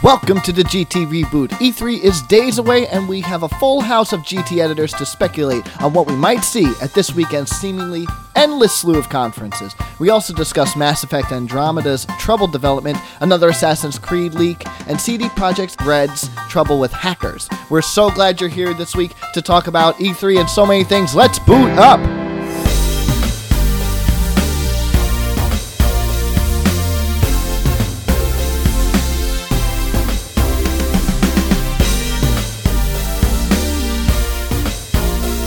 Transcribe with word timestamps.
Welcome 0.00 0.40
to 0.42 0.52
the 0.52 0.62
GT 0.62 1.06
Reboot. 1.06 1.48
E3 1.58 2.00
is 2.00 2.22
days 2.22 2.58
away, 2.58 2.86
and 2.86 3.08
we 3.08 3.20
have 3.22 3.42
a 3.42 3.48
full 3.48 3.80
house 3.80 4.12
of 4.12 4.20
GT 4.20 4.62
editors 4.62 4.92
to 4.94 5.04
speculate 5.04 5.64
on 5.82 5.92
what 5.92 6.06
we 6.06 6.14
might 6.14 6.44
see 6.44 6.72
at 6.80 6.94
this 6.94 7.14
weekend's 7.14 7.50
seemingly 7.50 8.06
endless 8.36 8.74
slew 8.74 8.96
of 8.96 9.08
conferences. 9.08 9.74
We 9.98 10.10
also 10.10 10.32
discuss 10.32 10.76
Mass 10.76 11.02
Effect 11.02 11.32
Andromeda's 11.32 12.06
troubled 12.20 12.52
development, 12.52 12.98
another 13.20 13.48
Assassin's 13.48 13.98
Creed 13.98 14.34
leak, 14.34 14.64
and 14.88 15.00
CD 15.00 15.28
Projekt 15.30 15.84
Red's 15.84 16.30
trouble 16.48 16.78
with 16.78 16.92
hackers. 16.92 17.48
We're 17.68 17.82
so 17.82 18.08
glad 18.08 18.40
you're 18.40 18.48
here 18.48 18.72
this 18.72 18.94
week 18.94 19.12
to 19.34 19.42
talk 19.42 19.66
about 19.66 19.96
E3 19.96 20.40
and 20.40 20.48
so 20.48 20.64
many 20.64 20.84
things. 20.84 21.14
Let's 21.14 21.40
boot 21.40 21.70
up! 21.72 22.17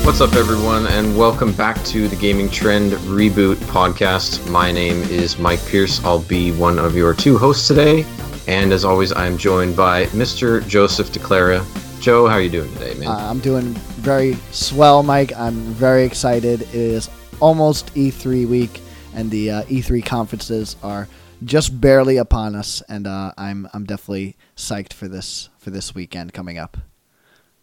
What's 0.04 0.20
up, 0.20 0.34
everyone, 0.34 0.88
and 0.88 1.16
welcome 1.16 1.54
back 1.54 1.82
to 1.86 2.08
the 2.08 2.16
Gaming 2.16 2.50
Trend 2.50 2.94
Reboot 2.94 3.56
podcast. 3.68 4.50
My 4.50 4.72
name 4.72 5.00
is 5.04 5.38
Mike 5.38 5.64
Pierce. 5.68 6.04
I'll 6.04 6.24
be 6.24 6.52
one 6.52 6.80
of 6.80 6.96
your 6.96 7.14
two 7.14 7.38
hosts 7.38 7.68
today, 7.68 8.04
and 8.48 8.74
as 8.74 8.84
always, 8.84 9.14
I'm 9.14 9.38
joined 9.38 9.78
by 9.78 10.08
Mr. 10.08 10.68
Joseph 10.68 11.12
DeClara. 11.12 11.64
Joe, 12.02 12.28
how 12.28 12.34
are 12.34 12.42
you 12.42 12.50
doing 12.50 12.74
today, 12.74 12.96
man? 12.96 13.10
Uh, 13.10 13.30
I'm 13.30 13.40
doing 13.40 13.76
very 14.02 14.34
swell, 14.50 15.04
Mike. 15.04 15.34
I'm 15.38 15.54
very 15.54 16.04
excited. 16.04 16.64
It 16.64 16.74
is 16.74 17.08
almost 17.40 17.94
E3 17.94 18.48
week, 18.48 18.82
and 19.14 19.30
the 19.30 19.52
uh, 19.52 19.64
E3 19.66 20.04
conferences 20.04 20.78
are 20.82 21.08
just 21.44 21.80
barely 21.80 22.18
upon 22.18 22.56
us, 22.56 22.82
and 22.90 23.06
uh, 23.06 23.34
I'm 23.38 23.68
I'm 23.72 23.86
definitely 23.86 24.36
psyched 24.58 24.94
for 24.94 25.08
this 25.08 25.50
for 25.60 25.70
this 25.70 25.94
weekend 25.94 26.34
coming 26.34 26.58
up. 26.58 26.76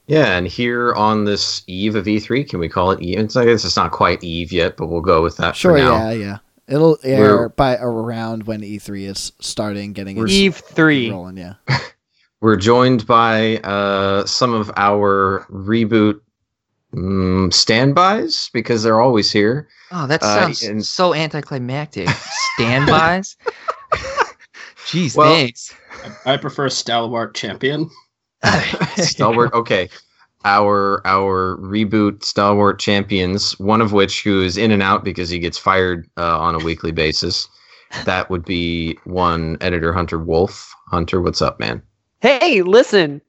Yeah, 0.09 0.37
and 0.37 0.47
here 0.49 0.93
on 0.95 1.25
this 1.25 1.63
eve 1.69 1.95
of 1.95 2.07
E3, 2.07 2.49
can 2.49 2.59
we 2.59 2.69
call 2.69 2.91
it 2.91 3.01
Eve? 3.01 3.19
It's, 3.21 3.37
I 3.37 3.45
guess 3.45 3.65
it's 3.65 3.77
not 3.77 3.93
quite 3.93 4.23
Eve 4.25 4.51
yet, 4.53 4.77
but 4.77 4.89
we'll 4.89 5.01
go 5.01 5.23
with 5.23 5.37
that 5.37 5.55
Sure, 5.55 5.73
for 5.73 5.79
now. 5.79 5.99
Sure, 6.01 6.13
yeah, 6.13 6.27
yeah. 6.27 6.39
It'll 6.67 6.99
air 7.03 7.37
We're- 7.37 7.49
by 7.57 7.77
around 7.77 8.43
when 8.45 8.61
E3 8.63 9.07
is 9.09 9.33
starting, 9.41 9.93
getting 9.93 10.19
its 10.19 10.33
Eve 10.33 10.57
three. 10.57 11.11
rolling. 11.11 11.37
Yeah. 11.39 11.55
We're 12.41 12.57
joined 12.57 13.07
by 13.07 13.57
uh, 13.59 14.25
some 14.27 14.53
of 14.55 14.71
our 14.77 15.47
reboot 15.51 16.21
mm, 16.95 17.53
standbys 17.53 18.51
because 18.53 18.83
they're 18.83 19.01
always 19.01 19.31
here. 19.33 19.69
Oh, 19.91 20.07
that 20.07 20.23
Uh, 20.23 20.41
sounds 20.41 20.63
and- 20.63 20.85
so 20.85 21.15
anticlimactic. 21.15 22.09
Standbys. 22.59 23.37
Jeez, 24.87 25.17
Well- 25.17 25.33
thanks. 25.35 25.75
I 26.25 26.37
prefer 26.37 26.69
Stalwart 26.69 27.35
Champion. 27.35 27.91
stalwart 28.97 29.53
okay 29.53 29.89
our 30.45 31.05
our 31.07 31.57
reboot 31.59 32.23
stalwart 32.23 32.79
champions 32.79 33.59
one 33.59 33.81
of 33.81 33.93
which 33.93 34.23
who 34.23 34.43
is 34.43 34.57
in 34.57 34.71
and 34.71 34.83
out 34.83 35.05
because 35.05 35.29
he 35.29 35.39
gets 35.39 35.59
fired 35.59 36.09
uh, 36.17 36.39
on 36.39 36.55
a 36.55 36.59
weekly 36.59 36.93
basis 36.93 37.49
that 38.05 38.31
would 38.31 38.45
be 38.45 38.97
one 39.05 39.57
editor 39.61 39.93
hunter 39.93 40.19
wolf 40.19 40.73
hunter 40.89 41.21
what's 41.21 41.43
up 41.43 41.59
man 41.59 41.83
Hey, 42.21 42.63
listen. 42.63 43.21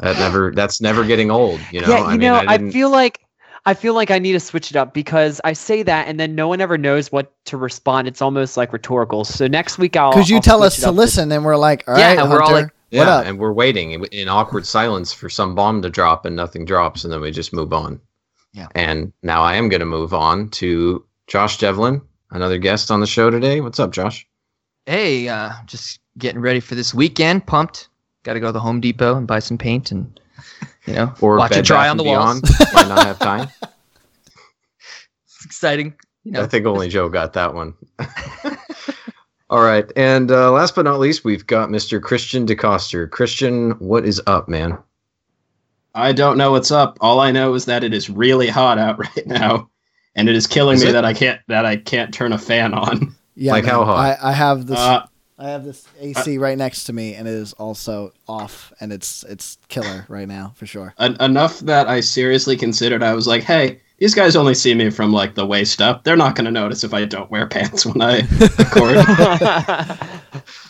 that 0.00 0.18
never 0.18 0.52
that's 0.54 0.80
never 0.80 1.04
getting 1.04 1.30
old 1.30 1.60
you 1.70 1.80
know 1.80 1.88
yeah, 1.90 1.98
you 2.04 2.04
i 2.04 2.16
mean 2.16 2.20
know, 2.20 2.42
i, 2.46 2.54
I, 2.54 2.58
feel 2.70 2.90
like 2.90 3.20
I 3.66 3.74
feel 3.74 3.94
like 3.94 4.12
I 4.12 4.20
need 4.20 4.32
to 4.32 4.40
switch 4.40 4.70
it 4.70 4.76
up 4.76 4.94
because 4.94 5.40
I 5.42 5.52
say 5.52 5.82
that 5.82 6.06
and 6.06 6.20
then 6.20 6.36
no 6.36 6.46
one 6.46 6.60
ever 6.60 6.78
knows 6.78 7.10
what 7.10 7.32
to 7.46 7.56
respond. 7.56 8.06
It's 8.06 8.22
almost 8.22 8.56
like 8.56 8.72
rhetorical. 8.72 9.24
So 9.24 9.48
next 9.48 9.76
week 9.76 9.96
I'll 9.96 10.10
Because 10.12 10.30
you 10.30 10.36
I'll 10.36 10.42
tell 10.42 10.62
us 10.62 10.80
to 10.80 10.90
up 10.90 10.94
listen, 10.94 11.32
and 11.32 11.44
we're 11.44 11.56
like, 11.56 11.82
all 11.88 11.96
Yeah, 11.96 12.10
right, 12.10 12.18
and 12.20 12.30
we're 12.30 12.40
all 12.40 12.52
Hunter, 12.52 12.62
like, 12.62 12.72
yeah 12.90 13.00
what 13.00 13.08
up? 13.08 13.26
and 13.26 13.38
we're 13.38 13.52
waiting 13.52 13.92
in, 13.92 14.04
in 14.06 14.28
awkward 14.28 14.66
silence 14.66 15.12
for 15.12 15.28
some 15.28 15.54
bomb 15.54 15.82
to 15.82 15.90
drop 15.90 16.24
and 16.24 16.36
nothing 16.36 16.64
drops 16.64 17.04
and 17.04 17.12
then 17.12 17.20
we 17.20 17.30
just 17.30 17.52
move 17.52 17.72
on 17.72 18.00
Yeah. 18.52 18.68
and 18.74 19.12
now 19.22 19.42
i 19.42 19.54
am 19.54 19.68
going 19.68 19.80
to 19.80 19.86
move 19.86 20.14
on 20.14 20.48
to 20.50 21.04
josh 21.26 21.58
devlin 21.58 22.00
another 22.30 22.58
guest 22.58 22.90
on 22.90 23.00
the 23.00 23.06
show 23.06 23.30
today 23.30 23.60
what's 23.60 23.80
up 23.80 23.92
josh 23.92 24.26
Hey, 24.88 25.28
uh, 25.28 25.50
just 25.66 25.98
getting 26.16 26.40
ready 26.40 26.60
for 26.60 26.76
this 26.76 26.94
weekend. 26.94 27.44
Pumped. 27.44 27.88
Got 28.22 28.34
to 28.34 28.38
go 28.40 28.46
to 28.46 28.52
the 28.52 28.60
Home 28.60 28.80
Depot 28.80 29.16
and 29.16 29.26
buy 29.26 29.40
some 29.40 29.58
paint 29.58 29.90
and 29.90 30.20
you 30.86 30.92
know 30.94 31.12
or 31.20 31.38
watch 31.38 31.50
Bed 31.50 31.58
it 31.58 31.64
dry 31.64 31.88
on 31.88 31.96
the 31.96 32.04
and 32.04 32.12
walls. 32.12 32.40
Beyond. 32.58 32.72
might 32.72 32.88
not 32.88 33.04
have 33.04 33.18
time 33.18 33.48
It's 35.24 35.44
exciting. 35.44 35.94
You 36.22 36.30
know, 36.32 36.42
I 36.42 36.46
think 36.46 36.66
only 36.66 36.88
Joe 36.88 37.08
got 37.08 37.32
that 37.32 37.52
one. 37.52 37.74
All 39.48 39.62
right, 39.62 39.90
and 39.94 40.30
uh, 40.30 40.50
last 40.50 40.74
but 40.74 40.82
not 40.86 40.98
least, 40.98 41.24
we've 41.24 41.46
got 41.46 41.68
Mr. 41.68 42.02
Christian 42.02 42.46
DeCoster. 42.46 43.08
Christian, 43.08 43.72
what 43.78 44.04
is 44.04 44.20
up, 44.26 44.48
man? 44.48 44.76
I 45.94 46.12
don't 46.12 46.36
know 46.36 46.50
what's 46.50 46.72
up. 46.72 46.98
All 47.00 47.20
I 47.20 47.30
know 47.30 47.54
is 47.54 47.64
that 47.66 47.84
it 47.84 47.94
is 47.94 48.10
really 48.10 48.48
hot 48.48 48.76
out 48.78 48.98
right 49.16 49.26
now, 49.26 49.70
and 50.16 50.28
it 50.28 50.34
is 50.34 50.46
killing 50.48 50.76
Is 50.76 50.82
me 50.84 50.90
it? 50.90 50.92
that 50.92 51.04
I 51.04 51.14
can't 51.14 51.40
that 51.46 51.64
I 51.64 51.76
can't 51.76 52.12
turn 52.12 52.32
a 52.32 52.38
fan 52.38 52.74
on. 52.74 53.14
Yeah, 53.36 53.52
Like 53.52 53.64
man, 53.64 53.74
how 53.74 53.84
hot? 53.84 54.18
I, 54.20 54.30
I 54.30 54.32
have 54.32 54.66
this. 54.66 54.78
Uh, 54.78 55.06
I 55.38 55.50
have 55.50 55.64
this 55.64 55.86
AC 56.00 56.38
right 56.38 56.56
next 56.56 56.84
to 56.84 56.92
me, 56.94 57.14
and 57.14 57.28
it 57.28 57.34
is 57.34 57.52
also 57.52 58.12
off, 58.26 58.72
and 58.80 58.92
it's 58.92 59.22
it's 59.24 59.58
killer 59.68 60.06
right 60.08 60.26
now 60.26 60.54
for 60.56 60.66
sure. 60.66 60.94
en- 60.98 61.16
enough 61.20 61.60
that 61.60 61.86
I 61.88 62.00
seriously 62.00 62.56
considered. 62.56 63.02
I 63.02 63.12
was 63.14 63.26
like, 63.26 63.42
hey, 63.44 63.80
these 63.98 64.14
guys 64.14 64.36
only 64.36 64.54
see 64.54 64.74
me 64.74 64.90
from 64.90 65.12
like 65.12 65.34
the 65.34 65.46
waist 65.46 65.80
up. 65.80 66.04
They're 66.04 66.16
not 66.16 66.34
going 66.36 66.44
to 66.44 66.50
notice 66.50 66.84
if 66.84 66.92
I 66.92 67.04
don't 67.06 67.30
wear 67.30 67.46
pants 67.48 67.86
when 67.86 68.02
I 68.02 68.20
record. 68.58 68.98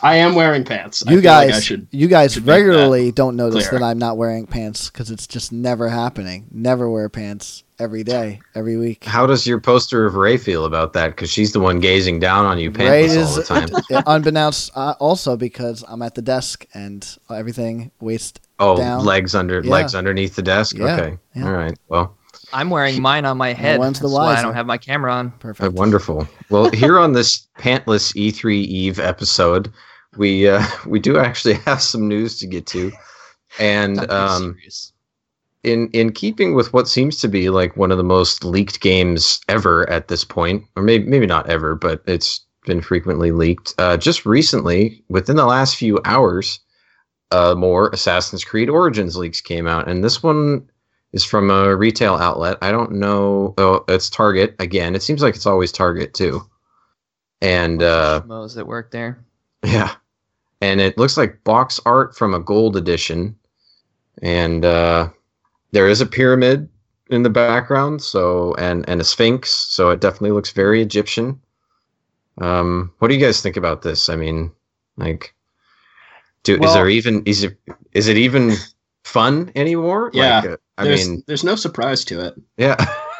I 0.02 0.16
am 0.16 0.34
wearing 0.34 0.64
pants. 0.64 1.02
I 1.06 1.10
You 1.12 1.20
feel 1.20 1.32
like 1.32 1.48
guys, 1.48 1.56
I 1.56 1.60
should. 1.60 1.86
you 1.90 2.06
guys 2.08 2.34
should 2.34 2.46
make 2.46 2.54
that 2.54 2.60
regularly 2.68 3.12
don't 3.12 3.36
notice 3.36 3.68
clear. 3.68 3.80
that 3.80 3.86
I'm 3.86 3.98
not 3.98 4.16
wearing 4.16 4.46
pants 4.46 4.90
because 4.90 5.10
it's 5.10 5.26
just 5.26 5.52
never 5.52 5.88
happening. 5.88 6.46
Never 6.52 6.88
wear 6.90 7.08
pants 7.08 7.64
every 7.78 8.04
day, 8.04 8.40
every 8.54 8.76
week. 8.76 9.04
How 9.04 9.26
does 9.26 9.46
your 9.46 9.60
poster 9.60 10.06
of 10.06 10.14
Ray 10.14 10.36
feel 10.36 10.64
about 10.64 10.92
that? 10.94 11.08
Because 11.08 11.30
she's 11.30 11.52
the 11.52 11.60
one 11.60 11.80
gazing 11.80 12.20
down 12.20 12.46
on 12.46 12.58
you 12.58 12.70
Ray 12.70 13.06
pantless 13.08 13.16
all 13.16 13.22
is- 13.22 13.34
the 13.36 13.42
time. 13.42 14.02
Unbeknownst, 14.06 14.70
uh, 14.76 14.94
also 15.00 15.36
because 15.36 15.84
I'm 15.88 16.02
at 16.02 16.14
the 16.14 16.22
desk 16.22 16.66
and 16.74 17.06
everything 17.28 17.90
waist. 18.00 18.40
Oh, 18.58 18.76
Down. 18.76 19.04
legs 19.04 19.34
under 19.34 19.60
Yeah. 19.62 19.70
legs 19.70 19.94
underneath 19.94 20.36
the 20.36 20.42
desk. 20.42 20.76
Yeah, 20.78 20.94
Okay, 20.96 21.18
yeah. 21.34 21.44
all 21.46 21.52
right. 21.52 21.76
Well, 21.88 22.16
I'm 22.52 22.70
wearing 22.70 23.00
mine 23.00 23.24
on 23.24 23.36
my 23.36 23.52
head. 23.52 23.78
one's 23.78 24.00
the 24.00 24.08
That's 24.08 24.14
why 24.14 24.36
I 24.36 24.42
don't 24.42 24.54
have 24.54 24.66
my 24.66 24.78
camera 24.78 25.12
on. 25.12 25.28
uh, 25.28 25.38
Perfect. 25.38 25.72
wonderful. 25.74 26.28
Well, 26.50 26.70
here 26.70 26.98
on 26.98 27.12
this 27.12 27.46
pantless 27.58 28.14
E3 28.14 28.54
Eve 28.54 28.98
episode, 28.98 29.72
we 30.16 30.48
uh, 30.48 30.64
we 30.86 30.98
do 30.98 31.18
actually 31.18 31.54
have 31.54 31.82
some 31.82 32.08
news 32.08 32.38
to 32.40 32.46
get 32.46 32.66
to, 32.68 32.92
and 33.58 34.10
um, 34.10 34.56
in 35.62 35.88
in 35.92 36.12
keeping 36.12 36.54
with 36.54 36.72
what 36.72 36.88
seems 36.88 37.20
to 37.20 37.28
be 37.28 37.50
like 37.50 37.76
one 37.76 37.90
of 37.90 37.98
the 37.98 38.04
most 38.04 38.44
leaked 38.44 38.80
games 38.80 39.40
ever 39.48 39.88
at 39.90 40.08
this 40.08 40.24
point, 40.24 40.64
or 40.76 40.82
maybe 40.82 41.06
maybe 41.06 41.26
not 41.26 41.48
ever, 41.48 41.74
but 41.74 42.02
it's 42.06 42.44
been 42.64 42.80
frequently 42.80 43.30
leaked. 43.32 43.74
Uh, 43.78 43.96
just 43.96 44.26
recently, 44.26 45.02
within 45.08 45.36
the 45.36 45.46
last 45.46 45.76
few 45.76 46.00
hours, 46.04 46.60
uh, 47.30 47.54
more 47.56 47.88
Assassin's 47.90 48.44
Creed 48.44 48.68
Origins 48.68 49.16
leaks 49.16 49.40
came 49.40 49.66
out, 49.66 49.88
and 49.88 50.02
this 50.04 50.22
one 50.22 50.68
is 51.16 51.24
from 51.24 51.50
a 51.50 51.74
retail 51.74 52.14
outlet. 52.14 52.58
I 52.60 52.70
don't 52.70 52.92
know. 52.92 53.54
Oh, 53.56 53.84
it's 53.88 54.10
Target 54.10 54.54
again. 54.58 54.94
It 54.94 55.02
seems 55.02 55.22
like 55.22 55.34
it's 55.34 55.46
always 55.46 55.72
Target 55.72 56.12
too. 56.12 56.42
And 57.40 57.82
uh, 57.82 58.20
Schmoes 58.24 58.54
that 58.54 58.66
work 58.66 58.90
there. 58.90 59.24
yeah. 59.64 59.94
And 60.60 60.80
it 60.80 60.98
looks 60.98 61.16
like 61.16 61.42
box 61.42 61.80
art 61.86 62.14
from 62.14 62.34
a 62.34 62.38
gold 62.38 62.76
edition. 62.76 63.34
And 64.22 64.64
uh, 64.64 65.08
there 65.72 65.88
is 65.88 66.02
a 66.02 66.06
pyramid 66.06 66.68
in 67.08 67.22
the 67.22 67.30
background, 67.30 68.02
so 68.02 68.54
and 68.58 68.88
and 68.88 69.00
a 69.00 69.04
sphinx, 69.04 69.50
so 69.50 69.90
it 69.90 70.00
definitely 70.00 70.32
looks 70.32 70.50
very 70.50 70.82
Egyptian. 70.82 71.40
Um, 72.38 72.92
what 72.98 73.08
do 73.08 73.14
you 73.14 73.20
guys 73.20 73.40
think 73.40 73.56
about 73.56 73.82
this? 73.82 74.08
I 74.08 74.16
mean, 74.16 74.52
like, 74.96 75.34
do 76.42 76.56
is 76.62 76.72
there 76.74 76.88
even 76.88 77.22
is 77.26 77.44
it 77.44 77.56
is 77.92 78.08
it 78.08 78.16
even 78.16 78.52
fun 79.16 79.52
anymore? 79.54 80.10
Yeah, 80.12 80.40
Like, 80.40 80.50
uh, 80.50 80.56
I 80.78 80.84
There's 80.84 81.08
mean, 81.08 81.22
there's 81.26 81.44
no 81.44 81.56
surprise 81.56 82.04
to 82.06 82.20
it. 82.26 82.34
yeah. 82.56 82.76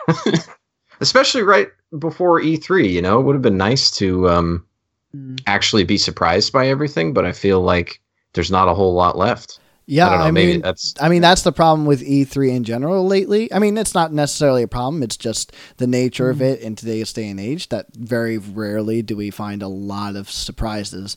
Especially 1.01 1.43
right 1.43 1.69
before 1.99 2.41
E3, 2.41 2.91
you 2.91 3.03
know, 3.03 3.21
it 3.21 3.23
would 3.25 3.35
have 3.35 3.43
been 3.43 3.57
nice 3.59 3.91
to 3.93 4.29
um, 4.29 4.67
Mm. 5.15 5.41
actually 5.47 5.85
be 5.85 5.97
surprised 5.99 6.53
by 6.53 6.67
everything, 6.69 7.13
but 7.15 7.25
I 7.25 7.33
feel 7.33 7.61
like 7.61 8.01
there's 8.35 8.51
not 8.51 8.69
a 8.69 8.75
whole 8.75 8.93
lot 8.93 9.17
left. 9.17 9.61
Yeah, 9.87 10.09
I 10.09 10.11
don't 10.11 10.19
know. 10.19 10.25
I 10.27 10.31
maybe 10.33 10.53
mean, 10.55 10.63
that's 10.63 10.95
I 11.01 11.09
mean 11.09 11.23
that's 11.23 11.43
the 11.43 11.53
problem 11.53 11.87
with 11.87 12.03
E3 12.03 12.51
in 12.57 12.65
general 12.65 13.07
lately. 13.07 13.51
I 13.53 13.61
mean, 13.61 13.79
it's 13.79 13.95
not 13.95 14.13
necessarily 14.13 14.65
a 14.65 14.69
problem. 14.69 15.03
It's 15.05 15.17
just 15.17 15.53
the 15.77 15.87
nature 15.87 16.29
of 16.29 16.43
it 16.43 16.61
in 16.61 16.75
today's 16.75 17.13
day 17.13 17.29
and 17.31 17.39
age 17.39 17.69
that 17.69 17.87
very 17.95 18.37
rarely 18.37 19.01
do 19.01 19.17
we 19.17 19.31
find 19.31 19.63
a 19.63 19.69
lot 19.69 20.17
of 20.17 20.29
surprises. 20.29 21.17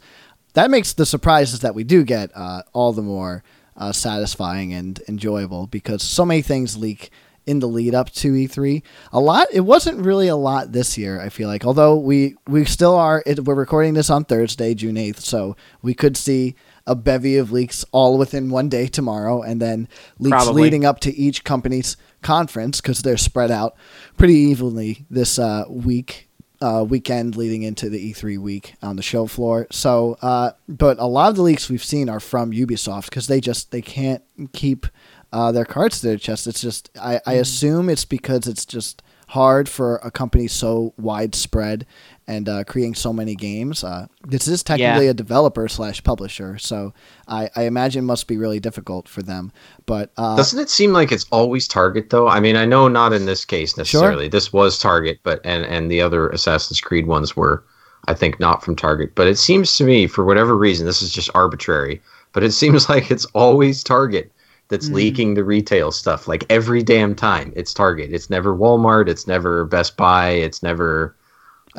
That 0.54 0.70
makes 0.70 0.94
the 0.94 1.06
surprises 1.06 1.62
that 1.62 1.74
we 1.76 1.84
do 1.84 2.04
get 2.04 2.30
uh, 2.36 2.62
all 2.74 2.94
the 2.94 3.02
more 3.02 3.44
uh, 3.80 3.92
satisfying 3.92 4.74
and 4.74 5.02
enjoyable 5.08 5.66
because 5.68 6.04
so 6.04 6.26
many 6.26 6.42
things 6.44 6.78
leak 6.78 7.10
in 7.46 7.60
the 7.60 7.68
lead 7.68 7.96
up 7.96 8.12
to 8.12 8.34
E3. 8.34 8.84
A 9.12 9.20
lot. 9.20 9.48
It 9.52 9.62
wasn't 9.62 10.06
really 10.06 10.28
a 10.28 10.36
lot 10.36 10.72
this 10.72 11.00
year. 11.00 11.20
I 11.20 11.30
feel 11.30 11.48
like, 11.48 11.66
although 11.66 11.98
we 11.98 12.36
we 12.48 12.64
still 12.66 12.96
are. 12.96 13.24
It, 13.26 13.46
we're 13.46 13.56
recording 13.56 13.96
this 13.96 14.12
on 14.12 14.26
Thursday, 14.26 14.76
June 14.76 14.98
eighth, 14.98 15.22
so 15.22 15.56
we 15.82 15.96
could 15.96 16.16
see 16.16 16.54
a 16.86 16.94
bevy 16.96 17.38
of 17.38 17.52
leaks 17.52 17.84
all 17.92 18.18
within 18.20 18.50
one 18.50 18.70
day 18.70 18.86
tomorrow, 18.86 19.42
and 19.42 19.60
then 19.60 19.88
leaks 20.20 20.36
Probably. 20.36 20.64
leading 20.64 20.86
up 20.86 21.00
to 21.02 21.16
each 21.16 21.44
company's 21.44 21.98
conference 22.22 22.82
because 22.82 23.02
they're 23.02 23.18
spread 23.18 23.50
out 23.50 23.76
pretty 24.18 24.36
evenly 24.36 25.06
this 25.10 25.40
uh, 25.40 25.66
week. 25.68 26.29
Uh, 26.62 26.84
weekend 26.84 27.38
leading 27.38 27.64
into 27.64 27.90
the 27.90 28.12
E3 28.12 28.38
week 28.38 28.76
on 28.82 28.98
the 28.98 29.02
show 29.02 29.26
floor. 29.28 29.66
So, 29.72 30.18
uh, 30.22 30.52
but 30.68 31.00
a 31.00 31.06
lot 31.06 31.30
of 31.30 31.38
the 31.38 31.42
leaks 31.42 31.70
we've 31.70 31.82
seen 31.82 32.10
are 32.10 32.20
from 32.20 32.52
Ubisoft 32.52 33.06
because 33.06 33.28
they 33.28 33.40
just 33.40 33.72
they 33.72 33.82
can't 33.82 34.22
keep 34.52 34.86
uh, 35.32 35.54
their 35.54 35.64
cards 35.64 36.02
to 36.02 36.08
their 36.08 36.18
chest. 36.18 36.48
It's 36.48 36.60
just 36.60 36.90
I, 37.02 37.22
I 37.26 37.34
assume 37.36 37.90
it's 37.90 38.04
because 38.04 38.46
it's 38.46 38.66
just 38.66 39.02
hard 39.30 39.70
for 39.70 39.98
a 39.98 40.10
company 40.10 40.48
so 40.48 40.94
widespread 40.98 41.86
and 42.30 42.48
uh, 42.48 42.64
creating 42.64 42.94
so 42.96 43.12
many 43.12 43.34
games. 43.36 43.84
Uh, 43.84 44.06
this 44.28 44.48
is 44.48 44.62
technically 44.64 45.06
Yeah. 45.06 45.12
a 45.12 45.14
developer 45.16 45.68
slash 45.68 46.04
publisher, 46.04 46.58
so 46.60 46.94
I, 47.28 47.50
I 47.56 47.64
imagine 47.64 48.06
must 48.06 48.28
be 48.28 48.38
really 48.38 48.60
difficult 48.60 49.08
for 49.10 49.24
them. 49.24 49.52
But 49.88 50.12
uh, 50.16 50.36
Doesn't 50.38 50.60
it 50.60 50.70
seem 50.70 50.94
like 50.94 51.12
it's 51.12 51.26
always 51.32 51.68
Target 51.68 52.12
though? 52.12 52.28
I 52.28 52.40
mean, 52.40 52.56
I 52.56 52.66
know 52.66 52.88
not 52.88 53.14
in 53.14 53.26
this 53.26 53.44
case 53.46 53.78
necessarily. 53.78 54.28
This 54.28 54.54
was 54.54 54.78
Target, 54.78 55.20
but 55.24 55.42
and 55.44 55.66
and 55.66 55.90
the 55.92 56.02
other 56.02 56.30
Assassin's 56.30 56.80
Creed 56.80 57.08
ones 57.08 57.36
were, 57.36 57.64
I 58.08 58.14
think, 58.14 58.40
not 58.40 58.64
from 58.64 58.76
Target. 58.76 59.16
But 59.16 59.28
it 59.28 59.38
seems 59.38 59.76
to 59.78 59.84
me, 59.84 60.06
for 60.08 60.24
whatever 60.24 60.56
reason, 60.56 60.86
this 60.86 61.02
is 61.02 61.12
just 61.12 61.32
arbitrary. 61.34 62.00
But 62.34 62.44
it 62.44 62.52
seems 62.62 62.88
like 62.90 63.10
it's 63.12 63.26
always 63.34 63.84
Target 63.84 64.32
that's 64.68 64.88
Mm. 64.90 64.94
leaking 64.94 65.34
the 65.34 65.44
retail 65.44 65.92
stuff. 65.92 66.28
Like 66.28 66.46
every 66.48 66.84
damn 66.84 67.16
time, 67.16 67.52
it's 67.56 67.74
Target. 67.74 68.14
It's 68.14 68.30
never 68.30 68.56
Walmart. 68.56 69.10
It's 69.10 69.26
never 69.26 69.66
Best 69.66 69.98
Buy. 69.98 70.30
It's 70.30 70.62
never. 70.62 71.16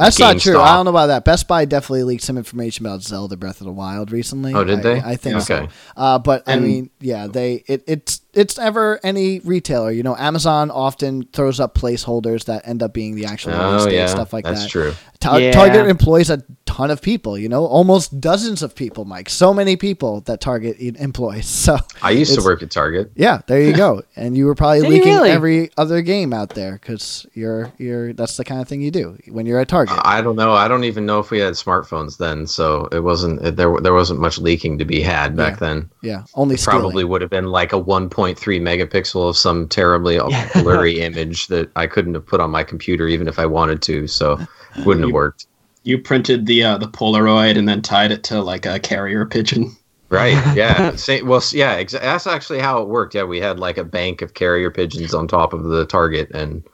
That's 0.04 0.18
not 0.18 0.38
true. 0.38 0.58
I 0.58 0.74
don't 0.74 0.84
know 0.86 0.90
about 0.90 1.06
that. 1.06 1.24
Best 1.24 1.46
Buy 1.46 1.64
definitely 1.64 2.04
leaked 2.04 2.22
some 2.24 2.36
information 2.38 2.86
about 2.86 3.02
Zelda 3.02 3.36
Breath 3.36 3.60
of 3.60 3.66
the 3.66 3.72
Wild 3.72 4.10
recently. 4.10 4.54
Oh, 4.54 4.64
did 4.64 4.78
I- 4.80 4.82
they? 4.82 5.00
I, 5.00 5.16
think 5.16 5.34
Yeah. 5.34 5.38
so. 5.40 5.54
Okay. 5.56 5.68
Uh, 5.96 6.18
but 6.18 6.42
I 6.46 6.58
mean, 6.58 6.90
yeah, 7.00 7.26
they 7.26 7.62
it, 7.66 7.84
it's 7.86 8.20
it's 8.32 8.58
ever 8.58 9.00
any 9.02 9.40
retailer. 9.40 9.90
You 9.90 10.02
know, 10.02 10.16
Amazon 10.16 10.70
often 10.70 11.24
throws 11.32 11.60
up 11.60 11.74
placeholders 11.74 12.44
that 12.46 12.66
end 12.66 12.82
up 12.82 12.92
being 12.92 13.14
the 13.16 13.26
actual 13.26 13.52
release 13.52 13.82
Oh 13.82 13.86
date, 13.86 13.94
yeah, 13.96 14.06
stuff 14.06 14.32
like 14.32 14.44
that's 14.44 14.62
that. 14.62 14.68
true. 14.70 14.92
Ta- 15.20 15.36
Yeah. 15.36 15.52
Target 15.52 15.86
employs 15.88 16.30
a 16.30 16.42
ton 16.64 16.90
of 16.90 17.02
people. 17.02 17.36
You 17.36 17.48
know, 17.48 17.66
almost 17.66 18.20
dozens 18.20 18.62
of 18.62 18.74
people, 18.74 19.04
Mike. 19.04 19.28
So 19.28 19.52
many 19.52 19.76
people 19.76 20.22
that 20.22 20.40
Target 20.40 20.76
employs. 20.78 21.46
So 21.60 21.76
I 22.02 22.12
used 22.12 22.34
to 22.38 22.42
work 22.42 22.62
at 22.62 22.70
Target. 22.70 23.12
yeah, 23.16 23.42
there 23.46 23.60
you 23.60 23.74
go. 23.74 24.02
and 24.16 24.34
you 24.36 24.46
were 24.46 24.54
probably 24.54 24.80
Did 24.80 24.88
leaking 24.90 25.12
really? 25.14 25.30
every 25.30 25.70
other 25.76 26.00
game 26.00 26.32
out 26.32 26.50
there 26.50 26.72
because 26.72 27.26
you're 27.34 27.70
you're 27.76 28.12
that's 28.14 28.36
the 28.38 28.44
kind 28.44 28.60
of 28.62 28.68
thing 28.68 28.80
you 28.80 28.90
do 28.90 29.18
when 29.28 29.44
you're 29.44 29.58
at 29.60 29.68
Target. 29.68 29.98
I 30.02 30.22
don't 30.22 30.36
know. 30.36 30.52
I 30.52 30.68
don't 30.68 30.84
even 30.84 31.04
know 31.04 31.18
if 31.18 31.30
we 31.30 31.38
had 31.38 31.52
smartphones 31.54 32.16
then, 32.16 32.46
so 32.46 32.86
it 32.92 33.00
wasn't 33.00 33.42
it, 33.44 33.56
there. 33.56 33.74
There 33.82 33.92
wasn't 33.92 34.20
much 34.20 34.38
leaking 34.38 34.78
to 34.78 34.84
be 34.86 35.02
had 35.02 35.36
back 35.36 35.54
Yeah. 35.60 35.66
then. 35.68 35.90
yeah, 36.02 36.22
only 36.34 36.54
It 36.54 36.62
probably 36.62 37.04
would 37.04 37.20
have 37.20 37.30
been 37.30 37.46
like 37.48 37.72
a 37.74 37.78
1.3 38.20 38.60
megapixel 38.60 39.28
of 39.30 39.36
some 39.36 39.68
terribly 39.68 40.18
blurry 40.62 41.00
image 41.00 41.46
that 41.48 41.70
I 41.76 41.86
couldn't 41.86 42.14
have 42.14 42.26
put 42.26 42.40
on 42.40 42.50
my 42.50 42.62
computer 42.64 43.08
even 43.08 43.28
if 43.28 43.38
I 43.38 43.46
wanted 43.46 43.82
to. 43.82 44.06
So 44.06 44.38
it 44.76 44.86
wouldn't 44.86 45.06
have 45.06 45.12
worked. 45.12 45.46
You 45.82 45.98
printed 45.98 46.46
the 46.46 46.62
uh, 46.62 46.78
the 46.78 46.88
Polaroid 46.88 47.56
and 47.56 47.68
then 47.68 47.80
tied 47.82 48.12
it 48.12 48.22
to 48.24 48.42
like 48.42 48.66
a 48.66 48.78
carrier 48.78 49.24
pigeon. 49.26 49.76
Right? 50.10 50.36
Yeah. 50.56 50.96
Say, 50.96 51.22
well, 51.22 51.42
yeah. 51.52 51.80
Exa- 51.82 52.00
that's 52.00 52.26
actually 52.26 52.58
how 52.58 52.82
it 52.82 52.88
worked. 52.88 53.14
Yeah, 53.14 53.22
we 53.24 53.38
had 53.40 53.58
like 53.60 53.78
a 53.78 53.84
bank 53.84 54.22
of 54.22 54.34
carrier 54.34 54.70
pigeons 54.70 55.14
on 55.14 55.28
top 55.28 55.52
of 55.52 55.62
the 55.64 55.86
target, 55.86 56.30
and 56.32 56.64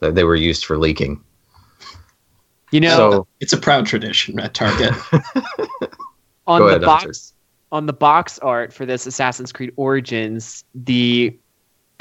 th- 0.00 0.14
they 0.14 0.24
were 0.24 0.34
used 0.34 0.64
for 0.64 0.78
leaking. 0.78 1.22
You 2.72 2.80
know, 2.80 2.96
so 2.96 3.26
It's 3.40 3.52
a 3.52 3.58
proud 3.58 3.86
tradition 3.86 4.40
at 4.40 4.54
Target. 4.54 4.92
on 6.46 6.60
Go 6.60 6.64
the 6.64 6.76
ahead, 6.76 6.80
box 6.82 7.02
Hunter. 7.04 7.18
On 7.72 7.86
the 7.86 7.92
box 7.92 8.38
art 8.40 8.72
for 8.72 8.86
this 8.86 9.06
Assassin's 9.06 9.52
Creed 9.52 9.72
Origins, 9.76 10.64
the 10.74 11.36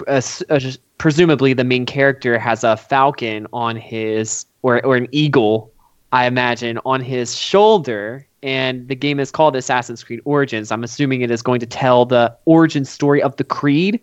uh, 0.08 0.22
uh, 0.50 0.60
presumably 0.98 1.54
the 1.54 1.64
main 1.64 1.86
character 1.86 2.38
has 2.38 2.64
a 2.64 2.78
falcon 2.78 3.48
on 3.54 3.76
his 3.76 4.46
or 4.62 4.86
or 4.86 4.96
an 4.96 5.08
eagle, 5.12 5.72
I 6.12 6.26
imagine, 6.26 6.80
on 6.86 7.02
his 7.02 7.36
shoulder. 7.36 8.28
And 8.44 8.88
the 8.88 8.96
game 8.96 9.20
is 9.20 9.32
called 9.32 9.56
Assassin's 9.56 10.04
Creed 10.04 10.22
Origins. 10.24 10.72
I'm 10.72 10.84
assuming 10.84 11.22
it 11.22 11.32
is 11.32 11.42
going 11.42 11.60
to 11.62 11.66
tell 11.66 12.06
the 12.06 12.36
origin 12.46 12.86
story 12.86 13.22
of 13.24 13.36
the 13.38 13.44
Creed, 13.44 14.00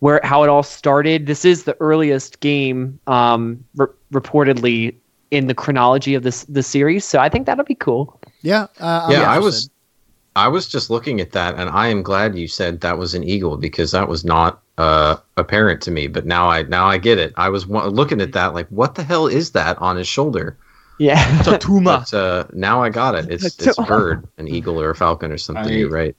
where 0.00 0.20
how 0.24 0.42
it 0.42 0.48
all 0.48 0.64
started. 0.64 1.26
This 1.26 1.44
is 1.44 1.64
the 1.64 1.76
earliest 1.78 2.40
game, 2.40 2.98
um, 3.06 3.64
re- 3.76 3.86
reportedly 4.12 4.96
in 5.30 5.46
the 5.46 5.54
chronology 5.54 6.14
of 6.14 6.24
this 6.24 6.44
the 6.44 6.64
series. 6.64 7.04
So 7.04 7.20
I 7.20 7.28
think 7.28 7.46
that'll 7.46 7.64
be 7.64 7.76
cool. 7.76 8.20
Yeah, 8.42 8.66
uh, 8.80 9.06
yeah, 9.10 9.30
I 9.30 9.36
interested. 9.36 9.40
was, 9.42 9.70
I 10.44 10.48
was 10.48 10.66
just 10.68 10.90
looking 10.90 11.20
at 11.20 11.32
that, 11.32 11.54
and 11.58 11.68
I 11.70 11.88
am 11.88 12.02
glad 12.02 12.36
you 12.36 12.48
said 12.48 12.80
that 12.80 12.98
was 12.98 13.14
an 13.14 13.24
eagle 13.24 13.56
because 13.56 13.90
that 13.92 14.08
was 14.08 14.24
not 14.24 14.62
uh, 14.78 15.16
apparent 15.36 15.80
to 15.82 15.90
me. 15.90 16.06
But 16.06 16.24
now 16.26 16.48
I 16.48 16.62
now 16.62 16.86
I 16.86 16.98
get 16.98 17.18
it. 17.18 17.32
I 17.36 17.48
was 17.50 17.66
wa- 17.66 17.86
looking 17.86 18.20
at 18.20 18.32
that 18.32 18.54
like, 18.54 18.68
what 18.68 18.94
the 18.94 19.02
hell 19.04 19.26
is 19.26 19.50
that 19.52 19.76
on 19.78 19.96
his 19.96 20.08
shoulder? 20.08 20.56
Yeah, 20.98 21.22
Totuma. 21.42 21.84
But 21.84 22.14
uh, 22.14 22.44
now 22.52 22.82
I 22.82 22.88
got 22.90 23.14
it. 23.14 23.30
It's 23.30 23.44
it's 23.66 23.78
a 23.78 23.82
bird, 23.82 24.26
an 24.38 24.48
eagle 24.48 24.80
or 24.80 24.90
a 24.90 24.94
falcon 24.94 25.32
or 25.32 25.38
something. 25.38 25.72
I- 25.74 25.76
you're 25.78 25.90
right. 25.90 26.14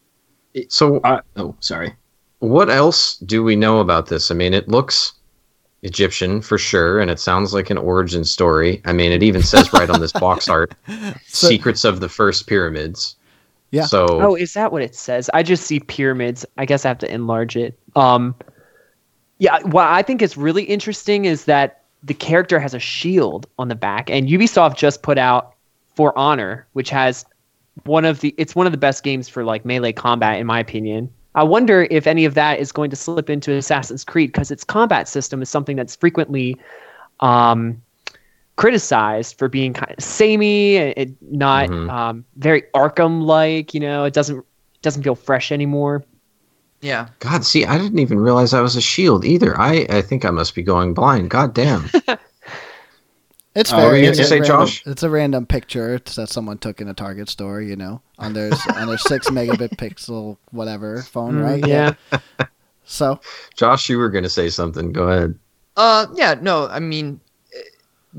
it- 0.53 0.71
So 0.71 0.97
Uh, 1.03 1.21
oh, 1.38 1.56
sorry. 1.59 1.94
what 2.39 2.69
else 2.69 3.18
do 3.18 3.44
we 3.44 3.56
know 3.56 3.79
about 3.79 4.07
this? 4.07 4.31
I 4.31 4.33
mean, 4.35 4.53
it 4.53 4.68
looks 4.68 5.13
Egyptian 5.83 6.41
for 6.41 6.57
sure, 6.57 7.00
and 7.00 7.09
it 7.09 7.19
sounds 7.19 7.53
like 7.53 7.69
an 7.71 7.77
origin 7.77 8.23
story. 8.23 8.81
I 8.85 8.94
mean, 8.94 9.12
it 9.12 9.23
even 9.23 9.41
says 9.41 9.71
right 9.73 9.89
on 9.89 10.00
this 10.00 10.12
box 10.12 10.47
art, 10.57 10.73
So- 11.27 11.47
"Secrets 11.47 11.83
of 11.85 12.00
the 12.00 12.09
First 12.09 12.47
Pyramids." 12.47 13.15
Yeah. 13.71 13.85
So 13.85 14.06
Oh, 14.21 14.35
is 14.35 14.53
that 14.53 14.71
what 14.71 14.81
it 14.81 14.95
says? 14.95 15.29
I 15.33 15.44
just 15.44 15.65
see 15.65 15.79
pyramids. 15.79 16.45
I 16.57 16.65
guess 16.65 16.85
I 16.85 16.89
have 16.89 17.00
to 17.00 17.12
enlarge 17.12 17.56
it. 17.56 17.77
Um, 17.95 18.35
yeah, 19.39 19.59
what 19.63 19.88
I 19.88 20.03
think 20.03 20.21
is 20.21 20.38
really 20.38 20.63
interesting 20.63 21.25
is 21.25 21.45
that 21.45 21.81
the 22.03 22.13
character 22.13 22.59
has 22.59 22.73
a 22.73 22.79
shield 22.79 23.47
on 23.57 23.68
the 23.69 23.75
back, 23.75 24.09
and 24.09 24.27
Ubisoft 24.27 24.75
just 24.75 25.01
put 25.01 25.18
out 25.18 25.56
For 25.95 26.18
Honor, 26.18 26.68
which 26.73 26.89
has 26.89 27.25
one 27.85 28.06
of 28.06 28.19
the 28.19 28.35
it's 28.38 28.56
one 28.56 28.65
of 28.65 28.71
the 28.71 28.77
best 28.77 29.03
games 29.03 29.29
for 29.29 29.44
like 29.44 29.65
melee 29.65 29.94
combat 29.94 30.39
in 30.39 30.45
my 30.45 30.59
opinion. 30.59 31.09
I 31.33 31.44
wonder 31.44 31.88
if 31.89 32.07
any 32.07 32.25
of 32.25 32.33
that 32.33 32.59
is 32.59 32.73
going 32.73 32.89
to 32.89 32.95
slip 32.97 33.29
into 33.29 33.53
Assassin's 33.53 34.03
Creed 34.03 34.33
because 34.33 34.51
its 34.51 34.65
combat 34.65 35.07
system 35.07 35.41
is 35.41 35.50
something 35.50 35.77
that's 35.77 35.95
frequently 35.95 36.57
um, 37.21 37.81
criticized 38.62 39.38
for 39.38 39.50
being 39.50 39.74
kind 39.74 39.94
of 39.97 40.04
samey, 40.04 40.78
and 40.78 40.94
it 40.95 41.09
not 41.21 41.69
Mhm. 41.69 41.90
um, 41.90 42.26
very 42.38 42.64
Arkham 42.76 43.24
like. 43.24 43.74
You 43.74 43.80
know, 43.80 44.04
it 44.06 44.14
doesn't 44.14 44.38
it 44.40 44.81
doesn't 44.81 45.04
feel 45.04 45.16
fresh 45.16 45.52
anymore. 45.52 46.04
Yeah. 46.81 47.09
God, 47.19 47.45
see, 47.45 47.66
I 47.66 47.78
didn't 47.78 48.00
even 48.00 48.19
realize 48.19 48.54
I 48.54 48.62
was 48.62 48.76
a 48.76 48.81
shield 48.81 49.24
either. 49.26 49.59
I 49.59 49.85
I 49.90 50.02
think 50.02 50.26
I 50.26 50.31
must 50.31 50.56
be 50.56 50.64
going 50.64 50.94
blind. 50.94 51.30
God 51.30 51.54
damn. 51.54 51.90
It's 53.54 53.74
Oh, 53.74 53.76
very. 53.76 54.04
were 54.04 54.07
it's, 54.07 54.18
gonna 54.18 54.26
a 54.26 54.30
say, 54.30 54.40
random, 54.40 54.59
Josh? 54.68 54.83
it's 54.85 55.04
a 55.04 55.09
random 55.09 55.45
picture 55.45 56.00
that 56.16 56.30
someone 56.30 56.57
took 56.57 56.80
in 56.80 56.88
a 56.88 56.94
Target 56.94 57.28
store. 57.28 57.62
You 57.62 57.76
know, 57.76 58.02
on 58.18 58.31
their 58.31 58.52
on 58.78 58.88
their 58.88 58.97
six 59.12 59.30
megabit 59.30 59.76
pixel 59.76 60.38
whatever 60.52 61.02
phone, 61.02 61.33
Mm, 61.35 61.44
right? 61.44 61.68
Yeah. 61.68 61.94
So 62.85 63.19
Josh, 63.57 63.90
you 63.90 63.97
were 63.97 64.09
going 64.09 64.24
to 64.24 64.30
say 64.30 64.47
something. 64.50 64.94
Go 64.94 65.09
ahead. 65.09 65.38
Uh, 65.76 66.07
yeah, 66.16 66.35
no, 66.42 66.68
I 66.68 66.80
mean, 66.80 67.19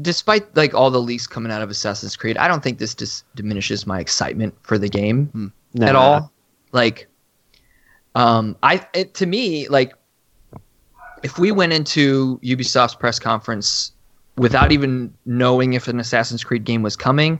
despite 0.01 0.57
like 0.57 0.75
all 0.75 0.91
the 0.91 1.01
leaks 1.01 1.27
coming 1.27 1.53
out 1.53 1.63
of 1.63 1.71
Assassin's 1.71 2.17
Creed, 2.17 2.37
I 2.39 2.49
don't 2.49 2.63
think 2.63 2.79
this 2.79 2.95
dis- 2.95 3.25
diminishes 3.35 3.87
my 3.87 4.01
excitement 4.01 4.55
for 4.63 4.79
the 4.79 4.89
game 4.89 5.53
No. 5.75 5.87
at 5.87 5.95
all. 5.95 6.33
Like, 6.73 7.09
um, 8.15 8.57
I 8.63 8.87
it, 8.95 9.15
to 9.15 9.27
me 9.27 9.69
like, 9.69 9.93
if 11.23 11.39
we 11.39 11.53
went 11.53 11.73
into 11.73 12.39
Ubisoft's 12.43 12.95
press 12.95 13.19
conference 13.19 13.93
without 14.37 14.73
even 14.73 15.13
knowing 15.27 15.75
if 15.75 15.89
an 15.89 16.01
Assassin's 16.01 16.43
Creed 16.43 16.65
game 16.65 16.83
was 16.83 16.97
coming, 16.97 17.39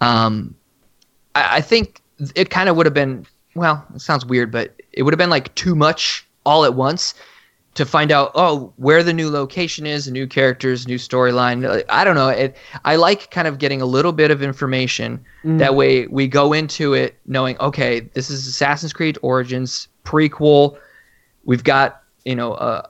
um, 0.00 0.54
I, 1.34 1.56
I 1.56 1.60
think 1.60 2.00
it 2.34 2.50
kind 2.50 2.68
of 2.68 2.76
would 2.76 2.86
have 2.86 2.94
been. 2.94 3.26
Well, 3.54 3.84
it 3.94 4.00
sounds 4.00 4.26
weird, 4.26 4.50
but 4.50 4.74
it 4.92 5.02
would 5.02 5.12
have 5.12 5.18
been 5.18 5.30
like 5.30 5.54
too 5.54 5.74
much 5.76 6.26
all 6.44 6.64
at 6.64 6.74
once 6.74 7.14
to 7.74 7.84
find 7.84 8.12
out 8.12 8.30
oh 8.34 8.72
where 8.76 9.02
the 9.02 9.12
new 9.12 9.30
location 9.30 9.86
is, 9.86 10.10
new 10.10 10.26
characters, 10.26 10.86
new 10.86 10.96
storyline. 10.96 11.84
I 11.88 12.04
don't 12.04 12.14
know. 12.14 12.28
It, 12.28 12.56
I 12.84 12.96
like 12.96 13.30
kind 13.30 13.48
of 13.48 13.58
getting 13.58 13.82
a 13.82 13.86
little 13.86 14.12
bit 14.12 14.30
of 14.30 14.42
information. 14.42 15.24
Mm. 15.44 15.58
That 15.58 15.74
way 15.74 16.06
we 16.06 16.28
go 16.28 16.52
into 16.52 16.94
it 16.94 17.18
knowing 17.26 17.58
okay, 17.58 18.00
this 18.00 18.30
is 18.30 18.46
Assassin's 18.46 18.92
Creed 18.92 19.18
Origins 19.22 19.88
prequel. 20.04 20.78
We've 21.44 21.64
got 21.64 22.02
you 22.24 22.36
know 22.36 22.54
a, 22.54 22.88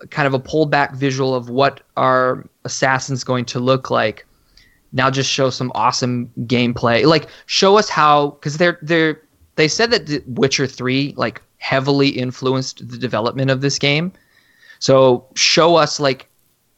a 0.00 0.06
kind 0.06 0.26
of 0.26 0.34
a 0.34 0.38
pulled 0.38 0.70
back 0.70 0.94
visual 0.94 1.34
of 1.34 1.48
what 1.48 1.80
our 1.96 2.48
assassin's 2.64 3.24
going 3.24 3.46
to 3.46 3.58
look 3.58 3.90
like. 3.90 4.26
Now 4.92 5.10
just 5.10 5.30
show 5.30 5.50
some 5.50 5.72
awesome 5.74 6.30
gameplay. 6.40 7.04
Like 7.04 7.28
show 7.46 7.78
us 7.78 7.88
how 7.88 8.30
because 8.30 8.58
they're 8.58 8.78
they're 8.82 9.20
they 9.56 9.68
said 9.68 9.90
that 9.90 10.06
The 10.06 10.22
Witcher 10.26 10.66
3 10.66 11.14
like 11.16 11.42
heavily 11.56 12.08
influenced 12.10 12.88
the 12.88 12.98
development 12.98 13.50
of 13.50 13.60
this 13.62 13.78
game. 13.78 14.12
So 14.78 15.26
show 15.34 15.76
us 15.76 15.98
like 16.00 16.28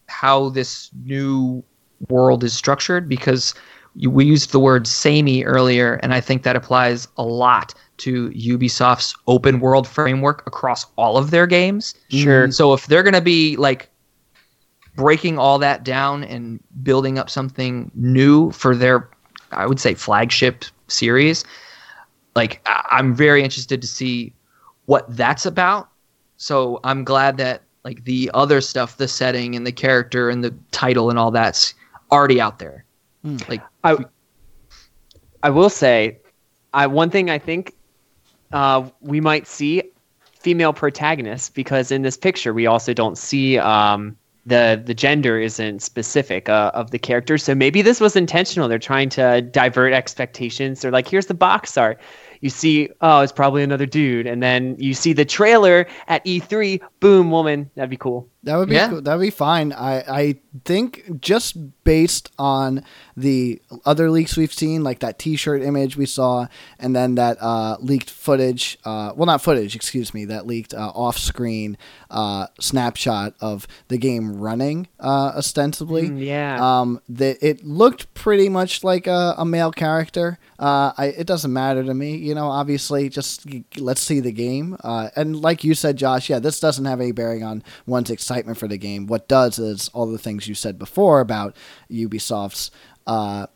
how 0.07 0.49
this 0.51 0.91
new 1.05 1.63
world 2.09 2.45
is 2.45 2.53
structured 2.53 3.09
because 3.09 3.55
we 3.97 4.25
used 4.25 4.53
the 4.53 4.61
word 4.61 4.87
samey 4.87 5.45
earlier, 5.45 5.95
and 5.95 6.15
I 6.15 6.21
think 6.21 6.45
that 6.45 6.57
applies 6.57 7.09
a 7.17 7.25
lot 7.25 7.75
to 7.99 8.31
Ubisoft's 8.31 9.15
open 9.27 9.59
world 9.61 9.89
framework 9.89 10.47
across 10.47 10.87
all 10.97 11.17
of 11.17 11.31
their 11.31 11.47
games. 11.47 11.95
Sure. 12.09 12.51
So 12.53 12.73
if 12.73 12.87
they're 12.87 13.03
going 13.03 13.15
to 13.15 13.21
be 13.21 13.57
like 13.57 13.91
breaking 14.95 15.39
all 15.39 15.59
that 15.59 15.85
down 15.85 16.25
and 16.25 16.61
building 16.83 17.19
up 17.19 17.29
something 17.29 17.91
new 17.95 18.53
for 18.53 18.77
their, 18.77 19.09
I 19.51 19.67
would 19.67 19.81
say, 19.81 19.95
flagship 19.95 20.65
series, 20.87 21.45
like 22.37 22.61
I- 22.67 22.87
I'm 22.93 23.15
very 23.15 23.43
interested 23.43 23.81
to 23.81 23.89
see 23.89 24.33
what 24.87 25.05
that's 25.17 25.45
about. 25.45 25.89
So 26.37 26.79
I'm 26.85 27.03
glad 27.03 27.37
that 27.39 27.63
like 27.89 28.05
the 28.05 28.31
other 28.35 28.61
stuff, 28.61 28.99
the 28.99 29.09
setting 29.09 29.57
and 29.57 29.67
the 29.67 29.73
character 29.73 30.29
and 30.29 30.45
the 30.45 30.55
title 30.73 31.09
and 31.09 31.19
all 31.19 31.31
that's 31.31 31.73
already 32.13 32.39
out 32.39 32.59
there. 32.59 32.85
Mm. 33.25 33.49
Like 33.49 33.63
I 33.83 33.97
I 35.43 35.49
will 35.49 35.71
say, 35.71 36.19
I 36.75 36.87
one 36.87 37.09
thing 37.09 37.31
I 37.31 37.39
think 37.39 37.75
uh, 38.53 38.87
we 39.01 39.23
might 39.23 39.47
see 39.47 39.83
female 40.21 40.75
protagonists 40.75 41.49
because 41.49 41.91
in 41.91 42.03
this 42.03 42.17
picture 42.17 42.53
we 42.53 42.67
also 42.67 42.93
don't 42.93 43.17
see 43.17 43.57
um, 43.57 44.15
the 44.45 44.83
the 44.85 44.93
gender 44.93 45.41
isn't 45.41 45.81
specific 45.81 46.51
uh, 46.51 46.71
of 46.75 46.91
the 46.91 46.99
characters. 46.99 47.43
So 47.43 47.55
maybe 47.55 47.81
this 47.81 48.01
was 48.01 48.17
intentional. 48.17 48.69
They're 48.69 48.79
trying 48.79 49.09
to 49.11 49.41
divert 49.41 49.95
expectations. 49.95 50.83
They're 50.83 50.93
like, 50.93 51.09
here's 51.09 51.27
the 51.27 51.35
box 51.35 51.79
art. 51.79 51.99
You 52.41 52.51
see, 52.51 52.89
oh, 53.01 53.21
it's 53.21 53.33
probably 53.33 53.63
another 53.63 53.87
dude, 53.87 54.27
and 54.27 54.43
then 54.43 54.77
you 54.79 54.95
see 54.95 55.13
the 55.13 55.25
trailer 55.25 55.87
at 56.07 56.25
E3. 56.25 56.81
Boom, 57.01 57.31
woman. 57.31 57.71
That'd 57.75 57.91
be 57.91 57.97
cool. 57.97 58.29
That 58.45 58.57
would 58.57 58.69
be 58.69 58.77
Yeah. 58.77 58.89
cool. 58.89 59.03
That'd 59.03 59.21
be 59.21 59.31
fine. 59.31 59.73
I 59.73 59.97
I 60.09 60.35
think 60.65 61.21
just 61.21 61.57
based 61.85 62.31
on 62.39 62.85
the 63.17 63.61
other 63.85 64.11
leaks 64.11 64.37
we've 64.37 64.53
seen, 64.53 64.85
like 64.85 65.01
that 65.01 65.19
T-shirt 65.19 65.63
image 65.63 65.97
we 65.97 66.07
saw, 66.07 66.47
and 66.79 66.95
then 66.95 67.17
that 67.17 67.37
uh, 67.41 67.77
leaked 67.81 68.11
footage. 68.11 68.79
Uh, 68.85 69.13
well, 69.17 69.27
not 69.27 69.43
footage. 69.43 69.75
Excuse 69.75 70.15
me. 70.15 70.25
That 70.25 70.47
leaked 70.47 70.73
uh, 70.73 70.93
off-screen 70.95 71.77
uh, 72.11 72.47
snapshot 72.59 73.35
of 73.41 73.67
the 73.89 73.99
game 73.99 74.39
running, 74.39 74.89
uh, 74.99 75.33
ostensibly. 75.37 76.09
Mm, 76.09 76.25
yeah. 76.25 76.81
Um, 76.81 77.01
that 77.09 77.39
it 77.43 77.65
looked 77.65 78.13
pretty 78.15 78.49
much 78.49 78.83
like 78.83 79.07
a, 79.07 79.35
a 79.37 79.45
male 79.45 79.73
character. 79.73 80.39
Uh, 80.59 80.93
I, 80.97 81.07
it 81.07 81.27
doesn't 81.27 81.53
matter 81.53 81.85
to 81.85 81.95
me, 81.95 82.17
you 82.17 82.35
know. 82.35 82.49
Obviously, 82.49 83.09
just 83.09 83.47
let's 83.77 84.01
see 84.01 84.21
the 84.21 84.33
game. 84.33 84.77
Uh, 84.83 85.11
and 85.17 85.41
like 85.41 85.65
you 85.65 85.75
said, 85.75 85.97
Josh, 85.97 86.31
yeah, 86.31 86.39
this 86.39 86.61
doesn't 86.61 86.85
have 86.85 87.01
any 87.01 87.13
bearing 87.13 87.43
on 87.45 87.63
one's 87.87 88.11
excitement 88.11 88.59
for 88.59 88.69
the 88.69 88.79
game. 88.79 89.07
What 89.07 89.29
does 89.29 89.59
is 89.59 89.91
all 89.93 90.07
the 90.07 90.19
things 90.19 90.49
you 90.49 90.55
said 90.55 90.79
before 90.79 91.21
about 91.21 91.55
Ubisoft's, 91.91 92.71
uh, 93.07 93.47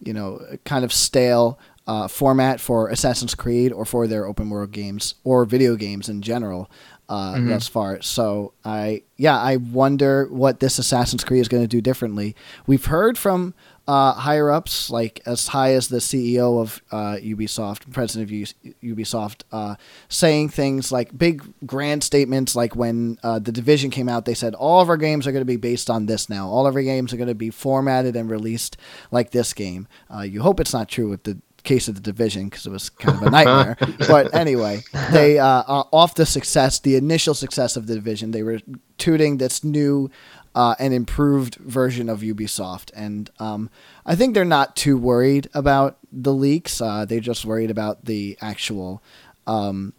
you 0.00 0.12
know, 0.12 0.40
kind 0.64 0.84
of 0.84 0.92
stale. 0.92 1.58
Uh, 1.84 2.06
format 2.06 2.60
for 2.60 2.88
Assassin's 2.90 3.34
Creed 3.34 3.72
or 3.72 3.84
for 3.84 4.06
their 4.06 4.24
open 4.24 4.50
world 4.50 4.70
games 4.70 5.16
or 5.24 5.44
video 5.44 5.74
games 5.74 6.08
in 6.08 6.22
general 6.22 6.70
uh, 7.08 7.38
thus 7.48 7.68
far. 7.68 8.00
So 8.00 8.52
I, 8.64 9.02
yeah, 9.16 9.38
I 9.38 9.56
wonder 9.56 10.26
what 10.30 10.60
this 10.60 10.78
Assassin's 10.78 11.24
Creed 11.24 11.40
is 11.40 11.48
going 11.48 11.62
to 11.62 11.68
do 11.68 11.80
differently. 11.80 12.34
We've 12.66 12.84
heard 12.86 13.18
from 13.18 13.54
uh, 13.86 14.12
higher 14.14 14.50
ups, 14.50 14.88
like 14.90 15.20
as 15.26 15.48
high 15.48 15.72
as 15.74 15.88
the 15.88 15.98
CEO 15.98 16.60
of 16.60 16.80
uh, 16.92 17.16
Ubisoft, 17.20 17.90
president 17.92 18.28
of 18.28 18.30
U- 18.30 18.94
Ubisoft, 18.94 19.42
uh, 19.50 19.74
saying 20.08 20.50
things 20.50 20.92
like 20.92 21.16
big 21.18 21.42
grand 21.66 22.04
statements, 22.04 22.54
like 22.54 22.76
when 22.76 23.18
uh, 23.22 23.38
the 23.40 23.52
Division 23.52 23.90
came 23.90 24.08
out, 24.08 24.24
they 24.24 24.34
said 24.34 24.54
all 24.54 24.80
of 24.80 24.88
our 24.88 24.96
games 24.96 25.26
are 25.26 25.32
going 25.32 25.42
to 25.42 25.44
be 25.44 25.56
based 25.56 25.90
on 25.90 26.06
this 26.06 26.28
now. 26.30 26.48
All 26.48 26.66
of 26.66 26.76
our 26.76 26.82
games 26.82 27.12
are 27.12 27.16
going 27.16 27.28
to 27.28 27.34
be 27.34 27.50
formatted 27.50 28.14
and 28.16 28.30
released 28.30 28.76
like 29.10 29.32
this 29.32 29.52
game. 29.52 29.88
Uh, 30.14 30.20
you 30.22 30.42
hope 30.42 30.60
it's 30.60 30.72
not 30.72 30.88
true 30.88 31.08
with 31.08 31.24
the 31.24 31.38
case 31.64 31.88
of 31.88 31.94
the 31.94 32.00
division 32.00 32.44
because 32.44 32.66
it 32.66 32.70
was 32.70 32.90
kind 32.90 33.16
of 33.16 33.22
a 33.22 33.30
nightmare. 33.30 33.76
but 34.08 34.34
anyway, 34.34 34.82
they 35.10 35.38
uh, 35.38 35.46
uh, 35.46 35.84
off 35.92 36.14
the 36.14 36.26
success, 36.26 36.78
the 36.80 36.96
initial 36.96 37.34
success 37.34 37.76
of 37.76 37.86
the 37.86 37.94
division, 37.94 38.30
they 38.30 38.42
were 38.42 38.60
tooting 38.98 39.38
this 39.38 39.62
new 39.64 40.10
uh, 40.54 40.74
and 40.78 40.92
improved 40.92 41.54
version 41.56 42.08
of 42.08 42.20
Ubisoft, 42.20 42.90
and 42.94 43.30
um, 43.38 43.70
I 44.04 44.14
think 44.14 44.34
they're 44.34 44.44
not 44.44 44.76
too 44.76 44.98
worried 44.98 45.48
about 45.54 45.98
the 46.12 46.32
leaks. 46.32 46.80
Uh, 46.80 47.04
they're 47.04 47.20
just 47.20 47.44
worried 47.44 47.70
about 47.70 48.04
the 48.04 48.36
actual. 48.40 49.02
Um, 49.46 49.94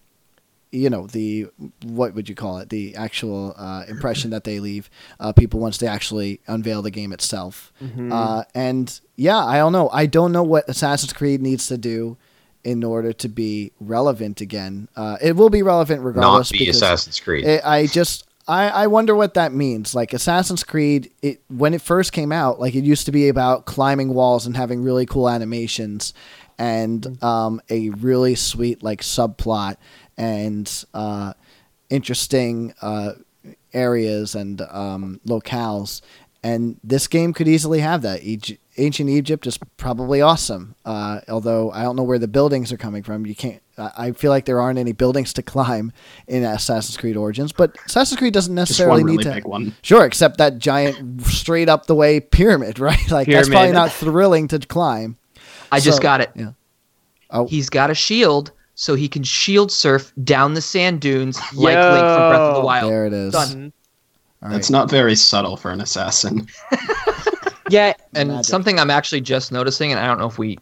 you 0.71 0.89
know 0.89 1.05
the 1.05 1.47
what 1.83 2.15
would 2.15 2.27
you 2.27 2.33
call 2.33 2.57
it 2.57 2.69
the 2.69 2.95
actual 2.95 3.53
uh, 3.57 3.83
impression 3.87 4.31
that 4.31 4.43
they 4.43 4.59
leave 4.59 4.89
uh, 5.19 5.31
people 5.31 5.59
once 5.59 5.77
they 5.77 5.85
actually 5.85 6.41
unveil 6.47 6.81
the 6.81 6.89
game 6.89 7.13
itself 7.13 7.71
uh, 8.11 8.43
and 8.55 8.99
yeah 9.15 9.43
i 9.43 9.57
don't 9.57 9.71
know 9.71 9.89
i 9.91 10.05
don't 10.05 10.31
know 10.31 10.43
what 10.43 10.67
assassin's 10.67 11.13
creed 11.13 11.41
needs 11.41 11.67
to 11.67 11.77
do 11.77 12.17
in 12.63 12.83
order 12.83 13.11
to 13.11 13.27
be 13.27 13.71
relevant 13.79 14.41
again 14.41 14.87
uh, 14.95 15.17
it 15.21 15.35
will 15.35 15.49
be 15.49 15.61
relevant 15.61 16.01
regardless. 16.01 16.51
Not 16.51 16.59
be 16.59 16.69
Assassin's 16.69 17.19
Creed. 17.19 17.45
it, 17.45 17.61
i 17.65 17.87
just 17.87 18.25
I, 18.45 18.69
I 18.69 18.87
wonder 18.87 19.15
what 19.15 19.35
that 19.35 19.53
means 19.53 19.93
like 19.95 20.13
assassin's 20.13 20.63
creed 20.63 21.11
it 21.21 21.41
when 21.49 21.73
it 21.73 21.81
first 21.81 22.13
came 22.13 22.31
out 22.31 22.59
like 22.59 22.75
it 22.75 22.83
used 22.83 23.05
to 23.05 23.11
be 23.11 23.27
about 23.29 23.65
climbing 23.65 24.13
walls 24.13 24.45
and 24.45 24.55
having 24.55 24.83
really 24.83 25.05
cool 25.05 25.29
animations 25.29 26.13
and 26.57 27.23
um, 27.23 27.61
a 27.69 27.89
really 27.89 28.35
sweet 28.35 28.83
like 28.83 29.01
subplot 29.01 29.77
and 30.17 30.85
uh, 30.93 31.33
interesting 31.89 32.73
uh, 32.81 33.13
areas 33.73 34.35
and 34.35 34.61
um, 34.61 35.19
locales. 35.27 36.01
And 36.43 36.77
this 36.83 37.07
game 37.07 37.31
could 37.33 37.47
easily 37.47 37.79
have 37.79 38.01
that. 38.01 38.21
Egy- 38.21 38.59
Ancient 38.77 39.09
Egypt 39.09 39.47
is 39.47 39.57
probably 39.77 40.19
awesome. 40.19 40.75
Uh, 40.83 41.21
although 41.29 41.71
I 41.71 41.83
don't 41.83 41.95
know 41.95 42.03
where 42.03 42.19
the 42.19 42.27
buildings 42.27 42.71
are 42.73 42.77
coming 42.77 43.01
from. 43.03 43.25
You 43.25 43.35
can't. 43.35 43.61
I 43.77 43.91
I 43.97 44.11
feel 44.11 44.29
like 44.31 44.45
there 44.45 44.59
aren't 44.59 44.77
any 44.79 44.91
buildings 44.91 45.31
to 45.33 45.43
climb 45.53 45.93
in 46.27 46.43
Assassin's 46.43 46.97
Creed 46.97 47.15
Origins. 47.15 47.51
But 47.53 47.77
Assassin's 47.85 48.17
Creed 48.19 48.33
doesn't 48.33 48.55
Just 48.55 48.71
necessarily 48.71 49.03
one 49.03 49.11
really 49.11 49.17
need 49.17 49.29
to. 49.29 49.35
big 49.35 49.45
one. 49.45 49.75
Sure, 49.83 50.03
except 50.05 50.37
that 50.39 50.57
giant 50.57 51.21
straight 51.25 51.69
up 51.69 51.85
the 51.85 51.95
way 51.95 52.19
pyramid, 52.19 52.77
right? 52.87 53.09
Like 53.11 53.27
that's 53.27 53.47
probably 53.47 53.71
not 53.71 53.91
thrilling 53.91 54.47
to 54.49 54.59
climb. 54.59 55.17
I 55.71 55.79
just 55.79 56.01
got 56.01 56.19
it. 56.21 56.31
yeah. 56.35 56.51
Oh. 57.29 57.47
He's 57.47 57.69
got 57.69 57.89
a 57.89 57.95
shield, 57.95 58.51
so 58.75 58.95
he 58.95 59.07
can 59.07 59.23
shield 59.23 59.71
surf 59.71 60.11
down 60.23 60.55
the 60.55 60.61
sand 60.61 60.99
dunes 60.99 61.37
like 61.53 61.75
Link 61.75 61.77
from 61.77 62.29
Breath 62.29 62.39
of 62.41 62.55
the 62.55 62.61
Wild. 62.61 62.91
There 62.91 63.05
it 63.07 63.13
is. 63.13 63.33
Done. 63.33 63.71
All 64.43 64.49
That's 64.49 64.69
right. 64.69 64.77
not 64.77 64.89
very 64.89 65.15
subtle 65.15 65.55
for 65.55 65.71
an 65.71 65.79
assassin. 65.79 66.47
yeah. 67.69 67.93
And 68.13 68.29
Magic. 68.29 68.45
something 68.45 68.79
I'm 68.79 68.89
actually 68.89 69.21
just 69.21 69.51
noticing, 69.51 69.91
and 69.91 69.99
I 69.99 70.05
don't 70.05 70.19
know 70.19 70.27
if 70.27 70.37
we 70.37 70.59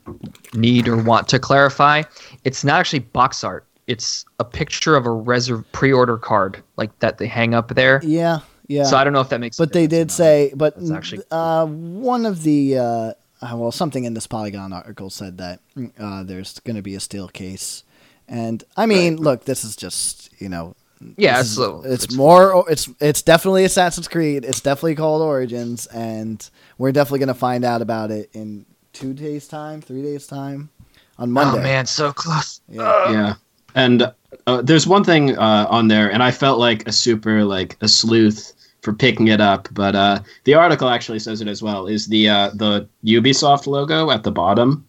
need 0.53 0.87
or 0.87 0.97
want 0.97 1.27
to 1.29 1.39
clarify, 1.39 2.03
it's 2.43 2.63
not 2.63 2.79
actually 2.79 2.99
box 2.99 3.43
art. 3.43 3.65
It's 3.87 4.23
a 4.39 4.45
picture 4.45 4.95
of 4.95 5.05
a 5.05 5.11
reserve 5.11 5.69
pre-order 5.71 6.17
card, 6.17 6.61
like 6.77 6.97
that 6.99 7.17
they 7.17 7.27
hang 7.27 7.53
up 7.55 7.69
there. 7.69 7.99
Yeah, 8.03 8.39
yeah. 8.67 8.83
So 8.83 8.95
I 8.97 9.03
don't 9.03 9.13
know 9.13 9.21
if 9.21 9.29
that 9.29 9.39
makes. 9.39 9.57
a 9.59 9.63
but 9.63 9.73
they 9.73 9.87
did 9.87 10.11
say, 10.11 10.53
but 10.55 10.75
That's 10.75 10.91
actually- 10.91 11.23
uh, 11.31 11.65
one 11.65 12.25
of 12.25 12.43
the 12.43 12.77
uh, 12.77 12.83
uh, 12.83 13.13
well, 13.55 13.71
something 13.71 14.03
in 14.03 14.13
this 14.13 14.27
Polygon 14.27 14.71
article 14.71 15.09
said 15.09 15.39
that 15.39 15.59
uh, 15.99 16.23
there's 16.23 16.59
going 16.59 16.75
to 16.75 16.83
be 16.83 16.93
a 16.93 16.99
steel 16.99 17.27
case, 17.27 17.83
and 18.27 18.63
I 18.77 18.85
mean, 18.85 19.17
look, 19.17 19.45
this 19.45 19.63
is 19.63 19.75
just 19.75 20.29
you 20.39 20.47
know, 20.47 20.75
Yeah, 21.17 21.39
it's 21.39 21.49
is- 21.49 21.55
so- 21.55 21.81
it's, 21.85 22.03
it's- 22.05 22.15
more, 22.17 22.65
it's 22.69 22.89
it's 22.99 23.21
definitely 23.21 23.63
Assassin's 23.65 24.07
Creed. 24.07 24.45
It's 24.45 24.61
definitely 24.61 24.95
called 24.95 25.21
Origins, 25.21 25.87
and 25.87 26.47
we're 26.77 26.91
definitely 26.91 27.19
going 27.19 27.27
to 27.29 27.33
find 27.33 27.63
out 27.65 27.81
about 27.81 28.11
it 28.11 28.29
in 28.33 28.65
two 28.93 29.13
days' 29.13 29.47
time, 29.47 29.81
three 29.81 30.01
days' 30.01 30.27
time, 30.27 30.69
on 31.17 31.31
Monday. 31.31 31.59
Oh 31.59 31.63
man, 31.63 31.85
so 31.85 32.11
close. 32.11 32.61
Yeah. 32.69 33.11
yeah 33.11 33.33
and 33.73 34.11
uh, 34.47 34.61
there's 34.61 34.85
one 34.85 35.01
thing 35.03 35.37
uh, 35.37 35.65
on 35.69 35.87
there 35.87 36.11
and 36.11 36.21
i 36.21 36.29
felt 36.29 36.59
like 36.59 36.85
a 36.89 36.91
super 36.91 37.45
like 37.45 37.77
a 37.79 37.87
sleuth 37.87 38.51
for 38.81 38.91
picking 38.91 39.29
it 39.29 39.39
up 39.39 39.69
but 39.71 39.95
uh, 39.95 40.19
the 40.43 40.53
article 40.53 40.89
actually 40.89 41.19
says 41.19 41.39
it 41.39 41.47
as 41.47 41.61
well 41.63 41.87
is 41.87 42.05
the 42.07 42.27
uh, 42.27 42.49
the 42.55 42.85
ubisoft 43.05 43.67
logo 43.67 44.11
at 44.11 44.23
the 44.23 44.31
bottom 44.31 44.85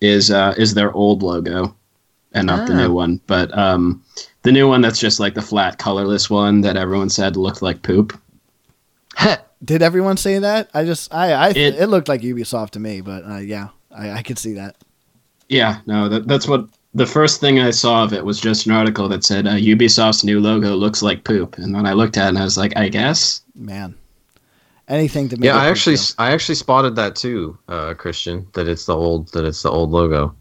is 0.00 0.30
uh, 0.30 0.54
is 0.56 0.74
their 0.74 0.92
old 0.92 1.24
logo 1.24 1.74
and 2.34 2.46
not 2.46 2.68
the 2.68 2.74
Ah. 2.74 2.76
new 2.86 2.92
one 2.92 3.20
but 3.26 3.50
um, 3.58 4.00
the 4.44 4.52
new 4.52 4.68
one 4.68 4.80
that's 4.80 5.00
just 5.00 5.18
like 5.20 5.34
the 5.34 5.42
flat 5.42 5.78
colorless 5.78 6.30
one 6.30 6.60
that 6.62 6.76
everyone 6.76 7.10
said 7.10 7.36
looked 7.36 7.60
like 7.62 7.82
poop 7.82 8.18
Did 9.64 9.80
everyone 9.82 10.18
say 10.18 10.38
that? 10.40 10.68
I 10.74 10.84
just, 10.84 11.14
I, 11.14 11.32
I, 11.32 11.48
it, 11.50 11.56
It- 11.56 11.88
looked 11.88 12.06
like 12.08 12.20
Ubisoft 12.20 12.70
to 12.72 12.80
me, 12.80 13.00
but 13.00 13.24
uh, 13.24 13.38
yeah, 13.38 13.68
I, 13.90 14.10
I 14.18 14.22
could 14.22 14.38
see 14.38 14.52
that. 14.54 14.76
yeah 15.48 15.80
no 15.86 16.08
that, 16.08 16.26
that's 16.28 16.46
what 16.48 16.66
the 16.94 17.06
first 17.06 17.40
thing 17.40 17.60
i 17.60 17.70
saw 17.70 18.02
of 18.04 18.12
it 18.12 18.24
was 18.24 18.40
just 18.40 18.66
an 18.66 18.72
article 18.72 19.08
that 19.08 19.24
said 19.24 19.46
uh, 19.46 19.52
ubisoft's 19.52 20.22
new 20.24 20.40
logo 20.40 20.74
looks 20.74 21.02
like 21.02 21.24
poop 21.24 21.58
and 21.58 21.74
then 21.74 21.86
i 21.86 21.92
looked 21.92 22.16
at 22.16 22.26
it 22.26 22.28
and 22.28 22.38
i 22.38 22.44
was 22.44 22.56
like 22.56 22.74
i 22.76 22.88
guess 22.88 23.42
Man, 23.54 23.94
anything 24.88 25.28
to 25.28 25.36
make. 25.36 25.44
yeah, 25.46 25.56
it 25.56 25.66
I 25.66 25.68
actually, 25.70 25.96
fulfill. 25.96 26.26
I 26.26 26.32
actually 26.32 26.54
spotted 26.56 26.96
that 26.96 27.14
too, 27.16 27.56
uh, 27.68 27.94
Christian. 27.94 28.46
That 28.54 28.66
it's 28.68 28.86
the 28.86 28.96
old, 28.96 29.28
that 29.32 29.44
it's 29.44 29.62
the 29.62 29.70
old 29.70 29.90
logo. 29.90 30.34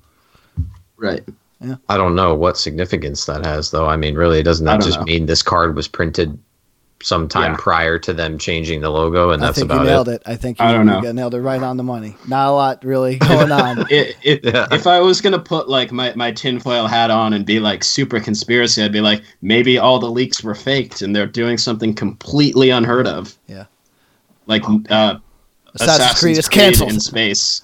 right 0.98 1.24
I 1.90 1.98
don't 1.98 2.16
know 2.16 2.34
what 2.36 2.58
significance 2.58 3.26
that 3.26 3.46
has, 3.46 3.72
though. 3.72 3.88
I 3.88 3.98
mean, 3.98 4.16
really, 4.16 4.44
doesn't 4.44 4.66
that 4.66 4.82
just 4.82 5.00
know. 5.00 5.06
mean 5.06 5.26
this 5.26 5.42
card 5.42 5.76
was 5.76 5.88
printed 5.88 6.38
sometime 7.02 7.52
Yeah. 7.52 7.58
prior 7.60 8.00
to 8.00 8.14
them 8.14 8.38
changing 8.38 8.80
the 8.80 8.90
logo, 8.90 9.32
and 9.32 9.44
I 9.44 9.48
that's 9.48 9.58
think 9.60 9.70
about 9.72 9.82
you 9.82 9.88
nailed 9.90 10.08
it. 10.08 10.16
it. 10.16 10.22
I 10.26 10.36
think 10.38 10.60
you, 10.60 10.66
I 10.66 10.72
don't 10.72 10.86
know. 10.86 11.02
you 11.04 11.12
nailed 11.12 11.36
it 11.36 11.42
right 11.42 11.62
on 11.62 11.76
the 11.76 11.84
money. 11.84 12.16
Not 12.30 12.48
a 12.48 12.52
lot 12.52 12.84
really 12.86 13.16
going 13.30 13.52
on. 13.52 13.86
It, 13.92 14.16
it, 14.24 14.40
Yeah. 14.46 14.68
If 14.72 14.88
I 14.88 15.00
was 15.02 15.20
gonna 15.20 15.38
put 15.40 15.68
like 15.68 15.92
my, 15.92 16.14
my 16.16 16.32
tinfoil 16.32 16.88
hat 16.88 17.12
on 17.12 17.34
and 17.34 17.46
be 17.46 17.60
like 17.60 17.84
super 17.84 18.22
conspiracy, 18.22 18.82
I'd 18.82 18.94
be 18.94 19.02
like, 19.02 19.22
maybe 19.42 19.78
all 19.78 20.00
the 20.00 20.10
leaks 20.10 20.44
were 20.44 20.56
faked 20.56 21.02
and 21.02 21.14
they're 21.14 21.28
doing 21.28 21.58
something 21.58 21.94
completely 21.94 22.70
unheard 22.70 23.06
of. 23.08 23.38
Yeah. 23.48 23.66
Like 24.48 24.64
uh, 24.90 25.18
Assassin's, 25.76 26.20
Creed 26.22 26.38
is 26.38 26.48
canceled. 26.48 26.92
in 26.92 27.00
space. 27.02 27.64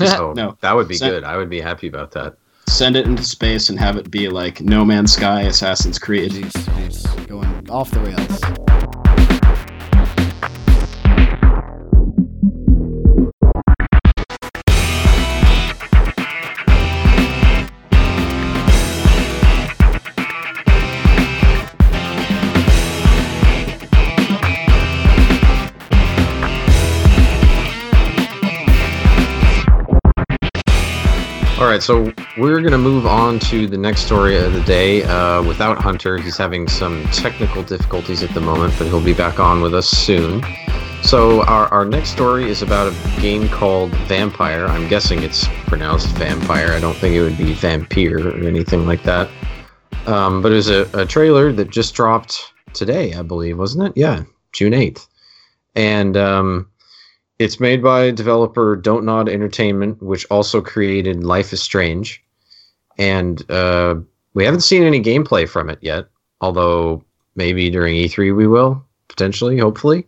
So 0.00 0.32
No. 0.36 0.56
that 0.62 0.74
would 0.74 0.88
be 0.88 0.94
So- 0.96 1.10
good. 1.10 1.24
I 1.24 1.36
would 1.36 1.50
be 1.50 1.60
happy 1.60 1.88
about 1.88 2.12
that. 2.12 2.36
Send 2.68 2.96
it 2.96 3.06
into 3.06 3.24
space 3.24 3.70
and 3.70 3.78
have 3.78 3.96
it 3.96 4.10
be 4.10 4.28
like 4.28 4.60
No 4.60 4.84
Man's 4.84 5.12
Sky, 5.12 5.42
Assassin's 5.42 5.98
Creed. 5.98 6.32
Jeez, 6.32 6.52
jeez, 6.52 7.26
going 7.26 7.70
off 7.70 7.90
the 7.90 8.00
rails. 8.00 8.85
All 31.66 31.72
right, 31.72 31.82
so 31.82 32.12
we're 32.38 32.60
going 32.60 32.70
to 32.70 32.78
move 32.78 33.08
on 33.08 33.40
to 33.40 33.66
the 33.66 33.76
next 33.76 34.02
story 34.02 34.36
of 34.36 34.52
the 34.52 34.60
day. 34.60 35.02
Uh, 35.02 35.42
without 35.42 35.78
Hunter, 35.78 36.16
he's 36.16 36.36
having 36.36 36.68
some 36.68 37.02
technical 37.06 37.64
difficulties 37.64 38.22
at 38.22 38.30
the 38.34 38.40
moment, 38.40 38.72
but 38.78 38.86
he'll 38.86 39.02
be 39.02 39.12
back 39.12 39.40
on 39.40 39.60
with 39.60 39.74
us 39.74 39.88
soon. 39.88 40.44
So, 41.02 41.42
our, 41.46 41.66
our 41.74 41.84
next 41.84 42.10
story 42.10 42.48
is 42.48 42.62
about 42.62 42.92
a 42.92 43.20
game 43.20 43.48
called 43.48 43.90
Vampyr. 44.06 44.68
I'm 44.68 44.86
guessing 44.86 45.24
it's 45.24 45.48
pronounced 45.66 46.06
Vampire. 46.10 46.70
I 46.70 46.78
don't 46.78 46.94
think 46.94 47.16
it 47.16 47.22
would 47.22 47.36
be 47.36 47.52
Vampire 47.52 48.28
or 48.28 48.46
anything 48.46 48.86
like 48.86 49.02
that. 49.02 49.28
Um, 50.06 50.42
but 50.42 50.52
it 50.52 50.54
was 50.54 50.70
a, 50.70 50.88
a 50.96 51.04
trailer 51.04 51.52
that 51.52 51.68
just 51.70 51.96
dropped 51.96 52.52
today, 52.74 53.12
I 53.14 53.22
believe, 53.22 53.58
wasn't 53.58 53.88
it? 53.88 53.92
Yeah, 53.96 54.22
June 54.52 54.72
8th. 54.72 55.08
And 55.74 56.16
um, 56.16 56.70
it's 57.38 57.60
made 57.60 57.82
by 57.82 58.10
developer 58.10 58.76
Don't 58.76 59.04
Nod 59.04 59.28
Entertainment, 59.28 60.02
which 60.02 60.26
also 60.30 60.60
created 60.60 61.22
Life 61.24 61.52
is 61.52 61.62
Strange. 61.62 62.22
And 62.98 63.48
uh, 63.50 63.96
we 64.34 64.44
haven't 64.44 64.60
seen 64.62 64.82
any 64.82 65.02
gameplay 65.02 65.48
from 65.48 65.68
it 65.68 65.78
yet, 65.82 66.06
although 66.40 67.04
maybe 67.34 67.68
during 67.70 67.94
E3 67.96 68.34
we 68.34 68.46
will, 68.46 68.82
potentially, 69.08 69.58
hopefully. 69.58 70.06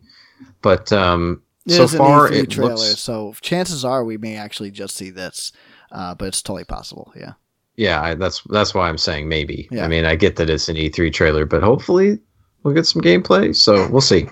But 0.61 0.91
um, 0.91 1.41
It 1.67 1.73
so 1.73 1.87
far, 1.87 2.29
E3 2.29 2.43
it 2.43 2.49
trailer, 2.49 2.69
looks. 2.71 2.99
so 2.99 3.33
chances 3.41 3.85
are 3.85 4.03
we 4.03 4.17
may 4.17 4.35
actually 4.35 4.71
just 4.71 4.95
see 4.95 5.11
this, 5.11 5.51
uh, 5.91 6.15
but 6.15 6.29
it's 6.29 6.41
totally 6.41 6.63
possible. 6.65 7.13
Yeah. 7.15 7.33
Yeah, 7.75 8.01
I, 8.01 8.15
that's 8.15 8.41
that's 8.49 8.73
why 8.73 8.89
I'm 8.89 8.97
saying 8.97 9.29
maybe. 9.29 9.69
Yeah. 9.71 9.85
I 9.85 9.87
mean, 9.87 10.03
I 10.03 10.15
get 10.15 10.35
that 10.35 10.49
it's 10.49 10.67
an 10.67 10.75
E3 10.75 11.13
trailer, 11.13 11.45
but 11.45 11.63
hopefully 11.63 12.19
we'll 12.63 12.73
get 12.73 12.85
some 12.87 13.01
gameplay. 13.01 13.55
So 13.55 13.87
we'll 13.89 14.01
see. 14.01 14.27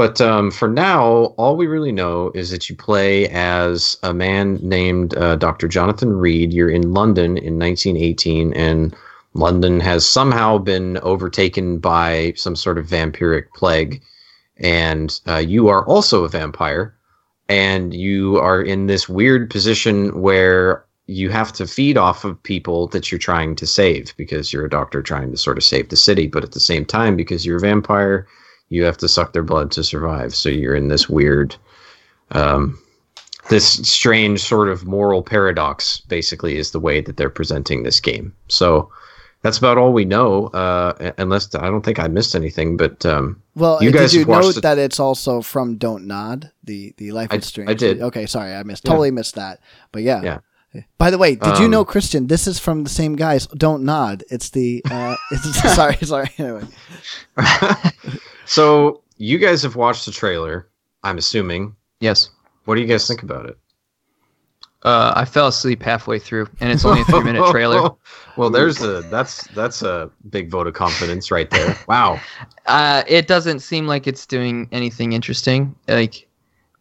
But 0.00 0.18
um, 0.18 0.50
for 0.50 0.66
now, 0.66 1.34
all 1.36 1.58
we 1.58 1.66
really 1.66 1.92
know 1.92 2.32
is 2.34 2.48
that 2.52 2.70
you 2.70 2.74
play 2.74 3.28
as 3.28 3.98
a 4.02 4.14
man 4.14 4.58
named 4.62 5.14
uh, 5.14 5.36
Dr. 5.36 5.68
Jonathan 5.68 6.14
Reed. 6.14 6.54
You're 6.54 6.70
in 6.70 6.94
London 6.94 7.36
in 7.36 7.58
1918, 7.58 8.54
and 8.54 8.96
London 9.34 9.78
has 9.80 10.08
somehow 10.08 10.56
been 10.56 10.96
overtaken 11.02 11.80
by 11.80 12.32
some 12.34 12.56
sort 12.56 12.78
of 12.78 12.86
vampiric 12.86 13.52
plague. 13.54 14.00
And 14.56 15.20
uh, 15.28 15.36
you 15.36 15.68
are 15.68 15.84
also 15.84 16.24
a 16.24 16.30
vampire, 16.30 16.96
and 17.50 17.92
you 17.92 18.38
are 18.38 18.62
in 18.62 18.86
this 18.86 19.06
weird 19.06 19.50
position 19.50 20.18
where 20.22 20.82
you 21.08 21.28
have 21.28 21.52
to 21.52 21.66
feed 21.66 21.98
off 21.98 22.24
of 22.24 22.42
people 22.42 22.86
that 22.86 23.12
you're 23.12 23.18
trying 23.18 23.54
to 23.56 23.66
save 23.66 24.16
because 24.16 24.50
you're 24.50 24.64
a 24.64 24.70
doctor 24.70 25.02
trying 25.02 25.30
to 25.30 25.36
sort 25.36 25.58
of 25.58 25.62
save 25.62 25.90
the 25.90 25.96
city. 25.96 26.26
But 26.26 26.42
at 26.42 26.52
the 26.52 26.58
same 26.58 26.86
time, 26.86 27.16
because 27.16 27.44
you're 27.44 27.58
a 27.58 27.60
vampire, 27.60 28.26
you 28.70 28.82
have 28.84 28.96
to 28.98 29.08
suck 29.08 29.32
their 29.32 29.42
blood 29.42 29.70
to 29.72 29.84
survive. 29.84 30.34
So 30.34 30.48
you're 30.48 30.74
in 30.74 30.88
this 30.88 31.08
weird, 31.08 31.54
um, 32.32 32.78
this 33.50 33.66
strange 33.88 34.40
sort 34.40 34.68
of 34.68 34.86
moral 34.86 35.22
paradox, 35.22 36.00
basically, 36.02 36.56
is 36.56 36.70
the 36.70 36.80
way 36.80 37.00
that 37.00 37.16
they're 37.16 37.28
presenting 37.30 37.82
this 37.82 38.00
game. 38.00 38.32
So 38.48 38.90
that's 39.42 39.58
about 39.58 39.76
all 39.78 39.92
we 39.92 40.04
know, 40.04 40.46
uh, 40.48 41.12
unless 41.18 41.52
I 41.54 41.62
don't 41.68 41.84
think 41.84 41.98
I 41.98 42.06
missed 42.08 42.34
anything. 42.36 42.76
But 42.76 43.04
um, 43.06 43.42
Well, 43.56 43.82
You 43.82 43.90
guys 43.90 44.12
did 44.12 44.20
you 44.20 44.24
note 44.26 44.54
the- 44.54 44.60
that 44.60 44.78
it's 44.78 45.00
also 45.00 45.40
from 45.42 45.76
Don't 45.76 46.06
Nod, 46.06 46.50
the 46.62 46.94
the 46.98 47.10
Life 47.12 47.28
I- 47.32 47.36
is 47.36 47.46
Strange? 47.46 47.70
I 47.70 47.74
did. 47.74 48.00
Okay, 48.02 48.26
sorry, 48.26 48.54
I 48.54 48.62
missed. 48.62 48.84
Yeah. 48.84 48.90
Totally 48.90 49.10
missed 49.10 49.34
that. 49.36 49.60
But 49.92 50.02
yeah. 50.02 50.22
Yeah. 50.22 50.38
By 50.98 51.10
the 51.10 51.18
way, 51.18 51.34
did 51.34 51.58
you 51.58 51.64
Um, 51.64 51.70
know, 51.72 51.84
Christian? 51.84 52.28
This 52.28 52.46
is 52.46 52.60
from 52.60 52.84
the 52.84 52.90
same 52.90 53.16
guys. 53.16 53.48
Don't 53.48 53.82
nod. 53.82 54.22
It's 54.30 54.50
the. 54.50 54.80
Uh, 54.88 55.16
it's, 55.32 55.74
sorry, 55.74 55.96
sorry. 56.02 56.30
Anyway, 56.38 56.62
so 58.50 59.04
you 59.16 59.38
guys 59.38 59.62
have 59.62 59.76
watched 59.76 60.06
the 60.06 60.10
trailer, 60.10 60.68
I'm 61.04 61.18
assuming. 61.18 61.76
Yes. 62.00 62.30
What 62.64 62.74
do 62.74 62.80
you 62.80 62.88
guys 62.88 63.06
think 63.06 63.22
about 63.22 63.46
it? 63.46 63.56
Uh, 64.82 65.12
I 65.14 65.24
fell 65.24 65.46
asleep 65.46 65.80
halfway 65.84 66.18
through, 66.18 66.48
and 66.58 66.72
it's 66.72 66.84
only 66.84 67.02
a 67.02 67.04
three 67.04 67.22
minute 67.22 67.48
trailer. 67.52 67.90
well, 68.36 68.50
there's 68.50 68.82
a 68.82 69.02
that's 69.02 69.46
that's 69.48 69.82
a 69.82 70.10
big 70.30 70.50
vote 70.50 70.66
of 70.66 70.74
confidence 70.74 71.30
right 71.30 71.48
there. 71.48 71.76
Wow. 71.86 72.20
Uh, 72.66 73.04
it 73.06 73.28
doesn't 73.28 73.60
seem 73.60 73.86
like 73.86 74.08
it's 74.08 74.26
doing 74.26 74.68
anything 74.72 75.12
interesting. 75.12 75.72
Like 75.86 76.26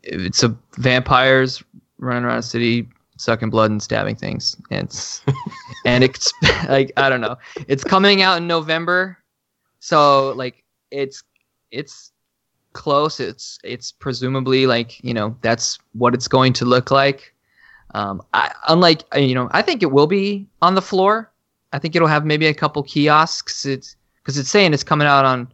it's 0.01 0.41
a 0.41 0.58
vampires 0.77 1.63
running 1.99 2.23
around 2.23 2.39
a 2.39 2.41
city, 2.41 2.89
sucking 3.17 3.51
blood 3.51 3.69
and 3.69 3.84
stabbing 3.84 4.15
things. 4.15 4.58
It's 4.71 5.21
and 5.86 6.03
it's 6.03 6.34
like 6.67 6.91
I 6.97 7.10
don't 7.10 7.21
know. 7.21 7.38
It's 7.67 7.84
coming 7.84 8.23
out 8.23 8.38
in 8.38 8.47
November, 8.47 9.19
so 9.82 10.32
like 10.32 10.63
it's 10.89 11.21
it's 11.71 12.12
close. 12.73 13.19
It's 13.19 13.60
it's 13.63 13.91
presumably 13.91 14.67
like 14.67 15.03
you 15.03 15.13
know 15.13 15.36
that's 15.41 15.79
what 15.93 16.13
it's 16.13 16.27
going 16.27 16.53
to 16.53 16.65
look 16.65 16.91
like. 16.91 17.34
Um, 17.95 18.21
I, 18.34 18.53
unlike 18.67 19.03
uh, 19.15 19.19
you 19.19 19.34
know, 19.36 19.49
I 19.51 19.62
think 19.62 19.82
it 19.84 19.91
will 19.91 20.08
be 20.08 20.47
on 20.62 20.75
the 20.75 20.82
floor. 20.82 21.32
I 21.73 21.79
think 21.79 21.95
it'll 21.95 22.08
have 22.08 22.25
maybe 22.25 22.47
a 22.47 22.53
couple 22.53 22.84
kiosks. 22.84 23.65
It's 23.65 23.95
because 24.21 24.38
it's 24.38 24.49
saying 24.49 24.73
it's 24.73 24.84
coming 24.84 25.08
out 25.08 25.25
on 25.25 25.51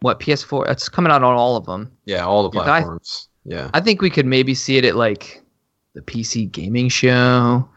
what 0.00 0.18
PS4. 0.20 0.68
It's 0.70 0.88
coming 0.88 1.12
out 1.12 1.22
on 1.22 1.34
all 1.34 1.56
of 1.56 1.64
them. 1.66 1.90
Yeah, 2.06 2.24
all 2.24 2.48
the 2.48 2.56
Yeah, 2.56 2.62
I- 2.62 2.64
platforms. 2.64 3.28
Yeah. 3.44 3.70
I 3.74 3.80
think 3.80 4.00
we 4.02 4.08
could 4.08 4.24
maybe 4.26 4.54
see 4.54 4.76
it 4.76 4.84
at 4.84 4.94
like 4.96 5.42
the 5.94 6.00
PC 6.00 6.50
gaming 6.50 6.88
show, 6.88 7.68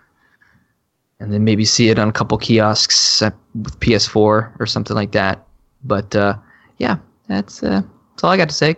and 1.20 1.34
then 1.34 1.44
maybe 1.44 1.66
see 1.66 1.90
it 1.90 1.98
on 2.00 2.08
a 2.08 2.12
couple 2.12 2.38
kiosks 2.38 3.22
with 3.56 3.80
PS4 3.80 4.16
or 4.60 4.66
something 4.66 4.96
like 4.96 5.12
that. 5.14 5.46
But 5.84 6.16
uh, 6.16 6.36
yeah, 6.78 6.98
that's 7.28 7.64
uh, 7.64 7.82
that's 8.12 8.24
all 8.24 8.32
I 8.32 8.38
got 8.38 8.50
to 8.50 8.56
say. 8.56 8.76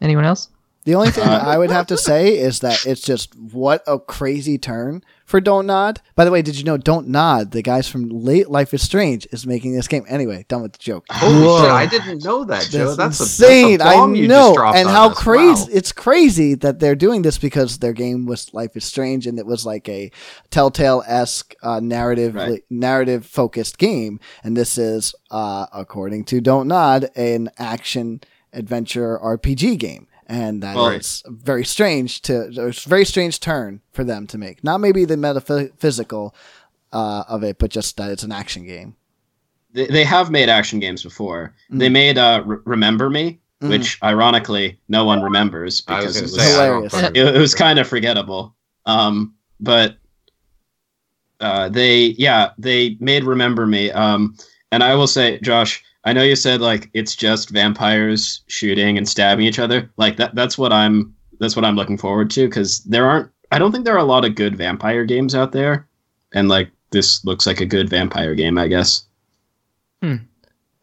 Anyone 0.00 0.24
else? 0.24 0.48
the 0.84 0.94
only 0.94 1.10
thing 1.10 1.24
Uh, 1.24 1.42
I 1.44 1.58
would 1.58 1.70
have 1.70 1.86
to 1.88 1.96
say 1.96 2.38
is 2.38 2.60
that 2.60 2.86
it's 2.86 3.00
just 3.00 3.34
what 3.34 3.82
a 3.88 3.98
crazy 3.98 4.56
turn 4.58 5.02
for 5.26 5.40
Don't 5.40 5.66
Nod. 5.66 6.00
By 6.14 6.24
the 6.24 6.30
way, 6.30 6.40
did 6.40 6.56
you 6.56 6.64
know 6.64 6.78
Don't 6.78 7.08
Nod, 7.08 7.50
the 7.50 7.60
guys 7.60 7.86
from 7.88 8.08
Late 8.08 8.48
Life 8.48 8.72
is 8.72 8.80
Strange, 8.82 9.26
is 9.32 9.46
making 9.46 9.74
this 9.74 9.88
game? 9.88 10.04
Anyway, 10.08 10.46
done 10.48 10.62
with 10.62 10.72
the 10.72 10.78
joke. 10.78 11.04
Holy 11.10 11.44
Whoa. 11.44 11.60
shit! 11.62 11.70
I 11.70 11.84
didn't 11.86 12.24
know 12.24 12.44
that, 12.44 12.68
Joe. 12.70 12.94
That's, 12.94 13.18
That's 13.18 13.20
a, 13.20 13.22
insane. 13.24 13.78
that's 13.78 13.90
a 13.90 13.96
bomb 13.98 14.14
I 14.14 14.16
you 14.16 14.28
know, 14.28 14.54
just 14.54 14.76
and 14.76 14.88
on 14.88 14.94
how 14.94 15.10
us. 15.10 15.18
crazy 15.18 15.62
Wow. 15.64 15.68
it's 15.72 15.92
crazy 15.92 16.54
that 16.54 16.78
they're 16.78 16.94
doing 16.94 17.22
this 17.22 17.36
because 17.38 17.78
their 17.78 17.92
game 17.92 18.24
was 18.24 18.54
Life 18.54 18.76
is 18.76 18.84
Strange, 18.84 19.26
and 19.26 19.38
it 19.38 19.44
was 19.46 19.66
like 19.66 19.88
a 19.88 20.10
Telltale 20.50 21.02
esque 21.06 21.54
uh, 21.62 21.80
narrative 21.80 22.34
Right. 22.36 22.62
narrative 22.70 23.26
focused 23.26 23.78
game, 23.78 24.20
and 24.44 24.56
this 24.56 24.78
is, 24.78 25.14
uh, 25.30 25.66
according 25.72 26.24
to 26.26 26.40
Don't 26.40 26.68
Nod, 26.68 27.10
an 27.16 27.50
action 27.58 28.20
adventure 28.52 29.18
RPG 29.22 29.76
game. 29.78 30.06
And 30.28 30.62
that 30.62 30.74
Well- 30.74 30.88
is 30.88 31.22
very 31.26 31.64
strange 31.64 32.20
to 32.22 32.48
it's 32.68 32.84
a 32.86 32.88
very 32.88 33.04
strange 33.04 33.38
turn 33.40 33.80
for 33.92 34.02
them 34.04 34.26
to 34.28 34.38
make. 34.38 34.64
Not 34.64 34.78
maybe 34.80 35.04
the 35.04 35.16
metaphysical 35.16 36.34
uh, 36.92 37.24
of 37.28 37.44
it, 37.44 37.58
but 37.58 37.70
just 37.70 37.96
that 37.96 38.10
it's 38.10 38.22
an 38.24 38.32
action 38.32 38.66
game. 38.66 38.96
They, 39.72 39.86
they 39.86 40.04
have 40.04 40.30
made 40.30 40.48
action 40.48 40.80
games 40.80 41.02
before. 41.02 41.54
They 41.70 41.88
made 41.88 42.16
uh, 42.18 42.42
Re- 42.44 42.58
Remember 42.64 43.10
Me, 43.10 43.38
Mhm. 43.62 43.68
which 43.70 43.98
ironically 44.02 44.78
no 44.88 45.04
one 45.04 45.22
remembers 45.22 45.82
I 45.88 46.02
was 46.04 46.14
because 46.20 46.32
it 46.32 46.36
was, 46.36 46.50
hilarious. 46.52 46.94
it, 46.94 47.16
it 47.16 47.38
was 47.38 47.54
kind 47.54 47.78
of 47.78 47.86
forgettable. 47.88 48.54
Um, 48.84 49.34
but 49.60 49.96
uh, 51.40 51.68
they, 51.68 52.14
yeah, 52.18 52.50
they 52.58 52.96
made 53.00 53.24
Remember 53.24 53.66
Me. 53.66 53.90
Um, 53.90 54.36
and 54.72 54.82
I 54.82 54.94
will 54.94 55.06
say, 55.06 55.38
Josh, 55.40 55.82
I 56.06 56.12
know 56.12 56.22
you 56.22 56.36
said 56.36 56.60
like 56.60 56.88
it's 56.94 57.14
just 57.16 57.50
vampires 57.50 58.42
shooting 58.46 58.96
and 58.96 59.08
stabbing 59.08 59.44
each 59.44 59.58
other. 59.58 59.90
Like 59.96 60.16
that, 60.16 60.34
that's 60.34 60.56
what 60.56 60.72
I'm. 60.72 61.12
That's 61.38 61.54
what 61.54 61.66
I'm 61.66 61.76
looking 61.76 61.98
forward 61.98 62.30
to 62.30 62.46
because 62.48 62.82
there 62.84 63.06
aren't. 63.06 63.30
I 63.52 63.58
don't 63.58 63.72
think 63.72 63.84
there 63.84 63.94
are 63.94 63.98
a 63.98 64.04
lot 64.04 64.24
of 64.24 64.36
good 64.36 64.56
vampire 64.56 65.04
games 65.04 65.34
out 65.34 65.52
there, 65.52 65.86
and 66.32 66.48
like 66.48 66.70
this 66.92 67.24
looks 67.24 67.46
like 67.46 67.60
a 67.60 67.66
good 67.66 67.90
vampire 67.90 68.34
game, 68.34 68.56
I 68.56 68.68
guess. 68.68 69.04
Yeah, 70.00 70.18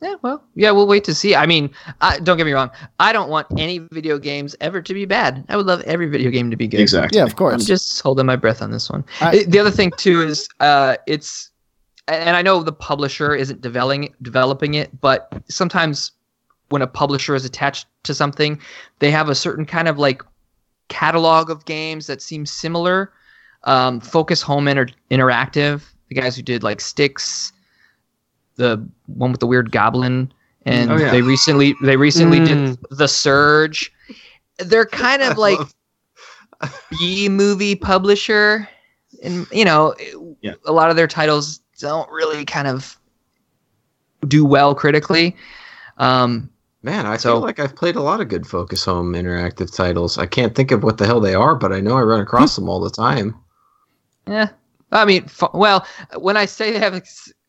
Yeah, 0.01 0.15
well, 0.21 0.43
yeah, 0.55 0.71
we'll 0.71 0.87
wait 0.87 1.05
to 1.05 1.15
see. 1.15 1.33
I 1.35 1.45
mean, 1.45 1.69
I, 2.01 2.19
don't 2.19 2.35
get 2.37 2.45
me 2.45 2.51
wrong. 2.51 2.69
I 2.99 3.13
don't 3.13 3.29
want 3.29 3.47
any 3.57 3.79
video 3.91 4.19
games 4.19 4.55
ever 4.59 4.81
to 4.81 4.93
be 4.93 5.05
bad. 5.05 5.45
I 5.47 5.55
would 5.55 5.65
love 5.65 5.81
every 5.83 6.07
video 6.09 6.29
game 6.29 6.51
to 6.51 6.57
be 6.57 6.67
good. 6.67 6.81
Exactly. 6.81 7.17
Yeah, 7.17 7.23
of 7.23 7.37
course. 7.37 7.53
I'm 7.53 7.59
course. 7.59 7.67
just 7.67 8.01
holding 8.01 8.25
my 8.25 8.35
breath 8.35 8.61
on 8.61 8.71
this 8.71 8.89
one. 8.89 9.05
I- 9.21 9.45
the 9.47 9.59
other 9.59 9.71
thing 9.71 9.91
too 9.97 10.21
is 10.21 10.49
uh, 10.59 10.97
it's, 11.07 11.51
and 12.07 12.35
I 12.35 12.41
know 12.41 12.63
the 12.63 12.71
publisher 12.73 13.35
isn't 13.35 13.61
developing 13.61 14.13
developing 14.21 14.73
it, 14.73 14.99
but 15.01 15.31
sometimes 15.49 16.11
when 16.69 16.81
a 16.81 16.87
publisher 16.87 17.35
is 17.35 17.45
attached 17.45 17.87
to 18.03 18.13
something, 18.13 18.59
they 18.99 19.11
have 19.11 19.29
a 19.29 19.35
certain 19.35 19.65
kind 19.65 19.87
of 19.87 19.97
like 19.97 20.21
catalog 20.89 21.49
of 21.49 21.65
games 21.65 22.07
that 22.07 22.21
seem 22.21 22.45
similar. 22.45 23.11
Um, 23.65 23.99
Focus 24.01 24.41
Home 24.41 24.67
Inter- 24.67 24.87
Interactive, 25.09 25.83
the 26.09 26.15
guys 26.15 26.35
who 26.35 26.41
did 26.41 26.63
like 26.63 26.81
Styx, 26.81 27.53
the 28.55 28.85
one 29.07 29.31
with 29.31 29.39
the 29.39 29.47
weird 29.47 29.71
goblin, 29.71 30.31
and 30.65 30.91
Oh, 30.91 30.97
yeah. 30.97 31.11
they 31.11 31.21
recently 31.21 31.73
they 31.81 31.95
recently 31.95 32.39
did 32.39 32.57
Mm. 32.57 32.77
The 32.91 33.07
Surge. 33.07 33.91
They're 34.57 34.85
kind 34.85 35.21
of 35.21 35.37
like 35.47 35.59
B 36.99 37.29
movie 37.29 37.75
publisher, 37.75 38.67
and 39.23 39.47
you 39.51 39.65
know, 39.65 39.95
Yeah. 40.41 40.55
a 40.65 40.71
lot 40.73 40.89
of 40.89 40.95
their 40.95 41.07
titles 41.07 41.61
don't 41.83 42.09
really 42.09 42.45
kind 42.45 42.67
of 42.67 42.97
do 44.27 44.43
well 44.45 44.73
critically. 44.73 45.35
Um, 45.97 46.49
Man, 46.85 47.05
I 47.05 47.15
So- 47.15 47.35
feel 47.35 47.39
like 47.41 47.59
I've 47.59 47.75
played 47.77 47.95
a 47.95 48.01
lot 48.01 48.19
of 48.19 48.27
good 48.27 48.45
Focus 48.45 48.83
Home 48.85 49.13
interactive 49.13 49.73
titles. 49.73 50.17
I 50.17 50.25
can't 50.25 50.53
think 50.53 50.71
of 50.71 50.83
what 50.83 50.97
the 50.97 51.05
hell 51.05 51.21
they 51.21 51.33
are, 51.33 51.55
but 51.55 51.71
I 51.71 51.79
know 51.79 51.97
I 51.97 52.01
run 52.01 52.19
across 52.19 52.55
them 52.57 52.67
all 52.67 52.81
the 52.81 52.89
time. 52.89 53.35
yeah, 54.27 54.49
I 54.91 55.05
mean, 55.05 55.23
f- 55.25 55.53
well, 55.53 55.85
when 56.17 56.35
I 56.35 56.43
say 56.45 56.71
they 56.73 56.79
have 56.79 56.93
a, 56.95 57.01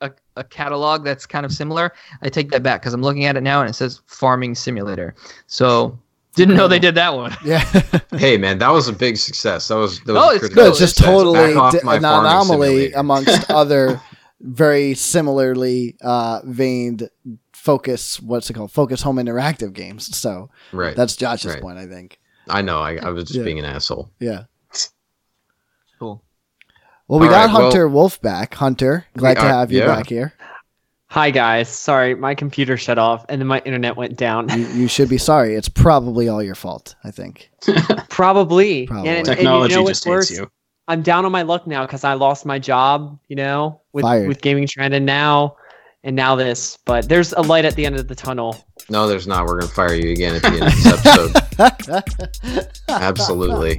a, 0.03 0.11
a 0.37 0.45
catalog 0.45 1.03
that's 1.05 1.27
kind 1.27 1.45
of 1.45 1.53
similar, 1.53 1.93
I 2.23 2.29
take 2.29 2.51
that 2.53 2.63
back 2.63 2.81
because 2.83 2.95
I'm 2.95 3.03
looking 3.03 3.25
at 3.25 3.37
it 3.37 3.41
now 3.43 3.61
and 3.61 3.69
it 3.69 3.73
says 3.75 4.03
Farming 4.07 4.55
Simulator. 4.55 5.17
So 5.49 5.99
didn't 6.37 6.57
know 6.57 6.69
they 6.69 6.79
did 6.79 6.95
that 6.95 7.15
one. 7.15 7.37
yeah. 7.45 7.65
hey, 8.17 8.37
man, 8.37 8.59
that 8.59 8.71
was 8.71 8.87
a 8.87 8.93
big 8.93 9.17
success. 9.17 9.67
That 9.67 9.77
was, 9.77 9.99
that 10.03 10.13
was 10.13 10.23
Oh, 10.25 10.31
it's 10.31 10.39
critical 10.41 10.63
no, 10.65 10.71
it's 10.71 10.79
just 10.79 10.95
success. 10.97 11.13
totally 11.13 11.55
Back 11.55 11.57
off 11.57 11.73
di- 11.73 11.81
my 11.83 11.97
an 11.97 12.05
anomaly 12.05 12.69
simulator. 12.69 12.99
amongst 12.99 13.51
other 13.51 14.01
very 14.45 14.95
similarly 14.95 15.97
uh, 16.03 16.41
veined 16.45 17.09
focus. 17.53 18.21
What's 18.21 18.51
it 18.51 18.53
called? 18.55 18.71
Focus 18.71 19.03
home 19.03 19.17
interactive 19.17 19.73
games. 19.73 20.15
So 20.17 20.51
right. 20.73 20.95
that's 20.95 21.17
Josh's 21.17 21.55
Right. 21.55 21.63
point, 21.63 21.79
I 21.79 21.87
think. 21.87 22.21
I 22.49 22.61
know. 22.63 22.79
I, 22.79 22.97
I 22.97 23.09
was 23.11 23.25
just 23.25 23.39
Yeah. 23.39 23.45
being 23.45 23.59
an 23.59 23.65
asshole. 23.65 24.11
Yeah. 24.21 24.45
Cool. 25.99 26.23
Well, 27.09 27.21
we 27.21 27.27
All 27.27 27.33
got 27.33 27.47
right, 27.47 27.53
well- 27.55 27.63
Hunter 27.63 27.89
Wolf 27.89 28.21
back. 28.21 28.55
Hunter, 28.55 29.07
glad 29.17 29.37
We 29.39 29.43
to 29.43 29.47
are- 29.47 29.49
have 29.53 29.73
you 29.73 29.79
yeah. 29.81 29.87
back 29.87 30.09
here. 30.09 30.33
Hi 31.09 31.31
guys, 31.31 31.69
sorry, 31.69 32.17
my 32.17 32.35
computer 32.35 32.77
shut 32.77 32.99
off 32.99 33.25
and 33.29 33.41
then 33.41 33.47
my 33.47 33.61
internet 33.65 33.97
went 33.97 34.17
down. 34.17 34.49
You, 34.49 34.67
you 34.69 34.89
should 34.89 35.09
be 35.09 35.19
sorry. 35.19 35.55
It's 35.55 35.69
probably 35.69 36.29
all 36.29 36.43
your 36.43 36.57
fault. 36.57 36.97
I 37.05 37.13
think. 37.13 37.51
Probably. 38.09 38.87
Probably. 38.89 39.09
And, 39.09 39.19
and 39.19 39.25
Technology 39.27 39.75
you 39.75 39.81
know 39.81 39.87
just 39.89 40.07
what's 40.07 40.29
hates 40.29 40.31
worse? 40.41 40.41
you. 40.41 40.51
I'm 40.89 41.03
down 41.03 41.25
on 41.25 41.31
my 41.31 41.43
luck 41.43 41.69
now 41.69 41.87
because 41.87 42.03
I 42.03 42.15
lost 42.15 42.45
my 42.45 42.59
job. 42.59 43.17
You 43.29 43.37
know, 43.37 43.81
with 43.95 44.03
Fired. 44.03 44.29
with 44.29 44.43
gaming 44.43 44.67
trend, 44.67 44.93
and 44.93 45.07
now 45.07 45.57
and 46.03 46.15
now 46.15 46.35
this. 46.35 46.77
But 46.85 47.09
there's 47.09 47.33
a 47.33 47.41
light 47.41 47.65
at 47.65 47.77
the 47.77 47.87
end 47.87 47.97
of 47.97 48.09
the 48.09 48.15
tunnel. 48.15 48.67
No, 48.91 49.09
there's 49.09 49.27
not. 49.27 49.47
We're 49.47 49.61
going 49.61 49.69
to 49.69 49.75
fire 49.75 49.95
you 49.95 50.11
again 50.11 50.35
at 50.35 50.43
the 50.43 50.49
end 50.49 50.63
of 50.65 50.75
this 50.75 50.87
episode. 51.07 52.73
Absolutely. 52.89 53.79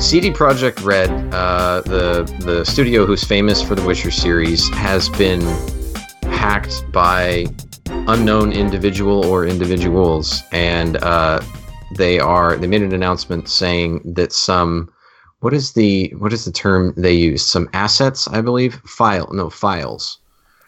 CD 0.00 0.30
Projekt 0.30 0.84
Red, 0.84 1.10
uh, 1.34 1.80
the 1.82 2.22
the 2.40 2.64
studio 2.64 3.04
who's 3.04 3.24
famous 3.24 3.60
for 3.60 3.74
the 3.74 3.82
Witcher 3.84 4.10
series, 4.10 4.68
has 4.70 5.08
been 5.10 5.40
hacked 6.38 6.90
by 6.92 7.46
unknown 8.06 8.52
individual 8.52 9.26
or 9.26 9.44
individuals, 9.44 10.40
and 10.52 10.96
uh, 10.98 11.40
they 11.96 12.20
are 12.20 12.56
they 12.56 12.68
made 12.68 12.82
an 12.82 12.94
announcement 12.94 13.48
saying 13.48 14.00
that 14.04 14.32
some 14.32 14.88
what 15.40 15.52
is 15.52 15.72
the 15.72 16.10
what 16.18 16.32
is 16.32 16.44
the 16.44 16.52
term 16.52 16.94
they 16.96 17.12
use? 17.12 17.44
Some 17.44 17.68
assets, 17.72 18.28
I 18.28 18.40
believe, 18.40 18.74
file 18.86 19.28
no 19.32 19.50
files. 19.50 20.18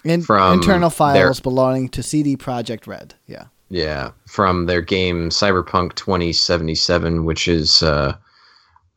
In, 0.03 0.23
From 0.23 0.55
internal 0.55 0.89
their- 0.91 0.97
files 1.27 1.41
belonging 1.41 1.89
to 1.91 2.03
CD 2.03 2.37
Projekt 2.37 2.87
Red. 2.87 3.15
Yeah. 3.27 3.45
Yeah, 3.73 4.11
from 4.27 4.67
their 4.67 4.81
game 4.81 5.31
Cyberpunk 5.31 5.95
2077, 5.95 7.25
which 7.25 7.47
is 7.47 7.85
uh, 7.85 8.17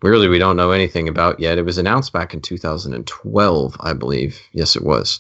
really 0.02 0.28
we 0.28 0.40
don't 0.40 0.58
know 0.58 0.72
anything 0.72 1.08
about 1.08 1.40
yet. 1.40 1.60
It 1.60 1.66
was 1.66 1.78
announced 1.78 2.12
back 2.12 2.34
in 2.34 2.42
2012, 2.42 3.78
I 3.80 3.94
believe. 3.94 4.40
Yes, 4.54 4.76
it 4.76 4.84
was. 4.84 5.20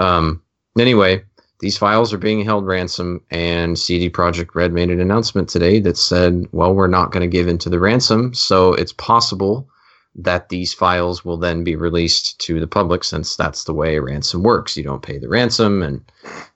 Um, 0.00 0.42
anyway, 0.78 1.22
these 1.60 1.76
files 1.76 2.12
are 2.12 2.18
being 2.18 2.44
held 2.44 2.66
ransom, 2.66 3.20
and 3.30 3.78
CD 3.78 4.08
Projekt 4.10 4.54
Red 4.54 4.72
made 4.72 4.90
an 4.90 5.00
announcement 5.00 5.48
today 5.48 5.78
that 5.80 5.96
said, 5.96 6.46
"Well, 6.52 6.74
we're 6.74 6.86
not 6.86 7.12
going 7.12 7.22
to 7.22 7.26
give 7.36 7.48
in 7.48 7.58
to 7.58 7.68
the 7.68 7.78
ransom, 7.80 8.34
so 8.34 8.72
it's 8.74 8.92
possible." 8.92 9.68
That 10.16 10.48
these 10.48 10.74
files 10.74 11.24
will 11.24 11.36
then 11.36 11.62
be 11.62 11.76
released 11.76 12.40
to 12.40 12.58
the 12.58 12.66
public, 12.66 13.04
since 13.04 13.36
that's 13.36 13.64
the 13.64 13.72
way 13.72 13.98
ransom 14.00 14.42
works. 14.42 14.76
You 14.76 14.82
don't 14.82 15.02
pay 15.02 15.18
the 15.18 15.28
ransom, 15.28 15.82
and 15.82 16.00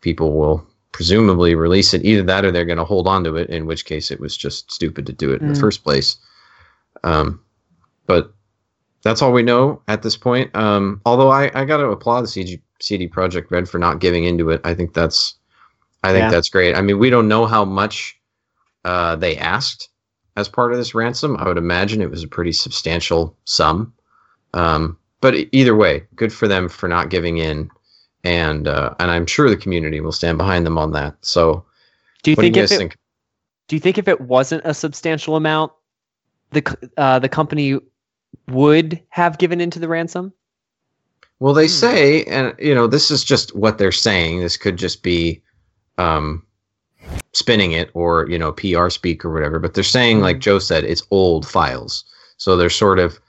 people 0.01 0.33
will 0.37 0.67
presumably 0.91 1.55
release 1.55 1.95
it. 1.95 2.05
Either 2.05 2.23
that 2.25 2.45
or 2.45 2.51
they're 2.51 2.65
going 2.65 2.79
to 2.79 2.85
hold 2.85 3.07
on 3.07 3.23
to 3.25 3.37
it, 3.37 3.51
in 3.51 3.67
which 3.67 3.85
case 3.85 4.11
it 4.11 4.19
was 4.21 4.37
just 4.37 4.73
stupid 4.73 5.07
to 5.07 5.13
do 5.13 5.33
it 5.33 5.41
in 5.41 5.49
the 5.49 5.55
Mm. 5.55 5.61
first 5.61 5.85
place. 5.85 6.17
Um, 7.05 7.41
but 8.07 8.33
that's 9.03 9.23
all 9.23 9.33
we 9.33 9.43
know 9.43 9.83
at 9.87 10.03
this 10.03 10.17
point. 10.17 10.55
Um, 10.57 11.01
although 11.07 11.31
I, 11.31 11.51
I 11.55 11.65
got 11.65 11.77
to 11.77 11.87
applaud 11.91 12.23
the 12.23 12.29
CG, 12.29 12.61
CD 12.81 13.09
Projekt 13.09 13.51
Red 13.51 13.69
for 13.69 13.79
not 13.79 14.01
giving 14.01 14.25
into 14.25 14.51
it. 14.51 14.61
I 14.65 14.75
think 14.75 14.95
that's 14.95 15.35
I 16.03 16.09
think 16.13 16.25
Yeah. 16.25 16.31
that's 16.31 16.51
great. 16.51 16.77
I 16.77 16.83
mean, 16.83 16.99
we 16.99 17.09
don't 17.11 17.29
know 17.29 17.47
how 17.47 17.65
much 17.65 18.19
uh, 18.85 19.17
they 19.17 19.37
asked 19.39 19.89
as 20.37 20.49
part 20.49 20.73
of 20.73 20.79
this 20.79 20.95
ransom. 20.95 21.37
I 21.39 21.49
would 21.49 21.57
imagine 21.57 22.03
it 22.03 22.11
was 22.11 22.23
a 22.23 22.29
pretty 22.29 22.53
substantial 22.53 23.35
sum. 23.45 23.93
Um, 24.53 24.99
but 25.23 25.35
either 25.53 25.75
way, 25.75 26.05
good 26.15 26.33
for 26.33 26.47
them 26.47 26.69
for 26.69 26.89
not 26.89 27.09
giving 27.09 27.39
in, 27.39 27.71
and 28.25 28.69
uh, 28.69 28.95
and 29.01 29.11
I'm 29.11 29.25
sure 29.27 29.49
the 29.49 29.57
community 29.57 30.01
will 30.01 30.13
stand 30.13 30.37
behind 30.37 30.67
them 30.67 30.77
on 30.77 30.93
that. 30.93 31.17
So, 31.23 31.65
Do 32.23 32.31
you 32.33 32.37
what 32.37 32.43
do 32.43 32.49
you 32.49 32.53
think 32.53 32.65
if 32.67 32.73
it, 32.73 32.79
think? 32.79 32.97
do 33.69 33.77
you 33.77 33.81
think 33.81 33.97
if 33.97 34.07
it 34.09 34.21
wasn't 34.21 34.63
a 34.67 34.75
substantial 34.75 35.37
amount, 35.37 35.73
the 36.51 36.91
uh, 36.99 37.19
the 37.19 37.29
company 37.31 37.79
would 38.49 39.01
have 39.09 39.39
given 39.39 39.61
into 39.63 39.79
the 39.79 39.89
ransom? 39.89 40.33
Well, 41.45 41.53
they 41.53 41.67
Hmm. 41.67 41.73
say, 41.73 42.25
and 42.25 42.55
you 42.59 42.75
know, 42.75 42.87
this 42.87 43.11
is 43.11 43.23
just 43.23 43.55
what 43.55 43.77
they're 43.77 43.93
saying. 43.93 44.41
This 44.41 44.57
could 44.57 44.79
just 44.79 45.03
be 45.03 45.43
um, 45.99 46.43
spinning 47.35 47.73
it, 47.73 47.91
or 47.93 48.27
you 48.31 48.39
know, 48.39 48.53
PR 48.53 48.89
speak 48.89 49.27
or 49.27 49.31
whatever. 49.31 49.59
But 49.59 49.75
they're 49.75 49.85
saying, 49.85 50.21
like 50.23 50.39
Joe 50.41 50.59
said, 50.59 50.85
it's 50.85 51.03
old 51.11 51.47
files. 51.47 52.05
So 52.39 52.57
they're 52.57 52.71
sort 52.71 52.99
of, 52.99 53.21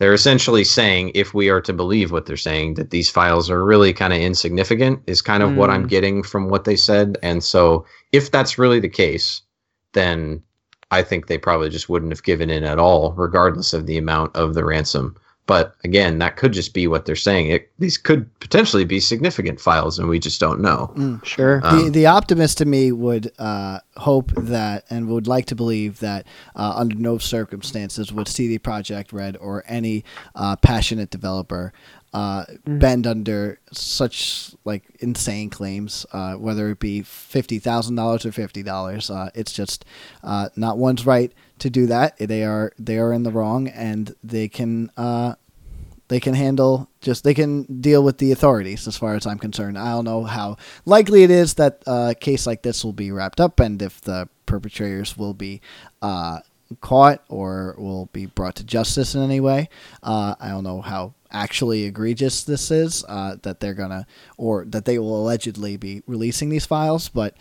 they're 0.00 0.12
essentially 0.12 0.64
saying, 0.64 1.12
if 1.14 1.32
we 1.32 1.48
are 1.48 1.60
to 1.60 1.72
believe 1.72 2.10
what 2.10 2.26
they're 2.26 2.36
saying, 2.36 2.74
that 2.74 2.90
these 2.90 3.08
files 3.08 3.48
are 3.48 3.64
really 3.64 3.92
kind 3.92 4.12
of 4.12 4.18
insignificant. 4.18 4.98
Is 5.06 5.22
kind 5.22 5.44
of 5.44 5.56
what 5.56 5.70
I'm 5.70 5.82
Hmm. 5.82 5.94
getting 5.94 6.22
from 6.24 6.48
what 6.48 6.64
they 6.64 6.74
said. 6.74 7.18
And 7.22 7.44
so, 7.44 7.86
if 8.10 8.32
that's 8.32 8.58
really 8.58 8.80
the 8.80 8.88
case, 8.88 9.42
then 9.92 10.42
I 10.90 11.02
think 11.02 11.28
they 11.28 11.38
probably 11.38 11.68
just 11.68 11.88
wouldn't 11.88 12.10
have 12.10 12.24
given 12.24 12.50
in 12.50 12.64
at 12.64 12.80
all, 12.80 13.12
regardless 13.12 13.72
of 13.72 13.86
the 13.86 13.96
amount 13.96 14.34
of 14.34 14.54
the 14.54 14.64
ransom. 14.64 15.14
But 15.46 15.74
again, 15.82 16.18
that 16.18 16.36
could 16.36 16.52
just 16.52 16.72
be 16.72 16.86
what 16.86 17.04
they're 17.04 17.16
saying. 17.16 17.48
It, 17.48 17.70
these 17.78 17.98
could 17.98 18.32
potentially 18.38 18.84
be 18.84 19.00
significant 19.00 19.60
files, 19.60 19.98
and 19.98 20.08
we 20.08 20.20
just 20.20 20.40
don't 20.40 20.60
know. 20.60 20.92
Sure. 21.24 21.60
the, 21.60 21.66
Um, 21.68 21.92
the 21.92 22.06
optimist 22.06 22.58
to 22.58 22.64
me 22.64 22.92
would 22.92 23.32
uh, 23.38 23.80
hope 23.96 24.30
that 24.36 24.84
and 24.88 25.08
would 25.08 25.26
like 25.26 25.46
to 25.46 25.56
believe 25.56 25.98
that 25.98 26.26
uh, 26.54 26.74
under 26.76 26.94
no 26.94 27.18
circumstances 27.18 28.12
would 28.12 28.28
CD 28.28 28.58
Projekt 28.58 29.12
Red 29.12 29.36
or 29.36 29.64
any 29.66 30.04
uh, 30.36 30.54
passionate 30.56 31.10
developer 31.10 31.72
uh, 32.12 32.44
bend 32.66 33.06
under 33.06 33.58
such 33.72 34.54
like 34.64 34.84
insane 35.00 35.48
claims, 35.50 36.04
uh, 36.12 36.34
whether 36.34 36.70
it 36.70 36.78
be 36.78 37.02
fifty 37.02 37.58
thousand 37.58 37.96
dollars 37.96 38.26
or 38.26 38.32
fifty 38.32 38.62
dollars. 38.62 39.10
Uh, 39.10 39.30
it's 39.34 39.52
just 39.52 39.84
uh, 40.22 40.48
not 40.56 40.78
one's 40.78 41.06
right 41.06 41.32
to 41.58 41.70
do 41.70 41.86
that. 41.86 42.18
They 42.18 42.44
are 42.44 42.72
they 42.78 42.98
are 42.98 43.12
in 43.12 43.22
the 43.22 43.30
wrong, 43.30 43.68
and 43.68 44.14
they 44.22 44.48
can. 44.48 44.90
Uh, 44.96 45.34
they 46.08 46.20
can 46.20 46.34
handle 46.34 46.90
just 47.00 47.24
they 47.24 47.32
can 47.32 47.62
deal 47.80 48.04
with 48.04 48.18
the 48.18 48.32
authorities 48.32 48.86
as 48.86 48.98
far 48.98 49.14
as 49.14 49.26
i'm 49.26 49.38
concerned 49.38 49.78
i 49.78 49.92
don't 49.92 50.04
know 50.04 50.24
how 50.24 50.58
likely 50.84 51.22
it 51.22 51.30
is 51.30 51.54
that 51.54 51.82
uh, 51.86 52.08
a 52.10 52.14
case 52.14 52.46
like 52.46 52.60
this 52.60 52.84
will 52.84 52.92
be 52.92 53.10
wrapped 53.10 53.40
up 53.40 53.58
and 53.58 53.80
if 53.80 53.98
the 54.02 54.28
perpetrators 54.44 55.16
will 55.16 55.32
be 55.32 55.62
uh, 56.02 56.40
caught 56.82 57.24
or 57.30 57.74
will 57.78 58.10
be 58.12 58.26
brought 58.26 58.54
to 58.56 58.64
justice 58.64 59.14
in 59.14 59.22
any 59.22 59.40
way 59.40 59.70
uh, 60.02 60.34
i 60.38 60.48
don't 60.50 60.64
know 60.64 60.82
how 60.82 61.14
actually 61.32 61.84
egregious 61.84 62.44
this 62.44 62.70
is 62.70 63.04
uh, 63.08 63.36
that 63.42 63.60
they're 63.60 63.74
gonna 63.74 64.06
or 64.36 64.64
that 64.66 64.84
they 64.84 64.98
will 64.98 65.16
allegedly 65.20 65.76
be 65.76 66.02
releasing 66.06 66.48
these 66.50 66.66
files 66.66 67.08
but 67.08 67.34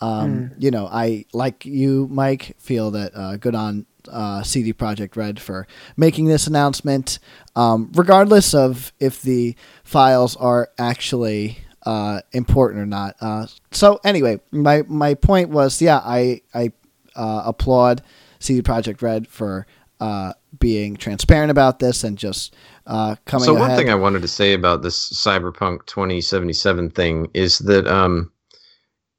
Um, 0.00 0.52
You 0.58 0.70
know, 0.70 0.86
I 0.86 1.24
like 1.32 1.66
you, 1.66 2.06
Mike. 2.08 2.54
Feel 2.58 2.92
that 2.92 3.10
uh, 3.16 3.36
good 3.36 3.56
on 3.56 3.84
uh, 4.08 4.44
CD 4.44 4.72
Projekt 4.72 5.16
Red 5.16 5.40
for 5.40 5.66
making 5.96 6.26
this 6.26 6.46
announcement, 6.46 7.18
um, 7.56 7.90
regardless 7.94 8.54
of 8.54 8.92
if 9.00 9.20
the 9.22 9.56
files 9.82 10.36
are 10.36 10.68
actually 10.78 11.58
uh, 11.84 12.20
important 12.30 12.80
or 12.80 12.86
not. 12.86 13.16
Uh, 13.20 13.46
so 13.72 13.98
anyway, 14.04 14.38
my 14.52 14.84
my 14.86 15.14
point 15.14 15.50
was, 15.50 15.82
yeah, 15.82 15.98
I 16.04 16.42
I 16.54 16.70
uh, 17.16 17.42
applaud 17.46 18.02
CD 18.38 18.62
Projekt 18.62 19.02
Red 19.02 19.26
for 19.26 19.66
uh, 20.00 20.32
being 20.60 20.96
transparent 20.96 21.50
about 21.50 21.80
this 21.80 22.04
and 22.04 22.16
just 22.16 22.54
uh, 22.88 23.16
coming. 23.26 23.44
So 23.44 23.52
one 23.52 23.70
ahead. 23.70 23.78
thing 23.78 23.90
I 23.90 23.94
wanted 23.94 24.22
to 24.22 24.28
say 24.28 24.54
about 24.54 24.82
this 24.82 25.12
Cyberpunk 25.12 25.86
2077 25.86 26.90
thing 26.90 27.28
is 27.34 27.58
that 27.58 27.86
um, 27.86 28.32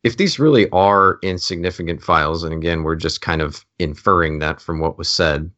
if 0.03 0.17
these 0.17 0.39
really 0.39 0.69
are 0.71 1.19
insignificant 1.21 2.01
files, 2.01 2.43
and 2.43 2.53
again 2.53 2.83
we're 2.83 2.95
just 2.95 3.21
kind 3.21 3.41
of 3.41 3.63
inferring 3.77 4.39
that 4.39 4.59
from 4.59 4.79
what 4.79 4.97
was 4.97 5.07
said, 5.07 5.49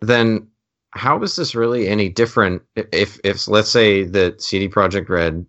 then 0.00 0.46
how 0.92 1.22
is 1.22 1.36
this 1.36 1.54
really 1.54 1.88
any 1.88 2.10
different? 2.10 2.62
If 2.76 3.18
if 3.24 3.48
let's 3.48 3.70
say 3.70 4.04
that 4.04 4.42
CD 4.42 4.68
Projekt 4.68 5.08
Red 5.08 5.44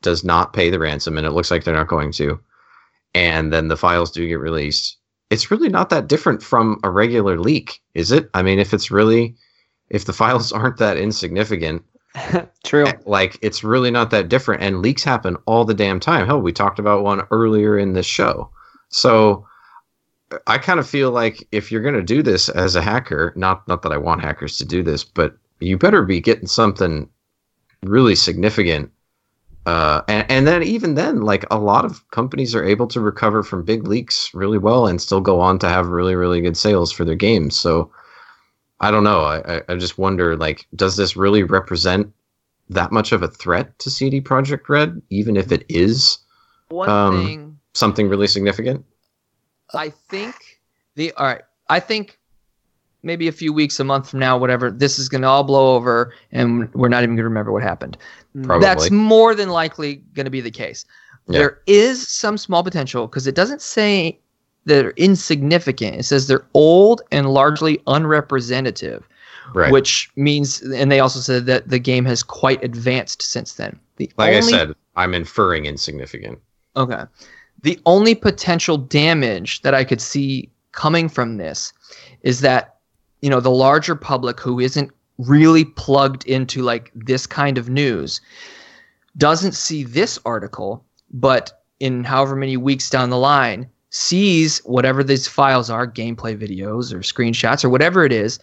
does 0.00 0.24
not 0.24 0.54
pay 0.54 0.70
the 0.70 0.78
ransom, 0.78 1.18
and 1.18 1.26
it 1.26 1.32
looks 1.32 1.50
like 1.50 1.64
they're 1.64 1.74
not 1.74 1.88
going 1.88 2.12
to, 2.12 2.40
and 3.14 3.52
then 3.52 3.68
the 3.68 3.76
files 3.76 4.10
do 4.10 4.26
get 4.26 4.40
released, 4.40 4.96
it's 5.28 5.50
really 5.50 5.68
not 5.68 5.90
that 5.90 6.08
different 6.08 6.42
from 6.42 6.80
a 6.84 6.90
regular 6.90 7.38
leak, 7.38 7.82
is 7.94 8.10
it? 8.12 8.30
I 8.32 8.42
mean, 8.42 8.58
if 8.58 8.72
it's 8.72 8.90
really 8.90 9.36
if 9.94 10.04
the 10.04 10.12
files 10.12 10.52
aren't 10.58 10.78
that 10.78 10.96
insignificant, 10.96 11.82
True. 12.64 12.86
like 13.06 13.38
it's 13.42 13.64
really 13.64 13.90
not 13.90 14.10
that 14.10 14.28
different 14.28 14.62
and 14.62 14.82
leaks 14.82 15.02
happen 15.02 15.36
all 15.46 15.64
the 15.64 15.74
damn 15.74 16.00
time. 16.00 16.26
Hell 16.26 16.40
we 16.40 16.52
talked 16.52 16.78
about 16.78 17.02
one 17.02 17.22
earlier 17.30 17.78
in 17.78 17.92
this 17.92 18.06
show. 18.06 18.50
So 18.88 19.46
i 20.48 20.58
kind 20.58 20.80
of 20.80 20.88
feel 20.88 21.12
like 21.12 21.46
if 21.52 21.70
you're 21.70 21.82
going 21.82 21.94
to 21.94 22.02
do 22.02 22.20
this 22.20 22.48
as 22.48 22.74
a 22.74 22.82
hacker 22.82 23.32
not 23.36 23.66
not 23.68 23.82
that 23.82 23.92
i 23.92 23.96
want 23.96 24.20
hackers 24.20 24.56
to 24.56 24.64
do 24.64 24.82
this 24.82 25.04
but 25.04 25.36
you 25.60 25.78
better 25.78 26.02
be 26.02 26.20
getting 26.20 26.48
something 26.48 27.08
really 27.84 28.16
significant 28.16 28.90
uh, 29.66 30.02
and, 30.08 30.30
and 30.30 30.46
then 30.46 30.62
even 30.62 30.94
then 30.94 31.22
like 31.22 31.44
a 31.50 31.58
lot 31.58 31.86
of 31.86 32.08
companies 32.10 32.54
are 32.54 32.64
able 32.64 32.86
to 32.86 33.00
recover 33.00 33.42
from 33.42 33.64
big 33.64 33.86
leaks 33.86 34.30
really 34.34 34.58
well 34.58 34.86
and 34.86 35.00
still 35.00 35.20
go 35.20 35.40
on 35.40 35.58
to 35.58 35.68
have 35.68 35.86
really 35.86 36.14
really 36.14 36.40
good 36.42 36.56
sales 36.56 36.92
for 36.92 37.04
their 37.04 37.14
games. 37.14 37.58
So 37.58 37.90
I 38.80 38.90
don't 38.90 39.04
know. 39.04 39.20
I, 39.20 39.62
I- 39.68 39.76
just 39.76 39.98
wonder, 39.98 40.36
like, 40.36 40.66
does 40.74 40.96
this 40.96 41.16
really 41.16 41.42
represent 41.42 42.12
that 42.70 42.92
much 42.92 43.12
of 43.12 43.22
a 43.22 43.28
threat 43.28 43.78
to 43.80 43.90
CD 43.90 44.20
Projekt 44.20 44.68
Red, 44.68 45.00
even 45.10 45.36
if 45.36 45.52
it 45.52 45.64
is 45.68 46.18
One 46.68 46.88
Um, 46.88 47.24
thing 47.26 47.58
something 47.74 48.08
really 48.08 48.26
significant? 48.26 48.84
I 49.74 49.90
think 49.90 50.34
the 50.94 51.12
all 51.12 51.26
right. 51.26 51.42
I 51.68 51.80
think 51.80 52.18
maybe 53.02 53.28
a 53.28 53.32
few 53.32 53.52
weeks, 53.52 53.78
a 53.80 53.84
month 53.84 54.10
from 54.10 54.20
now, 54.20 54.36
whatever. 54.38 54.70
This 54.70 54.98
is 54.98 55.08
going 55.08 55.22
to 55.22 55.28
all 55.28 55.44
blow 55.44 55.74
over, 55.74 56.14
and 56.32 56.72
we're 56.74 56.88
not 56.88 57.02
even 57.02 57.16
going 57.16 57.24
to 57.24 57.28
remember 57.28 57.52
what 57.52 57.62
happened. 57.62 57.96
Probably. 58.42 58.64
That's 58.64 58.90
more 58.90 59.34
than 59.34 59.50
likely 59.50 59.96
going 60.14 60.24
to 60.24 60.30
be 60.30 60.40
the 60.40 60.50
case. 60.50 60.84
Yeah. 61.28 61.38
There 61.38 61.60
is 61.66 62.06
some 62.08 62.36
small 62.38 62.62
potential 62.62 63.06
because 63.06 63.26
it 63.26 63.34
doesn't 63.34 63.62
say 63.62 64.20
they're 64.64 64.92
insignificant. 64.92 65.96
It 65.96 66.02
says 66.04 66.26
they're 66.26 66.46
old 66.54 67.02
and 67.10 67.32
largely 67.32 67.80
unrepresentative, 67.86 69.06
right. 69.54 69.72
which 69.72 70.10
means, 70.16 70.62
and 70.62 70.90
they 70.90 71.00
also 71.00 71.20
said 71.20 71.46
that 71.46 71.68
the 71.68 71.78
game 71.78 72.04
has 72.04 72.22
quite 72.22 72.62
advanced 72.64 73.22
since 73.22 73.54
then. 73.54 73.78
The 73.96 74.10
like 74.16 74.34
I 74.34 74.40
said, 74.40 74.74
I'm 74.96 75.14
inferring 75.14 75.66
insignificant. 75.66 76.40
Okay. 76.76 77.04
The 77.62 77.78
only 77.86 78.14
potential 78.14 78.76
damage 78.76 79.62
that 79.62 79.74
I 79.74 79.84
could 79.84 80.00
see 80.00 80.50
coming 80.72 81.08
from 81.08 81.36
this 81.36 81.72
is 82.22 82.40
that, 82.40 82.76
you 83.22 83.30
know, 83.30 83.40
the 83.40 83.50
larger 83.50 83.94
public 83.94 84.40
who 84.40 84.60
isn't 84.60 84.90
really 85.18 85.64
plugged 85.64 86.26
into 86.26 86.62
like 86.62 86.90
this 86.94 87.26
kind 87.26 87.56
of 87.56 87.68
news 87.68 88.20
doesn't 89.16 89.52
see 89.52 89.84
this 89.84 90.18
article, 90.24 90.84
but 91.12 91.62
in 91.78 92.02
however 92.02 92.34
many 92.34 92.56
weeks 92.56 92.90
down 92.90 93.10
the 93.10 93.18
line 93.18 93.68
sees 93.94 94.58
whatever 94.64 95.04
these 95.04 95.28
files 95.28 95.70
are, 95.70 95.86
gameplay 95.86 96.36
videos 96.36 96.92
or 96.92 96.98
screenshots 96.98 97.64
or 97.64 97.68
whatever 97.68 98.04
it 98.04 98.12
is, 98.12 98.40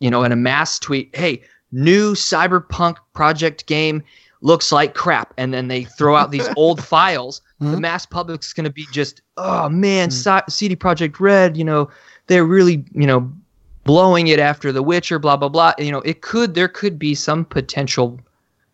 you 0.00 0.10
know, 0.10 0.22
in 0.22 0.32
a 0.32 0.36
mass 0.36 0.78
tweet, 0.78 1.08
hey, 1.16 1.42
new 1.72 2.12
cyberpunk 2.12 2.96
project 3.14 3.64
game 3.64 4.02
looks 4.42 4.70
like 4.70 4.92
crap 4.94 5.32
and 5.38 5.54
then 5.54 5.68
they 5.68 5.84
throw 5.84 6.14
out 6.14 6.30
these 6.30 6.46
old 6.56 6.82
files 6.84 7.40
the 7.58 7.68
Mhm. 7.68 7.80
mass 7.80 8.04
public's 8.04 8.52
going 8.52 8.64
to 8.64 8.70
be 8.70 8.86
just 8.92 9.22
oh 9.38 9.70
man 9.70 10.10
C- 10.10 10.38
cd 10.50 10.76
projekt 10.76 11.18
red 11.20 11.56
you 11.56 11.64
know 11.64 11.88
they're 12.26 12.44
really 12.44 12.84
you 12.92 13.06
know 13.06 13.32
blowing 13.84 14.26
it 14.28 14.38
after 14.38 14.72
the 14.72 14.82
witcher 14.82 15.18
blah 15.18 15.38
blah 15.38 15.48
blah 15.48 15.72
you 15.78 15.90
know 15.90 16.00
it 16.02 16.20
could 16.20 16.54
there 16.54 16.68
could 16.68 16.98
be 16.98 17.14
some 17.14 17.46
potential 17.46 18.20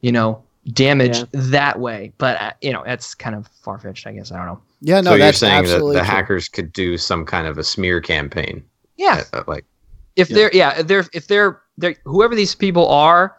you 0.00 0.10
know 0.10 0.42
damage 0.72 1.18
Yeah. 1.18 1.24
that 1.32 1.78
way 1.78 2.12
but 2.18 2.40
uh, 2.40 2.52
you 2.60 2.72
know 2.72 2.82
that's 2.84 3.14
kind 3.14 3.36
of 3.36 3.46
far-fetched 3.62 4.04
i 4.08 4.12
guess 4.12 4.32
i 4.32 4.36
don't 4.36 4.46
know 4.46 4.60
yeah, 4.82 5.00
no, 5.00 5.10
so 5.10 5.16
you're 5.16 5.32
that's 5.32 5.38
saying 5.38 5.64
that 5.64 5.78
the 5.78 6.02
true. 6.02 6.02
hackers 6.02 6.48
could 6.48 6.72
do 6.72 6.98
some 6.98 7.24
kind 7.24 7.46
of 7.46 7.58
a 7.58 7.64
smear 7.64 8.00
campaign? 8.00 8.62
yeah 8.96 9.22
Uh, 9.32 9.42
like, 9.46 9.64
if 10.16 10.28
Yeah. 10.28 10.34
they're 10.36 10.50
yeah 10.52 10.78
if 10.80 10.86
they're 10.86 11.04
if 11.14 11.26
they're 11.28 11.60
they're 11.78 11.96
whoever 12.04 12.34
these 12.34 12.54
people 12.54 12.86
are 12.88 13.36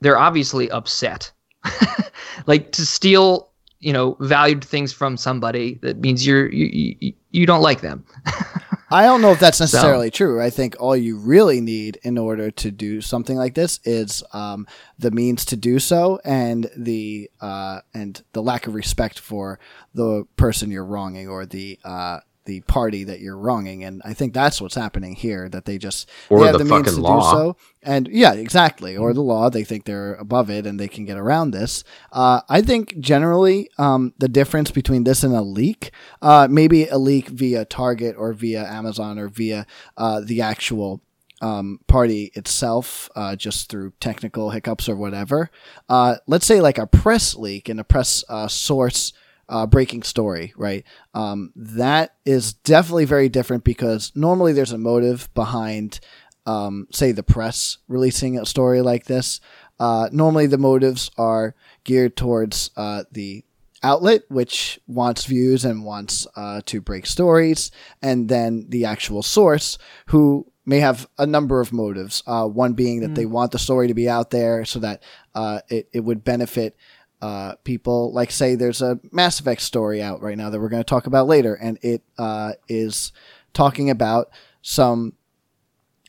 they're 0.00 0.18
obviously 0.18 0.70
upset 0.70 1.30
like 2.46 2.72
to 2.72 2.84
steal 2.84 3.48
you 3.80 3.92
know 3.92 4.16
valued 4.20 4.64
things 4.64 4.92
from 4.92 5.16
somebody 5.16 5.78
that 5.82 5.98
means 6.00 6.26
you're 6.26 6.50
you 6.52 6.96
you, 7.00 7.12
you 7.30 7.46
don't 7.46 7.62
like 7.62 7.80
them 7.80 8.04
I 8.90 9.04
don't 9.04 9.22
know 9.22 9.30
if 9.30 9.38
that's 9.38 9.60
necessarily 9.60 10.10
true. 10.10 10.42
I 10.42 10.50
think 10.50 10.76
all 10.80 10.96
you 10.96 11.16
really 11.16 11.60
need 11.60 12.00
in 12.02 12.18
order 12.18 12.50
to 12.50 12.70
do 12.72 13.00
something 13.00 13.36
like 13.36 13.54
this 13.54 13.78
is 13.84 14.24
um, 14.32 14.66
the 14.98 15.12
means 15.12 15.44
to 15.46 15.56
do 15.56 15.78
so 15.78 16.20
and 16.24 16.68
the 16.76 17.30
uh, 17.40 17.80
and 17.94 18.20
the 18.32 18.42
lack 18.42 18.66
of 18.66 18.74
respect 18.74 19.18
for 19.18 19.60
the 19.94 20.24
person 20.36 20.70
you're 20.70 20.84
wronging 20.84 21.28
or 21.28 21.46
the 21.46 21.78
uh, 21.84 22.20
the 22.44 22.60
party 22.62 23.04
that 23.04 23.20
you're 23.20 23.36
wronging. 23.36 23.84
And 23.84 24.02
I 24.04 24.14
think 24.14 24.34
that's 24.34 24.60
what's 24.60 24.74
happening 24.74 25.14
here. 25.14 25.48
That 25.48 25.64
they 25.64 25.78
just 25.78 26.08
Or 26.28 26.40
they 26.40 26.46
have 26.46 26.58
the 26.58 26.64
the, 26.64 26.74
means 26.74 26.94
to 26.94 27.00
law. 27.00 27.20
do 27.20 27.36
so. 27.36 27.56
And 27.82 28.08
yeah, 28.08 28.32
exactly. 28.32 28.96
Or 28.96 29.12
the 29.12 29.22
law. 29.22 29.50
They 29.50 29.64
think 29.64 29.84
they're 29.84 30.14
above 30.14 30.50
it 30.50 30.66
and 30.66 30.78
they 30.78 30.88
can 30.88 31.04
get 31.04 31.16
around 31.16 31.50
this. 31.52 31.84
Uh, 32.12 32.40
I 32.48 32.62
think 32.62 32.98
generally 32.98 33.70
um, 33.78 34.12
the 34.18 34.28
difference 34.28 34.70
between 34.70 35.04
this 35.04 35.22
and 35.22 35.34
a 35.34 35.42
leak, 35.42 35.90
uh, 36.22 36.48
maybe 36.50 36.86
a 36.86 36.98
leak 36.98 37.28
via 37.28 37.64
Target 37.64 38.16
or 38.18 38.32
via 38.32 38.64
Amazon 38.66 39.18
or 39.18 39.28
via 39.28 39.66
uh, 39.96 40.20
the 40.24 40.40
actual 40.40 41.00
um, 41.42 41.80
party 41.86 42.30
itself, 42.34 43.08
uh, 43.16 43.34
just 43.34 43.70
through 43.70 43.92
technical 43.98 44.50
hiccups 44.50 44.88
or 44.88 44.96
whatever. 44.96 45.50
Uh, 45.88 46.16
let's 46.26 46.44
say 46.44 46.60
like 46.60 46.76
a 46.78 46.86
press 46.86 47.34
leak 47.34 47.68
and 47.68 47.80
a 47.80 47.84
press 47.84 48.24
uh, 48.28 48.46
source 48.46 49.12
uh, 49.50 49.66
breaking 49.66 50.02
story, 50.04 50.54
right? 50.56 50.84
Um, 51.12 51.52
that 51.56 52.14
is 52.24 52.54
definitely 52.54 53.04
very 53.04 53.28
different 53.28 53.64
because 53.64 54.12
normally 54.14 54.52
there's 54.52 54.72
a 54.72 54.78
motive 54.78 55.28
behind, 55.34 56.00
um, 56.46 56.86
say, 56.92 57.12
the 57.12 57.22
press 57.22 57.78
releasing 57.88 58.38
a 58.38 58.46
story 58.46 58.80
like 58.80 59.04
this. 59.04 59.40
Uh, 59.78 60.08
normally 60.12 60.46
the 60.46 60.58
motives 60.58 61.10
are 61.18 61.54
geared 61.84 62.16
towards 62.16 62.70
uh, 62.76 63.04
the 63.10 63.44
outlet, 63.82 64.22
which 64.28 64.78
wants 64.86 65.24
views 65.24 65.64
and 65.64 65.84
wants 65.84 66.26
uh, 66.36 66.60
to 66.66 66.80
break 66.80 67.06
stories, 67.06 67.70
and 68.02 68.28
then 68.28 68.66
the 68.68 68.84
actual 68.84 69.22
source, 69.22 69.78
who 70.06 70.46
may 70.66 70.78
have 70.78 71.08
a 71.18 71.26
number 71.26 71.60
of 71.60 71.72
motives. 71.72 72.22
Uh, 72.26 72.46
one 72.46 72.74
being 72.74 73.00
that 73.00 73.14
they 73.14 73.26
want 73.26 73.50
the 73.50 73.58
story 73.58 73.88
to 73.88 73.94
be 73.94 74.08
out 74.08 74.30
there 74.30 74.64
so 74.64 74.78
that 74.78 75.02
uh, 75.34 75.60
it, 75.68 75.88
it 75.92 76.00
would 76.00 76.22
benefit 76.22 76.76
uh, 77.22 77.54
people. 77.64 78.12
Like, 78.12 78.30
say, 78.30 78.54
there's 78.54 78.82
a 78.82 78.98
Mass 79.12 79.40
Effect 79.40 79.62
story 79.62 80.02
out 80.02 80.22
right 80.22 80.36
now 80.36 80.50
that 80.50 80.60
we're 80.60 80.68
going 80.68 80.82
to 80.82 80.88
talk 80.88 81.06
about 81.06 81.26
later, 81.26 81.54
and 81.54 81.78
it 81.82 82.02
uh, 82.18 82.52
is 82.68 83.12
talking 83.52 83.90
about 83.90 84.30
some 84.62 85.14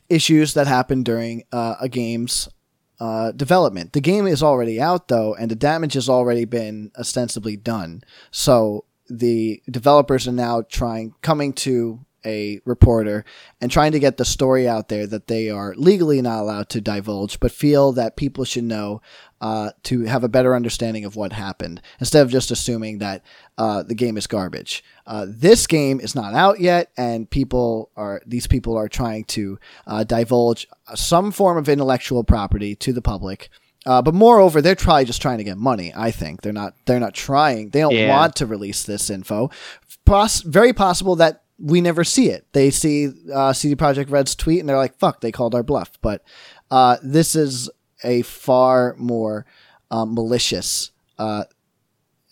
issues 0.08 0.54
that 0.54 0.66
happened 0.66 1.04
during 1.04 1.44
uh, 1.52 1.76
a 1.80 1.88
game's 1.88 2.48
uh, 3.00 3.32
development. 3.32 3.94
The 3.94 4.00
game 4.00 4.26
is 4.26 4.42
already 4.42 4.80
out 4.80 5.08
though, 5.08 5.34
and 5.34 5.50
the 5.50 5.56
damage 5.56 5.94
has 5.94 6.08
already 6.08 6.44
been 6.44 6.92
ostensibly 6.96 7.56
done. 7.56 8.04
So 8.30 8.84
the 9.08 9.60
developers 9.68 10.28
are 10.28 10.32
now 10.32 10.62
trying, 10.62 11.14
coming 11.20 11.52
to 11.54 12.04
a 12.24 12.60
reporter 12.64 13.24
and 13.60 13.70
trying 13.70 13.92
to 13.92 13.98
get 13.98 14.16
the 14.16 14.24
story 14.24 14.68
out 14.68 14.88
there 14.88 15.06
that 15.08 15.26
they 15.26 15.50
are 15.50 15.74
legally 15.76 16.22
not 16.22 16.40
allowed 16.40 16.68
to 16.68 16.80
divulge, 16.80 17.40
but 17.40 17.50
feel 17.50 17.92
that 17.92 18.16
people 18.16 18.44
should 18.44 18.64
know 18.64 19.00
uh, 19.42 19.70
to 19.82 20.04
have 20.04 20.24
a 20.24 20.28
better 20.28 20.54
understanding 20.54 21.04
of 21.04 21.16
what 21.16 21.32
happened 21.32 21.82
instead 22.00 22.22
of 22.22 22.30
just 22.30 22.50
assuming 22.50 22.98
that 22.98 23.22
uh, 23.58 23.82
the 23.82 23.94
game 23.94 24.16
is 24.16 24.26
garbage. 24.26 24.82
Uh, 25.06 25.26
this 25.28 25.66
game 25.66 26.00
is 26.00 26.14
not 26.14 26.32
out 26.32 26.60
yet, 26.60 26.90
and 26.96 27.28
people 27.28 27.90
are 27.96 28.22
these 28.26 28.46
people 28.46 28.76
are 28.78 28.88
trying 28.88 29.24
to 29.24 29.58
uh, 29.86 30.04
divulge 30.04 30.66
some 30.94 31.30
form 31.32 31.58
of 31.58 31.68
intellectual 31.68 32.24
property 32.24 32.74
to 32.76 32.92
the 32.94 33.02
public 33.02 33.50
Uh, 33.84 34.00
but 34.00 34.14
moreover, 34.14 34.62
they're 34.62 34.76
probably 34.76 35.04
just 35.04 35.20
trying 35.20 35.38
to 35.38 35.44
get 35.44 35.58
money. 35.58 35.92
I 35.96 36.12
think 36.12 36.42
they're 36.42 36.52
not. 36.62 36.74
They're 36.86 37.00
not 37.00 37.14
trying. 37.14 37.70
They 37.70 37.80
don't 37.80 37.92
Yeah. 37.96 38.16
want 38.16 38.36
to 38.36 38.46
release 38.46 38.84
this 38.84 39.10
info. 39.10 39.50
Poss- 40.04 40.42
very 40.46 40.72
possible 40.72 41.16
that 41.16 41.42
we 41.58 41.80
never 41.80 42.04
see 42.04 42.28
it. 42.30 42.46
They 42.52 42.70
see 42.70 43.08
uh, 43.34 43.52
CD 43.52 43.74
Projekt 43.74 44.10
Red's 44.10 44.36
tweet 44.36 44.60
and 44.60 44.68
they're 44.68 44.76
like, 44.84 44.96
"Fuck!" 44.98 45.20
They 45.20 45.32
called 45.32 45.54
our 45.56 45.64
bluff. 45.64 45.90
But 46.00 46.22
uh, 46.70 46.96
this 47.02 47.34
is 47.34 47.68
a 48.04 48.22
far 48.22 48.94
more 48.98 49.46
um, 49.90 50.14
malicious 50.14 50.90
uh, 51.18 51.44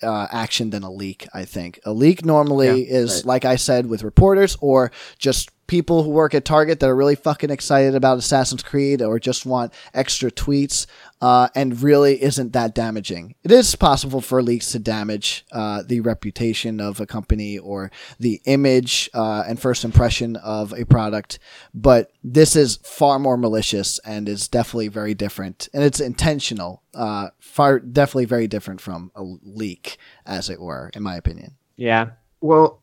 uh, 0.02 0.26
action 0.30 0.70
than 0.70 0.82
a 0.82 0.90
leak. 0.90 1.28
I 1.34 1.44
think 1.44 1.80
a 1.84 1.92
leak 1.92 2.24
normally 2.24 2.82
is 2.88 3.16
right. 3.16 3.26
like 3.26 3.44
I 3.44 3.56
said 3.56 3.86
with 3.86 4.02
reporters 4.02 4.56
or 4.60 4.90
just 5.18 5.50
people 5.70 6.02
who 6.02 6.10
work 6.10 6.34
at 6.34 6.44
Target 6.44 6.80
that 6.80 6.88
are 6.88 6.96
really 6.96 7.14
fucking 7.14 7.48
excited 7.48 7.94
about 7.94 8.18
Assassin's 8.18 8.60
Creed 8.60 9.00
or 9.00 9.20
just 9.20 9.46
want 9.46 9.72
extra 9.94 10.28
tweets 10.28 10.86
uh, 11.20 11.48
and 11.54 11.80
really 11.80 12.20
isn't 12.20 12.52
that 12.54 12.74
damaging. 12.74 13.36
It 13.44 13.52
is 13.52 13.76
possible 13.76 14.20
for 14.20 14.42
leaks 14.42 14.72
to 14.72 14.80
damage 14.80 15.46
uh, 15.52 15.84
the 15.86 16.00
reputation 16.00 16.80
of 16.80 17.00
a 17.00 17.06
company 17.06 17.56
or 17.56 17.92
the 18.18 18.40
image 18.46 19.08
uh, 19.14 19.44
and 19.46 19.60
first 19.60 19.84
impression 19.84 20.34
of 20.34 20.72
a 20.72 20.84
product, 20.84 21.38
but 21.72 22.10
this 22.24 22.56
is 22.56 22.78
far 22.82 23.20
more 23.20 23.36
malicious 23.36 24.00
and 24.00 24.28
is 24.28 24.48
definitely 24.48 24.88
very 24.88 25.14
different, 25.14 25.68
and 25.72 25.84
it's 25.84 26.00
intentional. 26.00 26.82
Uh, 26.92 27.28
far 27.38 27.78
definitely 27.78 28.24
very 28.24 28.48
different 28.48 28.80
from 28.80 29.12
a 29.14 29.22
leak, 29.22 29.98
as 30.26 30.50
it 30.50 30.60
were, 30.60 30.90
in 30.94 31.02
my 31.04 31.14
opinion. 31.14 31.54
Yeah. 31.76 32.10
Well, 32.40 32.79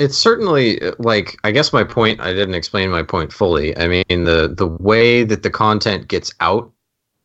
it's 0.00 0.16
certainly 0.16 0.80
like 0.98 1.36
I 1.44 1.50
guess 1.50 1.72
my 1.72 1.84
point. 1.84 2.20
I 2.20 2.32
didn't 2.32 2.54
explain 2.54 2.90
my 2.90 3.02
point 3.02 3.32
fully. 3.32 3.76
I 3.76 3.86
mean 3.86 4.24
the 4.24 4.52
the 4.56 4.66
way 4.66 5.22
that 5.24 5.42
the 5.42 5.50
content 5.50 6.08
gets 6.08 6.34
out 6.40 6.72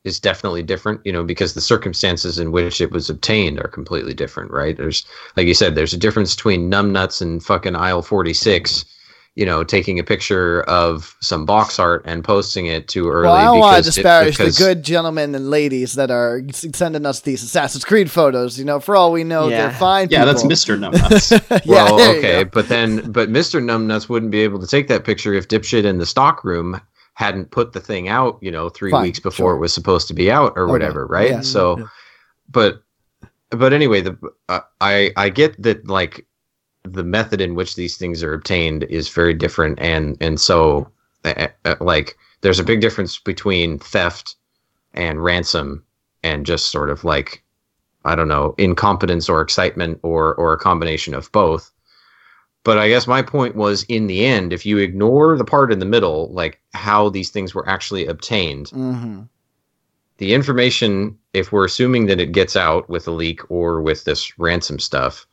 is 0.04 0.20
definitely 0.20 0.62
different. 0.62 1.02
You 1.06 1.14
know 1.14 1.24
because 1.24 1.54
the 1.54 1.62
circumstances 1.62 2.38
in 2.38 2.52
which 2.52 2.82
it 2.82 2.92
was 2.92 3.10
obtained 3.10 3.60
are 3.60 3.70
completely 3.70 4.14
different. 4.14 4.52
Right? 4.52 4.76
There's 4.76 5.06
like 5.38 5.48
you 5.48 5.54
said. 5.54 5.76
There's 5.76 5.94
a 5.94 5.98
difference 5.98 6.36
between 6.36 6.70
numbnuts 6.70 7.22
and 7.22 7.44
fucking 7.44 7.76
aisle 7.76 8.02
forty 8.02 8.34
six. 8.34 8.86
You 9.36 9.46
know, 9.46 9.66
taking 9.66 10.00
a 10.00 10.04
picture 10.04 10.62
of 10.64 11.14
some 11.20 11.46
box 11.46 11.78
art 11.78 12.04
and 12.06 12.24
posting 12.24 12.68
it 12.68 12.88
too 12.88 13.10
early. 13.10 13.24
Well, 13.28 13.34
I 13.36 13.44
don't 13.44 13.60
want 13.60 13.76
to 13.76 13.82
because 13.82 13.98
it- 13.98 14.02
disparage 14.04 14.38
the 14.38 14.64
good 14.64 14.82
gentlemen 14.82 15.36
and 15.36 15.50
ladies 15.50 15.96
that 15.96 16.10
are 16.10 16.42
sending 16.54 17.06
us 17.06 17.20
these 17.20 17.44
Assassin's 17.44 17.84
Creed 17.84 18.10
photos. 18.10 18.58
You 18.58 18.64
know, 18.64 18.80
for 18.80 18.96
all 18.96 19.12
we 19.12 19.26
know, 19.26 19.50
Yeah. 19.50 19.58
they're 19.68 19.78
fine. 19.78 20.08
Yeah, 20.10 20.24
that's. 20.24 20.44
Mr. 20.44 20.80
Numbnuts. 20.80 21.32
yeah, 21.66 21.74
well, 21.84 21.98
there 21.98 22.16
okay, 22.18 22.44
but 22.46 22.70
then, 22.70 23.12
but 23.12 23.30
Mr. 23.30 23.62
Numbnuts 23.62 24.08
wouldn't 24.08 24.32
be 24.32 24.40
able 24.40 24.60
to 24.62 24.68
take 24.68 24.88
that 24.88 25.04
picture 25.04 25.34
if 25.34 25.50
dipshit 25.50 25.84
in 25.84 25.98
the 25.98 26.06
stock 26.06 26.46
room 26.46 26.80
hadn't 27.16 27.52
put 27.52 27.74
the 27.74 27.80
thing 27.82 28.08
out, 28.08 28.38
you 28.42 28.52
know, 28.52 28.70
three 28.70 28.92
Fine, 28.92 29.04
weeks 29.04 29.20
before 29.20 29.52
sure. 29.52 29.56
it 29.58 29.60
was 29.60 29.74
supposed 29.74 30.08
to 30.08 30.14
be 30.14 30.32
out 30.32 30.54
or 30.56 30.64
Okay, 30.64 30.72
whatever, 30.72 31.06
right? 31.08 31.32
yeah. 31.32 31.42
So, 31.42 31.78
Yeah. 31.80 31.86
but, 32.50 32.84
but 33.52 33.74
anyway, 33.74 34.00
the 34.02 34.18
uh, 34.50 34.60
I 34.82 35.12
I 35.18 35.30
get 35.30 35.62
that 35.64 35.88
like 35.88 36.26
the 36.86 37.04
method 37.04 37.42
in 37.42 37.56
which 37.56 37.76
these 37.76 37.98
things 37.98 38.24
are 38.24 38.34
obtained 38.34 38.84
is 38.84 39.10
very 39.10 39.34
different, 39.34 39.80
and 39.80 40.18
and 40.22 40.40
so 40.40 40.90
uh, 41.24 41.48
uh, 41.66 41.76
like 41.82 42.18
there's 42.42 42.60
a 42.60 42.64
big 42.64 42.82
difference 42.82 43.18
between 43.18 43.80
theft 43.80 44.36
and 44.94 45.24
ransom 45.24 45.84
and 46.24 46.46
just 46.46 46.72
sort 46.72 46.90
of 46.90 47.04
like 47.04 47.44
I 48.06 48.16
don't 48.16 48.28
know, 48.28 48.54
incompetence 48.58 49.30
or 49.30 49.42
excitement 49.42 50.00
or 50.04 50.36
or 50.36 50.54
a 50.54 50.60
combination 50.60 51.14
of 51.14 51.32
both. 51.32 51.72
But 52.64 52.78
I 52.80 52.88
guess 52.88 53.06
my 53.08 53.22
point 53.22 53.56
was 53.56 53.84
in 53.84 54.08
the 54.08 54.26
end, 54.26 54.52
if 54.52 54.66
you 54.66 54.80
ignore 54.80 55.38
the 55.38 55.46
part 55.46 55.72
in 55.72 55.80
the 55.80 55.86
middle, 55.86 56.32
like 56.34 56.60
how 56.74 57.10
these 57.10 57.30
things 57.30 57.54
were 57.54 57.68
actually 57.70 58.08
obtained, 58.08 58.68
Mhm. 58.68 59.28
the 60.18 60.34
information, 60.34 61.18
if 61.34 61.52
we're 61.52 61.66
assuming 61.66 62.08
that 62.08 62.20
it 62.20 62.32
gets 62.32 62.56
out 62.56 62.90
with 62.90 63.08
a 63.08 63.12
leak 63.12 63.40
or 63.52 63.82
with 63.82 64.04
this 64.06 64.38
ransom 64.40 64.80
stuff, 64.80 65.28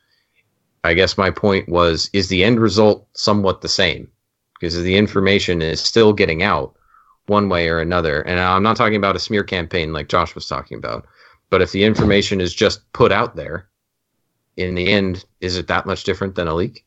I 0.84 0.94
guess 0.94 1.18
my 1.18 1.30
point 1.30 1.68
was 1.68 2.10
is 2.12 2.28
the 2.28 2.44
end 2.44 2.60
result 2.60 3.06
somewhat 3.14 3.60
the 3.60 3.68
same? 3.68 4.10
Because 4.54 4.80
the 4.82 4.96
information 4.96 5.62
is 5.62 5.80
still 5.80 6.12
getting 6.12 6.42
out 6.42 6.74
one 7.26 7.48
way 7.48 7.68
or 7.68 7.78
another. 7.78 8.22
And 8.22 8.40
I'm 8.40 8.62
not 8.62 8.76
talking 8.76 8.96
about 8.96 9.16
a 9.16 9.20
smear 9.20 9.44
campaign 9.44 9.92
like 9.92 10.08
Josh 10.08 10.34
was 10.34 10.46
talking 10.46 10.76
about. 10.76 11.06
But 11.50 11.62
if 11.62 11.72
the 11.72 11.84
information 11.84 12.40
is 12.40 12.54
just 12.54 12.90
put 12.92 13.12
out 13.12 13.36
there, 13.36 13.68
in 14.56 14.74
the 14.74 14.88
end, 14.88 15.24
is 15.40 15.56
it 15.56 15.66
that 15.68 15.86
much 15.86 16.04
different 16.04 16.34
than 16.34 16.48
a 16.48 16.54
leak? 16.54 16.84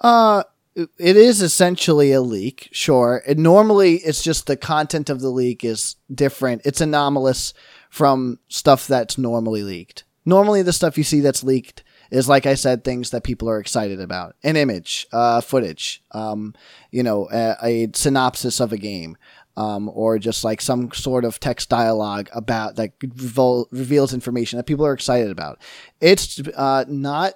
Uh, 0.00 0.44
it 0.76 1.16
is 1.16 1.42
essentially 1.42 2.12
a 2.12 2.20
leak, 2.20 2.68
sure. 2.72 3.22
And 3.26 3.40
normally, 3.40 3.96
it's 3.96 4.22
just 4.22 4.46
the 4.46 4.56
content 4.56 5.10
of 5.10 5.20
the 5.20 5.30
leak 5.30 5.64
is 5.64 5.96
different. 6.12 6.62
It's 6.64 6.80
anomalous 6.80 7.52
from 7.90 8.38
stuff 8.48 8.86
that's 8.86 9.18
normally 9.18 9.62
leaked. 9.62 10.04
Normally, 10.24 10.62
the 10.62 10.72
stuff 10.72 10.96
you 10.96 11.04
see 11.04 11.20
that's 11.20 11.42
leaked 11.42 11.82
is, 12.10 12.28
like 12.28 12.46
I 12.46 12.54
said, 12.54 12.84
things 12.84 13.10
that 13.10 13.24
people 13.24 13.48
are 13.48 13.60
excited 13.60 14.00
about: 14.00 14.36
an 14.42 14.56
image, 14.56 15.06
uh, 15.12 15.40
footage, 15.40 16.02
um, 16.12 16.54
you 16.90 17.02
know, 17.02 17.28
a, 17.32 17.56
a 17.62 17.88
synopsis 17.94 18.60
of 18.60 18.72
a 18.72 18.78
game. 18.78 19.16
Um, 19.56 19.90
or 19.92 20.20
just 20.20 20.44
like 20.44 20.60
some 20.60 20.92
sort 20.92 21.24
of 21.24 21.40
text 21.40 21.68
dialogue 21.68 22.28
about 22.32 22.76
that 22.76 22.92
reveal, 23.02 23.66
reveals 23.72 24.14
information 24.14 24.56
that 24.56 24.66
people 24.66 24.86
are 24.86 24.92
excited 24.92 25.32
about. 25.32 25.58
It's 26.00 26.40
uh, 26.56 26.84
not 26.86 27.34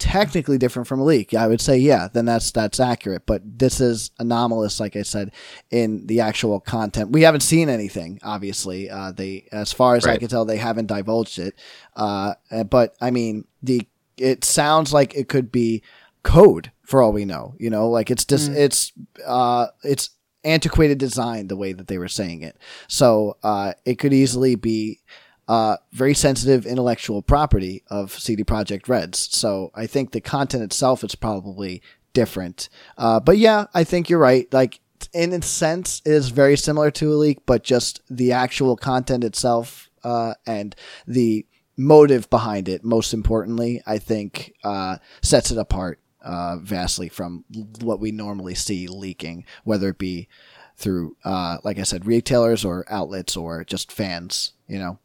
technically 0.00 0.58
different 0.58 0.88
from 0.88 0.98
a 0.98 1.04
leak. 1.04 1.32
I 1.34 1.46
would 1.46 1.60
say, 1.60 1.76
yeah, 1.78 2.08
then 2.12 2.24
that's 2.24 2.50
that's 2.50 2.80
accurate. 2.80 3.26
But 3.26 3.42
this 3.44 3.80
is 3.80 4.10
anomalous, 4.18 4.80
like 4.80 4.96
I 4.96 5.02
said, 5.02 5.30
in 5.70 6.08
the 6.08 6.20
actual 6.20 6.58
content. 6.58 7.12
We 7.12 7.22
haven't 7.22 7.42
seen 7.42 7.68
anything, 7.68 8.18
obviously. 8.24 8.90
Uh, 8.90 9.12
they, 9.12 9.46
as 9.52 9.72
far 9.72 9.94
as 9.94 10.06
I 10.06 10.16
can 10.16 10.28
tell, 10.28 10.44
they 10.44 10.56
haven't 10.56 10.86
divulged 10.86 11.38
it. 11.38 11.54
Uh, 11.94 12.34
uh, 12.50 12.64
but 12.64 12.96
I 13.00 13.12
mean, 13.12 13.44
the 13.62 13.86
it 14.20 14.44
sounds 14.44 14.92
like 14.92 15.14
it 15.14 15.28
could 15.28 15.50
be 15.50 15.82
code 16.22 16.70
for 16.82 17.02
all 17.02 17.12
we 17.12 17.24
know. 17.24 17.54
You 17.58 17.70
know, 17.70 17.88
like 17.88 18.10
it's 18.10 18.24
just 18.24 18.50
it's 18.50 18.92
uh 19.26 19.68
it's 19.82 20.10
antiquated 20.44 20.98
design 20.98 21.48
the 21.48 21.56
way 21.56 21.72
that 21.72 21.88
they 21.88 21.98
were 21.98 22.08
saying 22.08 22.42
it. 22.42 22.56
So 22.88 23.36
uh, 23.42 23.74
it 23.84 23.96
could 23.96 24.12
easily 24.12 24.54
be 24.54 25.00
uh, 25.48 25.76
very 25.92 26.14
sensitive 26.14 26.66
intellectual 26.66 27.22
property 27.22 27.82
of 27.88 28.12
CD 28.12 28.44
Projekt 28.44 28.88
Reds. 28.88 29.18
So 29.36 29.70
I 29.74 29.86
think 29.86 30.12
the 30.12 30.20
content 30.20 30.62
itself 30.62 31.02
is 31.04 31.14
probably 31.14 31.82
different. 32.12 32.68
Uh, 32.96 33.20
but 33.20 33.38
yeah, 33.38 33.66
I 33.74 33.84
think 33.84 34.08
you're 34.08 34.18
right. 34.18 34.52
Like 34.52 34.80
in 35.12 35.32
a 35.32 35.42
sense, 35.42 36.02
it 36.04 36.12
is 36.12 36.28
very 36.28 36.56
similar 36.56 36.90
to 36.92 37.12
a 37.12 37.16
leak, 37.16 37.40
but 37.46 37.64
just 37.64 38.00
the 38.08 38.32
actual 38.32 38.76
content 38.76 39.24
itself 39.24 39.90
uh, 40.04 40.34
and 40.46 40.74
the 41.06 41.46
motive 41.80 42.28
behind 42.30 42.68
it, 42.68 42.84
most 42.84 43.12
importantly, 43.14 43.82
I 43.86 43.98
think 43.98 44.54
uh, 44.62 44.98
sets 45.22 45.50
it 45.50 45.58
apart 45.58 45.98
uh, 46.22 46.58
vastly 46.58 47.08
from 47.08 47.44
what 47.80 48.00
we 48.00 48.12
normally 48.12 48.54
see 48.54 48.86
leaking, 48.86 49.44
whether 49.64 49.88
it 49.88 49.98
be 49.98 50.28
through, 50.76 51.16
uh, 51.24 51.58
like 51.64 51.78
I 51.78 51.82
said, 51.82 52.06
retailers 52.06 52.64
or 52.64 52.84
outlets 52.88 53.36
or 53.36 53.64
just 53.64 53.90
fans. 53.90 54.52
You 54.68 54.78
know. 54.78 54.98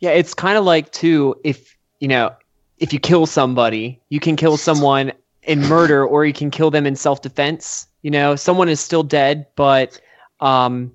Yeah, 0.00 0.10
it's 0.10 0.34
kind 0.34 0.58
of 0.58 0.64
like 0.64 0.92
too 0.92 1.34
if 1.44 1.76
you 1.98 2.08
know 2.08 2.34
if 2.78 2.92
you 2.92 3.00
kill 3.00 3.26
somebody, 3.26 4.00
you 4.08 4.20
can 4.20 4.36
kill 4.36 4.56
someone 4.56 5.12
in 5.42 5.60
murder 5.62 6.06
or 6.06 6.24
you 6.24 6.32
can 6.32 6.50
kill 6.50 6.70
them 6.70 6.86
in 6.86 6.94
self-defense. 6.94 7.88
You 8.02 8.10
know, 8.10 8.36
someone 8.36 8.68
is 8.68 8.80
still 8.80 9.02
dead, 9.02 9.46
but 9.56 10.00
um, 10.40 10.94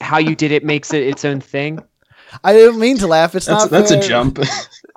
how 0.00 0.18
you 0.18 0.34
did 0.34 0.52
it 0.52 0.64
makes 0.64 0.94
it 0.94 1.02
its 1.02 1.24
own 1.24 1.40
thing. 1.40 1.80
I 2.44 2.52
didn't 2.52 2.78
mean 2.78 2.98
to 2.98 3.06
laugh. 3.06 3.34
It's 3.34 3.46
That's 3.46 3.62
not. 3.64 3.70
that's 3.70 3.90
a 3.90 4.00
jump. 4.00 4.38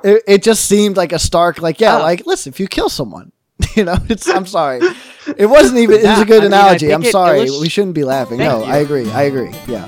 It, 0.04 0.24
it 0.28 0.42
just 0.44 0.66
seemed 0.66 0.98
like 0.98 1.14
a 1.14 1.20
stark, 1.20 1.62
like 1.62 1.80
yeah, 1.80 1.98
Oh. 1.98 2.02
like 2.02 2.26
listen, 2.26 2.52
if 2.52 2.60
you 2.60 2.68
kill 2.68 2.90
someone, 2.90 3.32
you 3.76 3.84
know, 3.84 3.96
it's. 4.10 4.28
I'm 4.28 4.48
sorry, 4.58 4.80
it 5.38 5.46
wasn't 5.46 5.78
even. 5.78 6.00
It 6.00 6.06
was 6.08 6.20
a 6.22 6.26
good 6.26 6.42
I 6.42 6.46
analogy. 6.48 6.88
think 6.88 7.06
I'm 7.06 7.12
sorry, 7.12 7.42
illust- 7.42 7.62
we 7.62 7.70
shouldn't 7.70 7.94
be 7.94 8.04
laughing. 8.04 8.40
Thank 8.40 8.50
no, 8.52 8.66
you. 8.66 8.72
I 8.72 8.78
agree. 8.78 9.12
I 9.12 9.24
agree. 9.24 9.52
Yeah. 9.68 9.88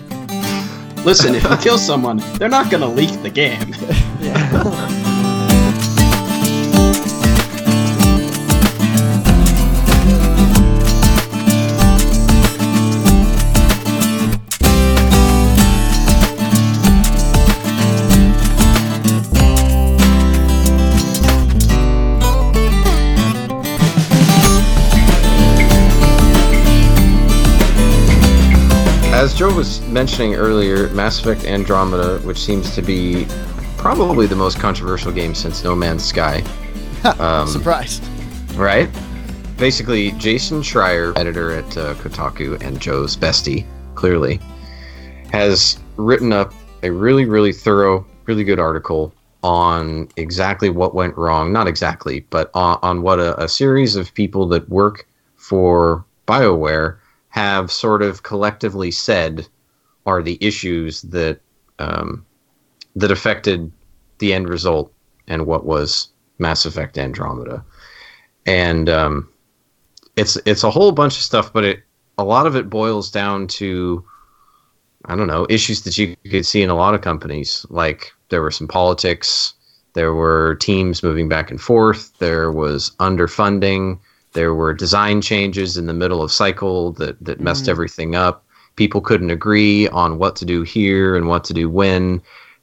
Listen, 1.03 1.34
if 1.34 1.43
you 1.43 1.58
kill 1.58 1.79
someone, 1.79 2.17
they're 2.38 2.47
not 2.47 2.69
gonna 2.69 2.88
leak 2.88 3.23
the 3.23 3.29
game. 3.32 3.73
As 29.24 29.34
Joe 29.34 29.56
was 29.56 29.80
mentioning 29.88 30.36
earlier, 30.36 30.90
Mass 30.90 31.17
Effect 31.21 31.46
Andromeda, 31.46 32.19
which 32.26 32.38
seems 32.38 32.76
to 32.76 32.82
be 32.82 33.26
probably 33.78 34.28
the 34.28 34.36
most 34.36 34.60
controversial 34.60 35.13
game 35.13 35.34
since 35.34 35.63
No 35.63 35.74
Man's 35.74 36.04
Sky, 36.04 36.44
um, 37.19 37.48
Surprised. 37.48 38.04
right? 38.56 38.90
Basically, 39.58 40.12
Jason 40.17 40.60
Schreier, 40.60 41.17
editor 41.17 41.54
at 41.54 41.78
uh, 41.78 41.94
Kotaku 41.94 42.62
and 42.62 42.82
Joe's 42.82 43.15
bestie, 43.15 43.65
clearly, 43.96 44.42
has 45.32 45.80
written 45.96 46.34
up 46.34 46.54
a 46.84 46.92
really, 46.92 47.24
really 47.24 47.54
thorough, 47.54 48.06
really 48.26 48.44
good 48.44 48.60
article 48.60 49.13
on 49.42 50.10
exactly 50.17 50.69
what 50.69 50.94
went 50.94 51.15
wrong. 51.15 51.54
Not 51.54 51.69
exactly, 51.69 52.19
but 52.30 52.52
on, 52.54 52.78
on 52.84 53.02
what 53.04 53.21
a, 53.21 53.42
a 53.42 53.48
series 53.48 53.96
of 53.96 54.13
people 54.13 54.50
that 54.50 54.67
work 54.67 55.08
for 55.38 56.04
BioWare 56.28 56.98
have 57.34 57.71
sort 57.71 58.04
of 58.04 58.21
collectively 58.21 58.92
said 58.92 59.48
are 60.06 60.21
the 60.21 60.38
issues 60.40 61.02
that 61.02 61.40
um, 61.79 62.23
that 62.96 63.10
affected 63.10 63.71
the 64.19 64.31
end 64.31 64.48
result 64.48 64.94
and 65.27 65.48
what 65.48 65.65
was 65.65 66.10
Mass 66.38 66.63
Effect 66.63 66.96
Andromeda. 66.96 67.65
And 68.46 68.88
um, 68.88 69.29
it's 70.15 70.38
it's 70.46 70.63
a 70.63 70.69
whole 70.69 70.92
bunch 70.92 71.17
of 71.17 71.23
stuff, 71.23 71.52
but 71.52 71.63
it 71.63 71.84
a 72.19 72.23
lot 72.23 72.46
of 72.46 72.56
it 72.56 72.69
boils 72.69 73.10
down 73.10 73.48
to 73.48 74.06
I 75.06 75.15
don't 75.15 75.25
know 75.25 75.48
issues 75.50 75.81
that 75.86 75.98
you 75.98 76.15
could 76.29 76.46
see 76.46 76.62
in 76.62 76.69
a 76.69 76.75
lot 76.75 76.94
of 76.94 77.02
companies. 77.02 77.65
Like 77.71 78.12
there 78.29 78.44
were 78.44 78.52
some 78.52 78.67
politics, 78.67 79.56
there 79.94 80.13
were 80.13 80.54
teams 80.62 81.02
moving 81.02 81.29
back 81.29 81.50
and 81.50 81.60
forth, 81.60 82.15
there 82.19 82.52
was 82.52 82.92
underfunding, 83.00 83.98
there 84.34 84.54
were 84.54 84.73
design 84.73 85.21
changes 85.21 85.77
in 85.77 85.86
the 85.86 85.94
middle 85.94 86.21
of 86.21 86.31
cycle 86.31 86.92
that 86.94 87.23
that 87.23 87.40
messed 87.40 87.65
Mm. 87.65 87.69
everything 87.69 88.15
up. 88.15 88.44
People 88.75 89.02
couldn't 89.02 89.29
agree 89.31 89.88
on 89.90 90.17
what 90.17 90.36
to 90.38 90.46
do 90.46 90.63
here 90.63 91.15
and 91.15 91.27
what 91.27 91.44
to 91.46 91.54
do 91.54 91.69
when, 91.69 92.21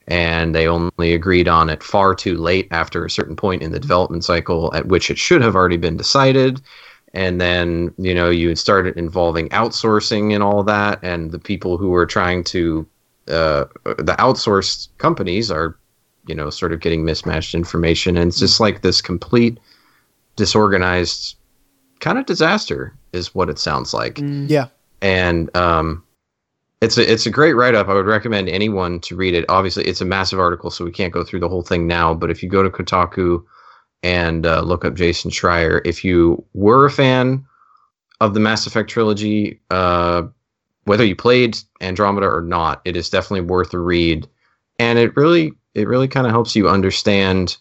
and 0.09 0.55
they 0.55 0.66
only 0.66 1.14
agreed 1.14 1.47
on 1.49 1.71
it 1.71 1.83
far 1.83 2.14
too 2.14 2.37
late 2.37 2.66
after 2.73 3.05
a 3.05 3.11
certain 3.11 3.37
point 3.37 3.62
in 3.62 3.71
the 3.73 3.79
development 3.81 4.25
cycle 4.25 4.73
at 4.75 4.87
which 4.89 5.11
it 5.11 5.18
should 5.18 5.43
have 5.43 5.55
already 5.55 5.77
been 5.77 5.97
decided 5.97 6.61
and 7.12 7.41
then 7.41 7.93
you 7.99 8.14
know 8.14 8.31
you 8.31 8.55
started 8.57 8.97
involving 8.97 9.49
outsourcing 9.51 10.33
and 10.35 10.43
all 10.43 10.62
that 10.62 10.99
and 11.03 11.31
the 11.33 11.39
people 11.39 11.77
who 11.77 11.91
were 11.91 12.07
trying 12.07 12.45
to 12.45 12.87
uh, 13.29 13.64
the 13.85 14.14
outsourced 14.18 14.89
companies 14.99 15.51
are 15.51 15.77
you 16.27 16.35
know 16.35 16.51
sort 16.51 16.73
of 16.73 16.81
getting 16.81 17.05
mismatched 17.05 17.55
information 17.55 18.16
and 18.16 18.29
it's 18.29 18.39
just 18.39 18.61
like 18.61 18.83
this 18.83 19.01
complete 19.01 19.59
disorganized 20.37 21.37
kind 22.01 22.18
of 22.18 22.26
disaster 22.26 22.94
is 23.12 23.34
what 23.34 23.48
it 23.51 23.59
sounds 23.59 23.92
like 23.94 24.16
Mm. 24.16 24.48
Yeah. 24.51 24.66
and 25.03 25.55
um, 25.57 26.03
it's 26.80 26.96
a 26.98 27.11
it's 27.12 27.26
a 27.26 27.30
great 27.30 27.53
write 27.55 27.74
up. 27.74 27.88
I 27.88 27.94
would 27.94 28.07
recommend 28.07 28.48
anyone 28.48 29.01
to 29.01 29.16
read 29.16 29.34
it. 29.34 29.44
Obviously, 29.48 29.84
it's 29.84 30.01
a 30.01 30.05
massive 30.07 30.40
article, 30.40 30.70
so 30.70 30.84
we 30.84 30.90
can't 30.92 31.12
go 31.12 31.22
through 31.22 31.40
the 31.40 31.48
whole 31.48 31.62
thing 31.62 31.86
now. 31.86 32.14
But 32.14 32.30
if 32.30 32.42
you 32.42 32.48
go 32.48 32.62
to 32.62 32.70
Kotaku 32.70 33.44
and 34.03 34.46
uh, 34.46 34.62
look 34.62 34.84
up 34.86 34.94
Jason 34.94 35.30
Schreier, 35.30 35.82
if 35.84 36.03
you 36.05 36.42
were 36.55 36.86
a 36.86 36.90
fan 36.90 37.44
of 38.22 38.32
the 38.32 38.40
Mass 38.40 38.66
Effect 38.66 38.88
trilogy, 38.88 39.61
uh, 39.70 40.22
whether 40.84 41.05
you 41.05 41.14
played 41.14 41.59
Andromeda 41.82 42.26
or 42.26 42.40
not, 42.40 42.80
it 42.86 42.96
is 42.96 43.11
definitely 43.11 43.42
worth 43.46 43.74
a 43.74 43.78
read. 43.78 44.26
And 44.78 44.98
it 44.98 45.14
really 45.16 45.53
it 45.74 45.86
really 45.86 46.09
kind 46.09 46.26
of 46.26 46.32
helps 46.32 46.57
you 46.57 46.66
understand 46.68 47.59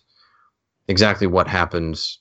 exactly 0.87 1.27
what 1.27 1.47
happens 1.47 2.18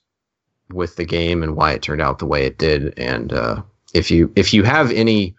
with 0.72 0.96
the 0.96 1.04
game 1.04 1.42
and 1.42 1.56
why 1.56 1.72
it 1.72 1.82
turned 1.82 2.00
out 2.00 2.18
the 2.18 2.26
way 2.26 2.44
it 2.44 2.58
did. 2.58 2.98
And 2.98 3.32
uh, 3.32 3.62
if 3.94 4.10
you 4.10 4.32
if 4.36 4.52
you 4.52 4.62
have 4.64 4.90
any 4.92 5.34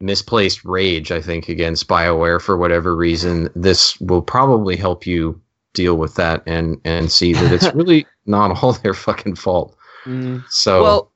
misplaced 0.00 0.64
rage, 0.64 1.10
I 1.10 1.20
think 1.20 1.48
against 1.48 1.88
Bioware 1.88 2.40
for 2.40 2.56
whatever 2.56 2.94
reason, 2.94 3.48
this 3.54 3.98
will 4.00 4.22
probably 4.22 4.76
help 4.76 5.06
you 5.06 5.40
deal 5.72 5.96
with 5.96 6.14
that 6.14 6.42
and 6.46 6.80
and 6.84 7.10
see 7.12 7.32
that 7.34 7.52
it's 7.52 7.72
really 7.74 8.06
not 8.26 8.62
all 8.62 8.72
their 8.72 8.94
fucking 8.94 9.36
fault. 9.36 9.76
Mm. 10.04 10.44
So 10.48 10.82
Well, 10.82 11.12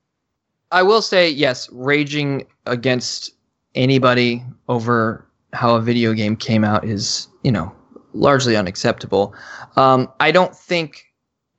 I 0.71 0.83
will 0.83 1.01
say 1.01 1.29
yes, 1.29 1.69
raging 1.71 2.47
against 2.65 3.33
anybody 3.75 4.43
over 4.69 5.25
how 5.53 5.75
a 5.75 5.81
video 5.81 6.13
game 6.13 6.35
came 6.35 6.63
out 6.63 6.85
is, 6.85 7.27
you 7.43 7.51
know, 7.51 7.73
largely 8.13 8.55
unacceptable. 8.55 9.33
Um, 9.75 10.09
I 10.19 10.31
don't 10.31 10.55
think, 10.55 11.05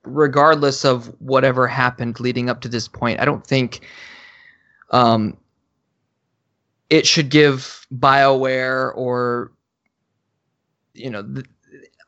regardless 0.03 0.85
of 0.85 1.07
whatever 1.19 1.67
happened 1.67 2.19
leading 2.19 2.49
up 2.49 2.61
to 2.61 2.67
this 2.67 2.87
point, 2.87 3.19
I 3.19 3.25
don't 3.25 3.45
think 3.45 3.81
um, 4.91 5.37
it 6.89 7.07
should 7.07 7.29
give 7.29 7.87
BioWare 7.93 8.91
or, 8.95 9.51
you 10.93 11.09
know, 11.09 11.25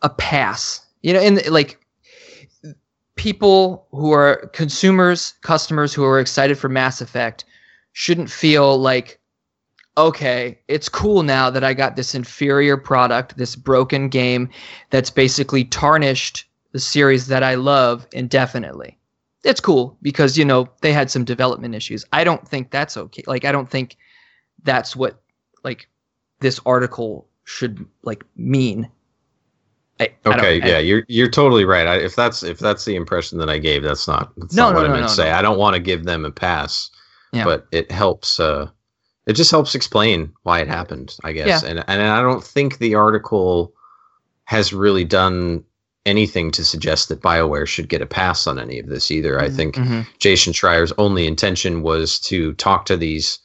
a 0.02 0.10
pass. 0.10 0.86
You 1.02 1.14
know, 1.14 1.20
and 1.20 1.46
like 1.50 1.80
people 3.16 3.88
who 3.91 4.12
are 4.12 4.48
consumers, 4.54 5.34
customers 5.41 5.93
who 5.93 6.04
are 6.04 6.20
excited 6.20 6.58
for 6.58 6.70
Mass 6.70 7.02
Effect 7.02 7.46
shouldn't 7.93 8.30
feel 8.30 8.78
like, 8.78 9.20
okay, 9.98 10.60
it's 10.68 10.89
cool 10.89 11.24
now 11.24 11.50
that 11.50 11.64
I 11.64 11.74
got 11.74 11.96
this 11.96 12.14
inferior 12.14 12.76
product, 12.76 13.38
this 13.38 13.56
broken 13.56 14.10
game 14.10 14.50
that's 14.89 15.10
basically 15.10 15.64
tarnished 15.64 16.46
the 16.76 16.80
series 16.82 17.28
that 17.28 17.41
I 17.41 17.55
love 17.55 18.05
indefinitely. 18.11 18.99
It's 19.45 19.61
cool 19.61 19.97
because, 20.01 20.38
you 20.38 20.43
know, 20.43 20.67
they 20.82 20.91
had 20.91 21.09
some 21.09 21.23
development 21.23 21.73
issues. 21.73 22.03
I 22.11 22.26
don't 22.26 22.45
think 22.45 22.69
that's 22.69 22.97
okay. 22.97 23.23
Like, 23.28 23.45
I 23.45 23.53
don't 23.53 23.69
think 23.69 23.95
that's 24.63 24.93
what, 24.93 25.21
like, 25.63 25.88
this 26.41 26.59
article 26.65 27.30
should, 27.45 27.86
like, 28.03 28.26
mean. 28.36 28.91
I, 30.01 30.09
I 30.26 30.38
okay, 30.38 30.61
I- 30.61 30.67
yeah, 30.67 30.80
you're 30.80 31.05
you're 31.07 31.30
totally 31.30 31.63
right. 31.63 31.88
I, 31.88 31.95
if 31.95 32.13
that's 32.13 32.43
if 32.43 32.59
that's 32.59 32.84
the 32.84 32.97
impression 32.97 33.38
that 33.38 33.49
I 33.49 33.57
gave, 33.57 33.82
that's 33.82 34.05
not 34.05 34.34
that's 34.36 34.53
No, 34.53 34.63
not 34.65 34.73
no, 34.73 34.82
what 34.82 34.88
no, 34.88 34.89
I 34.89 34.91
meant 34.97 35.01
no, 35.03 35.07
to 35.07 35.13
say. 35.13 35.32
I 35.32 35.41
don't 35.41 35.57
want 35.57 35.76
to 35.76 35.82
give 35.82 36.03
them 36.03 36.26
a 36.26 36.32
pass, 36.32 36.89
Yeah. 37.32 37.45
but 37.45 37.67
it 37.71 37.89
helps. 37.89 38.38
Uh, 38.38 38.69
it 39.28 39.34
just 39.38 39.49
helps 39.51 39.76
explain 39.76 40.34
why 40.43 40.59
it 40.59 40.67
happened, 40.67 41.15
I 41.23 41.32
guess. 41.32 41.63
Yeah. 41.63 41.69
And 41.69 41.86
and 41.88 42.01
I 42.01 42.21
don't 42.21 42.43
think 42.43 42.80
the 42.80 42.95
article 42.95 43.73
has 44.43 44.73
really 44.73 45.05
done 45.05 45.63
anything 46.06 46.51
to 46.51 46.64
suggest 46.64 47.10
that 47.10 47.22
Bioware 47.22 47.68
should 47.68 47.89
get 47.89 48.01
a 48.01 48.06
pass 48.06 48.45
on 48.47 48.60
any 48.60 48.80
of 48.80 48.88
this 48.88 49.10
either. 49.10 49.39
I 49.39 49.49
Mhm. 49.49 49.56
think 49.56 49.76
Mhm. 49.76 50.08
Jason 50.20 50.53
Schreier's 50.53 50.93
only 50.97 51.26
intention 51.26 51.82
was 51.82 52.20
to 52.22 52.53
talk 52.53 52.86
to 52.86 52.97
these 52.97 53.39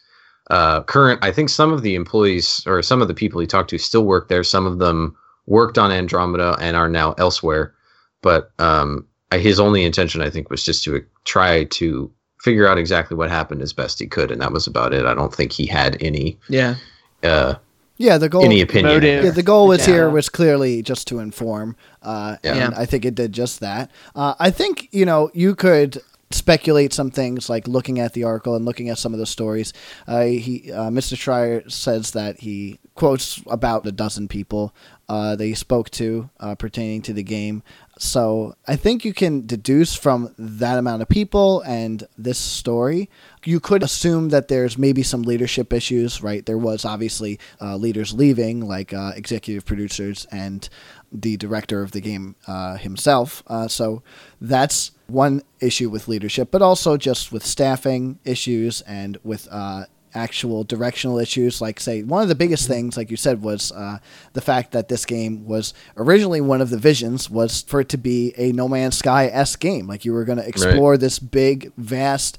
uh, 0.51 0.83
current. 0.83 1.21
I 1.23 1.31
think 1.31 1.49
some 1.49 1.73
of 1.73 1.83
the 1.83 1.95
employees 1.95 2.61
or 2.67 2.83
some 2.83 3.01
of 3.01 3.07
the 3.07 3.15
people 3.15 3.41
he 3.41 3.47
talked 3.47 3.71
to 3.71 3.79
still 3.79 4.05
work 4.05 4.29
there. 4.29 4.43
Some 4.43 4.67
of 4.67 4.81
them 4.81 5.15
worked 5.47 5.79
on 5.79 5.93
Andromeda 5.93 6.57
and 6.61 6.77
are 6.77 6.89
now 6.89 7.15
elsewhere. 7.19 7.73
But 8.21 8.51
um, 8.59 9.07
his 9.33 9.61
only 9.61 9.85
intention, 9.85 10.23
I 10.23 10.29
think, 10.29 10.51
was 10.51 10.65
just 10.65 10.83
to 10.85 11.05
try 11.25 11.65
to 11.65 12.11
figure 12.43 12.67
out 12.67 12.79
exactly 12.79 13.17
what 13.17 13.31
happened 13.31 13.63
as 13.63 13.73
best 13.73 14.01
he 14.01 14.09
could, 14.09 14.33
and 14.33 14.41
that 14.43 14.51
was 14.53 14.67
about 14.67 14.93
it. 14.93 15.05
I 15.07 15.15
don't 15.15 15.33
think 15.33 15.53
he 15.53 15.67
had 15.67 15.97
any 16.01 16.37
Yeah. 16.49 16.75
uh, 17.23 17.55
Yeah, 18.01 18.17
the 18.17 18.31
goal. 18.31 18.45
any 18.45 18.63
opinion. 18.63 18.95
motive. 18.95 19.25
Yeah, 19.25 19.31
the 19.31 19.43
goal 19.43 19.69
was 19.69 19.85
here 19.85 20.09
was 20.09 20.29
clearly 20.31 20.83
just 20.83 21.07
to 21.09 21.19
inform, 21.19 21.77
uh, 22.03 22.37
Yeah. 22.43 22.55
and 22.55 22.75
I 22.75 22.87
think 22.87 23.05
it 23.05 23.15
did 23.15 23.33
just 23.33 23.61
that. 23.61 23.91
Uh, 24.17 24.35
I 24.41 24.51
think 24.51 24.89
you 24.91 25.05
know 25.05 25.31
you 25.35 25.55
could 25.55 26.01
speculate 26.33 26.93
some 26.95 27.11
things 27.11 27.51
like 27.51 27.67
looking 27.69 27.99
at 27.99 28.13
the 28.15 28.25
article 28.25 28.55
and 28.55 28.65
looking 28.65 28.89
at 28.89 28.97
some 28.99 29.13
of 29.13 29.19
the 29.21 29.27
stories. 29.27 29.73
Uh, 30.09 30.23
he, 30.23 30.73
uh, 30.73 30.89
Mr. 30.89 31.15
Schreier 31.17 31.71
says 31.71 32.13
that 32.13 32.41
he 32.41 32.79
quotes 32.95 33.43
about 33.49 33.85
a 33.87 33.93
dozen 33.93 34.29
people 34.29 34.73
uh, 35.09 35.35
that 35.37 35.45
he 35.45 35.55
spoke 35.55 35.91
to 35.91 36.31
uh, 36.39 36.55
pertaining 36.55 37.03
to 37.03 37.13
the 37.13 37.25
game. 37.25 37.63
So 38.03 38.55
I 38.67 38.77
think 38.77 39.05
you 39.05 39.13
can 39.13 39.47
deduce 39.47 39.95
from 39.95 40.35
that 40.39 40.79
amount 40.79 41.03
of 41.03 41.09
people 41.11 41.61
and 41.67 42.03
this 42.17 42.39
story, 42.39 43.11
you 43.45 43.61
could 43.61 43.83
assume 43.83 44.31
that 44.31 44.49
there's 44.49 44.79
maybe 44.79 45.03
some 45.03 45.21
leadership 45.23 45.71
issues, 45.71 46.23
right? 46.23 46.45
There 46.47 46.57
was 46.57 46.87
obviously 46.87 47.39
uh, 47.61 47.77
leaders 47.77 48.15
leaving, 48.15 48.67
like 48.67 48.95
uh, 48.95 49.13
executive 49.15 49.67
producers 49.67 50.27
and 50.33 50.67
the 51.13 51.37
director 51.37 51.83
of 51.83 51.93
the 51.93 52.01
game 52.01 52.37
uh, 52.47 52.79
himself. 52.79 53.43
Uh, 53.47 53.69
so 53.69 54.03
that's 54.41 54.93
one 55.07 55.43
issue 55.61 55.91
with 55.91 56.09
leadership, 56.09 56.51
but 56.51 56.63
also 56.63 56.97
just 56.97 57.31
with 57.31 57.45
staffing 57.45 58.19
issues 58.25 58.81
and 58.83 59.19
with 59.23 59.47
uh, 59.51 59.85
actual 60.15 60.65
directional 60.65 61.19
issues. 61.19 61.61
Like, 61.61 61.81
say, 61.81 62.03
one 62.03 62.23
of 62.23 62.29
the 62.29 62.35
biggest 62.35 62.67
things, 62.67 62.97
like 62.97 63.11
you 63.11 63.17
said, 63.17 63.43
was 63.43 63.73
uh, 63.73 63.99
the 64.33 64.41
fact 64.41 64.73
that 64.73 64.89
this 64.89 65.05
game 65.05 65.47
was 65.47 65.75
originally 65.97 66.41
one 66.41 66.61
of 66.61 66.71
the 66.71 66.79
visions 66.79 67.31
was 67.31 67.63
for 67.63 67.81
it 67.81 67.89
to 67.91 67.99
be 67.99 68.35
a 68.37 68.53
No 68.53 68.69
Man's 68.69 68.99
Sky 68.99 69.27
s 69.27 69.57
game. 69.57 69.87
Like, 69.87 70.05
you 70.05 70.13
were 70.13 70.25
going 70.25 70.39
to 70.39 70.47
explore 70.47 70.97
this 70.97 71.19
big, 71.19 71.73
vast, 71.77 72.39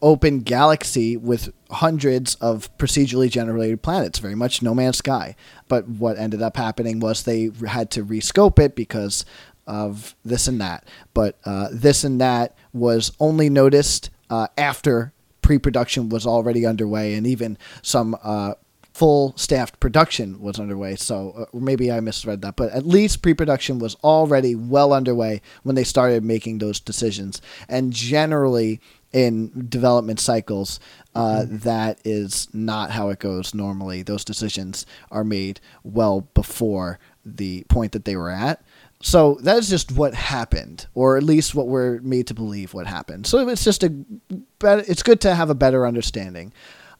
open 0.00 0.40
galaxy 0.40 1.16
with 1.16 1.52
hundreds 1.70 2.34
of 2.36 2.76
procedurally 2.76 3.30
generated 3.30 3.82
planets, 3.82 4.18
very 4.18 4.34
much 4.34 4.60
No 4.60 4.74
Man's 4.74 4.98
Sky. 4.98 5.36
But 5.68 5.88
what 5.88 6.18
ended 6.18 6.42
up 6.42 6.56
happening 6.56 6.98
was 6.98 7.22
they 7.22 7.50
had 7.66 7.90
to 7.92 8.04
rescope 8.04 8.58
it 8.58 8.74
because 8.74 9.24
of 9.66 10.16
this 10.24 10.48
and 10.48 10.60
that. 10.60 10.88
But 11.14 11.38
uh, 11.44 11.68
this 11.72 12.02
and 12.02 12.20
that 12.20 12.56
was 12.72 13.12
only 13.20 13.48
noticed 13.48 14.10
uh, 14.28 14.48
after 14.58 15.12
pre-production 15.52 16.08
was 16.08 16.26
already 16.26 16.64
underway, 16.64 17.12
and 17.12 17.26
even 17.26 17.58
some 17.82 18.16
uh, 18.22 18.54
full 18.94 19.34
staffed 19.36 19.78
production 19.80 20.40
was 20.40 20.58
underway. 20.58 20.96
So 20.96 21.32
uh, 21.36 21.58
maybe 21.58 21.92
I 21.92 22.00
misread 22.00 22.40
that, 22.40 22.56
but 22.56 22.72
at 22.72 22.86
least 22.86 23.20
pre-production 23.20 23.78
was 23.78 23.94
already 23.96 24.54
well 24.54 24.94
underway 24.94 25.42
when 25.62 25.74
they 25.74 25.84
started 25.84 26.24
making 26.24 26.56
those 26.56 26.80
decisions. 26.80 27.42
And 27.68 27.92
generally, 27.92 28.80
in 29.12 29.66
development 29.68 30.20
cycles, 30.20 30.80
uh, 31.14 31.44
that 31.46 32.00
is 32.02 32.48
not 32.54 32.92
how 32.92 33.10
it 33.10 33.18
goes 33.18 33.52
normally. 33.52 34.02
Those 34.02 34.24
decisions 34.24 34.86
are 35.10 35.24
made 35.24 35.60
well 35.84 36.22
before 36.32 36.98
the 37.26 37.64
point 37.64 37.92
that 37.92 38.06
they 38.06 38.16
were 38.16 38.30
at. 38.30 38.64
So 39.02 39.38
that 39.42 39.58
is 39.58 39.68
just 39.68 39.92
what 39.92 40.14
happened, 40.14 40.86
or 40.94 41.16
at 41.16 41.24
least 41.24 41.54
what 41.54 41.66
we're 41.66 42.00
made 42.00 42.28
to 42.28 42.34
believe 42.34 42.72
what 42.72 42.86
happened. 42.86 43.26
So 43.26 43.48
it's 43.48 43.64
just 43.64 43.82
a, 43.82 43.92
it's 44.62 45.02
good 45.02 45.20
to 45.22 45.34
have 45.34 45.50
a 45.50 45.54
better 45.54 45.86
understanding. 45.86 46.52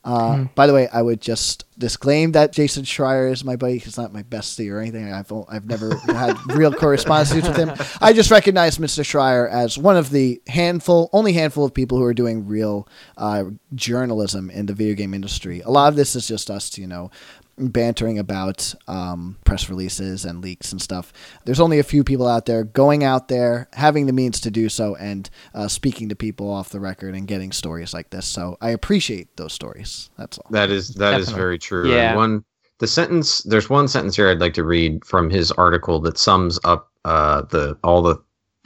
Uh, 0.05 0.33
Mm-hmm. 0.33 0.45
By 0.57 0.67
the 0.67 0.75
way, 0.75 0.89
I 0.89 1.01
would 1.01 1.21
just 1.21 1.65
disclaim 1.79 2.33
that 2.33 2.53
Jason 2.53 2.83
Schreier 2.83 3.31
is 3.31 3.45
my 3.45 3.55
buddy. 3.55 3.79
He's 3.79 3.97
not 3.97 4.13
my 4.13 4.25
bestie 4.25 4.69
or 4.73 4.81
anything. 4.81 5.13
I've 5.13 5.33
I've 5.49 5.65
never 5.65 5.97
had 5.97 6.37
real 6.57 6.73
correspondence 6.73 7.47
with 7.47 7.57
him. 7.57 7.73
I 8.01 8.13
just 8.13 8.31
recognize 8.31 8.79
Mr. 8.79 9.05
Schreier 9.05 9.49
as 9.49 9.79
one 9.79 9.97
of 9.97 10.11
the 10.11 10.43
handful, 10.49 11.09
only 11.13 11.33
handful 11.35 11.65
of 11.65 11.73
people 11.73 11.99
who 11.99 12.05
are 12.05 12.15
doing 12.15 12.49
real 12.49 12.89
uh, 13.17 13.45
journalism 13.77 14.51
in 14.51 14.67
the 14.67 14.75
video 14.75 14.97
game 14.97 15.15
industry. 15.15 15.61
A 15.61 15.71
lot 15.71 15.89
of 15.89 15.95
this 15.95 16.17
is 16.17 16.27
just 16.27 16.51
us, 16.51 16.77
you 16.77 16.89
know, 16.89 17.13
bantering 17.59 18.19
about 18.19 18.75
um, 18.89 19.37
press 19.45 19.69
releases 19.69 20.25
and 20.25 20.43
leaks 20.43 20.73
and 20.73 20.81
stuff. 20.81 21.13
There's 21.45 21.61
only 21.61 21.79
a 21.79 21.85
few 21.85 22.05
people 22.05 22.27
out 22.27 22.47
there 22.47 22.65
going 22.65 23.05
out 23.05 23.29
there, 23.29 23.69
having 23.73 24.07
the 24.07 24.13
means 24.13 24.41
to 24.41 24.51
do 24.51 24.69
so, 24.69 24.97
and 24.97 25.29
uh, 25.55 25.69
speaking 25.69 26.09
to 26.09 26.17
people 26.17 26.51
off 26.51 26.71
the 26.71 26.81
record 26.81 27.15
and 27.15 27.27
getting 27.27 27.53
stories 27.53 27.93
like 27.93 28.11
this. 28.11 28.27
So 28.27 28.57
I 28.61 28.71
appreciate 28.71 29.37
those 29.37 29.53
stories. 29.53 30.11
That's 30.19 30.39
all. 30.39 30.47
That 30.51 30.71
is 30.71 30.95
that 30.95 31.21
is 31.21 31.27
Definitely. 31.27 31.41
very 31.41 31.59
true. 31.59 31.91
Yeah. 31.91 32.11
And 32.11 32.17
one 32.17 32.45
the 32.79 32.87
sentence 32.89 33.43
there's 33.45 33.71
one 33.71 33.87
sentence 33.87 34.17
here 34.17 34.29
I'd 34.29 34.41
like 34.41 34.55
to 34.55 34.65
read 34.65 35.05
from 35.05 35.31
his 35.31 35.53
article 35.53 36.01
that 36.01 36.19
sums 36.19 36.59
up 36.65 36.91
uh, 37.05 37.43
the 37.43 37.77
all 37.85 38.03
the 38.03 38.17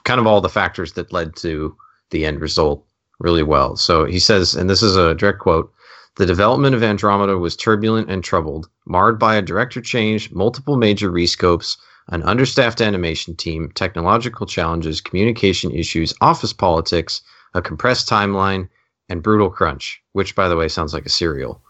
kind 0.05 0.21
of 0.21 0.27
all 0.27 0.41
the 0.41 0.49
factors 0.49 0.93
that 0.95 1.13
led 1.13 1.37
to 1.37 1.77
the 2.11 2.25
end 2.25 2.41
result 2.41 2.85
really 3.19 3.43
well. 3.43 3.77
So 3.77 4.05
he 4.05 4.19
says, 4.19 4.55
and 4.55 4.71
this 4.71 4.83
is 4.83 4.97
a 4.97 5.15
direct 5.15 5.41
quote. 5.41 5.73
The 6.17 6.27
development 6.27 6.75
of 6.75 6.83
Andromeda 6.83 7.39
was 7.39 7.57
turbulent 7.57 8.11
and 8.11 8.25
troubled, 8.25 8.69
marred 8.87 9.19
by 9.19 9.37
a 9.37 9.43
director 9.43 9.81
change, 9.81 10.33
multiple 10.33 10.77
major 10.77 11.11
rescopes, 11.11 11.77
an 12.09 12.23
understaffed 12.23 12.81
animation 12.81 13.35
team, 13.37 13.71
technological 13.75 14.47
challenges, 14.47 15.01
communication 15.01 15.71
issues, 15.73 16.15
office 16.21 16.53
politics, 16.53 17.23
a 17.55 17.61
compressed 17.63 18.09
timeline, 18.09 18.69
and 19.09 19.23
brutal 19.23 19.51
crunch, 19.51 20.03
which, 20.13 20.35
by 20.35 20.49
the 20.49 20.57
way, 20.57 20.69
sounds 20.69 20.95
like 20.95 21.07
a 21.07 21.11
cereal. 21.11 21.63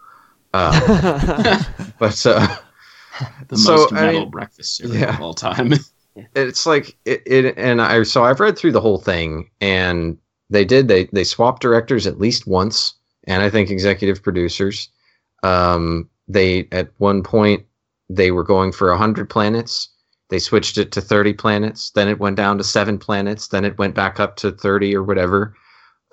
Uh, 0.53 1.63
but 1.99 2.25
uh, 2.25 2.57
The 3.49 3.57
So, 3.57 3.75
most 3.77 3.93
I 3.93 4.01
metal 4.01 4.21
mean, 4.21 4.29
breakfast 4.29 4.75
cereal 4.77 4.95
yeah. 4.95 5.15
of 5.15 5.21
all 5.21 5.33
time. 5.33 5.73
it's 6.35 6.65
like 6.65 6.97
it, 7.05 7.23
it, 7.25 7.57
and 7.57 7.81
I 7.81 8.03
so 8.03 8.23
I've 8.23 8.39
read 8.39 8.57
through 8.57 8.71
the 8.73 8.81
whole 8.81 8.99
thing, 8.99 9.49
and 9.61 10.17
they 10.49 10.65
did 10.65 10.87
they 10.87 11.05
they 11.13 11.23
swapped 11.23 11.61
directors 11.61 12.07
at 12.07 12.19
least 12.19 12.47
once, 12.47 12.95
and 13.27 13.43
I 13.43 13.49
think 13.49 13.69
executive 13.69 14.23
producers. 14.23 14.89
Um, 15.43 16.09
they 16.27 16.67
at 16.71 16.89
one 16.97 17.21
point 17.21 17.65
they 18.09 18.31
were 18.31 18.43
going 18.43 18.71
for 18.71 18.95
hundred 18.95 19.29
planets. 19.29 19.89
They 20.29 20.39
switched 20.39 20.77
it 20.77 20.91
to 20.93 21.01
thirty 21.01 21.33
planets. 21.33 21.91
Then 21.91 22.07
it 22.07 22.19
went 22.19 22.37
down 22.37 22.57
to 22.57 22.63
seven 22.63 22.97
planets. 22.97 23.49
Then 23.49 23.65
it 23.65 23.77
went 23.77 23.93
back 23.95 24.19
up 24.19 24.37
to 24.37 24.51
thirty 24.51 24.95
or 24.95 25.03
whatever. 25.03 25.55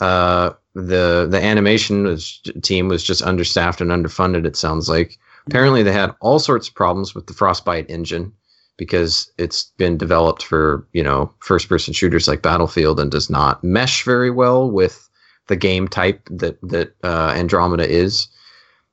Uh, 0.00 0.50
the 0.74 1.26
the 1.30 1.40
animation 1.42 2.04
was, 2.04 2.40
team 2.62 2.88
was 2.88 3.02
just 3.02 3.22
understaffed 3.22 3.80
and 3.80 3.90
underfunded. 3.90 4.44
It 4.44 4.56
sounds 4.56 4.88
like. 4.88 5.18
Apparently, 5.46 5.82
they 5.82 5.92
had 5.92 6.14
all 6.20 6.38
sorts 6.38 6.68
of 6.68 6.74
problems 6.74 7.14
with 7.14 7.26
the 7.26 7.34
Frostbite 7.34 7.90
engine 7.90 8.32
because 8.76 9.30
it's 9.38 9.64
been 9.76 9.96
developed 9.96 10.42
for 10.42 10.86
you 10.92 11.02
know 11.02 11.32
first 11.40 11.68
person 11.68 11.92
shooters 11.92 12.26
like 12.26 12.42
Battlefield 12.42 12.98
and 12.98 13.10
does 13.10 13.30
not 13.30 13.62
mesh 13.62 14.04
very 14.04 14.30
well 14.30 14.70
with 14.70 15.08
the 15.46 15.56
game 15.56 15.88
type 15.88 16.20
that 16.30 16.60
that 16.62 16.94
uh, 17.02 17.32
Andromeda 17.36 17.88
is. 17.88 18.28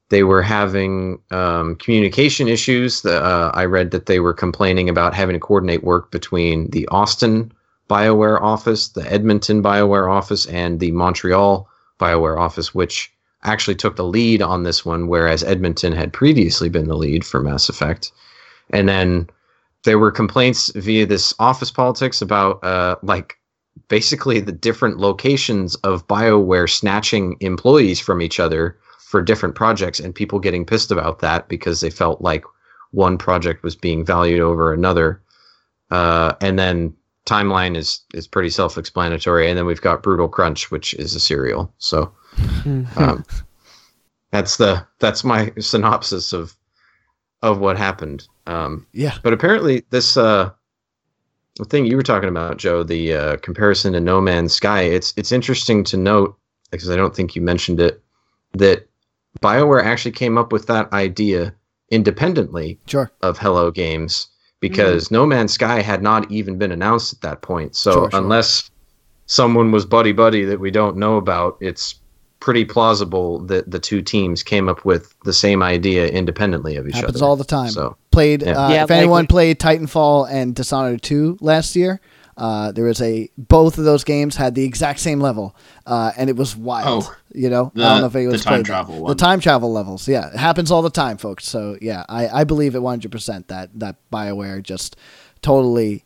They 0.10 0.24
were 0.24 0.41
having 0.41 1.20
um, 1.32 1.78
communication 1.78 2.49
issues. 2.49 3.02
The, 3.02 3.24
uh, 3.24 3.52
I 3.54 3.64
read 3.64 3.91
that 3.91 4.08
they 4.08 4.20
were 4.20 4.34
complaining 4.34 4.89
about 4.89 5.14
having 5.14 5.36
to 5.36 5.39
coordinate 5.39 5.86
work 5.86 6.12
between 6.12 6.70
the 6.72 6.86
Austin 6.89 7.54
BioWare 7.89 8.41
office, 8.41 8.89
the 8.89 9.10
Edmonton 9.10 9.64
BioWare 9.64 10.12
office, 10.12 10.45
and 10.47 10.82
the 10.82 10.91
Montreal 10.91 11.70
BioWare 11.97 12.38
office, 12.38 12.76
which 12.76 13.12
actually 13.43 13.76
took 13.76 13.95
the 13.95 14.04
lead 14.04 14.41
on 14.41 14.64
this 14.64 14.86
one, 14.86 15.08
whereas 15.08 15.43
Edmonton 15.43 15.93
had 15.93 16.14
previously 16.14 16.70
been 16.70 16.88
the 16.88 16.97
lead 16.97 17.26
for 17.26 17.41
Mass 17.41 17.70
Effect. 17.70 18.12
And 18.72 18.88
then 18.88 19.30
there 19.84 19.99
were 19.99 20.12
complaints 20.12 20.72
via 20.76 21.06
this 21.06 21.34
office 21.39 21.72
politics 21.72 22.22
about 22.22 22.64
uh, 22.64 22.97
like 23.02 23.38
basically 23.88 24.40
the 24.40 24.52
different 24.52 24.98
locations 24.98 25.76
of 25.76 26.08
BioWare 26.08 26.70
snatching 26.70 27.38
employees 27.40 28.00
from 28.00 28.22
each 28.22 28.40
other 28.40 28.78
for 29.00 29.22
different 29.22 29.56
projects 29.56 30.00
and 30.00 30.16
people 30.16 30.40
getting 30.40 30.66
pissed 30.66 30.92
about 30.92 31.20
that 31.20 31.48
because 31.50 31.82
they 31.82 31.90
felt 31.90 32.22
like 32.22 32.44
one 32.92 33.18
project 33.18 33.64
was 33.64 33.76
being 33.76 34.06
valued 34.06 34.40
over 34.40 34.74
another. 34.74 35.22
Uh, 35.90 36.34
and 36.42 36.58
then 36.58 36.94
timeline 37.26 37.78
is 37.78 38.02
is 38.14 38.28
pretty 38.28 38.50
self-explanatory 38.50 39.48
and 39.48 39.56
then 39.58 39.66
we've 39.68 39.82
got 39.82 40.02
brutal 40.02 40.28
crunch 40.28 40.72
which 40.72 40.96
is 40.96 41.14
a 41.14 41.20
cereal 41.20 41.72
so 41.78 42.12
um, 42.96 43.24
that's 44.32 44.58
the 44.58 44.84
that's 44.98 45.24
my 45.24 45.52
synopsis 45.60 46.34
of 46.34 46.56
of 47.44 47.60
what 47.60 47.78
happened 47.78 48.28
um, 48.48 48.88
Yeah. 48.92 49.18
but 49.22 49.34
apparently, 49.34 49.84
this 49.92 50.18
uh, 50.18 50.50
the 51.58 51.66
thing 51.66 51.86
you 51.86 51.95
were 51.95 52.04
talking 52.04 52.30
about, 52.30 52.58
Joe, 52.58 52.84
the 52.84 53.14
uh, 53.14 53.38
comparison 53.38 53.93
to 53.93 53.99
No 53.99 54.22
Man's 54.22 54.54
Sky, 54.54 54.82
it's 54.84 55.14
it's 55.18 55.32
interesting 55.32 55.84
to 55.86 55.97
note 55.97 56.38
because 56.72 56.89
I 56.89 56.95
don't 56.95 57.16
think 57.16 57.36
you 57.36 57.41
mentioned 57.41 57.80
it 57.80 58.02
that 58.54 58.88
Bioware 59.41 59.84
actually 59.84 60.12
came 60.12 60.38
up 60.38 60.52
with 60.52 60.68
that 60.68 60.91
idea 60.93 61.54
independently 61.89 62.80
Sure. 62.88 63.12
of 63.22 63.38
Hello 63.38 63.72
Games 63.72 64.28
because 64.62 65.12
No 65.12 65.26
Man's 65.26 65.54
Sky 65.54 65.82
had 65.82 66.02
not 66.02 66.30
even 66.32 66.58
been 66.58 66.72
announced 66.72 67.14
at 67.14 67.22
that 67.22 67.41
point. 67.41 67.76
So 67.76 67.91
Sure, 67.91 68.12
sure. 68.12 68.20
unless 68.20 68.70
someone 69.26 69.72
was 69.72 69.86
buddy 69.86 70.12
buddy 70.12 70.45
that 70.45 70.60
we 70.60 70.72
don't 70.72 70.97
know 70.97 71.18
about, 71.18 71.58
it's 71.60 71.95
pretty 72.42 72.66
plausible 72.66 73.39
that 73.46 73.72
the 73.72 73.80
two 73.80 74.02
teams 74.02 74.44
came 74.44 74.68
up 74.68 74.84
with 74.84 75.14
the 75.24 75.32
same 75.32 75.64
idea 75.64 76.08
independently 76.10 76.76
of 76.76 76.86
each 76.88 76.96
Happens 76.96 77.04
other. 77.04 77.08
Happens 77.14 77.22
all 77.22 77.36
the 77.38 77.46
time. 77.46 77.70
So 77.70 77.96
Played. 78.12 78.42
Yeah. 78.42 78.52
Uh, 78.66 78.70
Yeah, 78.70 78.84
if 78.84 78.89
like 78.89 78.98
anyone 79.00 79.16
when- 79.20 79.28
played 79.28 79.60
Titanfall 79.60 80.28
and 80.30 80.54
Dishonored 80.54 81.02
2 81.02 81.38
last 81.39 81.76
year, 81.78 82.02
uh, 82.38 82.72
there 82.72 82.86
was 82.86 83.02
a 83.02 83.30
both 83.38 83.78
of 83.78 83.84
those 83.86 84.04
games 84.04 84.36
had 84.36 84.56
the 84.56 84.64
exact 84.66 85.00
same 85.00 85.22
level, 85.22 85.56
uh, 85.86 86.12
and 86.18 86.30
it 86.30 86.36
was 86.36 86.58
wild. 86.58 87.04
Oh, 87.06 87.16
you 87.34 87.50
know, 87.50 87.72
the- 87.76 87.84
I 87.86 87.89
don't 87.89 88.02
know 88.02 88.08
if 88.08 88.14
the 88.14 88.20
anyone's 88.20 88.44
time 88.44 88.52
played 88.56 88.66
that. 88.66 88.68
travel 88.68 89.06
The 89.06 89.16
time 89.16 89.39
travel 89.39 89.72
levels, 89.72 90.08
yeah, 90.08 90.28
it 90.30 90.38
happens 90.38 90.72
all 90.72 90.82
the 90.82 90.89
time, 90.89 91.18
folks. 91.18 91.48
So 91.48 91.78
yeah, 91.82 92.04
I, 92.10 92.28
I 92.42 92.44
believe 92.44 92.74
it 92.74 92.82
100 92.82 93.12
percent 93.12 93.48
that 93.50 93.70
that 93.76 93.98
Bioware 94.12 94.64
just 94.64 94.96
totally 95.42 96.04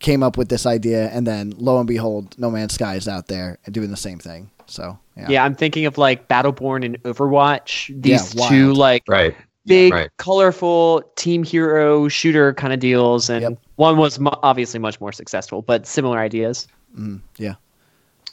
came 0.00 0.22
up 0.22 0.36
with 0.36 0.48
this 0.48 0.66
idea, 0.66 1.08
and 1.10 1.26
then 1.26 1.54
lo 1.56 1.78
and 1.78 1.86
behold, 1.86 2.34
No 2.38 2.50
Man's 2.50 2.74
Sky 2.74 2.96
is 2.96 3.06
out 3.08 3.28
there 3.28 3.58
and 3.64 3.72
doing 3.74 3.90
the 3.90 3.96
same 3.96 4.18
thing. 4.18 4.50
So 4.68 4.98
yeah, 5.16 5.26
Yeah, 5.28 5.44
I'm 5.44 5.54
thinking 5.54 5.86
of 5.86 5.98
like 5.98 6.28
Battleborn 6.28 6.84
and 6.84 7.02
Overwatch. 7.02 7.90
These 8.02 8.34
Yeah, 8.34 8.48
two 8.48 8.72
like 8.74 9.02
right. 9.08 9.34
big, 9.66 9.92
right. 9.92 10.10
colorful 10.18 11.02
team 11.16 11.42
hero 11.42 12.06
shooter 12.08 12.52
kind 12.54 12.72
of 12.72 12.78
deals, 12.80 13.30
and 13.30 13.42
Yep. 13.42 13.58
one 13.76 13.96
was 13.96 14.18
mo- 14.18 14.38
obviously 14.42 14.78
much 14.78 15.00
more 15.00 15.10
successful, 15.12 15.62
but 15.62 15.86
similar 15.86 16.18
ideas. 16.18 16.68
Mm, 16.98 17.20
yeah. 17.38 17.54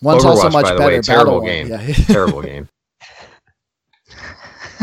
One's 0.01 0.25
also 0.25 0.49
much 0.49 0.63
by 0.65 0.73
the 0.73 0.77
better. 0.79 0.95
way, 0.97 1.01
terrible 1.01 1.41
game. 1.41 1.67
Yeah. 1.69 1.81
terrible 2.07 2.41
game. 2.41 2.67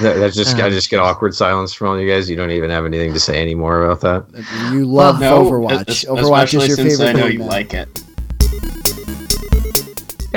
that, 0.00 0.14
that 0.18 0.32
just 0.32 0.56
I 0.56 0.68
just 0.70 0.90
get 0.90 1.00
awkward 1.00 1.34
silence 1.34 1.72
from 1.72 1.88
all 1.88 2.00
you 2.00 2.08
guys. 2.08 2.28
You 2.30 2.36
don't 2.36 2.50
even 2.50 2.70
have 2.70 2.84
anything 2.84 3.12
to 3.14 3.20
say 3.20 3.40
anymore 3.40 3.82
about 3.84 4.00
that. 4.02 4.44
You 4.72 4.84
love 4.84 5.18
No, 5.20 5.44
Overwatch. 5.44 6.06
Overwatch 6.06 6.54
is 6.54 6.68
your 6.68 6.76
since 6.76 6.98
favorite 6.98 7.16
I 7.16 7.18
know 7.20 7.26
you 7.26 7.38
now. 7.40 7.46
like 7.46 7.74
it. 7.74 7.88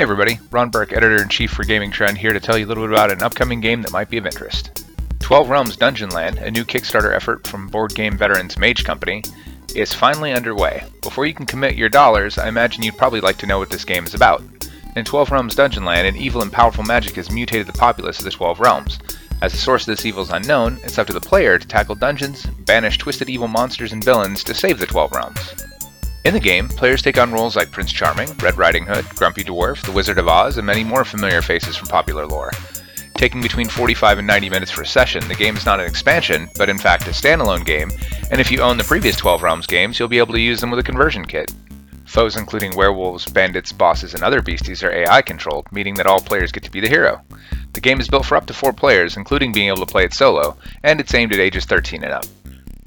Hey 0.02 0.10
everybody, 0.10 0.40
Ron 0.50 0.68
Burke, 0.68 0.92
editor 0.92 1.22
in 1.22 1.28
chief 1.28 1.52
for 1.52 1.62
Gaming 1.62 1.92
Trend, 1.92 2.18
here 2.18 2.32
to 2.32 2.40
tell 2.40 2.58
you 2.58 2.66
a 2.66 2.68
little 2.68 2.82
bit 2.82 2.92
about 2.92 3.12
an 3.12 3.22
upcoming 3.22 3.60
game 3.60 3.82
that 3.82 3.92
might 3.92 4.10
be 4.10 4.16
of 4.18 4.26
interest. 4.26 4.84
12 5.20 5.48
Realms 5.48 5.76
Dungeon 5.76 6.10
Land, 6.10 6.38
a 6.38 6.50
new 6.50 6.64
Kickstarter 6.64 7.14
effort 7.14 7.46
from 7.46 7.68
board 7.68 7.94
game 7.94 8.18
veterans 8.18 8.58
Mage 8.58 8.82
Company, 8.82 9.22
is 9.76 9.94
finally 9.94 10.32
underway. 10.32 10.82
Before 11.02 11.24
you 11.24 11.32
can 11.32 11.46
commit 11.46 11.76
your 11.76 11.88
dollars, 11.88 12.36
I 12.36 12.48
imagine 12.48 12.82
you'd 12.82 12.98
probably 12.98 13.20
like 13.20 13.36
to 13.38 13.46
know 13.46 13.60
what 13.60 13.70
this 13.70 13.84
game 13.84 14.02
is 14.02 14.14
about. 14.14 14.42
In 14.96 15.04
12 15.04 15.30
Realms 15.30 15.54
Dungeon 15.54 15.84
Land, 15.84 16.08
an 16.08 16.16
evil 16.16 16.42
and 16.42 16.52
powerful 16.52 16.82
magic 16.82 17.14
has 17.14 17.30
mutated 17.30 17.68
the 17.68 17.72
populace 17.72 18.18
of 18.18 18.24
the 18.24 18.32
12 18.32 18.58
Realms. 18.58 18.98
As 19.40 19.52
the 19.52 19.58
source 19.58 19.82
of 19.82 19.86
this 19.86 20.04
evil 20.04 20.24
is 20.24 20.30
unknown, 20.30 20.80
it's 20.82 20.98
up 20.98 21.06
to 21.06 21.12
the 21.12 21.20
player 21.20 21.60
to 21.60 21.68
tackle 21.68 21.94
dungeons, 21.94 22.44
banish 22.66 22.98
twisted 22.98 23.30
evil 23.30 23.46
monsters 23.46 23.92
and 23.92 24.02
villains 24.02 24.42
to 24.42 24.52
save 24.52 24.80
the 24.80 24.86
12 24.86 25.12
Realms. 25.12 25.54
In 26.24 26.34
the 26.34 26.40
game, 26.40 26.68
players 26.68 27.02
take 27.02 27.18
on 27.18 27.32
roles 27.32 27.56
like 27.56 27.72
Prince 27.72 27.92
Charming, 27.92 28.32
Red 28.34 28.56
Riding 28.56 28.86
Hood, 28.86 29.08
Grumpy 29.16 29.42
Dwarf, 29.42 29.82
The 29.82 29.90
Wizard 29.90 30.18
of 30.18 30.28
Oz, 30.28 30.56
and 30.56 30.64
many 30.64 30.84
more 30.84 31.04
familiar 31.04 31.42
faces 31.42 31.74
from 31.74 31.88
popular 31.88 32.26
lore. 32.26 32.52
Taking 33.14 33.42
between 33.42 33.68
45 33.68 34.18
and 34.18 34.26
90 34.26 34.48
minutes 34.48 34.70
for 34.70 34.82
a 34.82 34.86
session, 34.86 35.26
the 35.26 35.34
game 35.34 35.56
is 35.56 35.66
not 35.66 35.80
an 35.80 35.86
expansion, 35.86 36.48
but 36.56 36.68
in 36.68 36.78
fact 36.78 37.08
a 37.08 37.10
standalone 37.10 37.66
game, 37.66 37.90
and 38.30 38.40
if 38.40 38.52
you 38.52 38.60
own 38.60 38.76
the 38.76 38.84
previous 38.84 39.16
12 39.16 39.42
Realms 39.42 39.66
games, 39.66 39.98
you'll 39.98 40.06
be 40.06 40.18
able 40.18 40.34
to 40.34 40.40
use 40.40 40.60
them 40.60 40.70
with 40.70 40.78
a 40.78 40.84
conversion 40.84 41.24
kit. 41.24 41.52
Foes 42.04 42.36
including 42.36 42.76
werewolves, 42.76 43.26
bandits, 43.26 43.72
bosses, 43.72 44.14
and 44.14 44.22
other 44.22 44.42
beasties 44.42 44.84
are 44.84 44.92
AI 44.92 45.22
controlled, 45.22 45.66
meaning 45.72 45.94
that 45.94 46.06
all 46.06 46.20
players 46.20 46.52
get 46.52 46.62
to 46.62 46.70
be 46.70 46.80
the 46.80 46.88
hero. 46.88 47.20
The 47.72 47.80
game 47.80 48.00
is 48.00 48.06
built 48.06 48.26
for 48.26 48.36
up 48.36 48.46
to 48.46 48.54
four 48.54 48.72
players, 48.72 49.16
including 49.16 49.50
being 49.50 49.68
able 49.68 49.84
to 49.84 49.92
play 49.92 50.04
it 50.04 50.14
solo, 50.14 50.56
and 50.84 51.00
it's 51.00 51.14
aimed 51.14 51.32
at 51.32 51.40
ages 51.40 51.64
13 51.64 52.04
and 52.04 52.12
up. 52.12 52.26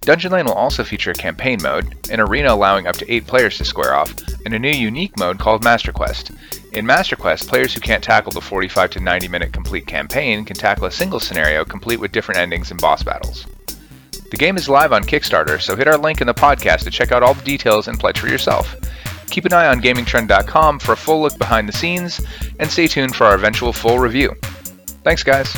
Dungeon 0.06 0.32
Land 0.34 0.48
will 0.48 0.54
also 0.54 0.84
feature 0.84 1.10
a 1.10 1.16
campaign 1.16 1.58
mode, 1.64 1.96
an 2.12 2.20
arena 2.20 2.54
allowing 2.54 2.86
up 2.86 2.96
to 2.98 3.12
8 3.12 3.26
players 3.26 3.58
to 3.58 3.66
square 3.66 3.96
off, 3.96 4.14
and 4.46 4.54
a 4.54 4.60
new 4.60 4.70
unique 4.70 5.18
mode 5.18 5.40
called 5.40 5.64
Master 5.64 5.92
Quest. 5.92 6.32
In 6.74 6.86
Master 6.86 7.16
Quest, 7.16 7.50
players 7.50 7.74
who 7.74 7.80
can't 7.80 8.04
tackle 8.04 8.32
the 8.32 8.40
45 8.40 8.92
to 8.92 9.00
90 9.00 9.28
minute 9.28 9.52
complete 9.52 9.88
campaign 9.88 10.46
can 10.46 10.56
tackle 10.56 10.86
a 10.86 10.92
single 10.92 11.20
scenario 11.20 11.66
complete 11.66 12.00
with 12.00 12.12
different 12.12 12.40
endings 12.40 12.70
and 12.70 12.80
boss 12.80 13.02
battles. 13.02 13.48
The 14.30 14.38
game 14.38 14.58
is 14.58 14.70
live 14.70 14.94
on 14.94 15.04
Kickstarter, 15.04 15.60
so 15.60 15.76
hit 15.76 15.88
our 15.88 15.98
link 15.98 16.22
in 16.22 16.28
the 16.28 16.36
podcast 16.36 16.84
to 16.84 16.92
check 16.92 17.12
out 17.12 17.24
all 17.24 17.34
the 17.34 17.44
details 17.44 17.88
and 17.88 18.00
pledge 18.00 18.20
for 18.20 18.28
yourself. 18.28 18.76
Keep 19.32 19.46
an 19.46 19.54
eye 19.54 19.68
on 19.68 19.82
GamingTrend.com 19.82 20.80
for 20.80 20.92
a 20.92 20.98
full 20.98 21.24
look 21.24 21.38
behind 21.40 21.68
the 21.68 21.74
scenes, 21.74 22.24
and 22.60 22.70
stay 22.70 22.86
tuned 22.86 23.16
for 23.16 23.26
our 23.26 23.34
eventual 23.34 23.74
full 23.74 23.98
review. 23.98 24.36
Thanks, 25.04 25.24
guys. 25.24 25.52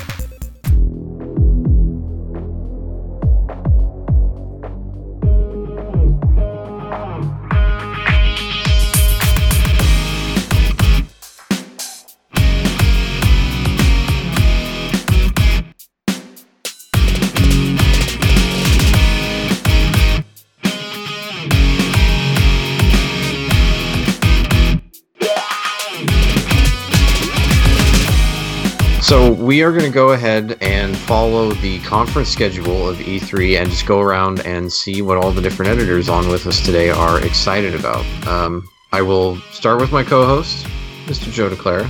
So 29.08 29.32
we 29.32 29.64
are 29.64 29.72
going 29.72 29.86
to 29.86 29.90
go 29.90 30.12
ahead 30.12 30.58
and 30.60 30.98
follow 30.98 31.52
the 31.54 31.80
conference 31.80 32.28
schedule 32.28 32.90
of 32.90 32.98
E3 32.98 33.58
and 33.58 33.70
just 33.70 33.86
go 33.86 34.02
around 34.02 34.42
and 34.42 34.70
see 34.70 35.02
what 35.02 35.18
all 35.18 35.32
the 35.32 35.42
different 35.42 35.72
editors 35.72 36.10
on 36.10 36.28
with 36.28 36.46
us 36.46 36.60
today 36.60 36.90
are 36.90 37.26
excited 37.26 37.74
about. 37.74 38.06
Um, 38.28 38.68
I 38.92 39.02
will 39.02 39.38
start 39.54 39.80
with 39.80 39.94
my 39.94 40.04
co-host, 40.04 40.68
Mr. 41.06 41.32
Joe 41.32 41.50
DeClaire, 41.50 41.90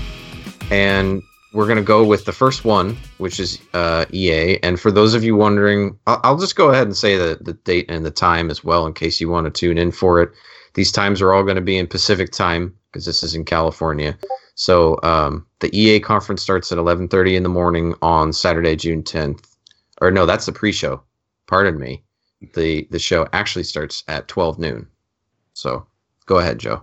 and 0.69 1.23
we're 1.53 1.65
going 1.65 1.77
to 1.77 1.83
go 1.83 2.05
with 2.05 2.25
the 2.25 2.31
first 2.31 2.65
one, 2.65 2.95
which 3.17 3.39
is 3.39 3.57
uh, 3.73 4.05
EA. 4.13 4.59
And 4.61 4.79
for 4.79 4.91
those 4.91 5.15
of 5.15 5.23
you 5.23 5.35
wondering, 5.35 5.97
I'll, 6.05 6.21
I'll 6.23 6.37
just 6.37 6.55
go 6.55 6.69
ahead 6.69 6.85
and 6.85 6.95
say 6.95 7.17
the, 7.17 7.39
the 7.41 7.53
date 7.53 7.87
and 7.89 8.05
the 8.05 8.11
time 8.11 8.51
as 8.51 8.63
well, 8.63 8.85
in 8.85 8.93
case 8.93 9.19
you 9.19 9.27
want 9.27 9.45
to 9.45 9.49
tune 9.49 9.79
in 9.79 9.91
for 9.91 10.21
it. 10.21 10.29
These 10.75 10.91
times 10.91 11.19
are 11.23 11.33
all 11.33 11.41
going 11.41 11.55
to 11.55 11.61
be 11.61 11.79
in 11.79 11.87
Pacific 11.87 12.31
time 12.31 12.77
because 12.91 13.05
this 13.05 13.23
is 13.23 13.33
in 13.33 13.43
California. 13.43 14.15
So 14.57 14.97
um, 15.03 15.45
the 15.59 15.69
EA 15.77 15.99
conference 15.99 16.41
starts 16.41 16.71
at 16.71 16.79
11:30 16.79 17.35
in 17.35 17.43
the 17.43 17.49
morning 17.49 17.93
on 18.01 18.33
Saturday, 18.33 18.75
June 18.75 19.03
10th. 19.03 19.55
Or 20.01 20.11
no, 20.11 20.25
that's 20.25 20.47
the 20.47 20.51
pre-show. 20.51 21.01
Pardon 21.45 21.79
me. 21.79 22.03
The 22.53 22.87
the 22.89 22.99
show 22.99 23.27
actually 23.33 23.63
starts 23.63 24.03
at 24.07 24.27
12 24.27 24.57
noon. 24.57 24.87
So 25.53 25.85
go 26.25 26.39
ahead, 26.39 26.57
Joe. 26.57 26.81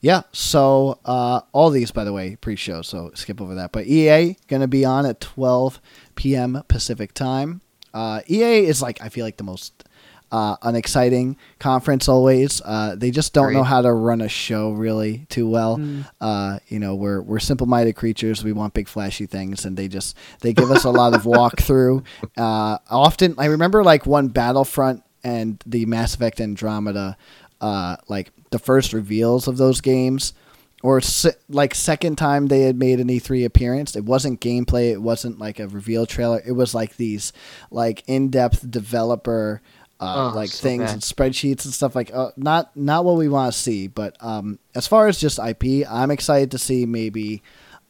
Yeah, 0.00 0.22
so 0.32 0.98
uh, 1.04 1.42
all 1.52 1.70
these, 1.70 1.92
by 1.92 2.02
the 2.02 2.12
way, 2.12 2.34
pre-show, 2.36 2.82
so 2.82 3.12
skip 3.14 3.40
over 3.40 3.54
that. 3.54 3.72
But 3.72 3.86
EA 3.86 4.36
gonna 4.48 4.66
be 4.66 4.84
on 4.84 5.04
at 5.06 5.20
12 5.20 5.80
p.m. 6.14 6.62
Pacific 6.66 7.12
time. 7.12 7.60
Uh, 7.92 8.22
EA 8.28 8.64
is 8.64 8.80
like 8.80 9.02
I 9.02 9.10
feel 9.10 9.26
like 9.26 9.36
the 9.36 9.44
most 9.44 9.84
uh, 10.32 10.56
exciting 10.74 11.36
conference 11.58 12.08
always. 12.08 12.62
Uh, 12.64 12.94
they 12.96 13.10
just 13.10 13.34
don't 13.34 13.52
know 13.52 13.62
how 13.62 13.82
to 13.82 13.92
run 13.92 14.22
a 14.22 14.28
show 14.28 14.70
really 14.72 15.26
too 15.28 15.46
well. 15.48 15.76
Mm. 15.76 16.08
Uh, 16.20 16.58
you 16.68 16.78
know, 16.78 16.94
we're 16.94 17.20
we're 17.20 17.38
simple-minded 17.38 17.94
creatures. 17.94 18.42
We 18.42 18.52
want 18.52 18.72
big 18.72 18.88
flashy 18.88 19.26
things, 19.26 19.66
and 19.66 19.76
they 19.76 19.88
just 19.88 20.16
they 20.40 20.54
give 20.54 20.70
us 20.70 20.84
a 20.84 20.90
lot 20.90 21.14
of 21.14 21.22
walkthrough. 21.24 22.04
Uh, 22.36 22.78
often, 22.90 23.34
I 23.36 23.46
remember 23.46 23.84
like 23.84 24.06
one 24.06 24.28
Battlefront 24.28 25.02
and 25.22 25.62
the 25.66 25.84
Mass 25.84 26.14
Effect 26.14 26.40
Andromeda, 26.40 27.16
uh, 27.60 27.96
like 28.08 28.32
the 28.50 28.58
first 28.58 28.94
reveals 28.94 29.46
of 29.46 29.58
those 29.58 29.80
games. 29.80 30.32
Or 30.84 31.00
se- 31.00 31.36
like 31.48 31.76
second 31.76 32.16
time 32.16 32.48
they 32.48 32.62
had 32.62 32.76
made 32.76 32.98
an 32.98 33.06
E3 33.06 33.44
appearance, 33.44 33.94
it 33.94 34.04
wasn't 34.04 34.40
gameplay. 34.40 34.90
It 34.90 35.00
wasn't 35.00 35.38
like 35.38 35.60
a 35.60 35.68
reveal 35.68 36.06
trailer. 36.06 36.42
It 36.44 36.52
was 36.52 36.74
like 36.74 36.96
these 36.96 37.32
like 37.70 38.02
in-depth 38.08 38.68
developer 38.68 39.62
uh, 40.02 40.30
Oh, 40.32 40.36
like 40.36 40.50
so 40.50 40.62
things 40.62 40.82
bad. 40.84 40.92
and 40.94 41.02
spreadsheets 41.02 41.64
and 41.64 41.72
stuff 41.72 41.94
like 41.94 42.10
uh, 42.12 42.30
not 42.36 42.76
not 42.76 43.04
what 43.04 43.16
we 43.16 43.28
want 43.28 43.52
to 43.52 43.58
see 43.58 43.86
but 43.86 44.16
um, 44.20 44.58
as 44.74 44.86
far 44.86 45.06
as 45.08 45.18
just 45.20 45.38
ip 45.38 45.62
i'm 45.88 46.10
excited 46.10 46.50
to 46.50 46.58
see 46.58 46.84
maybe 46.86 47.42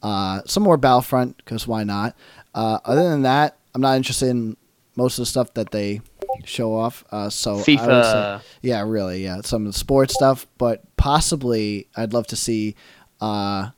uh, 0.03 0.41
some 0.45 0.61
more 0.63 0.77
battlefront 0.77 1.37
because 1.37 1.67
why 1.67 1.83
not 1.83 2.15
uh, 2.53 2.77
other 2.85 3.09
than 3.09 3.23
that 3.23 3.57
i'm 3.73 3.81
not 3.81 3.97
interested 3.97 4.29
in 4.29 4.55
most 4.95 5.17
of 5.17 5.23
the 5.23 5.25
stuff 5.25 5.53
that 5.55 5.71
they 5.71 6.01
show 6.45 6.75
off 6.75 7.03
uh, 7.11 7.29
so 7.29 7.53
I 7.53 7.55
would 7.55 7.65
say- 7.65 7.77
FIFA. 7.77 8.41
yeah 8.61 8.81
really 8.85 9.23
yeah 9.23 9.41
some 9.41 9.65
of 9.65 9.73
the 9.73 9.79
sports 9.79 10.13
stuff 10.13 10.45
but 10.57 10.83
possibly 10.97 11.87
i'd 11.95 12.13
love 12.13 12.27
to 12.27 12.35
see 12.35 12.75
uh, 13.21 13.69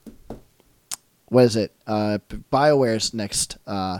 what 1.30 1.44
is 1.46 1.56
it 1.56 1.74
uh, 1.88 2.18
bioware's 2.50 3.14
next 3.14 3.58
uh, 3.68 4.00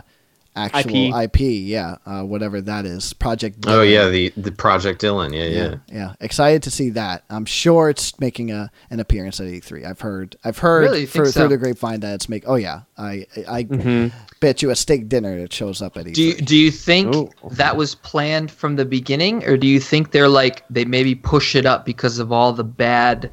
actual 0.56 1.14
ip, 1.20 1.38
yeah 1.38 1.96
uh, 2.06 2.22
whatever 2.22 2.60
that 2.60 2.84
is 2.86 3.12
project 3.12 3.58
Oh 3.66 3.82
yeah, 3.82 4.08
the 4.08 4.32
the 4.36 4.52
Project 4.52 5.00
Dylan. 5.02 5.32
Yeah, 5.34 5.44
yeah. 5.44 5.68
yeah, 5.68 5.76
yeah. 5.92 6.12
Excited 6.20 6.62
to 6.64 6.70
see 6.70 6.90
that. 6.90 7.24
I'm 7.30 7.44
sure 7.44 7.90
it's 7.90 8.18
making 8.20 8.50
a 8.50 8.70
an 8.90 9.00
appearance 9.00 9.38
at 9.40 9.46
E3. 9.46 9.84
I've 9.86 10.00
heard. 10.00 10.36
I've 10.44 10.58
heard 10.58 10.82
Really? 10.82 11.00
You 11.02 11.06
think 11.06 11.24
through, 11.26 11.32
so? 11.32 11.40
through 11.40 11.48
the 11.50 11.56
grapevine 11.58 12.00
that 12.00 12.14
it's 12.14 12.28
make. 12.28 12.44
Oh 12.46 12.54
yeah, 12.56 12.82
I 12.96 13.26
I 13.48 13.64
Mhm. 13.64 14.12
bet 14.40 14.62
you 14.62 14.70
a 14.70 14.76
steak 14.76 15.08
dinner 15.08 15.38
that 15.40 15.52
shows 15.52 15.82
up 15.82 15.96
at 15.96 16.06
E3. 16.06 16.12
Do 16.14 16.22
you, 16.22 16.34
do 16.34 16.56
you 16.56 16.70
think 16.70 17.14
Ooh. 17.14 17.30
that 17.52 17.76
was 17.76 17.94
planned 17.94 18.50
from 18.50 18.76
the 18.76 18.84
beginning, 18.84 19.44
or 19.44 19.56
do 19.56 19.66
you 19.66 19.80
think 19.80 20.10
they're 20.12 20.28
like 20.28 20.64
they 20.70 20.84
maybe 20.84 21.14
push 21.14 21.54
it 21.54 21.66
up 21.66 21.84
because 21.84 22.18
of 22.18 22.32
all 22.32 22.52
the 22.52 22.64
bad, 22.64 23.30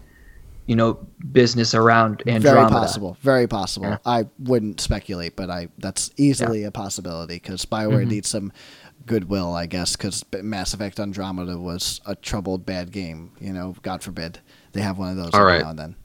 you 0.65 0.75
know, 0.75 0.93
business 1.31 1.73
around 1.73 2.23
Andromeda. 2.27 2.41
very 2.61 2.69
possible. 2.69 3.17
Very 3.21 3.47
possible. 3.47 3.87
Yeah. 3.89 3.97
I 4.05 4.25
wouldn't 4.39 4.79
speculate, 4.79 5.35
but 5.35 5.49
I 5.49 5.67
that's 5.77 6.11
easily 6.17 6.63
a 6.63 6.71
possibility 6.71 7.35
because 7.35 7.65
Bioware 7.65 8.05
Mhm. 8.05 8.09
needs 8.09 8.29
some 8.29 8.51
goodwill, 9.05 9.53
I 9.53 9.65
guess, 9.65 9.95
because 9.97 10.23
Mass 10.41 10.73
Effect 10.73 10.99
Andromeda 10.99 11.57
was 11.57 11.99
a 12.05 12.15
troubled 12.15 12.65
bad 12.65 12.91
game. 12.91 13.31
You 13.41 13.51
know, 13.51 13.75
God 13.81 14.01
forbid 14.01 14.39
they 14.71 14.81
have 14.81 14.97
one 14.97 15.09
of 15.09 15.17
those 15.17 15.31
All 15.33 15.41
every 15.41 15.53
right. 15.53 15.61
now 15.63 15.71
and 15.71 15.79
then. 15.79 15.95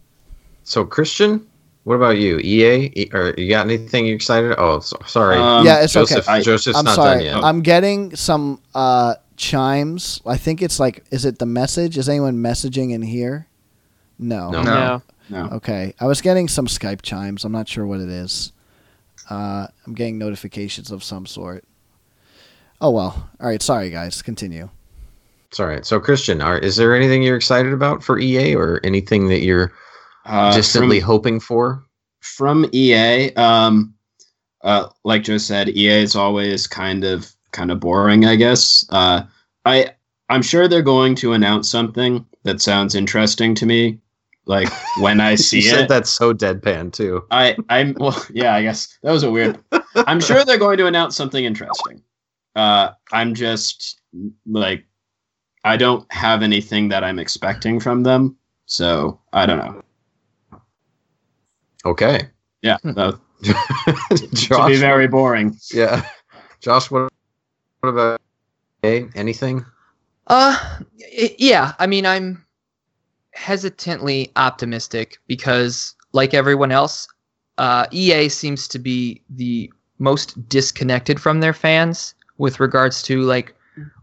So 0.65 0.85
Christian, 0.85 1.47
what 1.85 1.95
about 1.95 2.19
you? 2.19 2.39
EA, 2.41 2.91
E- 2.97 3.11
or 3.15 3.35
you 3.39 3.49
got 3.49 3.65
anything 3.67 4.07
you 4.07 4.15
excited? 4.17 4.55
Oh, 4.59 4.81
so, 4.81 4.99
sorry, 5.07 5.37
Um, 5.37 5.65
yeah, 5.65 5.83
it's 5.83 5.93
Joseph. 5.93 6.29
okay. 6.29 6.33
I- 6.39 6.43
Joseph's 6.43 6.77
I'm 6.77 6.85
not 6.85 6.97
sorry. 6.97 7.25
done 7.25 7.37
yet. 7.37 7.45
I'm 7.45 7.61
getting 7.63 8.15
some 8.17 8.61
uh, 8.75 9.15
chimes. 9.37 10.21
I 10.27 10.37
think 10.37 10.61
it's 10.63 10.81
like, 10.81 11.05
is 11.13 11.25
it 11.25 11.39
the 11.39 11.47
message? 11.47 11.97
Is 11.97 12.09
anyone 12.09 12.37
messaging 12.43 12.91
in 12.91 13.03
here? 13.03 13.47
No. 14.19 14.51
No. 14.51 14.63
No. 14.63 15.03
No. 15.31 15.45
Okay. 15.57 15.95
I 16.01 16.07
was 16.07 16.21
getting 16.21 16.49
some 16.49 16.67
Skype 16.67 17.03
chimes. 17.03 17.45
I'm 17.45 17.53
not 17.53 17.69
sure 17.69 17.87
what 17.87 18.01
it 18.01 18.09
is. 18.09 18.53
Uh, 19.31 19.67
I'm 19.87 19.95
getting 19.95 20.19
notifications 20.19 20.91
of 20.91 21.05
some 21.05 21.27
sort. 21.27 21.65
Oh 22.81 22.91
well. 22.91 23.29
All 23.41 23.47
right. 23.49 23.61
Sorry, 23.63 23.91
guys. 23.91 24.23
Continue. 24.23 24.69
It's 25.51 25.61
all 25.61 25.67
right. 25.67 25.85
So 25.85 25.99
Christian, 26.01 26.41
are, 26.41 26.59
is 26.59 26.77
there 26.77 26.95
anything 26.95 27.23
you're 27.23 27.37
excited 27.37 27.73
about 27.73 28.03
for 28.03 28.19
EA, 28.19 28.55
or 28.55 28.81
anything 28.85 29.29
that 29.29 29.41
you're 29.41 29.73
Uh, 30.27 30.55
distantly 30.55 31.01
from, 31.01 31.07
hoping 31.07 31.41
for? 31.41 31.83
from 32.21 32.69
EA, 32.73 33.33
um, 33.35 33.95
uh, 34.63 34.89
like 35.05 35.23
Joe 35.23 35.39
said, 35.39 35.69
EA 35.71 36.03
is 36.03 36.15
always 36.17 36.67
kind 36.67 37.05
of 37.05 37.31
kind 37.53 37.71
of 37.71 37.81
boring, 37.81 38.27
I 38.27 38.37
guess. 38.37 38.85
Uh, 38.91 39.23
I 39.65 39.91
I'm 40.29 40.43
sure 40.43 40.69
they're 40.69 40.83
going 40.83 41.15
to 41.17 41.33
announce 41.33 41.71
something 41.71 42.25
that 42.43 42.61
sounds 42.61 42.95
interesting 42.95 43.55
to 43.57 43.67
me, 43.67 43.99
like 44.49 44.69
when 44.99 45.21
I 45.21 45.35
see 45.37 45.61
you 45.61 45.77
it. 45.77 45.89
that's 45.89 46.11
so 46.11 46.35
deadpan 46.35 46.93
too. 46.93 47.23
I 47.31 47.57
I'm 47.69 47.95
well, 48.01 48.21
yeah, 48.33 48.55
I 48.55 48.63
guess 48.63 48.99
that 49.03 49.13
was 49.13 49.23
a 49.23 49.31
weird. 49.31 49.61
I'm 49.95 50.21
sure 50.21 50.45
they're 50.45 50.59
going 50.59 50.79
to 50.79 50.87
announce 50.87 51.15
something 51.15 51.45
interesting. 51.45 52.03
Uh, 52.57 52.91
I'm 53.13 53.35
just 53.35 54.01
like, 54.47 54.85
I 55.63 55.77
don't 55.77 56.11
have 56.13 56.43
anything 56.43 56.89
that 56.89 57.05
I'm 57.05 57.19
expecting 57.21 57.79
from 57.79 58.03
them, 58.03 58.37
so 58.67 59.21
I 59.33 59.47
don't 59.47 59.59
know. 59.59 59.83
Okay, 61.85 62.29
Yeah, 62.63 62.79
that 62.83 63.19
should 64.35 64.67
be 64.67 64.77
very 64.77 65.07
boring. 65.07 65.57
Yeah, 65.73 66.05
Josh. 66.61 66.91
What, 66.91 67.13
what 67.81 67.91
about 67.91 68.21
EA? 68.85 69.07
Anything? 69.15 69.65
Uh, 70.27 70.59
yeah. 71.39 71.73
I 71.79 71.87
mean, 71.87 72.05
I'm 72.05 72.45
hesitantly 73.39 74.31
optimistic 74.37 75.19
because, 75.29 75.95
like 76.13 76.35
everyone 76.35 76.73
else, 76.73 77.09
uh, 77.59 77.87
EA 77.93 78.29
seems 78.29 78.69
to 78.69 78.79
be 78.79 79.23
the 79.31 79.73
most 79.99 80.49
disconnected 80.49 81.21
from 81.21 81.41
their 81.41 81.53
fans 81.53 82.15
with 82.39 82.61
regards 82.61 83.03
to 83.03 83.23
like 83.23 83.55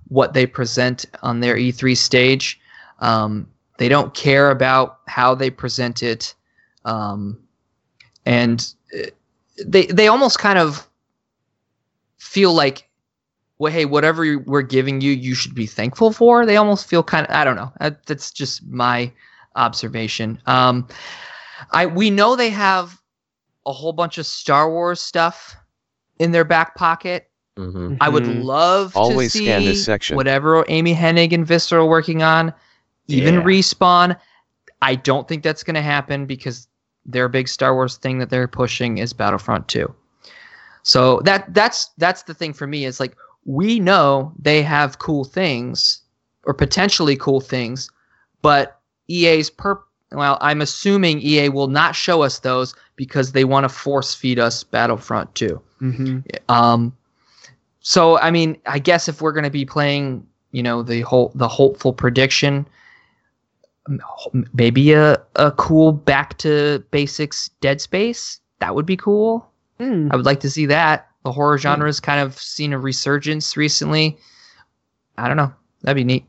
what 0.07 0.33
they 0.33 0.45
present 0.45 1.05
on 1.21 1.39
their 1.41 1.55
E3 1.57 1.95
stage. 1.95 2.59
Um, 2.99 3.47
They 3.77 3.89
don't 3.89 4.13
care 4.13 4.51
about 4.51 4.99
how 5.07 5.35
they 5.35 5.49
present 5.51 6.01
it, 6.01 6.33
um, 6.85 7.37
and 8.25 8.73
uh, 8.97 9.09
they 9.67 9.85
they 9.87 10.07
almost 10.07 10.39
kind 10.39 10.57
of 10.57 10.87
feel 12.17 12.53
like, 12.53 12.84
well, 13.57 13.71
hey, 13.71 13.85
whatever 13.85 14.39
we're 14.39 14.61
giving 14.61 15.01
you, 15.01 15.11
you 15.11 15.33
should 15.35 15.55
be 15.55 15.65
thankful 15.65 16.11
for. 16.11 16.45
They 16.45 16.57
almost 16.57 16.87
feel 16.87 17.03
kind 17.03 17.25
of 17.27 17.35
I 17.35 17.43
don't 17.43 17.55
know. 17.55 17.71
That's 18.05 18.31
just 18.31 18.65
my 18.67 19.11
observation. 19.55 20.39
Um, 20.45 20.87
I 21.71 21.85
we 21.85 22.09
know 22.09 22.35
they 22.35 22.49
have 22.49 23.01
a 23.65 23.71
whole 23.73 23.93
bunch 23.93 24.17
of 24.17 24.25
Star 24.25 24.69
Wars 24.69 24.99
stuff 24.99 25.55
in 26.19 26.31
their 26.31 26.43
back 26.45 26.75
pocket. 26.75 27.29
hmm 27.57 27.93
I 28.01 28.09
would 28.09 28.27
Mhm. 28.27 28.45
love 28.45 28.93
Always 28.95 29.31
to 29.31 29.37
see 29.37 29.41
scan 29.41 29.63
this 29.65 29.79
section. 29.79 30.15
whatever 30.15 30.63
Amy 30.67 30.93
Hennig 30.93 31.33
and 31.33 31.45
Visceral 31.45 31.85
are 31.85 31.89
working 31.89 32.23
on, 32.23 32.53
even 33.07 33.35
Yeah. 33.35 33.41
respawn. 33.41 34.17
I 34.81 34.95
don't 34.95 35.27
think 35.27 35.43
that's 35.43 35.63
going 35.63 35.75
to 35.75 35.81
happen 35.81 36.25
because 36.25 36.67
their 37.05 37.27
big 37.29 37.47
Star 37.47 37.73
Wars 37.73 37.97
thing 37.97 38.19
that 38.19 38.29
they're 38.29 38.47
pushing 38.47 38.97
is 38.97 39.13
Battlefront 39.13 39.67
2. 39.67 39.93
So 40.83 41.19
that 41.21 41.53
that's 41.53 41.89
that's 41.97 42.23
the 42.23 42.33
thing 42.33 42.53
for 42.53 42.67
me 42.67 42.85
is 42.85 42.99
like 42.99 43.15
we 43.45 43.79
know 43.79 44.33
they 44.39 44.61
have 44.61 44.99
cool 44.99 45.23
things 45.23 46.01
or 46.43 46.53
potentially 46.53 47.15
cool 47.15 47.41
things, 47.41 47.89
but 48.41 48.79
EA's 49.07 49.49
per 49.49 49.79
well, 50.11 50.37
I'm 50.39 50.61
assuming 50.61 51.19
EA 51.19 51.49
will 51.49 51.67
not 51.67 51.95
show 51.95 52.21
us 52.21 52.39
those 52.39 52.75
because 52.95 53.31
they 53.31 53.43
want 53.43 53.65
to 53.65 53.69
force 53.69 54.13
feed 54.13 54.39
us 54.39 54.63
Battlefront 54.63 55.33
2. 55.35 55.61
Mm-hmm. 55.81 56.19
Um, 56.47 56.95
so 57.81 58.19
I 58.19 58.31
mean, 58.31 58.57
I 58.65 58.79
guess 58.79 59.07
if 59.07 59.21
we're 59.21 59.33
going 59.33 59.43
to 59.43 59.49
be 59.49 59.65
playing, 59.65 60.25
you 60.51 60.63
know, 60.63 60.83
the 60.83 61.01
whole 61.01 61.31
the 61.35 61.47
hopeful 61.47 61.93
prediction, 61.93 62.67
maybe 64.53 64.93
a 64.93 65.21
a 65.35 65.51
cool 65.51 65.91
back 65.91 66.37
to 66.39 66.83
basics 66.91 67.49
Dead 67.61 67.81
Space 67.81 68.39
that 68.59 68.75
would 68.75 68.85
be 68.85 68.97
cool. 68.97 69.47
Hmm. 69.79 70.07
I 70.11 70.15
would 70.15 70.25
like 70.25 70.39
to 70.41 70.49
see 70.49 70.65
that. 70.67 71.09
The 71.25 71.31
horror 71.31 71.57
genre 71.57 71.87
has 71.87 71.99
kind 71.99 72.21
of 72.21 72.37
seen 72.39 72.71
a 72.71 72.77
resurgence 72.77 73.57
recently. 73.57 74.15
I 75.17 75.27
don't 75.27 75.37
know. 75.37 75.51
That'd 75.81 75.95
be 75.95 76.03
neat. 76.03 76.23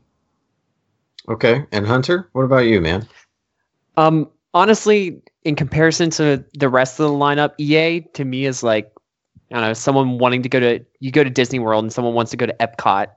Okay, 1.29 1.65
and 1.71 1.85
Hunter, 1.85 2.29
what 2.33 2.41
about 2.41 2.65
you, 2.65 2.81
man? 2.81 3.07
Um, 3.95 4.27
honestly, 4.55 5.21
in 5.43 5.55
comparison 5.55 6.09
to 6.11 6.43
the 6.57 6.67
rest 6.67 6.99
of 6.99 7.11
the 7.11 7.15
lineup, 7.15 7.53
EA 7.59 8.01
to 8.15 8.25
me 8.25 8.45
is 8.47 8.63
like, 8.63 8.91
I 9.51 9.55
don't 9.59 9.61
know, 9.61 9.73
someone 9.73 10.17
wanting 10.17 10.41
to 10.41 10.49
go 10.49 10.59
to 10.59 10.83
you 10.99 11.11
go 11.11 11.23
to 11.23 11.29
Disney 11.29 11.59
World 11.59 11.83
and 11.83 11.93
someone 11.93 12.15
wants 12.15 12.31
to 12.31 12.37
go 12.37 12.47
to 12.47 12.55
Epcot. 12.59 13.07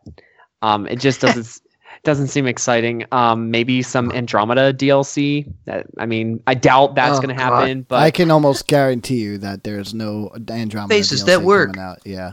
Um, 0.60 0.86
it 0.86 0.96
just 1.00 1.20
doesn't 1.22 1.46
s- 1.46 1.62
doesn't 2.02 2.28
seem 2.28 2.46
exciting. 2.46 3.04
Um, 3.12 3.50
maybe 3.50 3.82
some 3.82 4.10
Andromeda 4.12 4.72
DLC. 4.72 5.50
That 5.66 5.86
I 5.98 6.06
mean, 6.06 6.42
I 6.46 6.54
doubt 6.54 6.94
that's 6.94 7.18
Oh, 7.18 7.22
going 7.22 7.28
to 7.28 7.34
God. 7.34 7.60
happen. 7.60 7.82
But 7.88 8.00
I 8.02 8.10
can 8.10 8.30
almost 8.30 8.66
guarantee 8.66 9.20
you 9.20 9.38
that 9.38 9.64
there's 9.64 9.92
no 9.94 10.30
Andromeda 10.48 10.94
Faces 10.94 11.22
DLC 11.22 11.26
that 11.26 11.42
work. 11.42 11.74
coming 11.74 11.82
out. 11.90 11.98
Yeah, 12.04 12.32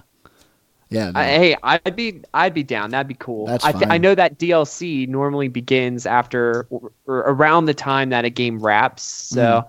yeah. 0.89 1.11
no. 1.11 1.19
I, 1.19 1.23
hey, 1.25 1.55
I'd 1.63 1.95
be 1.95 2.21
I'd 2.33 2.53
be 2.53 2.63
down. 2.63 2.91
That'd 2.91 3.07
be 3.07 3.15
cool. 3.15 3.45
That's 3.47 3.65
I, 3.65 3.71
th- 3.73 3.87
I 3.89 3.97
know 3.97 4.15
that 4.15 4.37
DLC 4.39 5.07
normally 5.07 5.47
begins 5.49 6.05
after 6.05 6.65
or, 6.69 6.91
or 7.05 7.17
around 7.19 7.65
the 7.65 7.73
time 7.73 8.09
that 8.09 8.23
a 8.25 8.29
game 8.29 8.59
wraps. 8.59 9.03
So 9.03 9.65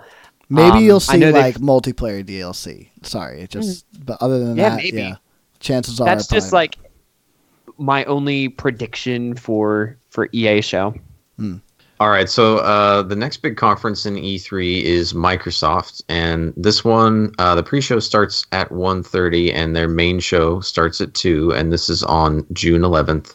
Maybe 0.51 0.79
um, 0.79 0.85
you'll 0.85 1.01
see 1.01 1.19
know 1.19 1.27
they've- 1.33 1.43
like 1.43 1.57
multiplayer 1.57 2.25
DLC. 2.25 2.89
Sorry, 3.03 3.43
it 3.43 3.51
just. 3.51 3.85
But 4.07 4.17
other 4.23 4.39
than 4.39 4.57
Yeah, 4.57 4.71
that, 4.71 4.77
maybe. 4.77 4.97
yeah. 4.99 5.17
Chances 5.61 6.01
are 6.01 6.05
that's 6.07 6.27
just 6.29 6.51
probably- 6.51 6.67
like 6.69 6.79
my 7.79 8.05
only 8.05 8.49
prediction 8.49 9.35
for 9.35 9.97
for 10.11 10.29
EA 10.33 10.61
show. 10.61 10.95
All 12.01 12.11
right, 12.11 12.29
so 12.29 12.59
uh, 12.59 13.03
the 13.03 13.17
next 13.17 13.39
big 13.39 13.57
conference 13.57 14.07
in 14.07 14.15
E3 14.15 14.83
is 14.83 15.15
Microsoft, 15.15 16.01
and 16.09 16.55
this 16.57 16.85
one, 16.85 17.35
uh, 17.41 17.57
the 17.57 17.63
pre-show 17.65 17.99
starts 17.99 18.47
at 18.53 18.69
1.30 18.69 19.53
and 19.53 19.75
their 19.75 19.89
main 19.89 20.21
show 20.21 20.61
starts 20.61 21.01
at 21.01 21.13
2, 21.15 21.53
and 21.55 21.73
this 21.73 21.89
is 21.89 22.05
on 22.05 22.47
June 22.53 22.83
11th. 22.83 23.35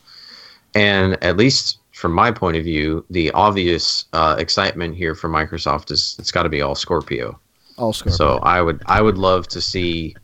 And 0.76 1.22
at 1.22 1.36
least 1.36 1.80
from 1.92 2.14
my 2.14 2.32
point 2.32 2.58
of 2.58 2.64
view, 2.64 3.06
the 3.10 3.32
obvious 3.32 4.06
uh, 4.14 4.36
excitement 4.40 4.96
here 4.96 5.14
for 5.14 5.30
Microsoft 5.30 5.92
is 5.92 6.16
it's 6.18 6.32
got 6.32 6.44
to 6.44 6.50
be 6.50 6.62
all 6.62 6.76
Scorpio. 6.76 7.40
all 7.78 7.94
Scorpio. 7.94 8.16
So 8.16 8.38
I 8.40 8.62
would 8.62 8.82
I 8.88 9.02
would 9.02 9.18
love 9.18 9.48
to 9.50 9.62
see 9.62 10.16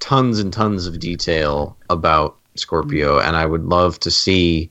tons 0.00 0.38
and 0.38 0.52
tons 0.52 0.86
of 0.86 0.98
detail 0.98 1.76
about 1.90 2.37
Scorpio, 2.58 3.18
and 3.18 3.36
I 3.36 3.46
would 3.46 3.64
love 3.64 3.98
to 4.00 4.10
see 4.10 4.70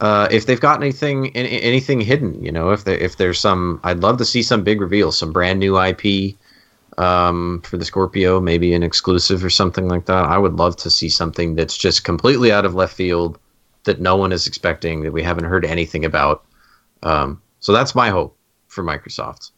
uh, 0.00 0.28
if 0.30 0.46
they've 0.46 0.60
got 0.60 0.80
anything 0.80 1.28
an- 1.36 1.46
anything 1.46 2.00
hidden. 2.00 2.42
You 2.44 2.52
know, 2.52 2.70
if 2.70 2.84
there, 2.84 2.96
if 2.96 3.16
there's 3.16 3.40
some, 3.40 3.80
I'd 3.84 4.00
love 4.00 4.18
to 4.18 4.24
see 4.24 4.42
some 4.42 4.62
big 4.62 4.80
reveals, 4.80 5.18
some 5.18 5.32
brand 5.32 5.58
new 5.58 5.80
IP 5.80 6.36
um, 6.98 7.62
for 7.64 7.76
the 7.76 7.84
Scorpio, 7.84 8.40
maybe 8.40 8.74
an 8.74 8.82
exclusive 8.82 9.44
or 9.44 9.50
something 9.50 9.88
like 9.88 10.06
that. 10.06 10.24
I 10.24 10.38
would 10.38 10.54
love 10.54 10.76
to 10.76 10.90
see 10.90 11.08
something 11.08 11.54
that's 11.54 11.76
just 11.76 12.04
completely 12.04 12.52
out 12.52 12.64
of 12.64 12.74
left 12.74 12.94
field 12.94 13.38
that 13.84 14.00
no 14.00 14.16
one 14.16 14.32
is 14.32 14.46
expecting 14.46 15.02
that 15.02 15.12
we 15.12 15.22
haven't 15.22 15.44
heard 15.44 15.64
anything 15.64 16.04
about. 16.04 16.44
Um, 17.02 17.40
so 17.60 17.72
that's 17.72 17.94
my 17.94 18.10
hope 18.10 18.36
for 18.66 18.84
Microsoft. 18.84 19.52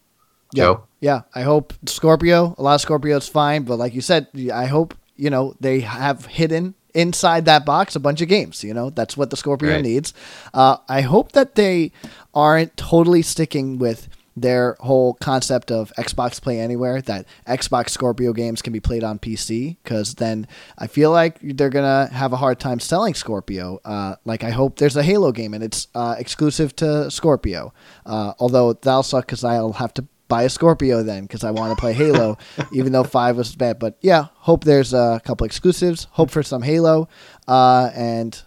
Yeah. 0.53 0.64
Joe? 0.64 0.85
Yeah, 1.01 1.23
I 1.35 1.43
hope 1.43 1.73
Scorpio. 1.87 2.55
A 2.59 2.62
lot 2.62 2.75
of 2.75 2.81
Scorpio 2.81 3.18
Scorpio's 3.18 3.29
fine, 3.29 3.62
but 3.62 3.79
like 3.79 3.95
you 3.95 4.01
said, 4.01 4.27
I 4.53 4.66
hope 4.66 4.95
you 5.16 5.31
know 5.31 5.55
they 5.61 5.81
have 5.81 6.27
hidden 6.27 6.75
inside 6.95 7.45
that 7.47 7.64
box 7.64 7.97
a 7.97 8.01
bunch 8.01 8.20
of 8.20 8.28
games. 8.28 8.62
You 8.64 8.74
know, 8.74 8.91
that's 8.91 9.16
what 9.16 9.30
the 9.30 9.36
Scorpio 9.36 9.70
Right. 9.74 9.82
needs. 9.82 10.12
Uh, 10.55 10.76
I 10.88 11.01
hope 11.03 11.32
that 11.32 11.55
they 11.55 11.93
aren't 12.34 12.76
totally 12.76 13.22
sticking 13.22 13.78
with 13.78 14.09
their 14.36 14.76
whole 14.80 15.14
concept 15.14 15.70
of 15.72 15.93
Xbox 15.99 16.41
Play 16.41 16.61
Anywhere. 16.61 17.03
That 17.03 17.26
Xbox 17.49 17.91
Scorpio 17.91 18.32
games 18.32 18.62
can 18.62 18.72
be 18.72 18.80
played 18.80 19.03
on 19.05 19.18
PC, 19.18 19.76
because 19.82 20.14
then 20.14 20.47
I 20.78 20.86
feel 20.86 21.11
like 21.11 21.38
they're 21.43 21.68
gonna 21.68 22.09
have 22.12 22.32
a 22.32 22.36
hard 22.36 22.59
time 22.61 22.78
selling 22.80 23.14
Scorpio. 23.14 23.80
Uh, 23.84 24.14
like 24.24 24.45
I 24.45 24.51
hope 24.51 24.78
there's 24.78 24.97
a 24.97 25.03
Halo 25.03 25.32
game 25.32 25.53
and 25.53 25.62
it's 25.64 25.88
uh, 25.95 26.14
exclusive 26.18 26.74
to 26.76 27.11
Scorpio. 27.11 27.74
Uh, 28.07 28.32
although 28.38 28.72
that'll 28.72 29.03
suck 29.03 29.26
because 29.26 29.45
I'll 29.45 29.72
have 29.74 29.93
to 29.95 30.05
buy 30.31 30.45
a 30.45 30.49
Scorpio 30.49 31.03
then 31.03 31.24
because 31.24 31.45
I 31.45 31.51
want 31.51 31.76
to 31.76 31.78
play 31.78 31.93
Halo, 31.93 32.39
even 32.72 32.93
though 32.93 33.05
five 33.05 33.37
was 33.37 33.55
bad. 33.55 33.78
But 33.78 33.99
yeah, 34.01 34.28
hope 34.37 34.64
there's 34.64 34.95
a 34.95 35.20
couple 35.24 35.45
exclusives. 35.45 36.05
Hope 36.12 36.31
for 36.31 36.43
some 36.43 36.62
Halo, 36.62 37.09
uh, 37.47 37.91
and 37.95 38.41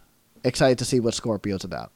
excited 0.43 0.79
to 0.79 0.86
see 0.86 0.99
what 0.99 1.13
Scorpio's 1.13 1.63
about. 1.63 1.91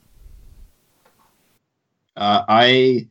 Uh, 2.15 2.43
I, 2.47 3.07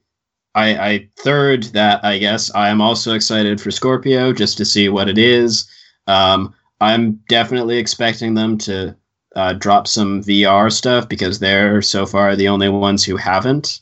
I, 0.54 0.88
I 0.88 1.08
third 1.18 1.64
that. 1.74 2.04
I 2.04 2.18
guess 2.18 2.54
I 2.54 2.68
am 2.68 2.80
also 2.80 3.14
excited 3.14 3.60
for 3.60 3.70
Scorpio 3.72 4.32
just 4.32 4.56
to 4.58 4.64
see 4.64 4.88
what 4.88 5.08
it 5.08 5.18
is. 5.18 5.68
Um, 6.06 6.54
I'm 6.80 7.20
definitely 7.28 7.78
expecting 7.78 8.34
them 8.34 8.58
to 8.58 8.94
uh, 9.34 9.52
drop 9.54 9.86
some 9.86 10.22
VR 10.22 10.70
stuff 10.72 11.08
because 11.08 11.38
they're 11.38 11.82
so 11.82 12.06
far 12.06 12.36
the 12.36 12.48
only 12.48 12.68
ones 12.68 13.04
who 13.04 13.16
haven't. 13.16 13.80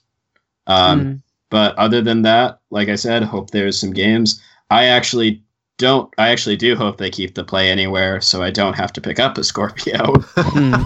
Um, 0.66 1.00
Mm. 1.00 1.20
But 1.54 1.76
other 1.76 2.02
than 2.02 2.22
that, 2.22 2.58
like 2.70 2.88
I 2.88 2.96
said, 2.96 3.22
hope 3.22 3.50
there's 3.50 3.78
some 3.78 3.92
games. 3.92 4.42
I 4.70 4.86
actually 4.86 5.40
don't. 5.78 6.12
I 6.18 6.30
actually 6.30 6.56
do 6.56 6.74
hope 6.74 6.96
they 6.98 7.10
keep 7.10 7.36
the 7.36 7.44
play 7.44 7.70
anywhere, 7.70 8.20
so 8.20 8.42
I 8.42 8.50
don't 8.50 8.74
have 8.74 8.92
to 8.94 9.00
pick 9.00 9.20
up 9.20 9.38
a 9.38 9.44
Scorpio 9.44 10.14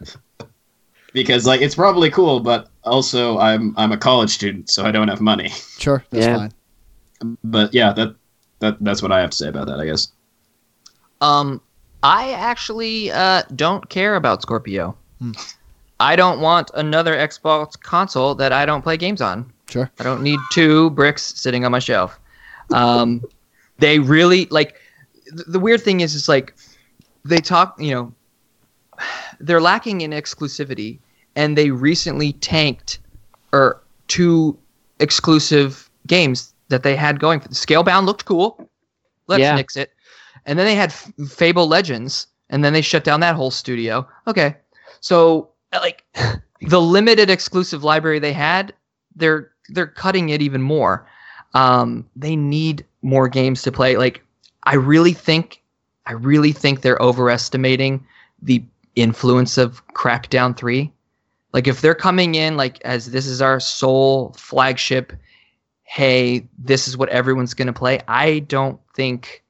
because 1.12 1.44
like 1.46 1.60
it's 1.60 1.74
probably 1.74 2.10
cool, 2.10 2.40
but 2.40 2.70
also 2.82 3.36
I'm 3.36 3.74
I'm 3.76 3.92
a 3.92 3.98
college 3.98 4.30
student, 4.30 4.70
so 4.70 4.86
I 4.86 4.90
don't 4.90 5.08
have 5.08 5.20
money. 5.20 5.50
Sure, 5.76 6.02
that's 6.08 6.24
Yeah. 6.24 6.36
fine. 6.36 6.52
But 7.44 7.74
yeah, 7.74 7.92
that 7.92 8.14
that 8.60 8.78
that's 8.80 9.02
what 9.02 9.12
I 9.12 9.20
have 9.20 9.28
to 9.32 9.36
say 9.36 9.48
about 9.48 9.66
that. 9.66 9.80
I 9.80 9.84
guess. 9.84 10.08
Um, 11.20 11.60
I 12.02 12.30
actually 12.30 13.10
uh, 13.10 13.42
don't 13.54 13.86
care 13.90 14.16
about 14.16 14.40
Scorpio. 14.40 14.96
Hmm. 15.18 15.32
I 16.00 16.16
don't 16.16 16.40
want 16.40 16.70
another 16.72 17.14
Xbox 17.14 17.78
console 17.78 18.34
that 18.36 18.50
I 18.50 18.64
don't 18.64 18.80
play 18.80 18.96
games 18.96 19.20
on. 19.20 19.52
Sure. 19.70 19.90
I 19.98 20.02
don't 20.02 20.22
need 20.22 20.38
two 20.52 20.90
bricks 20.90 21.22
sitting 21.36 21.64
on 21.64 21.72
my 21.72 21.78
shelf. 21.78 22.18
Um, 22.72 23.22
they 23.78 23.98
really 23.98 24.46
like 24.46 24.76
th- 25.24 25.46
the 25.46 25.58
weird 25.60 25.80
thing 25.82 26.00
is, 26.00 26.14
is 26.14 26.28
like 26.28 26.54
they 27.24 27.38
talk, 27.38 27.76
you 27.80 27.92
know, 27.94 28.12
they're 29.40 29.60
lacking 29.60 30.02
in 30.02 30.10
exclusivity, 30.10 30.98
and 31.36 31.56
they 31.56 31.70
recently 31.70 32.32
tanked 32.34 32.98
or 33.52 33.80
two 34.08 34.58
exclusive 34.98 35.88
games 36.06 36.52
that 36.68 36.82
they 36.82 36.94
had 36.94 37.18
going. 37.20 37.40
the 37.40 37.48
Scalebound 37.48 38.06
looked 38.06 38.24
cool. 38.24 38.68
Let's 39.26 39.40
Yeah. 39.40 39.54
nix 39.54 39.76
it. 39.76 39.92
And 40.46 40.58
then 40.58 40.66
they 40.66 40.74
had 40.74 40.90
F- 40.90 41.12
Fable 41.28 41.66
Legends, 41.66 42.26
and 42.50 42.64
then 42.64 42.72
they 42.72 42.82
shut 42.82 43.04
down 43.04 43.20
that 43.20 43.34
whole 43.34 43.50
studio. 43.50 44.06
Okay, 44.26 44.56
so 45.00 45.48
like 45.72 46.04
the 46.60 46.80
limited 46.80 47.30
exclusive 47.30 47.82
library 47.84 48.18
they 48.18 48.32
had, 48.32 48.74
they're 49.16 49.50
they're 49.72 49.86
cutting 49.86 50.28
it 50.28 50.42
even 50.42 50.62
more. 50.62 51.06
Um, 51.54 52.08
they 52.16 52.36
need 52.36 52.84
more 53.02 53.28
games 53.28 53.62
to 53.62 53.72
play. 53.72 53.96
Like 53.96 54.22
I 54.64 54.74
really 54.74 55.12
think, 55.12 55.62
I 56.06 56.12
really 56.12 56.52
think 56.52 56.80
they're 56.80 57.00
overestimating 57.00 58.04
the 58.42 58.62
influence 58.96 59.58
of 59.58 59.86
Crackdown 59.88 60.56
Three. 60.56 60.92
Like 61.52 61.66
if 61.66 61.80
they're 61.80 61.94
coming 61.94 62.36
in 62.36 62.56
like 62.56 62.80
as 62.82 63.10
this 63.10 63.26
is 63.26 63.42
our 63.42 63.58
sole 63.58 64.34
flagship, 64.36 65.12
hey, 65.84 66.48
this 66.58 66.86
is 66.86 66.96
what 66.96 67.08
everyone's 67.08 67.54
to 67.66 67.72
play. 67.72 68.00
I 68.06 68.40
don't 68.40 68.78
think. 68.94 69.42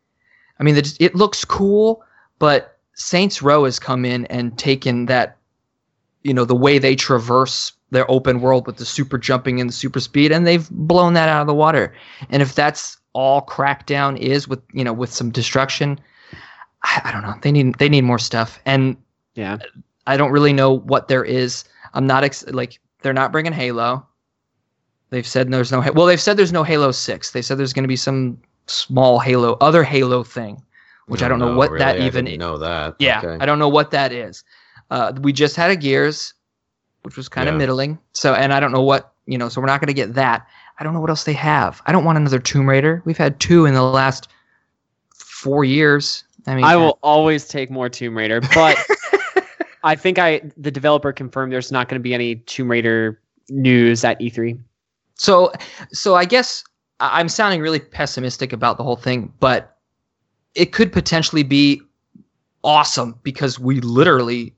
I 0.59 0.63
mean, 0.63 0.77
it 0.77 1.15
looks 1.15 1.45
cool, 1.45 2.03
but 2.39 2.79
Saints 2.95 3.41
Row 3.43 3.65
has 3.65 3.79
come 3.79 4.05
in 4.05 4.27
and 4.27 4.59
taken 4.59 5.07
that, 5.07 5.37
you 6.23 6.35
know, 6.35 6.45
the 6.45 6.55
way 6.55 6.79
they 6.79 6.97
traverse 6.97 7.73
their 7.91 8.09
open 8.11 8.41
world 8.41 8.67
with 8.67 8.77
the 8.77 8.85
super 8.85 9.19
jumping 9.19 9.61
and 9.61 9.69
the 9.69 9.75
super 9.75 10.01
speed, 10.01 10.33
and 10.33 10.47
they've 10.47 10.69
blown 10.71 11.15
that 11.15 11.29
out 11.29 11.41
of 11.41 11.47
the 11.47 11.55
water. 11.55 11.93
And 12.29 12.41
if 12.43 12.55
that's 12.55 12.97
all 13.13 13.43
Crackdown 13.43 14.17
is 14.19 14.47
with 14.49 14.61
you 14.73 14.85
know 14.85 14.93
with 14.93 15.13
some 15.13 15.31
destruction, 15.31 15.99
I, 16.83 17.01
I 17.05 17.13
don't 17.13 17.23
know. 17.23 17.35
They 17.43 17.53
need 17.53 17.75
they 17.77 17.89
need 17.89 18.03
more 18.05 18.19
stuff, 18.19 18.59
and 18.65 18.97
Yeah. 19.35 19.59
I 20.07 20.17
don't 20.17 20.33
really 20.33 20.53
know 20.53 20.73
what 20.79 21.09
there 21.09 21.25
is. 21.25 21.65
I'm 21.95 22.07
not 22.07 22.25
ex- 22.25 22.47
like 22.49 22.81
they're 23.03 23.13
not 23.13 23.33
bringing 23.33 23.53
Halo. 23.53 24.07
They've 25.11 25.27
said 25.27 25.51
there's 25.51 25.73
no 25.73 25.81
well. 25.95 26.07
They've 26.07 26.21
said 26.21 26.37
there's 26.37 26.53
no 26.53 26.63
Halo 26.63 26.93
Six. 26.93 27.33
They 27.33 27.43
said 27.43 27.59
there's 27.59 27.73
going 27.73 27.83
to 27.85 27.89
be 27.89 27.97
some 27.97 28.39
small 28.67 29.19
Halo, 29.19 29.57
other 29.61 29.83
Halo 29.83 30.23
thing, 30.23 30.63
which 31.07 31.23
I 31.23 31.29
don't 31.29 31.41
know 31.41 31.57
what 31.57 31.77
that 31.79 31.95
really. 31.95 32.05
I 32.05 32.07
even. 32.07 32.25
didn't 32.27 32.39
know 32.41 32.57
that. 32.59 32.95
Yeah, 33.01 33.19
Okay. 33.19 33.37
I 33.43 33.47
don't 33.47 33.59
know 33.59 33.69
what 33.69 33.91
that 33.91 34.13
is. 34.13 34.45
Uh, 34.91 35.13
we 35.21 35.33
just 35.33 35.57
had 35.57 35.71
a 35.71 35.77
Gears, 35.77 36.33
which 37.03 37.17
was 37.17 37.29
kind 37.29 37.49
of 37.49 37.55
Yeah. 37.55 37.59
middling. 37.59 37.99
So, 38.13 38.35
and 38.35 38.53
I 38.53 38.61
don't 38.61 38.73
know 38.73 38.83
what 38.83 39.13
you 39.27 39.39
know. 39.39 39.49
So 39.49 39.61
we're 39.61 39.67
not 39.67 39.81
going 39.81 39.89
to 39.89 39.95
get 39.95 40.15
that. 40.15 40.47
I 40.79 40.85
don't 40.85 40.95
know 40.95 41.01
what 41.01 41.11
else 41.11 41.25
they 41.25 41.33
have. 41.35 41.83
I 41.87 41.93
don't 41.93 42.05
want 42.05 42.19
another 42.19 42.39
Tomb 42.39 42.69
Raider. 42.69 43.03
We've 43.05 43.19
had 43.19 43.39
two 43.41 43.67
in 43.67 43.75
the 43.75 43.83
last 43.83 44.29
four 45.15 45.65
years. 45.65 46.25
I 46.47 46.55
mean, 46.55 46.65
I 46.65 46.77
will 46.77 46.99
always 47.03 47.47
take 47.47 47.71
more 47.71 47.89
Tomb 47.89 48.17
Raider, 48.17 48.41
but 48.55 48.79
I 49.85 49.95
think 49.95 50.19
I 50.19 50.41
the 50.57 50.71
developer 50.71 51.13
confirmed 51.13 51.53
there's 51.53 51.71
not 51.71 51.89
going 51.89 51.99
to 51.99 52.03
be 52.03 52.15
any 52.15 52.37
Tomb 52.37 52.71
Raider 52.71 53.21
news 53.51 54.05
at 54.05 54.21
E 54.21 54.31
E3. 54.31 54.59
So, 55.15 55.53
so 55.93 56.15
I 56.15 56.25
guess 56.25 56.65
I'm 57.01 57.29
sounding 57.29 57.61
really 57.61 57.81
pessimistic 57.81 58.53
about 58.53 58.79
the 58.79 58.85
whole 58.85 58.97
thing, 58.97 59.33
but 59.39 59.77
it 60.55 60.73
could 60.73 60.93
potentially 60.93 61.43
be 61.43 61.81
awesome 62.65 63.19
because 63.23 63.59
we 63.59 63.81
literally 63.81 64.55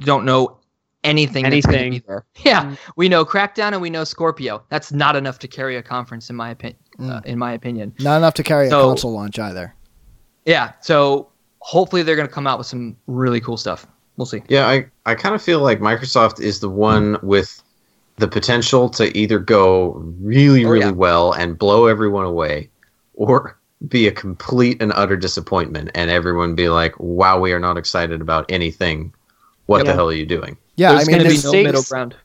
don't 0.00 0.24
know 0.24 0.57
anything. 1.04 1.44
Anything. 1.44 1.90
be 1.90 1.98
there. 2.00 2.24
Yeah, 2.44 2.64
mm. 2.64 2.78
we 2.96 3.08
know 3.08 3.24
Crackdown 3.24 3.72
and 3.72 3.80
we 3.80 3.90
know 3.90 4.04
Scorpio. 4.04 4.62
That's 4.68 4.92
not 4.92 5.16
enough 5.16 5.38
to 5.40 5.48
carry 5.48 5.76
a 5.76 5.82
conference, 5.82 6.30
in 6.30 6.36
my 6.36 6.50
opinion. 6.50 6.78
Uh, 6.98 7.20
mm. 7.20 7.26
in 7.26 7.38
my 7.38 7.52
opinion. 7.52 7.94
Not 8.00 8.16
enough 8.16 8.34
to 8.34 8.42
carry 8.42 8.66
a 8.66 8.70
So- 8.70 8.88
console 8.88 9.12
launch 9.12 9.38
either. 9.38 9.74
Yeah. 10.44 10.72
So 10.80 11.28
hopefully 11.60 12.02
they're 12.02 12.16
going 12.16 12.26
to 12.28 12.32
come 12.32 12.46
out 12.46 12.58
with 12.58 12.66
some 12.66 12.96
really 13.06 13.40
cool 13.40 13.56
stuff. 13.56 13.86
We'll 14.16 14.26
see. 14.26 14.42
Yeah, 14.48 14.66
I, 14.66 14.86
I 15.06 15.14
kind 15.14 15.34
of 15.34 15.42
feel 15.42 15.60
like 15.60 15.78
Microsoft 15.78 16.40
is 16.40 16.58
the 16.58 16.68
one 16.68 17.14
mm. 17.14 17.22
with 17.22 17.62
the 18.16 18.26
potential 18.26 18.88
to 18.90 19.16
either 19.16 19.38
go 19.38 19.92
really, 20.20 20.64
Oh, 20.64 20.70
really 20.70 20.86
yeah. 20.86 20.90
well 20.90 21.32
and 21.32 21.56
blow 21.56 21.86
everyone 21.86 22.24
away, 22.24 22.68
or 23.14 23.56
be 23.88 24.08
a 24.08 24.12
complete 24.12 24.82
and 24.82 24.92
utter 24.96 25.16
disappointment, 25.16 25.90
and 25.94 26.10
everyone 26.10 26.56
be 26.56 26.68
like, 26.68 26.98
"Wow, 26.98 27.38
we 27.38 27.52
are 27.52 27.60
not 27.60 27.78
excited 27.78 28.20
about 28.20 28.44
anything. 28.48 29.14
What 29.66 29.86
the 29.86 29.92
hell 29.92 30.08
are 30.08 30.12
you 30.12 30.26
doing?" 30.26 30.56
Yeah, 30.78 30.92
There's 30.92 31.08
I 31.08 31.12
mean, 31.12 31.18
going 31.20 31.30
to 31.30 31.36
be 31.36 31.42
no 31.42 31.48
stakes- 31.50 31.66
middle 31.66 31.82
ground. 31.82 32.16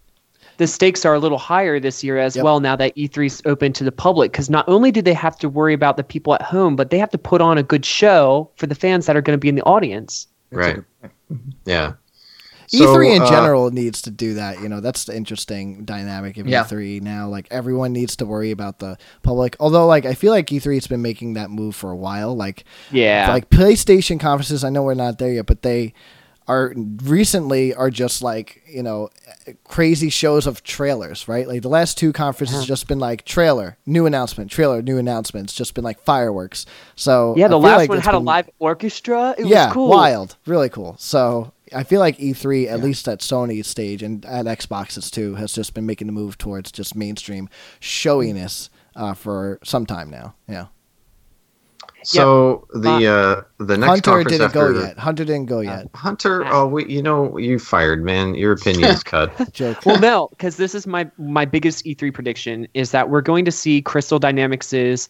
The 0.57 0.67
stakes 0.67 1.03
are 1.03 1.15
a 1.15 1.19
little 1.19 1.39
higher 1.39 1.79
this 1.79 2.03
year 2.03 2.19
as 2.19 2.35
Yep. 2.35 2.45
well 2.45 2.59
now 2.59 2.75
that 2.75 2.95
E3 2.95 3.25
is 3.25 3.41
open 3.45 3.73
to 3.73 3.83
the 3.83 3.91
public 3.91 4.31
because 4.31 4.51
not 4.51 4.63
only 4.69 4.91
do 4.91 5.01
they 5.01 5.13
have 5.15 5.35
to 5.39 5.49
worry 5.49 5.73
about 5.73 5.97
the 5.97 6.03
people 6.03 6.35
at 6.35 6.43
home, 6.43 6.75
but 6.75 6.91
they 6.91 6.99
have 6.99 7.09
to 7.09 7.17
put 7.17 7.41
on 7.41 7.57
a 7.57 7.63
good 7.63 7.83
show 7.83 8.49
for 8.55 8.67
the 8.67 8.75
fans 8.75 9.07
that 9.07 9.17
are 9.17 9.21
going 9.21 9.33
to 9.33 9.39
be 9.41 9.49
in 9.49 9.55
the 9.55 9.63
audience. 9.63 10.27
Right. 10.51 10.77
Yeah. 11.65 11.93
E3 12.71 12.77
So, 12.77 13.01
E 13.01 13.15
in 13.15 13.21
uh, 13.23 13.29
general 13.29 13.71
needs 13.71 14.01
to 14.03 14.11
do 14.11 14.35
that. 14.35 14.61
You 14.61 14.69
know, 14.69 14.79
that's 14.79 15.05
the 15.05 15.15
interesting 15.17 15.85
dynamic 15.85 16.37
of 16.37 16.47
Yeah. 16.47 16.63
E3 16.63 17.01
now. 17.01 17.27
Like 17.27 17.47
everyone 17.49 17.91
needs 17.91 18.15
to 18.17 18.25
worry 18.25 18.51
about 18.51 18.77
the 18.77 18.97
public. 19.23 19.55
Although, 19.59 19.87
like 19.87 20.05
I 20.05 20.13
feel 20.13 20.31
like 20.31 20.47
E3 20.47 20.75
has 20.75 20.85
been 20.87 21.01
making 21.01 21.33
that 21.33 21.49
move 21.49 21.75
for 21.75 21.89
a 21.89 21.95
while. 21.97 22.35
Like, 22.35 22.63
Yeah. 22.91 23.27
like 23.31 23.49
PlayStation 23.49 24.19
conferences. 24.19 24.63
I 24.63 24.69
know 24.69 24.83
we're 24.83 24.93
not 24.93 25.17
there 25.17 25.33
yet, 25.33 25.47
but 25.47 25.63
they 25.63 25.93
are 26.47 26.73
recently 27.03 27.73
are 27.73 27.89
just 27.89 28.21
like 28.21 28.61
you 28.67 28.83
know 28.83 29.09
crazy 29.63 30.09
shows 30.09 30.45
of 30.47 30.63
trailers, 30.63 31.27
right? 31.27 31.47
Like 31.47 31.61
the 31.61 31.69
last 31.69 31.97
two 31.97 32.11
conferences 32.13 32.57
Uh-huh. 32.57 32.65
just 32.65 32.87
been 32.87 32.99
like 32.99 33.25
trailer, 33.25 33.77
new 33.85 34.05
announcement, 34.05 34.51
trailer, 34.51 34.81
new 34.81 34.97
announcements. 34.97 35.53
Just 35.53 35.73
been 35.73 35.83
like 35.83 35.99
fireworks. 36.03 36.65
So 36.95 37.35
yeah, 37.37 37.47
the 37.47 37.57
last 37.59 37.77
like 37.77 37.89
one 37.89 37.99
had 37.99 38.13
a 38.15 38.19
live 38.19 38.49
orchestra. 38.59 39.35
It 39.37 39.45
yeah, 39.47 39.65
was 39.67 39.73
cool. 39.73 39.89
wild, 39.89 40.35
really 40.45 40.69
cool. 40.69 40.95
So 40.99 41.51
I 41.75 41.83
feel 41.83 41.99
like 41.99 42.17
E3, 42.17 42.67
at 42.67 42.81
least 42.81 43.07
at 43.07 43.19
Sony's 43.19 43.67
stage 43.67 44.03
and 44.03 44.23
at 44.25 44.45
Xbox's 44.45 45.09
too, 45.09 45.35
has 45.35 45.53
just 45.53 45.73
been 45.73 45.85
making 45.85 46.07
the 46.07 46.13
move 46.13 46.37
towards 46.37 46.71
just 46.71 46.95
mainstream 46.95 47.49
showiness 47.79 48.69
uh, 48.95 49.13
for 49.13 49.59
some 49.63 49.85
time 49.85 50.09
now. 50.09 50.35
Yeah, 50.47 50.67
So 52.03 52.67
the 52.73 53.07
uh, 53.07 53.11
uh 53.11 53.43
the 53.59 53.77
next 53.77 53.79
one. 53.79 53.87
Hunter 53.87 54.01
conference 54.01 54.31
didn't 54.31 54.45
after 54.45 54.73
go 54.73 54.81
yet. 54.81 54.97
Hunter 54.97 55.25
didn't 55.25 55.45
go 55.45 55.59
yet. 55.59 55.85
Uh, 55.93 55.97
Hunter, 55.97 56.45
ah. 56.45 56.49
oh, 56.53 56.67
we, 56.67 56.85
you 56.85 57.01
know, 57.01 57.37
you 57.37 57.59
fired, 57.59 58.03
man. 58.03 58.35
Your 58.35 58.51
opinion 58.53 58.89
is 58.89 59.03
cut. 59.03 59.53
Joke. 59.53 59.85
Well, 59.85 59.99
no, 59.99 60.27
because 60.31 60.57
this 60.57 60.75
is 60.75 60.85
my 60.87 61.09
my 61.17 61.45
biggest 61.45 61.85
E3 61.85 62.13
prediction 62.13 62.67
is 62.73 62.91
that 62.91 63.09
we're 63.09 63.21
going 63.21 63.45
to 63.45 63.51
see 63.51 63.81
Crystal 63.81 64.19
Dynamics' 64.19 65.09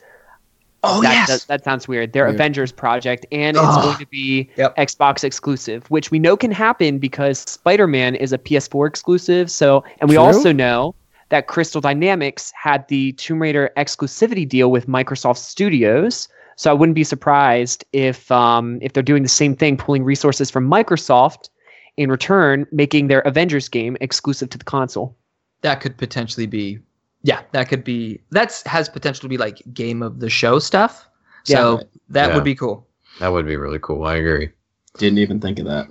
Oh 0.85 1.01
that, 1.01 1.13
yes. 1.13 1.27
that, 1.27 1.47
that 1.47 1.63
sounds 1.63 1.87
weird. 1.87 2.11
Their 2.11 2.25
Weird. 2.25 2.35
Avengers 2.35 2.71
project, 2.73 3.25
and 3.31 3.55
it's 3.55 3.65
Ugh. 3.65 3.83
going 3.83 3.97
to 3.99 4.07
be 4.07 4.49
Yep. 4.57 4.75
Xbox 4.75 5.23
exclusive, 5.23 5.89
which 5.89 6.11
we 6.11 6.19
know 6.19 6.35
can 6.35 6.51
happen 6.51 6.99
because 6.99 7.39
Spider 7.39 7.87
Man 7.87 8.15
is 8.15 8.33
a 8.33 8.37
PS4 8.37 8.87
exclusive. 8.87 9.49
So, 9.49 9.83
and 10.01 10.09
we 10.09 10.15
True. 10.15 10.25
also 10.25 10.51
know 10.51 10.93
that 11.29 11.47
Crystal 11.47 11.79
Dynamics 11.79 12.51
had 12.51 12.87
the 12.89 13.13
Tomb 13.13 13.41
Raider 13.41 13.71
exclusivity 13.77 14.47
deal 14.47 14.71
with 14.71 14.87
Microsoft 14.87 15.37
Studios. 15.37 16.27
So 16.55 16.69
I 16.69 16.73
wouldn't 16.73 16.95
be 16.95 17.03
surprised 17.03 17.83
if 17.93 18.31
um, 18.31 18.77
if 18.81 18.93
they're 18.93 19.03
doing 19.03 19.23
the 19.23 19.29
same 19.29 19.55
thing, 19.55 19.77
pulling 19.77 20.03
resources 20.03 20.51
from 20.51 20.69
Microsoft 20.69 21.49
in 21.97 22.09
return, 22.09 22.65
making 22.71 23.07
their 23.07 23.21
Avengers 23.21 23.69
game 23.69 23.97
exclusive 24.01 24.49
to 24.51 24.57
the 24.57 24.63
console. 24.65 25.15
that 25.61 25.79
could 25.81 25.97
potentially 25.97 26.45
be 26.47 26.79
yeah 27.23 27.41
that 27.53 27.69
could 27.69 27.83
be 27.85 28.19
that's 28.31 28.61
has 28.67 28.89
potential 28.89 29.21
to 29.21 29.29
be 29.29 29.37
like 29.37 29.61
game 29.73 30.03
of 30.03 30.19
the 30.19 30.29
show 30.29 30.59
stuff 30.59 31.07
so 31.45 31.77
Yeah. 31.79 31.83
that 32.09 32.27
Yeah. 32.29 32.35
would 32.35 32.43
be 32.43 32.53
cool 32.55 32.85
That 33.19 33.29
would 33.31 33.45
be 33.45 33.55
really 33.55 33.79
cool. 33.79 34.03
I 34.05 34.15
agree. 34.15 34.49
Didn't 34.97 35.19
even 35.19 35.39
think 35.39 35.59
of 35.59 35.65
that. 35.65 35.87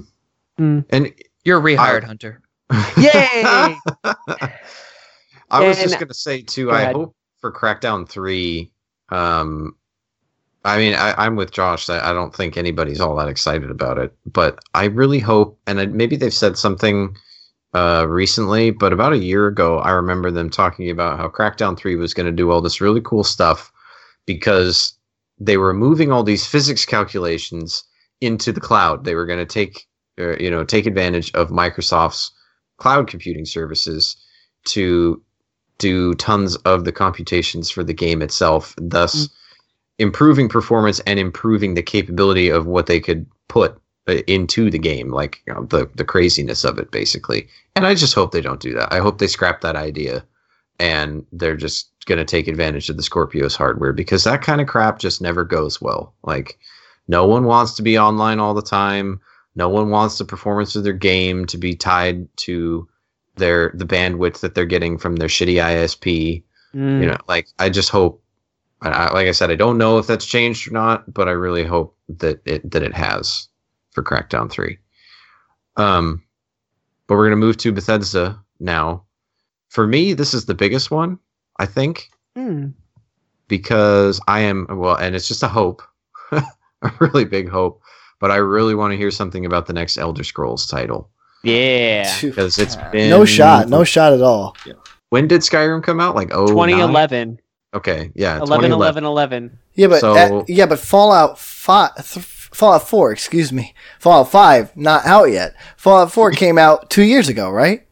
And 0.58 1.12
you're 1.44 1.58
a 1.58 1.62
rehired 1.62 2.04
hunter 2.04 2.42
Yay! 2.96 3.76
I 5.50 5.60
was 5.60 5.78
And- 5.78 5.88
just 5.88 5.98
gonna 6.00 6.14
say 6.14 6.42
too. 6.42 6.66
Go 6.66 6.72
I 6.72 6.82
ahead. 6.82 6.96
hope 6.96 7.14
for 7.40 7.52
Crackdown 7.52 8.08
three. 8.08 8.72
Um, 9.10 9.76
I 10.64 10.78
mean, 10.78 10.94
I, 10.94 11.14
I'm 11.16 11.36
with 11.36 11.50
Josh. 11.50 11.88
I, 11.88 12.10
I 12.10 12.12
don't 12.12 12.34
think 12.34 12.56
anybody's 12.56 13.00
all 13.00 13.16
that 13.16 13.28
excited 13.28 13.70
about 13.70 13.98
it, 13.98 14.14
but 14.26 14.60
I 14.74 14.84
really 14.84 15.18
hope. 15.18 15.58
And 15.66 15.80
I, 15.80 15.86
maybe 15.86 16.16
they've 16.16 16.32
said 16.32 16.56
something 16.56 17.16
uh, 17.74 18.06
recently, 18.08 18.70
but 18.70 18.92
about 18.92 19.12
a 19.12 19.18
year 19.18 19.46
ago, 19.46 19.78
I 19.78 19.90
remember 19.90 20.30
them 20.30 20.50
talking 20.50 20.90
about 20.90 21.18
how 21.18 21.28
Crackdown 21.28 21.76
three 21.76 21.96
was 21.96 22.14
going 22.14 22.26
to 22.26 22.32
do 22.32 22.50
all 22.50 22.60
this 22.60 22.80
really 22.80 23.00
cool 23.00 23.24
stuff 23.24 23.72
because 24.26 24.92
they 25.38 25.56
were 25.56 25.74
moving 25.74 26.12
all 26.12 26.22
these 26.22 26.46
physics 26.46 26.84
calculations 26.84 27.82
into 28.20 28.52
the 28.52 28.60
cloud. 28.60 29.04
They 29.04 29.16
were 29.16 29.26
going 29.26 29.40
to 29.40 29.46
take, 29.46 29.86
uh, 30.20 30.36
you 30.38 30.50
know, 30.50 30.64
take 30.64 30.86
advantage 30.86 31.32
of 31.34 31.48
Microsoft's 31.48 32.30
cloud 32.76 33.08
computing 33.08 33.46
services 33.46 34.16
to 34.66 35.20
do 35.78 36.14
tons 36.14 36.54
of 36.56 36.84
the 36.84 36.92
computations 36.92 37.68
for 37.70 37.82
the 37.82 37.94
game 37.94 38.22
itself, 38.22 38.74
thus 38.76 39.28
improving 39.98 40.48
performance 40.48 41.00
and 41.00 41.18
improving 41.18 41.74
the 41.74 41.82
capability 41.82 42.48
of 42.48 42.66
what 42.66 42.86
they 42.86 43.00
could 43.00 43.26
put 43.48 43.78
uh, 44.08 44.14
into 44.26 44.70
the 44.70 44.78
game, 44.78 45.10
like 45.10 45.42
you 45.46 45.54
know, 45.54 45.64
the 45.64 45.88
the 45.94 46.04
craziness 46.04 46.64
of 46.64 46.78
it, 46.78 46.90
basically. 46.90 47.48
And 47.76 47.86
I 47.86 47.94
just 47.94 48.14
hope 48.14 48.32
they 48.32 48.40
don't 48.40 48.60
do 48.60 48.74
that. 48.74 48.92
I 48.92 48.98
hope 48.98 49.18
they 49.18 49.26
scrap 49.26 49.60
that 49.60 49.76
idea, 49.76 50.24
and 50.78 51.24
they're 51.32 51.56
just 51.56 51.90
going 52.06 52.18
to 52.18 52.24
take 52.24 52.48
advantage 52.48 52.88
of 52.90 52.96
the 52.96 53.02
Scorpio's 53.02 53.54
hardware 53.54 53.92
because 53.92 54.24
that 54.24 54.42
kind 54.42 54.60
of 54.60 54.66
crap 54.66 54.98
just 54.98 55.22
never 55.22 55.44
goes 55.44 55.80
well. 55.80 56.14
Like, 56.24 56.58
no 57.08 57.26
one 57.26 57.44
wants 57.44 57.74
to 57.74 57.82
be 57.82 57.98
online 57.98 58.40
all 58.40 58.54
the 58.54 58.62
time. 58.62 59.20
No 59.54 59.68
one 59.68 59.90
wants 59.90 60.18
the 60.18 60.24
performance 60.24 60.74
of 60.74 60.84
their 60.84 60.92
game 60.92 61.44
to 61.46 61.58
be 61.58 61.74
tied 61.74 62.26
to 62.38 62.88
their 63.36 63.70
the 63.74 63.84
bandwidth 63.84 64.40
that 64.40 64.54
they're 64.54 64.64
getting 64.64 64.98
from 64.98 65.16
their 65.16 65.28
shitty 65.28 65.54
ISP. 65.54 66.42
Mm. 66.74 67.00
You 67.00 67.06
know, 67.08 67.18
like 67.28 67.48
I 67.58 67.68
just 67.68 67.90
hope. 67.90 68.21
I, 68.82 68.88
I- 68.90 69.12
like 69.12 69.26
I 69.28 69.32
said, 69.32 69.50
I 69.50 69.54
don't 69.56 69.78
know 69.78 69.98
if 69.98 70.06
that's 70.06 70.26
changed 70.26 70.68
or 70.68 70.72
not, 70.72 71.12
but 71.12 71.28
I 71.28 71.32
really 71.32 71.64
hope 71.64 71.96
that 72.08 72.40
it 72.44 72.70
that 72.70 72.82
it 72.82 72.94
has 72.94 73.48
for 73.92 74.02
Crackdown 74.02 74.50
Three. 74.50 74.78
Um, 75.76 76.22
but 77.06 77.16
we're 77.16 77.26
gonna 77.26 77.36
move 77.36 77.56
to 77.58 77.72
Bethesda 77.72 78.38
now. 78.60 79.04
For 79.70 79.86
me, 79.86 80.12
this 80.12 80.34
is 80.34 80.44
the 80.46 80.54
biggest 80.54 80.90
one, 80.90 81.18
I 81.58 81.66
think, 81.66 82.10
Mm. 82.36 82.74
because 83.48 84.20
I 84.28 84.40
am 84.40 84.66
well, 84.68 84.96
and 84.96 85.14
it's 85.14 85.28
just 85.28 85.42
a 85.42 85.48
hope, 85.48 85.82
a 86.32 86.42
really 87.00 87.24
big 87.24 87.48
hope. 87.48 87.80
But 88.20 88.30
I 88.30 88.36
really 88.36 88.74
want 88.74 88.92
to 88.92 88.96
hear 88.96 89.10
something 89.10 89.44
about 89.44 89.66
the 89.66 89.72
next 89.72 89.98
Elder 89.98 90.22
Scrolls 90.24 90.66
title. 90.66 91.10
Yeah. 91.42 92.14
because 92.20 92.56
it's 92.58 92.76
been 92.92 93.10
no 93.10 93.24
shot, 93.24 93.68
no 93.68 93.82
shot 93.82 94.12
at 94.12 94.22
all. 94.22 94.56
When 95.10 95.26
did 95.26 95.40
Skyrim 95.40 95.82
come 95.82 95.98
out? 96.00 96.14
Like 96.14 96.30
oh, 96.32 96.46
2011. 96.46 97.40
Okay, 97.74 98.10
yeah, 98.14 98.36
11, 98.36 98.46
2011. 98.70 99.04
11, 99.04 99.04
11. 99.04 99.58
Yeah, 99.74 99.86
but 99.88 100.00
So- 100.00 100.14
uh, 100.14 100.44
yeah, 100.46 100.66
but 100.66 100.78
Fallout 100.78 101.38
Five, 101.38 101.94
th- 101.96 102.24
Fallout 102.52 102.86
Four, 102.86 103.12
excuse 103.12 103.52
me, 103.52 103.74
Fallout 103.98 104.30
Five, 104.30 104.76
not 104.76 105.06
out 105.06 105.30
yet. 105.30 105.54
Fallout 105.76 106.12
Four 106.12 106.30
came 106.42 106.58
out 106.58 106.90
two 106.90 107.02
years 107.02 107.28
ago, 107.28 107.48
right? 107.50 107.86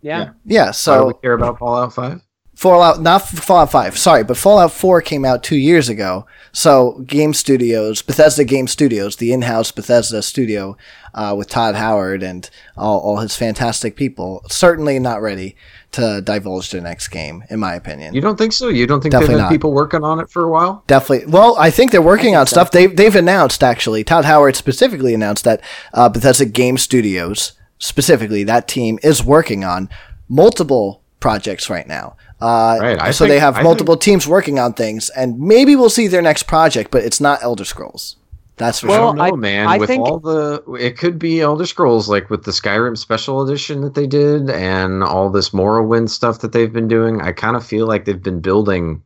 Yeah. 0.00 0.30
Yeah. 0.44 0.72
so 0.72 0.92
Why 0.92 0.96
do 0.98 1.02
so 1.02 1.06
we 1.08 1.14
care 1.22 1.32
about 1.34 1.58
Fallout 1.58 1.92
Five? 1.94 2.20
Fallout, 2.62 3.02
not 3.02 3.28
Fallout 3.28 3.72
5, 3.72 3.98
sorry, 3.98 4.22
but 4.22 4.36
Fallout 4.36 4.70
4 4.70 5.02
came 5.02 5.24
out 5.24 5.42
two 5.42 5.56
years 5.56 5.88
ago. 5.88 6.26
So, 6.52 7.02
Game 7.08 7.34
Studios, 7.34 8.02
Bethesda 8.02 8.44
Game 8.44 8.68
Studios, 8.68 9.16
the 9.16 9.32
in 9.32 9.42
house 9.42 9.72
Bethesda 9.72 10.22
studio 10.22 10.76
uh, 11.12 11.34
with 11.36 11.48
Todd 11.48 11.74
Howard 11.74 12.22
and 12.22 12.48
all, 12.76 13.00
all 13.00 13.16
his 13.16 13.34
fantastic 13.34 13.96
people, 13.96 14.44
certainly 14.48 15.00
not 15.00 15.20
ready 15.20 15.56
to 15.90 16.20
divulge 16.20 16.70
their 16.70 16.80
next 16.80 17.08
game, 17.08 17.42
in 17.50 17.58
my 17.58 17.74
opinion. 17.74 18.14
You 18.14 18.20
don't 18.20 18.38
think 18.38 18.52
so? 18.52 18.68
You 18.68 18.86
don't 18.86 19.00
think 19.00 19.10
Definitely 19.10 19.34
they've 19.34 19.40
had 19.40 19.46
not. 19.46 19.52
people 19.52 19.72
working 19.72 20.04
on 20.04 20.20
it 20.20 20.30
for 20.30 20.44
a 20.44 20.48
while? 20.48 20.84
Definitely. 20.86 21.32
Well, 21.32 21.56
I 21.58 21.70
think 21.70 21.90
they're 21.90 22.00
working 22.00 22.36
on 22.36 22.46
stuff. 22.46 22.70
They've 22.70 22.94
they've 22.94 23.16
announced 23.16 23.64
actually. 23.64 24.04
Todd 24.04 24.24
Howard 24.24 24.54
specifically 24.54 25.14
announced 25.14 25.42
that 25.42 25.62
uh, 25.94 26.08
Bethesda 26.08 26.44
Game 26.44 26.78
Studios, 26.78 27.54
specifically 27.78 28.44
that 28.44 28.68
team, 28.68 29.00
is 29.02 29.24
working 29.24 29.64
on 29.64 29.88
multiple 30.28 31.02
projects 31.18 31.68
right 31.68 31.88
now. 31.88 32.16
Uh, 32.42 32.78
Right, 32.80 33.14
so 33.14 33.24
think- 33.24 33.34
they 33.34 33.38
have 33.38 33.56
I 33.58 33.62
multiple 33.62 33.96
teams 33.96 34.26
working 34.26 34.58
on 34.58 34.72
things, 34.74 35.10
and 35.10 35.38
maybe 35.38 35.76
we'll 35.76 35.90
see 35.90 36.08
their 36.08 36.22
next 36.22 36.44
project, 36.44 36.90
but 36.90 37.04
it's 37.04 37.20
not 37.20 37.42
Elder 37.42 37.64
Scrolls. 37.64 38.16
That's 38.56 38.80
for 38.80 38.88
I 38.88 38.90
sure. 38.90 38.98
Well, 39.00 39.06
don't 39.14 39.16
know, 39.18 39.24
I- 39.24 39.36
man. 39.36 39.66
I 39.66 39.78
with 39.78 39.88
think- 39.88 40.06
all 40.06 40.18
the, 40.18 40.62
it 40.78 40.98
could 40.98 41.18
be 41.18 41.40
Elder 41.40 41.66
Scrolls, 41.66 42.08
like 42.08 42.28
with 42.30 42.44
the 42.44 42.50
Skyrim 42.50 42.98
Special 42.98 43.42
Edition 43.42 43.80
that 43.82 43.94
they 43.94 44.06
did, 44.06 44.50
and 44.50 45.02
all 45.02 45.30
this 45.30 45.50
Morrowind 45.50 46.10
stuff 46.10 46.40
that 46.40 46.52
they've 46.52 46.72
been 46.72 46.88
doing. 46.88 47.20
I 47.22 47.32
kind 47.32 47.56
of 47.56 47.64
feel 47.64 47.86
like 47.86 48.04
they've 48.04 48.22
been 48.22 48.40
building, 48.40 49.02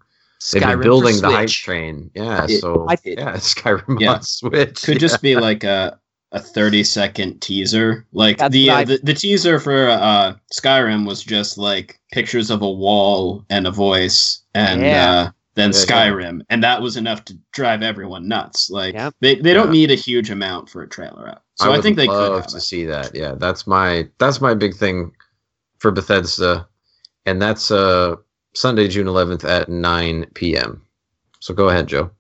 they've 0.53 0.63
Skyrim 0.63 0.67
been 0.69 0.79
for 0.79 0.83
building 0.83 1.21
the 1.21 1.29
hype 1.31 1.49
Switch. 1.49 1.63
train. 1.63 2.11
Yeah, 2.15 2.47
It- 2.49 2.61
so 2.61 2.87
I- 2.89 2.97
yeah, 3.05 3.33
Skyrim 3.37 4.01
Yeah. 4.01 4.15
on 4.15 4.23
Switch 4.23 4.83
could 4.83 4.95
yeah. 4.95 4.99
just 4.99 5.23
be 5.23 5.37
like 5.37 5.63
a 5.63 5.99
a 6.33 6.41
30 6.41 6.83
second 6.85 7.41
teaser 7.41 8.05
like 8.13 8.39
That's 8.39 8.53
the, 8.53 8.71
uh, 8.71 8.77
I- 8.79 8.85
the 8.85 8.99
the 9.03 9.15
teaser 9.15 9.59
for 9.61 9.89
uh 9.89 10.35
skyrim 10.53 11.07
was 11.07 11.23
just 11.23 11.57
like 11.57 12.01
pictures 12.13 12.51
of 12.51 12.63
a 12.63 12.71
wall 12.71 13.45
and 13.49 13.67
a 13.67 13.71
voice 13.71 14.41
and 14.55 14.81
Yeah. 14.83 15.11
uh 15.11 15.31
then 15.55 15.71
Yeah, 15.73 15.79
yeah. 15.79 15.85
skyrim 16.11 16.41
and 16.51 16.63
that 16.65 16.83
was 16.83 16.97
enough 16.97 17.25
to 17.27 17.39
drive 17.53 17.83
everyone 17.83 18.27
nuts 18.29 18.69
like 18.71 18.95
Yep. 18.95 19.15
they, 19.21 19.37
they 19.37 19.55
don't 19.55 19.69
Yeah. 19.69 19.73
need 19.81 19.91
a 19.93 19.95
huge 19.95 20.31
amount 20.31 20.69
for 20.69 20.83
a 20.83 20.89
trailer 20.89 21.29
out 21.29 21.43
so 21.55 21.67
i, 21.67 21.69
would 21.71 21.83
think 21.83 21.97
they 21.97 22.07
could 22.09 22.13
love 22.13 22.41
have 22.43 22.47
to 22.49 22.57
it. 22.59 22.61
see 22.61 22.85
that. 22.87 23.15
Yeah, 23.15 23.33
that's 23.39 23.67
my 23.67 24.09
that's 24.19 24.41
my 24.41 24.53
big 24.53 24.75
thing 24.77 25.13
for 25.79 25.91
Bethesda, 25.91 26.67
and 27.25 27.41
that's 27.41 27.71
uh 27.71 28.17
Sunday, 28.55 28.89
June 28.89 29.07
11th 29.07 29.45
at 29.45 29.69
9 29.69 30.27
p.m. 30.35 30.83
So 31.41 31.53
go 31.55 31.69
ahead, 31.69 31.87
Joe. 31.87 32.11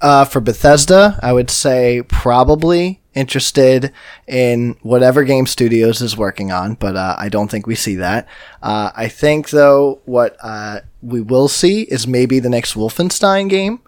Uh, 0.00 0.24
for 0.24 0.40
Bethesda, 0.40 1.18
I 1.22 1.32
would 1.32 1.50
say 1.50 2.02
probably 2.08 2.99
interested 3.14 3.92
in 4.28 4.76
whatever 4.82 5.24
Game 5.24 5.46
Studios 5.46 6.00
is 6.00 6.16
working 6.16 6.52
on, 6.52 6.74
but 6.74 6.96
uh, 6.96 7.16
I 7.18 7.28
don't 7.28 7.50
think 7.50 7.66
we 7.66 7.74
see 7.74 7.96
that. 7.96 8.26
Uh, 8.62 8.90
I 8.94 9.08
think 9.08 9.50
though 9.50 10.00
what 10.04 10.36
uh, 10.42 10.80
we 11.02 11.20
will 11.20 11.48
see 11.48 11.82
is 11.82 12.06
maybe 12.06 12.38
the 12.38 12.50
next 12.50 12.74
Wolfenstein 12.74 13.48
game. 13.48 13.80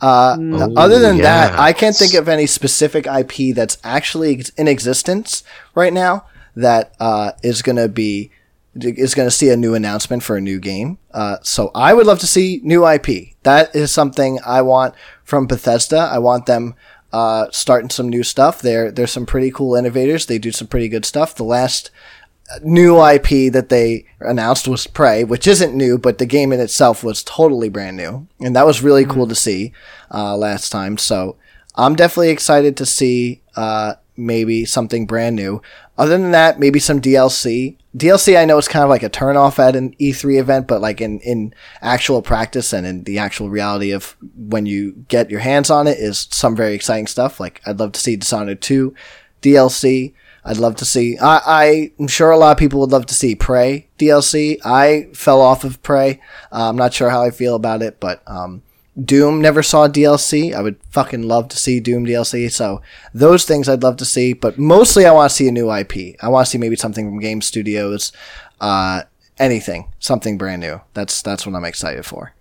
Uh, 0.00 0.36
Mm. 0.36 0.74
other 0.76 1.00
than 1.00 1.18
Ooh, 1.18 1.22
that, 1.22 1.58
I 1.58 1.72
can't 1.72 1.96
think 1.96 2.14
of 2.14 2.28
any 2.28 2.46
specific 2.46 3.06
IP 3.08 3.52
that's 3.54 3.78
actually 3.82 4.40
in 4.56 4.68
existence 4.68 5.42
right 5.74 5.92
now 5.92 6.24
that 6.54 6.94
uh, 7.00 7.32
is 7.42 7.62
going 7.62 7.76
to 7.76 7.88
be 7.88 8.30
is 8.76 9.14
going 9.16 9.26
to 9.26 9.34
see 9.34 9.48
a 9.50 9.56
new 9.56 9.74
announcement 9.74 10.22
for 10.22 10.36
a 10.36 10.40
new 10.40 10.60
game. 10.60 10.98
Uh, 11.12 11.38
so 11.42 11.72
I 11.74 11.92
would 11.94 12.06
love 12.06 12.20
to 12.20 12.28
see 12.28 12.60
new 12.62 12.86
IP. 12.86 13.34
That 13.42 13.74
is 13.74 13.90
something 13.90 14.38
I 14.46 14.62
want 14.62 14.94
from 15.24 15.48
Bethesda. 15.48 15.98
I 15.98 16.18
want 16.18 16.46
them 16.46 16.76
uh, 17.12 17.46
starting 17.50 17.90
some 17.90 18.08
new 18.08 18.22
stuff. 18.22 18.60
There, 18.60 18.90
there's 18.90 19.12
some 19.12 19.26
pretty 19.26 19.50
cool 19.50 19.74
innovators. 19.74 20.26
They 20.26 20.38
do 20.38 20.52
some 20.52 20.68
pretty 20.68 20.88
good 20.88 21.04
stuff. 21.04 21.34
The 21.34 21.44
last 21.44 21.90
new 22.62 23.04
IP 23.04 23.52
that 23.52 23.68
they 23.68 24.06
announced 24.20 24.68
was 24.68 24.86
Prey, 24.86 25.24
which 25.24 25.46
isn't 25.46 25.74
new, 25.74 25.98
but 25.98 26.18
the 26.18 26.26
game 26.26 26.52
in 26.52 26.60
itself 26.60 27.04
was 27.04 27.22
totally 27.22 27.68
brand 27.68 27.96
new, 27.96 28.26
and 28.40 28.56
that 28.56 28.66
was 28.66 28.82
really 28.82 29.04
cool 29.04 29.26
to 29.26 29.34
see 29.34 29.72
uh, 30.12 30.36
last 30.36 30.70
time. 30.70 30.98
So 30.98 31.36
I'm 31.74 31.94
definitely 31.94 32.30
excited 32.30 32.76
to 32.76 32.86
see 32.86 33.42
uh, 33.54 33.94
maybe 34.18 34.64
something 34.64 35.06
brand 35.06 35.36
new. 35.36 35.62
Other 35.96 36.18
than 36.18 36.32
that, 36.32 36.58
maybe 36.58 36.78
some 36.78 37.00
DLC. 37.00 37.76
DLC 37.96 38.38
I 38.38 38.44
know 38.44 38.58
is 38.58 38.68
kind 38.68 38.82
of 38.82 38.90
like 38.90 39.02
a 39.02 39.10
turnoff 39.10 39.58
at 39.58 39.76
an 39.76 39.94
E3 40.00 40.38
event, 40.38 40.66
but 40.66 40.80
like 40.80 41.00
in, 41.00 41.20
in 41.20 41.54
actual 41.80 42.20
practice 42.20 42.72
and 42.72 42.86
in 42.86 43.04
the 43.04 43.18
actual 43.18 43.48
reality 43.48 43.92
of 43.92 44.16
when 44.36 44.66
you 44.66 44.92
get 45.08 45.30
your 45.30 45.40
hands 45.40 45.70
on 45.70 45.86
it 45.86 45.98
is 45.98 46.28
some 46.30 46.54
very 46.54 46.74
exciting 46.74 47.06
stuff. 47.06 47.40
Like 47.40 47.62
I'd 47.64 47.78
love 47.78 47.92
to 47.92 48.00
see 48.00 48.16
Dishonored 48.16 48.60
2 48.60 48.94
DLC. 49.40 50.14
I'd 50.44 50.56
love 50.56 50.76
to 50.76 50.84
see. 50.84 51.18
I, 51.20 51.92
I'm 51.98 52.08
sure 52.08 52.30
a 52.30 52.38
lot 52.38 52.52
of 52.52 52.58
people 52.58 52.80
would 52.80 52.92
love 52.92 53.06
to 53.06 53.14
see 53.14 53.34
Prey 53.34 53.88
DLC. 53.98 54.58
I 54.64 55.08
fell 55.12 55.40
off 55.40 55.64
of 55.64 55.82
Prey. 55.82 56.20
Uh, 56.50 56.70
I'm 56.70 56.76
not 56.76 56.94
sure 56.94 57.10
how 57.10 57.22
I 57.22 57.30
feel 57.30 57.54
about 57.54 57.82
it, 57.82 58.00
but 58.00 58.22
um, 58.26 58.62
Doom 59.02 59.40
never 59.40 59.62
saw 59.62 59.86
DLC. 59.88 60.52
I 60.54 60.60
would 60.60 60.76
fucking 60.90 61.22
love 61.22 61.48
to 61.48 61.56
see 61.56 61.78
Doom 61.80 62.04
DLC. 62.04 62.50
So 62.50 62.82
those 63.14 63.44
things 63.44 63.68
I'd 63.68 63.82
love 63.82 63.96
to 63.98 64.04
see, 64.04 64.32
but 64.32 64.58
mostly 64.58 65.06
I 65.06 65.12
want 65.12 65.30
to 65.30 65.36
see 65.36 65.46
a 65.48 65.52
new 65.52 65.72
IP. 65.72 66.16
I 66.20 66.28
want 66.28 66.46
to 66.46 66.50
see 66.50 66.58
maybe 66.58 66.76
something 66.76 67.06
from 67.06 67.20
Game 67.20 67.40
Studios, 67.40 68.12
uh, 68.60 69.02
anything, 69.38 69.92
something 70.00 70.36
brand 70.36 70.60
new. 70.62 70.80
That's 70.94 71.22
that's 71.22 71.46
what 71.46 71.54
I'm 71.54 71.64
excited 71.64 72.04
for. 72.04 72.32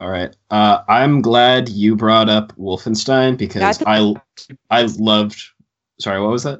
all 0.00 0.10
right 0.10 0.34
uh 0.50 0.82
i'm 0.88 1.22
glad 1.22 1.68
you 1.68 1.94
brought 1.94 2.28
up 2.28 2.52
wolfenstein 2.56 3.36
because 3.36 3.62
Yeah, 3.62 3.68
I 3.68 3.72
think- 4.02 4.18
i 4.70 4.78
i 4.82 4.82
loved 4.98 5.38
sorry 6.00 6.20
what 6.20 6.30
was 6.32 6.42
that 6.42 6.58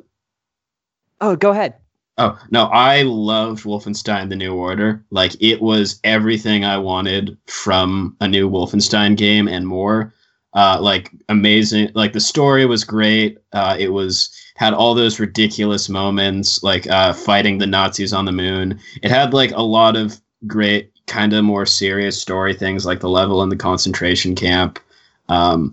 Oh, 1.20 1.34
go 1.36 1.50
ahead. 1.50 1.74
Oh 2.18 2.38
no, 2.50 2.64
I 2.66 3.02
loved 3.02 3.64
Wolfenstein: 3.64 4.28
The 4.28 4.36
New 4.36 4.54
Order. 4.54 5.04
Like 5.10 5.34
it 5.40 5.62
was 5.62 5.98
everything 6.04 6.64
I 6.64 6.76
wanted 6.76 7.38
from 7.46 8.16
a 8.20 8.28
new 8.28 8.50
Wolfenstein 8.50 9.16
game 9.16 9.48
and 9.48 9.66
more. 9.66 10.12
Uh, 10.54 10.78
like 10.80 11.10
amazing. 11.30 11.90
Like 11.94 12.12
the 12.12 12.20
story 12.20 12.66
was 12.66 12.84
great. 12.84 13.38
Uh, 13.52 13.76
it 13.78 13.88
was 13.88 14.30
had 14.56 14.74
all 14.74 14.94
those 14.94 15.18
ridiculous 15.18 15.88
moments, 15.88 16.62
like 16.62 16.86
uh, 16.88 17.14
fighting 17.14 17.58
the 17.58 17.66
Nazis 17.66 18.12
on 18.12 18.26
the 18.26 18.32
moon. 18.32 18.78
It 19.02 19.10
had 19.10 19.32
like 19.32 19.52
a 19.52 19.62
lot 19.62 19.96
of 19.96 20.20
great, 20.46 20.92
kind 21.06 21.32
of 21.32 21.44
more 21.44 21.64
serious 21.64 22.20
story 22.20 22.52
things, 22.54 22.84
like 22.84 23.00
the 23.00 23.08
level 23.08 23.42
in 23.42 23.48
the 23.48 23.56
concentration 23.56 24.34
camp. 24.34 24.78
Um, 25.30 25.72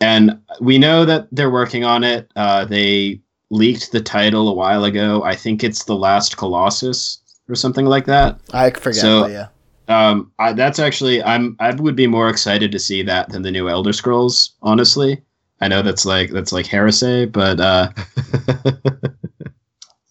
and 0.00 0.40
we 0.60 0.78
know 0.78 1.04
that 1.04 1.28
they're 1.32 1.50
working 1.50 1.84
on 1.84 2.02
it. 2.02 2.30
Uh, 2.36 2.64
they 2.64 3.20
leaked 3.50 3.92
the 3.92 4.00
title 4.00 4.48
a 4.48 4.52
while 4.54 4.84
ago. 4.84 5.22
I 5.22 5.34
think 5.36 5.62
it's 5.62 5.84
The 5.84 5.94
Last 5.96 6.36
Colossus 6.36 7.18
or 7.48 7.54
something 7.54 7.86
like 7.86 8.06
that. 8.06 8.40
I 8.52 8.70
forget, 8.70 9.00
So- 9.00 9.22
but 9.22 9.30
yeah. 9.30 9.46
Um, 9.88 10.32
I, 10.40 10.52
that's 10.52 10.80
actually 10.80 11.22
I'm 11.22 11.54
I 11.60 11.72
would 11.72 11.94
be 11.94 12.08
more 12.08 12.28
excited 12.28 12.72
to 12.72 12.78
see 12.80 13.02
that 13.04 13.28
than 13.28 13.42
the 13.42 13.52
new 13.52 13.68
Elder 13.68 13.92
Scrolls. 13.92 14.56
Honestly, 14.60 15.22
I 15.60 15.68
know 15.68 15.80
that's 15.80 16.04
like 16.04 16.30
that's 16.30 16.50
like 16.50 16.66
heresy, 16.66 17.24
but 17.26 17.60
uh, 17.60 17.92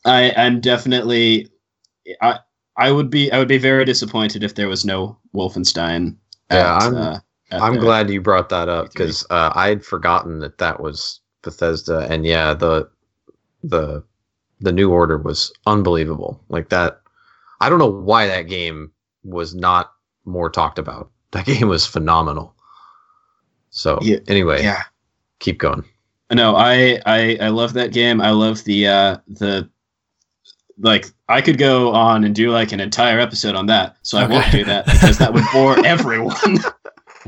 I 0.06 0.32
I'm 0.38 0.60
definitely 0.62 1.50
I 2.22 2.40
I 2.78 2.92
would 2.92 3.10
be 3.10 3.32
I 3.32 3.38
would 3.40 3.48
be 3.48 3.58
very 3.58 3.86
disappointed 3.86 4.44
if 4.44 4.56
there 4.56 4.70
was 4.70 4.86
no 4.86 5.18
Wolfenstein. 5.36 6.16
Yeah, 6.52 6.78
at, 6.78 6.82
I'm- 6.84 6.96
uh, 6.96 7.20
at 7.52 7.62
I'm 7.62 7.78
glad 7.78 8.10
you 8.10 8.22
brought 8.22 8.50
that 8.50 8.70
up 8.70 8.92
because 8.94 9.26
uh, 9.30 9.52
I 9.56 9.68
had 9.70 9.84
forgotten 9.84 10.40
that 10.40 10.58
that 10.60 10.80
was 10.80 11.20
Bethesda, 11.44 12.08
and 12.10 12.26
yeah, 12.26 12.54
the 12.54 12.90
the 13.70 14.04
the 14.62 14.72
new 14.72 14.90
order 14.92 15.18
was 15.18 15.52
unbelievable. 15.66 16.40
Like 16.50 16.70
that, 16.70 17.02
I 17.62 17.70
don't 17.70 17.80
know 17.80 17.92
why 17.92 18.28
that 18.28 18.44
game 18.44 18.92
was 19.24 19.54
not 19.56 19.92
more 20.26 20.50
talked 20.50 20.80
about. 20.80 21.12
That 21.32 21.46
game 21.46 21.68
was 21.68 21.86
phenomenal. 21.86 22.56
So 23.70 24.00
Yeah, 24.02 24.20
anyway, 24.28 24.64
Yeah. 24.64 24.84
keep 25.40 25.58
going. 25.60 25.84
No, 26.32 26.56
I, 26.56 27.00
I 27.06 27.38
I 27.42 27.48
love 27.50 27.74
that 27.74 27.92
game. 27.92 28.22
I 28.22 28.30
love 28.32 28.64
the 28.64 28.88
uh 28.88 29.18
the 29.28 29.70
like 30.80 31.08
I 31.28 31.42
could 31.42 31.58
go 31.58 31.92
on 31.94 32.24
and 32.24 32.34
do 32.34 32.52
like 32.52 32.72
an 32.72 32.80
entire 32.80 33.20
episode 33.20 33.56
on 33.56 33.66
that. 33.68 33.98
So 34.02 34.18
I 34.18 34.28
won't 34.28 34.50
do 34.52 34.64
that 34.66 34.86
because 34.86 35.18
that 35.18 35.34
would 35.34 35.44
bore 35.54 35.86
everyone. 35.86 36.60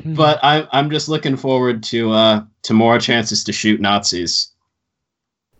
but 0.06 0.40
I 0.44 0.68
I'm 0.72 0.90
just 0.90 1.10
looking 1.10 1.36
forward 1.36 1.84
to 1.84 2.12
uh 2.12 2.44
to 2.64 2.74
more 2.74 3.00
chances 3.00 3.44
to 3.46 3.52
shoot 3.54 3.82
Nazis. 3.82 4.52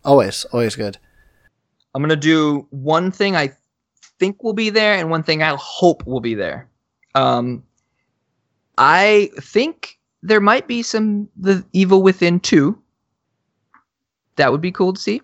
Always, 0.08 0.46
always 0.46 0.76
good. 0.76 0.98
I'm 1.94 2.02
gonna 2.02 2.16
do 2.16 2.66
one 2.72 3.12
thing 3.12 3.36
I 3.36 3.52
think 4.20 4.42
will 4.42 4.54
be 4.54 4.70
there 4.70 4.96
and 4.96 5.12
one 5.12 5.22
thing 5.22 5.44
I 5.44 5.56
hope 5.60 6.08
will 6.08 6.22
be 6.22 6.34
there. 6.34 6.70
Um, 7.14 7.64
I 8.78 9.30
think 9.40 10.00
there 10.24 10.40
might 10.40 10.68
be 10.68 10.82
some 10.82 11.30
the 11.36 11.64
Evil 11.74 12.02
Within 12.02 12.40
two. 12.40 12.82
That 14.38 14.52
would 14.52 14.62
be 14.62 14.72
cool 14.72 14.94
to 14.94 15.00
see. 15.00 15.22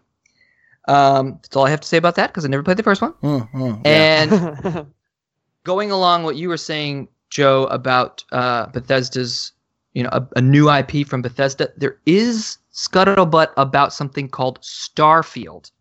Um, 0.87 1.39
that's 1.41 1.55
all 1.55 1.65
I 1.65 1.69
have 1.69 1.81
to 1.81 1.87
say 1.87 1.97
about 1.97 2.15
that 2.15 2.27
because 2.27 2.43
I 2.43 2.49
never 2.49 2.63
played 2.63 2.77
the 2.77 2.83
first 2.83 3.01
one. 3.01 3.13
Mm, 3.23 3.51
mm, 3.51 3.81
yeah. 3.85 4.67
And 4.73 4.87
going 5.63 5.91
along 5.91 6.23
what 6.23 6.35
you 6.35 6.49
were 6.49 6.57
saying, 6.57 7.07
Joe, 7.29 7.65
about 7.65 8.23
uh, 8.31 8.67
Bethesda's, 8.67 9.53
you 9.93 10.03
know, 10.03 10.09
a, 10.11 10.27
a 10.35 10.41
new 10.41 10.69
IP 10.69 11.07
from 11.07 11.21
Bethesda, 11.21 11.71
there 11.77 11.97
is 12.05 12.57
scuttlebutt 12.73 13.49
about 13.57 13.93
something 13.93 14.27
called 14.27 14.59
Starfield, 14.61 15.71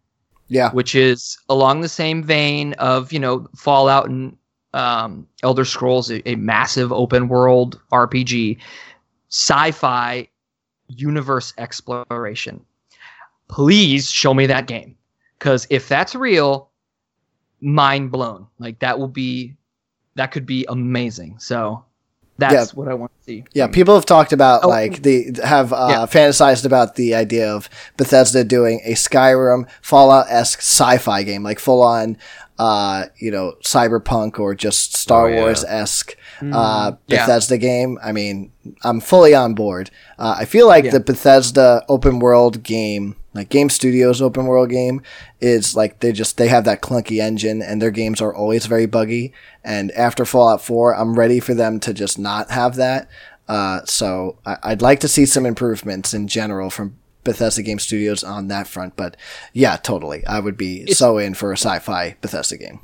yeah. 0.49 0.71
which 0.73 0.95
is 0.95 1.39
along 1.49 1.81
the 1.81 1.89
same 1.89 2.23
vein 2.23 2.75
of, 2.75 3.13
you 3.13 3.19
know, 3.19 3.49
Fallout 3.57 4.09
and 4.09 4.37
um, 4.75 5.27
Elder 5.43 5.65
Scrolls, 5.65 6.11
a, 6.11 6.27
a 6.29 6.37
massive 6.37 6.93
open 6.93 7.29
world 7.29 7.81
RPG, 7.91 8.59
sci-fi 9.31 10.29
universe 10.89 11.55
exploration. 11.57 12.65
Please 13.49 14.11
show 14.11 14.35
me 14.35 14.47
that 14.47 14.67
game, 14.67 14.97
because 15.39 15.67
if 15.71 15.89
that's 15.89 16.15
real, 16.15 16.71
mind 17.61 18.11
blown. 18.11 18.47
Like 18.59 18.79
that 18.81 18.99
will 18.99 19.09
be, 19.09 19.55
that 20.17 20.33
could 20.33 20.47
be 20.47 20.67
amazing. 20.69 21.39
So 21.39 21.85
that's 22.39 22.55
Yeah. 22.55 22.65
what 22.75 22.89
I 22.89 22.95
want 22.95 23.13
to 23.21 23.25
see. 23.25 23.45
Yeah, 23.53 23.67
people 23.69 23.95
have 23.95 24.07
talked 24.07 24.33
about 24.33 24.65
Oh. 24.65 24.69
like 24.69 25.03
the 25.03 25.37
have 25.45 25.73
uh, 25.73 25.89
Yeah. 25.91 26.07
fantasized 26.07 26.65
about 26.65 26.97
the 26.97 27.15
idea 27.15 27.53
of 27.53 27.69
Bethesda 27.97 28.45
doing 28.45 28.81
a 28.85 28.93
Skyrim 28.95 29.67
Fallout 29.83 30.27
esque 30.29 30.61
sci-fi 30.61 31.23
game, 31.23 31.43
like 31.43 31.59
full 31.59 31.83
on, 31.83 32.17
uh, 32.59 33.05
you 33.19 33.31
know, 33.31 33.55
cyberpunk 33.65 34.39
or 34.39 34.55
just 34.55 34.97
Star 34.97 35.29
Oh. 35.29 35.35
Wars 35.35 35.65
esque 35.65 36.17
uh, 36.53 36.93
Mm, 36.93 36.99
yeah. 37.07 37.27
Bethesda 37.27 37.59
game. 37.59 37.99
I 38.03 38.13
mean, 38.13 38.51
I'm 38.83 39.01
fully 39.01 39.35
on 39.35 39.55
board. 39.55 39.91
Uh, 40.19 40.37
I 40.39 40.45
feel 40.45 40.67
like 40.67 40.85
Yeah. 40.85 40.93
the 40.93 41.01
Bethesda 41.01 41.85
open 41.89 42.19
world 42.19 42.63
game, 42.63 43.17
like 43.35 43.49
Game 43.49 43.71
Studios 43.71 44.21
open 44.21 44.47
world 44.47 44.71
game, 44.71 45.03
is 45.41 45.75
like 45.77 46.01
they 46.01 46.13
just 46.13 46.37
they 46.37 46.49
have 46.49 46.65
that 46.65 46.81
clunky 46.83 47.21
engine, 47.21 47.63
and 47.63 47.81
their 47.81 47.91
games 47.91 48.21
are 48.21 48.35
always 48.35 48.67
very 48.67 48.87
buggy. 48.87 49.33
And 49.65 49.91
after 49.93 50.25
Fallout 50.25 50.63
4, 50.63 50.95
I'm 50.97 51.19
ready 51.19 51.41
for 51.41 51.55
them 51.55 51.79
to 51.81 51.93
just 51.95 52.19
not 52.19 52.51
have 52.51 52.77
that. 52.77 53.09
Uh, 53.49 53.81
so 53.85 54.37
I- 54.47 54.59
I'd 54.63 54.83
like 54.83 55.01
to 55.01 55.09
see 55.09 55.27
some 55.27 55.45
improvements 55.47 56.15
in 56.15 56.29
general 56.29 56.71
from 56.71 56.95
Bethesda 57.25 57.63
Game 57.63 57.79
Studios 57.79 58.25
on 58.25 58.49
that 58.49 58.67
front. 58.67 58.97
But 58.97 59.17
yeah, 59.53 59.77
totally, 59.77 60.25
I 60.27 60.41
would 60.41 60.57
be 60.57 60.83
It's- 60.83 60.99
so 60.99 61.19
in 61.19 61.35
for 61.35 61.53
a 61.53 61.57
sci-fi 61.57 62.17
Bethesda 62.21 62.57
game. 62.57 62.81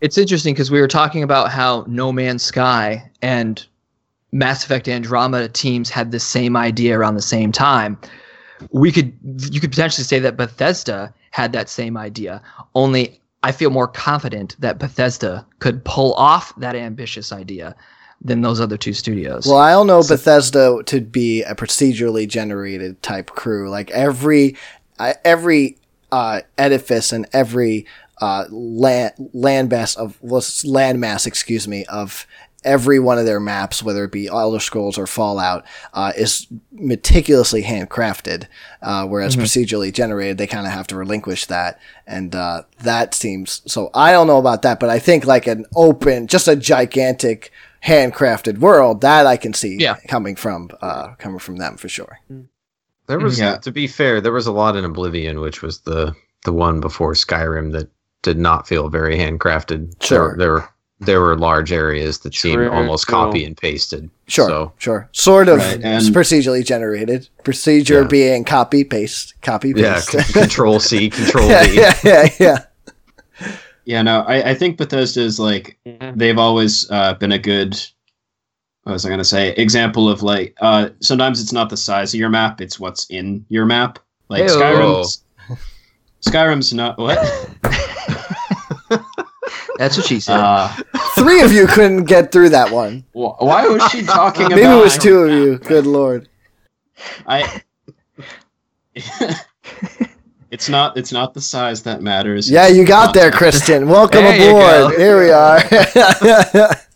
It's 0.00 0.16
interesting 0.16 0.54
because 0.54 0.70
we 0.70 0.80
were 0.80 0.88
talking 0.88 1.22
about 1.22 1.50
how 1.50 1.84
No 1.86 2.12
Man's 2.12 2.42
Sky 2.42 3.10
and 3.22 3.64
Mass 4.32 4.64
Effect 4.64 4.88
Andromeda 4.88 5.48
teams 5.48 5.90
had 5.90 6.12
the 6.12 6.20
same 6.20 6.56
idea 6.56 6.98
around 6.98 7.16
the 7.16 7.22
same 7.22 7.52
time. 7.52 7.98
We 8.70 8.92
could 8.92 9.12
you 9.50 9.60
could 9.60 9.70
potentially 9.70 10.04
say 10.04 10.18
that 10.18 10.36
Bethesda 10.36 11.12
had 11.30 11.52
that 11.52 11.68
same 11.68 11.96
idea. 11.96 12.42
Only 12.74 13.20
I 13.42 13.52
feel 13.52 13.70
more 13.70 13.88
confident 13.88 14.56
that 14.58 14.78
Bethesda 14.78 15.46
could 15.58 15.84
pull 15.84 16.14
off 16.14 16.54
that 16.56 16.76
ambitious 16.76 17.32
idea 17.32 17.74
than 18.22 18.42
those 18.42 18.60
other 18.60 18.76
two 18.76 18.92
studios. 18.92 19.46
Well, 19.46 19.58
I 19.58 19.70
don't 19.70 19.86
know 19.86 20.02
Bethesda 20.02 20.82
to 20.84 21.00
be 21.00 21.42
a 21.42 21.54
procedurally 21.54 22.28
generated 22.28 23.02
type 23.02 23.30
crew. 23.30 23.70
Like 23.70 23.90
every 23.92 24.56
uh, 24.98 25.14
every 25.24 25.78
uh, 26.12 26.42
edifice 26.58 27.12
and 27.12 27.26
every 27.32 27.86
uh, 28.20 28.44
land 28.50 29.12
landmass 29.34 29.96
of 29.96 30.18
well, 30.20 30.40
landmass, 30.40 31.26
excuse 31.26 31.66
me, 31.68 31.84
of 31.86 32.26
every 32.62 32.98
one 32.98 33.16
of 33.18 33.24
their 33.24 33.40
maps, 33.40 33.82
whether 33.82 34.04
it 34.04 34.12
be 34.12 34.26
Elder 34.26 34.60
Scrolls 34.60 34.98
or 34.98 35.06
Fallout, 35.06 35.64
uh, 35.94 36.12
is 36.16 36.46
meticulously 36.72 37.62
handcrafted. 37.62 38.46
Uh, 38.82 39.06
whereas 39.06 39.34
procedurally 39.36 39.90
generated, 39.92 40.36
they 40.36 40.46
kind 40.46 40.66
of 40.66 40.72
have 40.72 40.86
to 40.88 40.96
relinquish 40.96 41.46
that, 41.46 41.80
and 42.06 42.34
uh, 42.34 42.62
that 42.82 43.14
seems 43.14 43.62
so. 43.66 43.90
I 43.94 44.12
don't 44.12 44.26
know 44.26 44.38
about 44.38 44.62
that, 44.62 44.78
but 44.80 44.90
I 44.90 44.98
think 44.98 45.24
like 45.26 45.46
an 45.46 45.64
open, 45.74 46.26
just 46.26 46.48
a 46.48 46.56
gigantic 46.56 47.50
handcrafted 47.84 48.58
world 48.58 49.00
that 49.00 49.26
I 49.26 49.38
can 49.38 49.54
see 49.54 49.76
Yeah. 49.78 49.96
coming 50.06 50.36
from 50.36 50.68
uh, 50.82 51.14
coming 51.14 51.38
from 51.38 51.56
them 51.56 51.78
for 51.78 51.88
sure. 51.88 52.18
There 53.06 53.18
was, 53.18 53.38
Yeah. 53.40 53.56
to 53.56 53.72
be 53.72 53.86
fair, 53.86 54.20
there 54.20 54.32
was 54.32 54.46
a 54.46 54.52
lot 54.52 54.76
in 54.76 54.84
Oblivion, 54.84 55.40
which 55.40 55.62
was 55.62 55.80
the 55.80 56.14
the 56.44 56.52
one 56.52 56.80
before 56.80 57.12
Skyrim 57.14 57.72
that 57.72 57.88
did 58.22 58.38
not 58.38 58.66
feel 58.68 58.88
very 58.88 59.16
handcrafted. 59.16 59.94
Sure. 60.02 60.30
there, 60.30 60.36
there 60.38 60.52
were 60.52 60.68
there 61.02 61.20
were 61.22 61.34
large 61.38 61.72
areas 61.72 62.18
that 62.18 62.34
seemed 62.34 62.66
almost 62.68 63.04
true. 63.06 63.12
copy 63.14 63.42
and 63.46 63.56
pasted. 63.56 64.10
Sure, 64.28 64.48
So 64.48 64.72
sure, 64.76 65.08
sort 65.12 65.48
of 65.48 65.56
Right, 65.58 65.80
procedurally 65.80 66.62
generated. 66.62 67.26
Procedure 67.42 68.02
Yeah. 68.02 68.06
being 68.08 68.44
copy 68.44 68.84
paste, 68.84 69.32
copy 69.40 69.72
yeah, 69.74 69.94
paste. 69.94 70.10
c- 70.10 70.32
Control 70.34 70.78
C, 70.78 71.08
Control 71.18 71.48
yeah, 71.48 71.64
V. 71.64 71.74
yeah, 71.74 71.94
yeah, 72.04 72.28
yeah. 72.38 72.58
Yeah, 73.86 74.02
no, 74.02 74.20
I, 74.28 74.50
I 74.50 74.54
think 74.54 74.76
Bethesda 74.76 75.22
is 75.22 75.38
like 75.40 75.78
they've 76.14 76.36
always 76.38 76.88
uh, 76.90 77.14
been 77.14 77.32
a 77.32 77.38
good. 77.38 77.80
What 78.82 78.92
was 78.92 79.06
I 79.06 79.08
gonna 79.08 79.24
say? 79.24 79.52
Example 79.54 80.08
of 80.08 80.22
like 80.22 80.54
uh, 80.60 80.90
sometimes 81.00 81.40
it's 81.40 81.52
not 81.52 81.70
the 81.70 81.76
size 81.78 82.12
of 82.12 82.20
your 82.20 82.28
map; 82.28 82.60
it's 82.60 82.78
what's 82.78 83.06
in 83.08 83.44
your 83.48 83.64
map. 83.64 83.98
Like 84.28 84.42
Hey-o. 84.42 84.58
Skyrim's. 84.60 85.24
Skyrim's 86.22 86.72
not 86.74 86.98
what. 86.98 87.18
That's 89.80 89.96
what 89.96 90.04
she 90.06 90.20
said. 90.20 90.36
Uh, 90.38 90.68
Three 91.14 91.40
of 91.40 91.52
you 91.52 91.66
couldn't 91.66 92.04
get 92.04 92.30
through 92.32 92.50
that 92.50 92.70
one. 92.70 93.02
wh- 93.12 93.40
why 93.40 93.66
was 93.66 93.82
she 93.90 94.02
talking 94.02 94.44
about? 94.44 94.56
Maybe 94.56 94.70
it 94.70 94.82
was 94.82 94.98
two 94.98 95.20
of 95.20 95.30
you. 95.32 95.56
Good 95.56 95.86
lord. 95.86 96.28
I. 97.26 97.62
it's 100.50 100.68
not. 100.68 100.96
It's 100.96 101.12
not 101.12 101.32
the 101.34 101.40
size 101.40 101.82
that 101.84 102.02
matters. 102.02 102.50
Yeah, 102.50 102.66
you 102.68 102.84
got 102.84 103.14
there, 103.14 103.30
content. 103.30 103.38
Kristen. 103.54 103.88
Welcome 103.88 104.22
There 104.24 104.50
aboard. 104.50 104.92
go. 104.92 104.98
Here 104.98 105.18
we 105.18 105.30
are. 105.30 106.76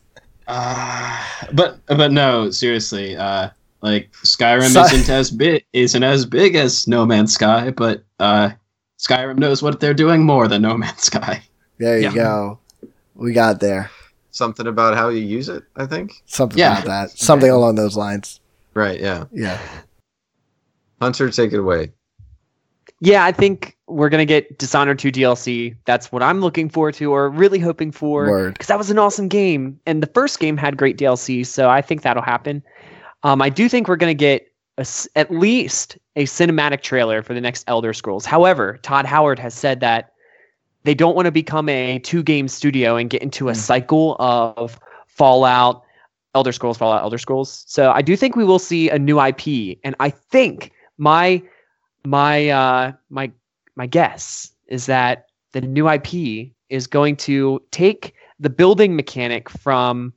Uh, 0.47 1.25
but 1.55 1.79
but 1.87 2.13
no, 2.13 2.51
seriously. 2.51 3.17
Uh, 3.17 3.49
like 3.81 4.13
Skyrim 4.13 4.75
Si- 4.75 4.97
isn't 4.97 5.09
as 5.09 5.31
big 5.31 5.65
isn't 5.73 6.03
as 6.03 6.27
big 6.27 6.55
as 6.55 6.87
No 6.87 7.07
Man's 7.07 7.33
Sky, 7.33 7.71
but 7.71 8.05
uh, 8.21 8.51
Skyrim 8.99 9.39
knows 9.39 9.63
what 9.63 9.81
they're 9.81 9.95
doing 9.95 10.23
more 10.23 10.47
than 10.47 10.61
No 10.61 10.77
Man's 10.77 11.05
Sky. 11.05 11.43
there 11.79 11.97
you 11.97 12.05
Yeah. 12.11 12.13
go. 12.15 12.59
We 13.15 13.33
got 13.33 13.61
there. 13.61 13.91
Something 14.31 14.67
about 14.67 14.97
how 14.97 15.09
you 15.11 15.21
use 15.21 15.49
it, 15.49 15.63
I 15.77 15.87
think. 15.87 16.23
Something 16.27 16.59
Yeah. 16.59 16.73
about 16.79 16.87
that. 16.87 17.11
Something 17.11 17.51
along 17.51 17.77
those 17.77 17.97
lines. 17.97 18.41
Right, 18.75 19.01
yeah. 19.01 19.25
Yeah. 19.33 19.59
Hunter, 21.01 21.31
take 21.31 21.53
it 21.53 21.59
away. 21.61 21.93
Yeah, 23.01 23.25
I 23.25 23.33
think 23.33 23.77
we're 23.87 24.09
gonna 24.09 24.25
get 24.25 24.59
Dishonored 24.59 24.99
2 24.99 25.13
DLC. 25.13 25.75
That's 25.85 26.11
what 26.11 26.23
I'm 26.23 26.41
looking 26.41 26.69
forward 26.69 26.95
to, 26.95 27.13
or 27.13 27.29
really 27.29 27.59
hoping 27.59 27.93
for, 27.93 28.51
because 28.51 28.69
that 28.69 28.79
was 28.79 28.91
an 28.91 28.99
awesome 28.99 29.29
game, 29.29 29.79
and 29.87 30.03
the 30.03 30.07
first 30.09 30.41
game 30.41 30.57
had 30.57 30.77
great 30.77 30.97
DLC. 30.97 31.45
So 31.45 31.69
I 31.69 31.83
think 31.83 32.03
that'll 32.03 32.23
happen. 32.23 32.63
Um, 33.23 33.43
I 33.43 33.51
do 33.51 33.69
think 33.69 33.89
we're 33.89 33.97
gonna 33.97 34.15
get 34.15 34.47
a 34.79 34.83
s 34.83 35.07
at 35.17 35.31
least 35.31 35.99
a 36.17 36.25
cinematic 36.25 36.81
trailer 36.83 37.23
for 37.23 37.35
the 37.35 37.41
next 37.41 37.65
Elder 37.69 37.93
Scrolls. 37.93 38.25
However, 38.25 38.79
Todd 38.83 39.05
Howard 39.07 39.39
has 39.39 39.53
said 39.55 39.81
that 39.81 40.13
they 40.85 40.95
don't 40.95 41.17
want 41.17 41.27
to 41.27 41.33
become 41.33 41.69
a 41.69 41.99
two-game 42.01 42.47
studio 42.49 42.97
and 42.97 43.11
get 43.11 43.23
into 43.23 43.49
a 43.49 43.53
Mm. 43.53 43.57
cycle 43.57 44.17
of 44.21 44.79
Fallout, 45.07 45.83
Elder 46.35 46.53
Scrolls, 46.53 46.77
Fallout, 46.79 47.03
Elder 47.03 47.19
Scrolls. 47.19 47.65
So 47.67 47.91
I 47.93 48.03
do 48.03 48.17
think 48.17 48.37
we 48.37 48.45
will 48.45 48.59
see 48.59 48.91
a 48.91 48.99
new 48.99 49.19
IP, 49.21 49.79
and 49.85 49.95
I 50.01 50.11
think 50.11 50.73
my 50.99 51.43
my 52.05 52.49
uh 52.51 52.93
my 53.09 53.31
my 53.77 53.87
guess 53.87 54.53
is 54.69 54.87
that 54.87 55.27
the 55.53 55.61
new 55.61 55.89
IP 55.89 56.53
is 56.69 56.87
going 56.87 57.17
to 57.17 57.63
take 57.71 58.15
the 58.41 58.51
building 58.51 58.95
mechanic 58.97 59.49
from 59.49 60.13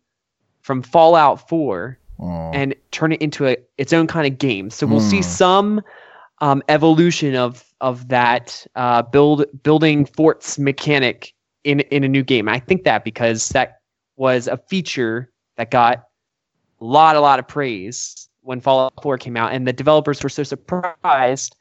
from 0.61 0.81
Fallout 0.81 1.47
4 1.47 1.97
Mm. 2.19 2.55
and 2.55 2.75
turn 2.91 3.11
it 3.11 3.21
into 3.21 3.45
a 3.47 3.55
its 3.77 3.93
own 3.93 4.07
kind 4.07 4.25
of 4.25 4.39
game. 4.39 4.71
So 4.71 4.87
we'll 4.87 4.99
see 4.99 5.17
Hmm. 5.17 5.21
some 5.21 5.81
um, 6.39 6.61
evolution 6.67 7.35
of 7.35 7.63
of 7.81 8.07
that 8.09 8.65
uh, 8.75 9.01
build 9.01 9.45
building 9.63 10.05
forts 10.05 10.57
mechanic 10.59 11.33
in 11.63 11.81
in 11.81 12.03
a 12.03 12.07
new 12.07 12.23
game. 12.23 12.49
I 12.49 12.59
think 12.59 12.83
that 12.83 13.03
because 13.03 13.49
that 13.49 13.79
was 14.15 14.47
a 14.47 14.57
feature 14.57 15.31
that 15.57 15.71
got 15.71 16.05
a 16.79 16.85
lot 16.85 17.15
a 17.15 17.19
lot 17.19 17.39
of 17.39 17.47
praise 17.47 18.29
when 18.41 18.61
Fallout 18.61 18.93
4 19.03 19.17
came 19.17 19.35
out, 19.35 19.51
and 19.51 19.67
the 19.67 19.73
developers 19.73 20.23
were 20.23 20.29
so 20.29 20.41
surprised 20.41 21.55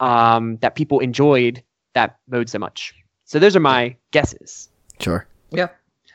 um, 0.00 0.56
that 0.58 0.74
people 0.74 1.00
enjoyed 1.00 1.62
that 1.92 2.16
mode 2.28 2.48
so 2.48 2.58
much. 2.58 2.94
So 3.24 3.38
those 3.38 3.54
are 3.54 3.60
my 3.60 3.94
guesses. 4.10 4.70
Sure. 5.00 5.26
Yeah. 5.50 5.68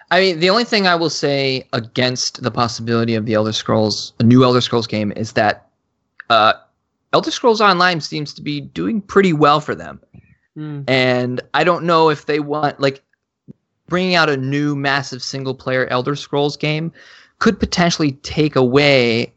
I 0.10 0.20
mean, 0.20 0.40
the 0.40 0.50
only 0.50 0.64
thing 0.64 0.88
I 0.88 0.96
will 0.96 1.10
say 1.10 1.68
against 1.74 2.42
the 2.42 2.52
possibility 2.52 3.14
of 3.14 3.26
the 3.26 3.34
Elder 3.36 3.54
Scrolls, 3.54 4.14
a 4.20 4.24
new 4.24 4.44
Elder 4.44 4.62
Scrolls 4.62 4.88
game, 4.88 5.12
is 5.16 5.34
that 5.34 5.70
uh, 6.30 6.54
Elder 7.14 7.32
Scrolls 7.32 7.62
Online 7.62 8.02
seems 8.02 8.34
to 8.34 8.42
be 8.42 8.60
doing 8.60 9.02
pretty 9.02 9.34
well 9.34 9.60
for 9.60 9.76
them. 9.76 10.02
Hmm. 10.56 10.82
And 10.88 11.42
I 11.54 11.64
don't 11.64 11.86
know 11.86 12.10
if 12.10 12.26
they 12.26 12.40
want, 12.40 12.80
like, 12.80 13.02
bringing 13.88 14.16
out 14.16 14.30
a 14.30 14.38
new 14.38 14.76
massive 14.76 15.22
single 15.22 15.54
player 15.54 15.88
Elder 15.88 16.16
Scrolls 16.16 16.58
game 16.58 16.92
could 17.40 17.60
potentially 17.60 18.14
take 18.24 18.56
away 18.56 19.34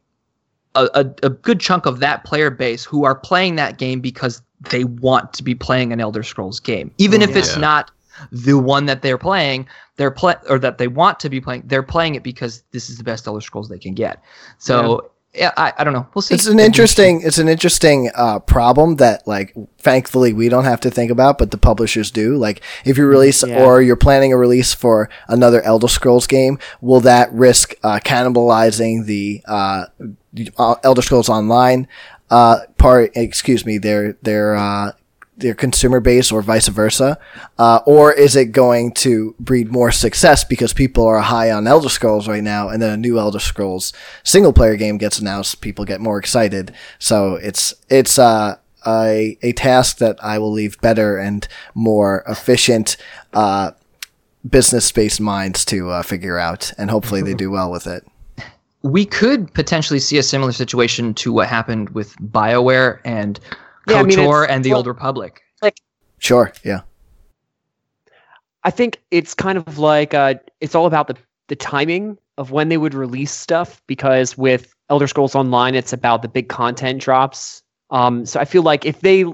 a, 0.75 0.89
a, 0.95 1.27
a 1.27 1.31
good 1.31 1.61
chunk 1.61 1.87
of 1.87 2.01
that 2.01 2.25
player 2.25 2.51
base 2.51 2.85
who 2.85 3.05
are 3.05 3.15
playing 3.15 3.57
that 3.57 3.79
game 3.79 4.01
because 4.01 4.43
they 4.71 4.85
want 4.85 5.33
to 5.35 5.43
be 5.43 5.55
playing 5.55 5.93
an 5.93 6.01
Elder 6.01 6.23
Scrolls 6.23 6.61
game, 6.61 6.91
even 6.99 7.23
if 7.23 7.35
oh, 7.35 7.39
it's 7.39 7.57
not 7.57 7.91
the 8.33 8.59
one 8.59 8.87
that 8.87 9.03
they're 9.03 9.19
playing. 9.19 9.67
They're 9.97 10.11
play 10.11 10.35
or 10.49 10.59
that 10.59 10.79
they 10.79 10.89
want 10.89 11.21
to 11.21 11.31
be 11.31 11.41
playing. 11.41 11.63
They're 11.67 11.83
playing 11.83 12.15
it 12.15 12.23
because 12.23 12.63
this 12.71 12.89
is 12.91 12.99
the 12.99 13.05
best 13.05 13.27
Elder 13.27 13.41
Scrolls 13.41 13.69
they 13.69 13.79
can 13.79 13.95
get. 13.95 14.23
So 14.59 15.11
yeah, 15.37 15.53
I, 15.57 15.73
I 15.79 15.85
don't 15.85 15.93
know. 15.93 16.07
We'll 16.15 16.23
see. 16.23 16.35
It's 16.35 16.47
an 16.47 16.59
interesting 16.59 17.21
it's 17.23 17.39
an 17.39 17.49
interesting 17.49 18.11
uh, 18.15 18.39
problem 18.41 18.97
that 18.97 19.27
like 19.27 19.55
thankfully 19.79 20.33
we 20.33 20.49
don't 20.49 20.65
have 20.65 20.81
to 20.81 20.91
think 20.91 21.11
about, 21.11 21.39
but 21.39 21.51
the 21.51 21.59
publishers 21.59 22.11
do. 22.11 22.37
Like 22.37 22.63
if 22.85 22.97
you 22.99 23.07
release 23.07 23.45
Yeah. 23.47 23.63
or 23.65 23.83
you're 23.83 23.97
planning 23.97 24.33
a 24.33 24.37
release 24.37 24.75
for 24.75 25.09
another 25.29 25.63
Elder 25.63 25.89
Scrolls 25.89 26.27
game, 26.27 26.59
will 26.81 27.01
that 27.01 27.33
risk 27.33 27.75
uh, 27.83 28.01
cannibalizing 28.05 29.07
the 29.07 29.43
uh, 29.47 29.87
uh, 30.59 30.75
Elder 30.83 31.03
Scrolls 31.03 31.29
Online 31.29 31.87
uh, 32.31 32.61
part? 32.79 33.13
Excuse 33.15 33.65
me, 33.67 33.79
their 33.79 34.15
their 34.23 34.57
uh, 34.57 34.93
their 35.37 35.55
consumer 35.55 36.01
base 36.01 36.33
or 36.33 36.43
vice 36.43 36.69
versa? 36.69 37.19
Uh, 37.59 37.81
or 37.87 38.13
is 38.13 38.37
it 38.37 38.47
going 38.47 38.93
to 38.93 39.35
breed 39.39 39.71
more 39.71 39.93
success 39.93 40.45
because 40.45 40.73
people 40.73 41.05
are 41.05 41.21
high 41.21 41.51
on 41.51 41.67
Elder 41.67 41.89
Scrolls 41.89 42.27
right 42.27 42.43
now 42.43 42.69
and 42.69 42.81
then 42.81 42.91
a 42.91 42.97
new 42.97 43.19
Elder 43.19 43.39
Scrolls 43.39 43.93
single 44.25 44.53
player 44.53 44.77
game 44.77 44.99
gets 44.99 45.19
announced, 45.19 45.61
people 45.61 45.85
get 45.85 46.01
more 46.01 46.19
excited. 46.19 46.73
So 46.99 47.35
it's, 47.35 47.75
it's, 47.89 48.19
uh, 48.19 48.57
a, 48.87 49.37
a 49.43 49.53
task 49.53 49.99
that 49.99 50.17
I 50.23 50.39
will 50.39 50.53
leave 50.53 50.81
better 50.81 51.19
and 51.19 51.47
more 51.75 52.23
efficient, 52.29 52.97
uh, 53.33 53.73
business 54.49 54.93
based 54.93 55.21
minds 55.21 55.65
to 55.67 55.91
uh, 55.91 56.03
figure 56.03 56.39
out. 56.39 56.73
And 56.79 56.91
hopefully 56.91 57.21
they 57.23 57.35
do 57.45 57.51
well 57.51 57.71
with 57.71 57.87
it. 57.87 58.07
we 58.83 59.05
could 59.05 59.53
potentially 59.55 59.99
see 59.99 60.19
a 60.19 60.23
similar 60.23 60.53
situation 60.53 61.15
to 61.15 61.33
what 61.33 61.49
happened 61.49 61.91
with 61.91 62.15
BioWare 62.19 63.01
and 63.05 63.41
Yeah, 63.89 64.01
I 64.01 64.03
mean, 64.03 64.19
KOTOR 64.19 64.45
it's- 64.45 64.55
and 64.55 64.65
the 64.65 64.71
well- 64.71 64.79
Old 64.79 64.87
Republic. 64.87 65.43
Sure. 66.19 66.51
Yeah. 66.65 66.81
I 68.65 68.71
think 68.71 69.01
it's 69.11 69.35
kind 69.35 69.59
of 69.59 69.79
like 69.79 70.15
uh, 70.15 70.35
it's 70.61 70.75
all 70.75 70.87
about 70.87 71.09
the 71.09 71.17
the 71.49 71.55
timing 71.57 72.17
of 72.39 72.51
when 72.51 72.69
they 72.71 72.79
would 72.79 72.95
release 72.95 73.33
stuff 73.33 73.83
because 73.87 74.37
with 74.37 74.75
Elder 74.89 75.07
Scrolls 75.07 75.35
Online, 75.35 75.75
it's 75.75 75.93
about 75.93 76.23
the 76.23 76.29
big 76.29 76.49
content 76.49 77.01
drops. 77.01 77.63
Um, 77.91 78.27
so 78.27 78.41
I 78.41 78.45
feel 78.45 78.63
like 78.63 78.85
if 78.85 79.01
they 79.03 79.25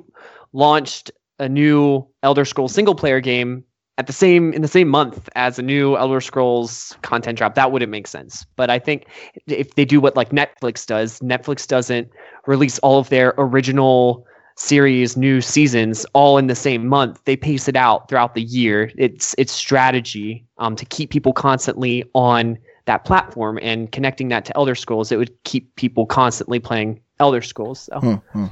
launched 0.53 1.11
a 1.39 1.49
new 1.49 2.07
Elder 2.23 2.45
Scrolls 2.45 2.75
single 2.75 2.95
player 2.95 3.21
game 3.21 3.65
at 3.97 4.07
the 4.07 4.13
same 4.13 4.53
in 4.53 4.61
the 4.61 4.69
same 4.69 4.89
month 4.89 5.29
as 5.37 5.59
a 5.59 5.63
new 5.63 5.97
Elder 5.97 6.21
Scrolls 6.21 6.97
content 7.03 7.39
drop, 7.39 7.55
that 7.55 7.71
wouldn't 7.73 7.93
make 7.93 8.09
sense. 8.09 8.45
But 8.57 8.71
I 8.71 8.79
think 8.79 9.07
if 9.47 9.77
they 9.77 9.85
do 9.85 10.01
what 10.01 10.17
like 10.17 10.31
Netflix 10.31 10.85
does, 10.85 11.21
Netflix 11.21 11.67
doesn't 11.67 12.11
release 12.47 12.79
all 12.81 12.99
of 12.99 13.09
their 13.09 13.35
original 13.39 14.27
series 14.63 15.17
new 15.17 15.41
seasons 15.41 16.07
all 16.13 16.39
in 16.39 16.47
the 16.47 16.55
same 16.55 16.87
month 16.87 17.21
they 17.25 17.37
pace 17.37 17.67
it 17.67 17.75
out 17.75 18.09
throughout 18.09 18.35
the 18.35 18.43
year 18.43 18.93
it's 18.97 19.35
it's 19.37 19.53
strategy 19.53 20.47
um, 20.59 20.77
to 20.77 20.85
keep 20.85 21.11
people 21.11 21.33
constantly 21.33 22.05
on 22.15 22.57
that 22.85 23.05
platform 23.05 23.59
and 23.61 23.91
connecting 23.91 24.29
that 24.29 24.45
to 24.45 24.57
elder 24.57 24.77
scrolls 24.77 25.11
it 25.11 25.17
would 25.17 25.33
keep 25.43 25.75
people 25.75 26.07
constantly 26.07 26.61
playing 26.61 27.01
elder 27.19 27.43
scrolls 27.43 27.81
so 27.81 27.99
Hmm, 27.99 28.15
hmm. 28.33 28.47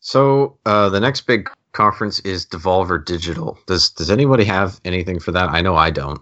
So 0.00 0.56
uh, 0.64 0.88
the 0.88 1.00
next 1.00 1.22
big 1.22 1.50
conference 1.72 2.20
is 2.20 2.46
Devolver 2.46 3.04
Digital. 3.04 3.58
Does 3.66 3.90
Does 3.90 4.10
anybody 4.10 4.44
have 4.44 4.80
anything 4.84 5.18
for 5.20 5.32
that? 5.32 5.50
I 5.50 5.60
know 5.60 5.76
I 5.76 5.90
don't. 5.90 6.20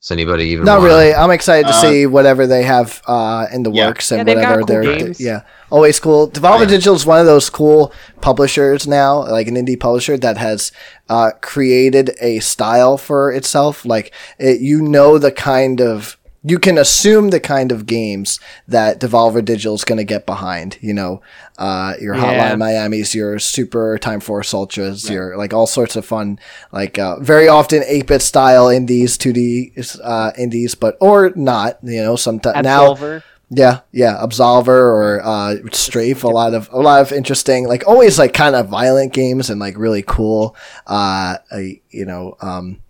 Does 0.00 0.12
anybody 0.12 0.44
even? 0.46 0.64
Not 0.64 0.78
wanna- 0.78 0.88
really. 0.92 1.14
I'm 1.14 1.30
excited 1.32 1.66
to 1.66 1.74
Uh, 1.74 1.80
see 1.80 2.06
whatever 2.06 2.46
they 2.46 2.62
have 2.62 3.02
uh, 3.08 3.46
in 3.52 3.64
the 3.64 3.72
Yeah. 3.72 3.88
works 3.88 4.12
and 4.12 4.28
Yeah, 4.28 4.34
whatever 4.34 4.56
cool 4.58 4.66
they're 4.66 4.82
games. 4.98 5.20
yeah 5.20 5.40
always 5.70 5.98
cool. 6.00 6.28
Devolver 6.30 6.60
Yeah. 6.60 6.66
Digital 6.76 6.94
is 6.94 7.04
one 7.04 7.18
of 7.20 7.26
those 7.26 7.50
cool 7.50 7.92
publishers 8.20 8.86
now, 8.86 9.28
like 9.28 9.48
an 9.48 9.56
indie 9.56 9.78
publisher 9.78 10.16
that 10.16 10.36
has 10.38 10.70
uh, 11.10 11.30
created 11.40 12.14
a 12.20 12.38
style 12.38 12.96
for 12.96 13.32
itself. 13.32 13.84
Like 13.84 14.12
it, 14.38 14.60
you 14.60 14.80
know 14.80 15.18
the 15.18 15.32
kind 15.32 15.80
of 15.80 16.16
you 16.48 16.58
can 16.58 16.78
assume 16.78 17.30
the 17.30 17.40
kind 17.40 17.70
of 17.72 17.84
games 17.86 18.40
that 18.66 19.00
Devolver 19.00 19.44
Digital 19.44 19.74
is 19.74 19.84
going 19.84 19.98
to 19.98 20.04
get 20.04 20.24
behind. 20.26 20.78
You 20.80 20.94
know, 20.94 21.20
uh, 21.58 21.94
your 22.00 22.14
Yeah. 22.16 22.50
Hotline 22.52 22.58
Miami's, 22.58 23.14
your 23.14 23.38
Super 23.38 23.98
Time 23.98 24.20
Force 24.20 24.54
Ultras, 24.54 25.08
your 25.10 25.36
like 25.36 25.52
all 25.52 25.66
sorts 25.66 25.96
of 25.96 26.04
fun, 26.06 26.38
like 26.72 26.98
uh, 26.98 27.18
very 27.20 27.48
often 27.48 27.82
8-bit 27.82 28.22
style 28.22 28.68
indies, 28.68 29.18
2D 29.18 29.98
uh, 30.02 30.32
indies, 30.38 30.74
but 30.74 30.96
or 31.00 31.32
not. 31.36 31.78
You 31.82 32.02
know, 32.02 32.16
sometimes 32.16 32.62
now 32.64 32.94
Absolver. 32.94 33.22
yeah, 33.50 33.80
yeah, 33.92 34.14
Absolver 34.22 34.68
or 34.68 35.20
uh, 35.24 35.56
Strafe. 35.72 36.22
A 36.24 36.28
lot 36.28 36.54
of 36.54 36.68
a 36.72 36.78
lot 36.80 37.00
of 37.00 37.12
interesting, 37.12 37.66
like 37.66 37.86
always, 37.86 38.18
like 38.18 38.32
kind 38.34 38.54
of 38.56 38.68
violent 38.68 39.12
games 39.12 39.50
and 39.50 39.60
like 39.60 39.76
really 39.76 40.02
cool. 40.06 40.54
Uh, 40.86 41.36
uh, 41.50 41.58
you 41.90 42.04
know, 42.04 42.36
um, 42.40 42.80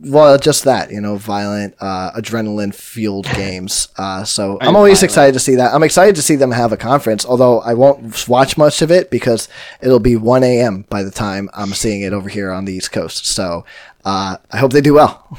well, 0.00 0.38
just 0.38 0.64
that, 0.64 0.90
you 0.90 1.00
know, 1.00 1.16
violent, 1.16 1.74
uh, 1.80 2.10
adrenaline 2.12 2.74
fueled 2.74 3.24
games. 3.34 3.88
Uh, 3.96 4.24
so 4.24 4.58
I'm 4.60 4.68
And 4.68 4.76
always 4.76 4.98
violent. 4.98 5.04
excited 5.04 5.32
to 5.34 5.40
see 5.40 5.54
that. 5.56 5.74
I'm 5.74 5.82
excited 5.82 6.14
to 6.16 6.22
see 6.22 6.36
them 6.36 6.50
have 6.52 6.72
a 6.72 6.76
conference, 6.76 7.24
although 7.26 7.60
I 7.60 7.74
won't 7.74 8.28
watch 8.28 8.56
much 8.58 8.82
of 8.82 8.90
it 8.90 9.10
because 9.10 9.48
it'll 9.80 9.98
be 10.00 10.16
1 10.16 10.42
a.m. 10.42 10.84
by 10.88 11.02
the 11.02 11.10
time 11.10 11.48
I'm 11.54 11.70
seeing 11.74 12.02
it 12.02 12.12
over 12.12 12.28
here 12.28 12.50
on 12.50 12.64
the 12.64 12.72
East 12.72 12.92
Coast. 12.92 13.26
So 13.26 13.64
uh, 14.04 14.36
I 14.50 14.56
hope 14.56 14.72
they 14.72 14.80
do 14.80 14.94
well. 14.94 15.38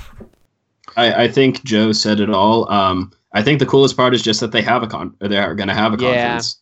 I, 0.97 1.23
I 1.23 1.27
think 1.27 1.63
Joe 1.63 1.91
said 1.91 2.19
it 2.19 2.29
all. 2.29 2.69
Um, 2.71 3.11
I 3.33 3.41
think 3.41 3.59
the 3.59 3.65
coolest 3.65 3.95
part 3.95 4.13
is 4.13 4.21
just 4.21 4.39
that 4.41 4.51
they 4.51 4.61
have 4.61 4.83
a 4.83 4.87
con. 4.87 5.15
They 5.19 5.37
are 5.37 5.55
going 5.55 5.69
to 5.69 5.73
have 5.73 5.93
a 5.93 6.03
Yeah. 6.03 6.21
conference. 6.23 6.57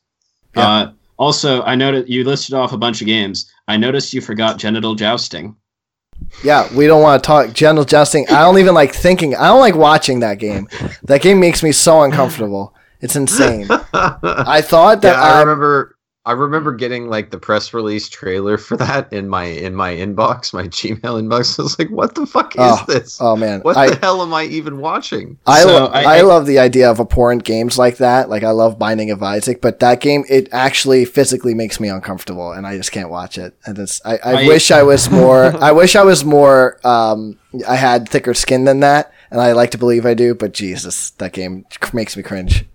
Yeah. 0.56 0.68
Uh, 0.68 0.92
also, 1.18 1.64
I 1.64 1.76
noticed 1.76 2.08
you 2.10 2.24
listed 2.24 2.54
off 2.56 2.72
a 2.72 2.78
bunch 2.78 3.02
of 3.02 3.08
games. 3.08 3.52
I 3.68 3.76
noticed 3.76 4.14
you 4.14 4.22
forgot 4.22 4.58
genital 4.58 4.96
jousting. 4.96 5.56
Yeah, 6.44 6.74
we 6.76 6.88
don't 6.88 7.02
want 7.02 7.22
to 7.22 7.28
talk 7.28 7.54
genital 7.54 7.86
jousting. 7.86 8.28
I 8.30 8.42
don't 8.42 8.58
even 8.60 8.74
like 8.74 8.94
thinking. 8.94 9.36
I 9.36 9.48
don't 9.48 9.60
like 9.60 9.76
watching 9.76 10.22
that 10.22 10.40
game. 10.40 10.68
That 11.04 11.22
game 11.22 11.40
makes 11.40 11.64
me 11.64 11.72
so 11.72 12.02
uncomfortable. 12.02 12.74
It's 13.02 13.16
insane. 13.16 13.68
I 13.94 14.62
thought 14.62 15.02
that 15.02 15.16
yeah, 15.16 15.22
I 15.22 15.38
I, 15.38 15.40
remember. 15.42 15.96
I 16.26 16.34
remember 16.34 16.74
getting 16.76 17.08
like 17.08 17.32
the 17.32 17.40
press 17.40 17.74
release 17.74 18.10
trailer 18.10 18.58
for 18.58 18.76
that 18.78 19.12
in 19.14 19.30
my 19.30 19.46
in 19.46 19.74
my 19.74 19.94
inbox, 19.96 20.54
my 20.54 20.64
Gmail 20.68 21.00
inbox. 21.00 21.58
I 21.60 21.64
was 21.64 21.80
like, 21.80 21.90
"What 21.90 22.14
the 22.14 22.26
fuck 22.28 22.56
is 22.56 22.62
Oh, 22.62 22.84
this? 22.88 23.18
oh 23.22 23.36
man, 23.38 23.62
what 23.62 23.78
I 23.78 23.90
the 23.92 23.96
hell 23.96 24.22
am 24.22 24.34
I 24.34 24.44
even 24.44 24.80
watching?" 24.80 25.38
I, 25.48 25.62
So, 25.62 25.68
lo- 25.70 25.86
I- 25.88 26.04
I, 26.04 26.18
I- 26.18 26.22
love 26.22 26.46
the 26.46 26.60
idea 26.60 26.92
of 26.92 27.00
abhorrent 27.00 27.46
games 27.46 27.80
like 27.80 27.98
that. 27.98 28.30
Like 28.30 28.44
I 28.44 28.52
love 28.52 28.78
Binding 28.78 29.12
of 29.12 29.24
Isaac, 29.24 29.62
but 29.62 29.80
that 29.80 30.02
game 30.02 30.24
it 30.30 30.50
actually 30.52 31.06
physically 31.06 31.54
makes 31.56 31.80
me 31.80 31.88
uncomfortable, 31.88 32.52
and 32.52 32.68
I 32.68 32.76
just 32.78 32.92
can't 32.92 33.10
watch 33.10 33.38
it. 33.38 33.56
And 33.66 33.80
it's 33.80 34.02
I, 34.06 34.18
I, 34.18 34.32
I- 34.44 34.48
wish 34.48 34.72
I 34.72 34.84
was 34.84 35.10
more. 35.12 35.46
I 35.64 35.72
wish 35.72 35.96
I 35.96 36.04
was 36.04 36.26
more. 36.26 36.78
Um, 36.86 37.40
I 37.68 37.76
had 37.78 38.08
thicker 38.10 38.34
skin 38.34 38.66
than 38.66 38.82
that, 38.82 39.12
and 39.32 39.40
I 39.40 39.54
like 39.54 39.72
to 39.72 39.78
believe 39.78 40.06
I 40.06 40.14
do. 40.16 40.36
But 40.36 40.52
Jesus, 40.54 41.12
that 41.12 41.32
game 41.32 41.66
makes 41.94 42.18
me 42.18 42.24
cringe. 42.24 42.66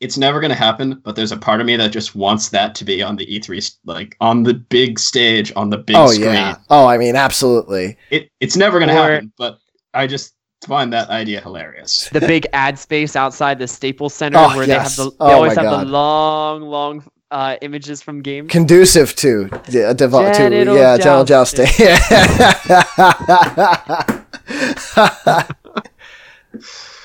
It's 0.00 0.16
never 0.16 0.38
going 0.40 0.50
to 0.50 0.56
happen, 0.56 1.00
but 1.04 1.16
there's 1.16 1.32
a 1.32 1.36
part 1.36 1.60
of 1.60 1.66
me 1.66 1.76
that 1.76 1.90
just 1.90 2.14
wants 2.14 2.50
that 2.50 2.74
to 2.76 2.84
be 2.84 3.02
on 3.02 3.16
the 3.16 3.26
E3, 3.26 3.56
s- 3.56 3.78
like 3.84 4.16
on 4.20 4.44
the 4.44 4.54
big 4.54 4.98
stage, 5.00 5.52
on 5.56 5.70
the 5.70 5.78
big 5.78 5.96
oh 5.96 6.06
screen. 6.12 6.30
yeah. 6.34 6.56
Oh, 6.70 6.86
I 6.86 6.98
mean, 6.98 7.16
absolutely. 7.16 7.96
It 8.10 8.30
it's 8.40 8.56
never 8.56 8.78
going 8.78 8.88
to 8.90 8.94
happen, 8.94 9.32
but 9.36 9.58
I 9.94 10.06
just 10.06 10.34
find 10.66 10.92
that 10.92 11.08
idea 11.10 11.40
hilarious. 11.40 12.08
the 12.12 12.20
big 12.20 12.46
ad 12.52 12.78
space 12.78 13.16
outside 13.16 13.58
the 13.58 13.66
Staples 13.66 14.14
Center 14.14 14.38
Oh, 14.38 14.56
where 14.56 14.66
yes. 14.68 14.96
they 14.96 15.02
have 15.02 15.10
the 15.10 15.16
Oh, 15.18 15.26
they 15.28 15.34
always 15.34 15.54
have 15.56 15.64
God. 15.64 15.86
the 15.86 15.90
long, 15.90 16.62
long 16.62 17.04
uh, 17.32 17.56
images 17.60 18.00
from 18.00 18.22
games. 18.22 18.50
conducive 18.52 19.16
to 19.16 19.44
the 19.66 19.94
devo- 19.96 20.32
to 20.32 20.38
Genital 20.38 20.76
yeah 20.76 20.96
genital 20.96 21.24
jousting. 21.24 21.66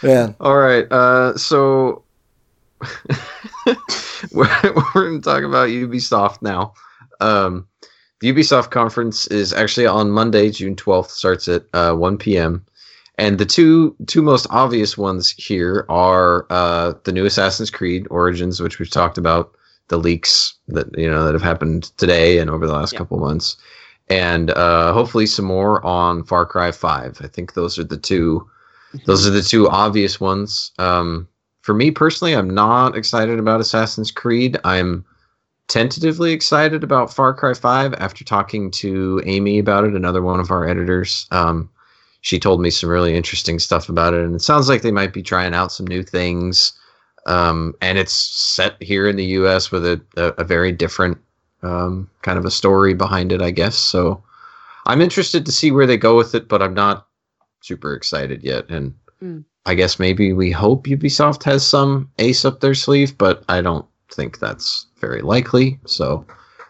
Man, 0.02 0.36
All 0.40 0.56
right. 0.58 0.86
Uh, 0.92 1.38
so 1.38 2.04
we're, 4.32 4.74
we're 4.74 4.94
going 4.94 5.22
to 5.22 5.30
talk 5.30 5.44
about 5.44 5.70
Ubisoft 5.70 6.42
now. 6.42 6.74
Um, 7.20 7.68
the 8.20 8.32
Ubisoft 8.34 8.72
conference 8.72 9.28
is 9.28 9.52
actually 9.54 9.86
on 9.86 10.12
Monday, 10.12 10.50
June 10.50 10.76
12th, 10.76 11.10
starts 11.10 11.48
at 11.48 11.64
uh, 11.74 11.94
1 11.94 12.18
p.m. 12.18 12.66
And 13.18 13.38
the 13.38 13.46
two 13.46 13.96
two 14.08 14.22
most 14.24 14.48
obvious 14.50 14.98
ones 14.98 15.30
here 15.32 15.86
are 15.88 16.48
uh, 16.50 16.94
the 17.04 17.12
new 17.12 17.26
Assassin's 17.26 17.70
Creed 17.70 18.08
Origins, 18.10 18.60
which 18.60 18.80
we've 18.80 18.90
talked 18.90 19.20
about, 19.20 19.56
the 19.90 19.98
leaks 19.98 20.56
that 20.70 20.88
you 20.98 21.10
know 21.10 21.24
that 21.24 21.34
have 21.34 21.44
happened 21.44 21.92
today 21.98 22.40
and 22.40 22.50
over 22.50 22.66
the 22.66 22.74
last 22.74 22.94
Yeah. 22.94 22.98
couple 23.00 23.20
months, 23.20 23.56
and 24.10 24.50
uh, 24.52 24.94
hopefully 24.94 25.28
some 25.28 25.46
more 25.46 25.86
on 25.86 26.24
Far 26.24 26.46
Cry 26.48 26.72
5. 26.72 27.20
I 27.24 27.28
think 27.28 27.54
those 27.54 27.78
are 27.78 27.84
the 27.84 27.98
two 27.98 28.50
those 29.06 29.28
are 29.28 29.32
the 29.32 29.44
two 29.44 29.70
obvious 29.70 30.20
ones. 30.20 30.72
Um, 30.80 31.28
for 31.64 31.74
me 31.74 31.92
personally, 31.92 32.36
I'm 32.36 32.50
not 32.50 32.96
excited 32.96 33.40
about 33.40 33.62
Assassin's 33.62 34.12
Creed. 34.12 34.58
I'm 34.66 35.06
tentatively 35.70 36.34
excited 36.34 36.84
about 36.84 37.14
Far 37.14 37.34
Cry 37.34 37.54
5 37.54 37.94
after 37.96 38.26
talking 38.26 38.70
to 38.72 39.22
Amy 39.26 39.60
about 39.60 39.86
it, 39.86 39.96
another 39.96 40.22
one 40.22 40.42
of 40.42 40.52
our 40.52 40.68
editors. 40.68 41.26
Um, 41.32 41.70
she 42.20 42.38
told 42.38 42.62
me 42.62 42.70
some 42.70 42.90
really 42.90 43.16
interesting 43.16 43.60
stuff 43.60 43.88
about 43.88 44.14
it, 44.14 44.26
and 44.26 44.36
it 44.36 44.42
sounds 44.42 44.68
like 44.68 44.82
they 44.82 44.92
might 44.92 45.14
be 45.14 45.24
trying 45.24 45.54
out 45.54 45.72
some 45.72 45.88
new 45.88 46.04
things. 46.04 46.74
Um, 47.28 47.74
and 47.82 47.98
it's 47.98 48.14
set 48.14 48.76
here 48.84 49.08
in 49.08 49.16
the 49.16 49.26
U.S. 49.26 49.72
with 49.72 49.86
a, 49.86 50.02
a, 50.18 50.26
a 50.40 50.44
very 50.44 50.74
different 50.74 51.18
um, 51.64 52.10
kind 52.24 52.38
of 52.38 52.44
a 52.44 52.52
story 52.52 52.94
behind 52.94 53.32
it, 53.32 53.42
I 53.42 53.52
guess. 53.52 53.78
So 53.78 54.22
I'm 54.86 55.00
interested 55.00 55.46
to 55.46 55.52
see 55.54 55.72
where 55.72 55.88
they 55.88 55.96
go 55.96 56.18
with 56.18 56.36
it, 56.36 56.50
but 56.50 56.62
I'm 56.62 56.74
not 56.74 57.08
super 57.62 57.94
excited 57.94 58.44
yet. 58.44 58.70
And 58.70 58.96
Mm. 59.24 59.46
I 59.66 59.76
guess 59.76 60.00
maybe 60.00 60.34
we 60.34 60.52
hope 60.52 60.86
Ubisoft 60.88 61.44
has 61.44 61.66
some 61.66 62.10
ace 62.20 62.44
up 62.46 62.60
their 62.60 62.74
sleeve, 62.76 63.18
but 63.18 63.44
I 63.48 63.62
don't 63.62 63.86
think 64.12 64.40
that's 64.40 64.88
very 65.00 65.22
likely. 65.22 65.80
So 65.86 66.26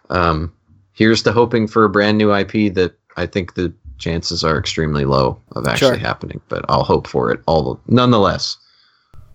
um, 0.09 0.53
here's 0.93 1.23
to 1.23 1.31
hoping 1.31 1.67
for 1.67 1.83
a 1.85 1.89
brand 1.89 2.17
new 2.17 2.33
IP 2.33 2.73
that 2.75 2.95
I 3.17 3.25
think 3.25 3.55
the 3.55 3.73
chances 3.97 4.43
are 4.43 4.57
extremely 4.59 5.05
low 5.05 5.39
of 5.55 5.67
actually 5.67 5.97
Sure. 5.97 5.97
happening, 5.97 6.41
but 6.49 6.65
I'll 6.69 6.83
hope 6.83 7.07
for 7.07 7.31
it 7.31 7.41
all 7.47 7.79
nonetheless. 7.87 8.57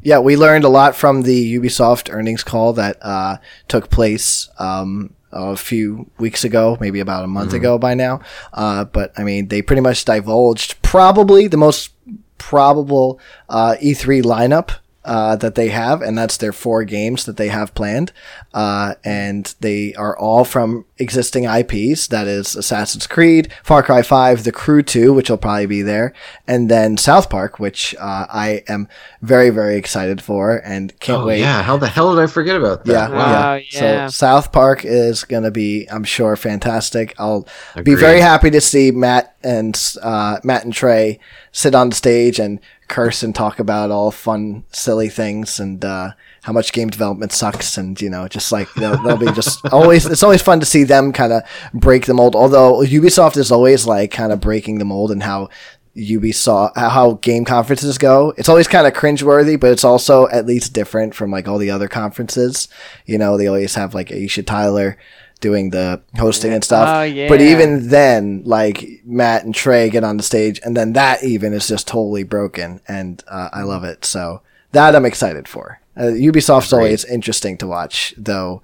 Yeah, 0.02 0.20
we 0.20 0.36
learned 0.36 0.64
a 0.64 0.68
lot 0.68 0.94
from 0.94 1.22
the 1.22 1.58
Ubisoft 1.58 2.12
earnings 2.12 2.44
call 2.44 2.72
that 2.74 2.98
uh, 3.02 3.38
took 3.66 3.90
place 3.90 4.48
um, 4.60 5.14
a 5.32 5.56
few 5.56 6.08
weeks 6.18 6.44
ago, 6.44 6.78
maybe 6.80 7.00
about 7.00 7.24
a 7.24 7.28
month 7.28 7.52
ago 7.52 7.78
by 7.78 7.94
now. 7.94 8.20
Uh, 8.52 8.84
but 8.84 9.12
I 9.18 9.24
mean, 9.24 9.48
they 9.48 9.60
pretty 9.60 9.82
much 9.82 10.04
divulged 10.04 10.80
probably 10.82 11.48
the 11.48 11.56
most 11.56 11.90
probable 12.38 13.20
uh, 13.48 13.76
E3 13.82 14.22
lineup. 14.22 14.70
Uh, 15.08 15.36
that 15.36 15.54
they 15.54 15.70
have, 15.70 16.02
and 16.02 16.18
that's 16.18 16.36
their 16.36 16.52
four 16.52 16.84
games 16.84 17.24
that 17.24 17.38
they 17.38 17.48
have 17.48 17.74
planned. 17.74 18.12
Uh, 18.52 18.92
and 19.02 19.54
they 19.60 19.94
are 19.94 20.14
all 20.18 20.44
from 20.44 20.84
existing 20.98 21.44
IPs. 21.44 22.08
That 22.08 22.26
is 22.26 22.54
Assassin's 22.54 23.06
Creed, 23.06 23.50
Far 23.62 23.82
Cry 23.82 24.02
5, 24.02 24.44
The 24.44 24.52
Crew 24.52 24.82
2, 24.82 25.14
which 25.14 25.30
will 25.30 25.38
probably 25.38 25.64
be 25.64 25.80
there, 25.80 26.12
and 26.46 26.70
then 26.70 26.98
South 26.98 27.30
Park, 27.30 27.58
which 27.58 27.94
uh, 27.98 28.26
I 28.28 28.62
am 28.68 28.86
very, 29.22 29.48
very 29.48 29.76
excited 29.76 30.20
for 30.20 30.58
and 30.58 30.98
can't 31.00 31.22
oh, 31.22 31.26
wait. 31.26 31.40
yeah. 31.40 31.62
How 31.62 31.78
the 31.78 31.88
hell 31.88 32.14
did 32.14 32.22
I 32.22 32.26
forget 32.26 32.56
about 32.56 32.84
that? 32.84 32.92
Yeah, 32.92 33.08
Wow. 33.08 33.54
Wow, 33.54 33.60
So 33.70 33.84
yeah. 33.84 34.06
South 34.08 34.52
Park 34.52 34.84
is 34.84 35.24
going 35.24 35.44
to 35.44 35.50
be, 35.50 35.86
I'm 35.90 36.04
sure, 36.04 36.36
fantastic. 36.36 37.14
I'll 37.18 37.48
be 37.82 37.94
very 37.94 38.20
happy 38.20 38.50
to 38.50 38.60
see 38.60 38.90
Matt 38.90 39.34
and 39.42 39.80
uh, 40.02 40.38
Matt 40.44 40.64
and 40.64 40.72
Trey 40.74 41.18
sit 41.52 41.74
on 41.74 41.88
the 41.88 41.96
stage 41.96 42.38
and 42.38 42.60
curse 42.88 43.22
and 43.22 43.34
talk 43.34 43.58
about 43.58 43.90
all 43.90 44.10
fun, 44.10 44.64
silly 44.72 45.08
things 45.08 45.60
and 45.60 45.84
uh, 45.84 46.12
how 46.42 46.52
much 46.52 46.72
game 46.72 46.88
development 46.88 47.32
sucks, 47.32 47.76
and 47.76 48.00
you 48.00 48.10
know, 48.10 48.26
just 48.26 48.50
like 48.50 48.72
they'll, 48.74 49.00
they'll 49.02 49.16
be 49.16 49.30
just 49.32 49.64
always. 49.72 50.06
It's 50.06 50.22
always 50.22 50.42
fun 50.42 50.60
to 50.60 50.66
see 50.66 50.84
them 50.84 51.12
kind 51.12 51.32
of 51.32 51.42
break 51.74 52.06
the 52.06 52.14
mold. 52.14 52.34
Although 52.34 52.80
Ubisoft 52.80 53.36
is 53.36 53.52
always 53.52 53.86
like 53.86 54.10
kind 54.10 54.32
of 54.32 54.40
breaking 54.40 54.78
the 54.78 54.84
mold 54.84 55.10
and 55.10 55.22
how. 55.22 55.48
Ubisoft, 55.96 56.76
how 56.76 57.14
game 57.14 57.44
conferences 57.44 57.98
go. 57.98 58.32
It's 58.36 58.48
always 58.48 58.68
kind 58.68 58.86
of 58.86 58.92
cringeworthy, 58.92 59.58
but 59.58 59.72
it's 59.72 59.82
also 59.82 60.28
at 60.28 60.46
least 60.46 60.72
different 60.72 61.12
from 61.12 61.32
like 61.32 61.48
all 61.48 61.58
the 61.58 61.72
other 61.72 61.88
conferences. 61.88 62.68
You 63.04 63.18
know, 63.18 63.36
they 63.36 63.48
always 63.48 63.74
have 63.74 63.94
like 63.94 64.10
Aisha 64.10 64.46
Tyler 64.46 64.96
doing 65.40 65.70
the 65.70 66.00
hosting 66.16 66.52
and 66.52 66.64
stuff. 66.64 66.88
Oh, 66.88 67.02
yeah. 67.02 67.28
But 67.28 67.40
even 67.40 67.88
then, 67.88 68.42
like 68.44 68.84
Matt 69.04 69.44
and 69.44 69.54
Trey 69.54 69.90
get 69.90 70.04
on 70.04 70.16
the 70.16 70.22
stage, 70.22 70.60
and 70.64 70.76
then 70.76 70.92
that 70.94 71.22
even 71.22 71.52
is 71.52 71.68
just 71.68 71.86
totally 71.88 72.24
broken, 72.24 72.80
and 72.88 73.22
uh, 73.28 73.48
I 73.52 73.62
love 73.62 73.84
it. 73.84 74.04
So 74.04 74.42
that 74.72 74.94
I'm 74.94 75.06
excited 75.06 75.48
for. 75.48 75.80
Uh, 75.96 76.02
Ubisoft's 76.12 76.72
Agreed. 76.72 76.84
always 76.84 77.04
interesting 77.04 77.56
to 77.58 77.66
watch, 77.66 78.14
though, 78.16 78.62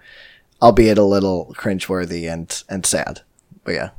albeit 0.62 0.98
a 0.98 1.02
little 1.04 1.54
cringeworthy 1.58 2.32
and 2.32 2.62
and 2.68 2.84
sad. 2.86 3.22
But 3.64 3.72
yeah, 3.74 3.90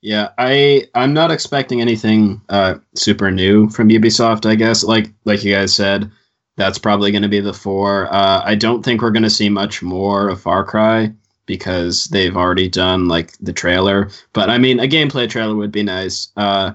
Yeah, 0.00 0.30
I 0.38 0.86
I'm 0.94 1.14
not 1.14 1.30
expecting 1.30 1.80
anything 1.80 2.40
uh, 2.48 2.74
super 2.94 3.30
new 3.30 3.68
from 3.70 3.88
Ubisoft. 3.88 4.46
I 4.46 4.54
guess 4.54 4.82
like 4.84 5.12
like 5.24 5.44
you 5.44 5.54
guys 5.54 5.74
said, 5.74 6.10
that's 6.56 6.78
probably 6.78 7.10
going 7.10 7.22
to 7.22 7.28
be 7.28 7.40
the 7.40 7.54
four. 7.54 8.12
Uh, 8.12 8.42
I 8.44 8.54
don't 8.54 8.82
think 8.84 9.00
we're 9.02 9.10
going 9.10 9.22
to 9.22 9.30
see 9.30 9.48
much 9.48 9.82
more 9.82 10.28
of 10.28 10.40
Far 10.40 10.64
Cry 10.64 11.12
because 11.46 12.04
they've 12.06 12.36
already 12.36 12.68
done 12.68 13.08
like 13.08 13.32
the 13.38 13.52
trailer. 13.52 14.10
But 14.32 14.50
I 14.50 14.58
mean, 14.58 14.78
a 14.80 14.86
gameplay 14.88 15.28
trailer 15.28 15.56
would 15.56 15.72
be 15.72 15.82
nice, 15.82 16.28
uh, 16.36 16.72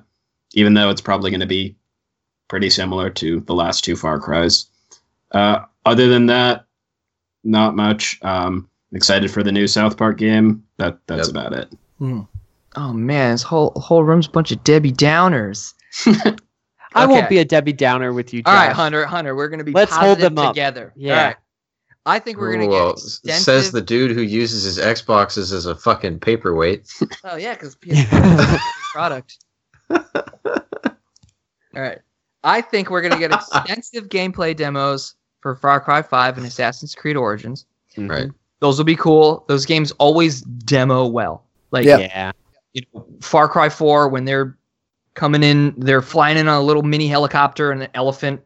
even 0.53 0.73
though 0.73 0.89
it's 0.89 1.01
probably 1.01 1.31
going 1.31 1.41
to 1.41 1.45
be 1.47 1.75
pretty 2.47 2.69
similar 2.69 3.09
to 3.11 3.39
the 3.41 3.53
last 3.53 3.83
two 3.83 3.95
Far 3.95 4.19
Cries. 4.19 4.65
Uh, 5.31 5.59
other 5.85 6.07
than 6.07 6.25
that, 6.27 6.65
not 7.43 7.75
much. 7.75 8.19
Um, 8.23 8.69
excited 8.93 9.29
for 9.29 9.43
the 9.43 9.51
new 9.51 9.67
South 9.67 9.97
Park 9.97 10.17
game. 10.17 10.63
That 10.77 10.97
that's 11.07 11.27
Yep. 11.27 11.35
about 11.35 11.53
it. 11.53 11.73
Oh 12.75 12.93
man, 12.93 13.31
this 13.33 13.43
whole 13.43 13.71
whole 13.75 14.03
room's 14.03 14.27
a 14.27 14.31
bunch 14.31 14.51
of 14.51 14.63
Debbie 14.63 14.91
Downers. 14.91 15.73
I 16.93 17.05
won't 17.05 17.29
be 17.29 17.37
a 17.39 17.45
Debbie 17.45 17.73
Downer 17.73 18.13
with 18.13 18.33
you, 18.33 18.41
Josh. 18.43 18.51
All 18.51 18.67
right, 18.67 18.73
Hunter, 18.75 19.05
Hunter, 19.05 19.35
we're 19.35 19.49
gonna 19.49 19.63
be 19.63 19.71
Let's 19.71 19.95
hold 19.95 20.19
them 20.19 20.37
up. 20.37 20.53
together. 20.53 20.93
Yeah. 20.95 21.17
All 21.19 21.25
right. 21.27 21.35
I 22.05 22.19
think 22.19 22.37
we're 22.37 22.53
gonna 22.53 22.67
Well, 22.67 22.93
get 22.93 23.03
extensive. 23.03 23.43
says 23.43 23.71
the 23.71 23.81
dude 23.81 24.11
who 24.11 24.21
uses 24.21 24.63
his 24.63 24.77
Xboxes 24.79 25.51
as 25.51 25.65
a 25.65 25.75
fucking 25.75 26.19
paperweight. 26.19 26.87
Oh 27.25 27.35
yeah, 27.35 27.53
because 27.53 27.75
PS4 27.75 28.39
is 28.39 28.53
a 28.55 28.59
product. 28.93 29.37
All 31.75 31.81
right. 31.81 31.99
I 32.43 32.61
think 32.61 32.89
we're 32.89 33.01
gonna 33.01 33.19
get 33.19 33.31
extensive 33.55 34.09
gameplay 34.09 34.55
demos 34.55 35.15
for 35.41 35.55
Far 35.55 35.79
Cry 35.79 36.01
5 36.01 36.37
and 36.37 36.45
Assassin's 36.47 36.95
Creed 36.95 37.15
Origins. 37.17 37.65
Mhm. 37.97 38.09
Right. 38.09 38.29
Those 38.59 38.77
will 38.77 38.85
be 38.85 38.95
cool. 38.95 39.43
Those 39.47 39.65
games 39.65 39.91
always 39.93 40.41
demo 40.41 41.05
well. 41.05 41.43
Like 41.71 41.85
Yeah. 41.85 41.97
Yeah. 41.99 42.31
you 42.73 42.81
know, 42.93 43.05
Far 43.21 43.47
Cry 43.49 43.69
4 43.69 44.07
when 44.09 44.25
they're 44.25 44.57
coming 45.17 45.41
in, 45.41 45.73
they're 45.77 46.01
flying 46.03 46.37
in 46.37 46.47
on 46.47 46.61
a 46.61 46.63
little 46.63 46.83
mini 46.83 47.07
helicopter 47.07 47.71
and 47.71 47.81
an 47.83 47.89
elephant 47.95 48.39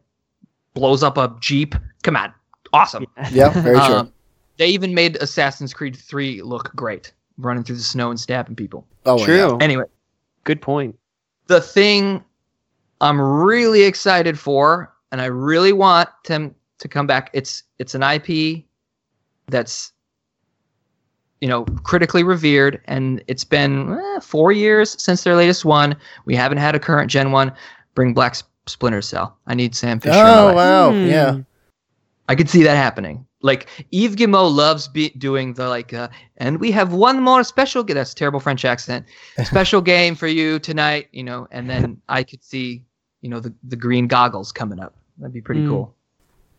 blows 0.74 1.02
up 1.02 1.18
a 1.18 1.36
jeep. 1.38 1.74
Come 2.02 2.16
on, 2.16 2.32
awesome. 2.72 3.06
yeah, 3.30 3.50
very 3.62 3.76
true. 3.76 3.94
Um, 3.94 4.12
they 4.56 4.68
even 4.68 4.94
made 4.94 5.16
Assassin's 5.16 5.72
Creed 5.74 5.94
3 5.94 6.42
look 6.42 6.72
great, 6.74 7.12
running 7.38 7.62
through 7.62 7.76
the 7.76 7.82
snow 7.82 8.10
and 8.10 8.18
stabbing 8.18 8.56
people. 8.56 8.86
oh, 9.06 9.18
yeah. 9.18 9.24
True. 9.24 9.58
Anyway, 9.60 9.84
Good 10.44 10.60
point. 10.62 10.98
the 11.46 11.60
thing 11.60 12.24
I'm 13.02 13.20
really 13.20 13.82
excited 13.82 14.38
for, 14.38 14.92
and 15.12 15.20
I 15.20 15.26
really 15.26 15.72
want 15.74 16.08
them 16.24 16.54
to 16.78 16.88
come 16.88 17.06
back. 17.06 17.30
It's 17.34 17.64
it's 17.78 17.94
an 17.94 18.02
IP 18.02 18.64
that's 19.48 19.92
you 21.42 21.48
know 21.48 21.64
critically 21.82 22.22
revered, 22.22 22.80
and 22.86 23.22
it's 23.26 23.44
been 23.44 23.98
eh, 23.98 24.20
four 24.20 24.52
years 24.52 24.96
since 25.02 25.24
their 25.24 25.34
latest 25.36 25.64
one. 25.64 25.96
We 26.24 26.36
haven't 26.36 26.58
had 26.58 26.74
a 26.74 26.78
current 26.78 27.10
gen 27.10 27.32
one. 27.32 27.52
Bring 27.96 28.14
Black 28.14 28.36
Splinter 28.66 29.02
Cell. 29.02 29.36
I 29.48 29.54
need 29.54 29.74
Sam 29.74 29.98
Fisher. 30.00 30.14
Oh 30.16 30.46
life. 30.46 30.54
wow, 30.54 30.90
Hmm. 30.92 31.06
yeah. 31.06 31.36
I 32.28 32.34
could 32.36 32.48
see 32.48 32.62
that 32.62 32.76
happening. 32.76 33.26
Like 33.42 33.66
Yves 33.90 34.14
Guillemot 34.14 34.52
loves 34.52 34.86
be- 34.86 35.10
doing 35.18 35.54
the 35.54 35.68
like, 35.68 35.92
uh, 35.92 36.08
and 36.36 36.60
we 36.60 36.70
have 36.70 36.92
one 36.94 37.20
more 37.20 37.42
special. 37.42 37.82
ga- 37.82 37.94
That's 37.94 38.12
a 38.12 38.14
terrible 38.14 38.38
French 38.38 38.64
accent. 38.64 39.04
Special 39.44 39.80
game 39.82 40.14
for 40.14 40.28
you 40.28 40.60
tonight, 40.60 41.08
you 41.10 41.24
know. 41.24 41.48
And 41.50 41.68
then 41.68 42.00
I 42.08 42.22
could 42.22 42.44
see, 42.44 42.84
you 43.20 43.28
know, 43.28 43.40
the 43.40 43.52
the 43.64 43.76
green 43.76 44.06
goggles 44.06 44.52
coming 44.52 44.78
up. 44.78 44.94
That'd 45.18 45.34
be 45.34 45.40
pretty 45.42 45.62
Mm. 45.62 45.68
cool. 45.70 45.94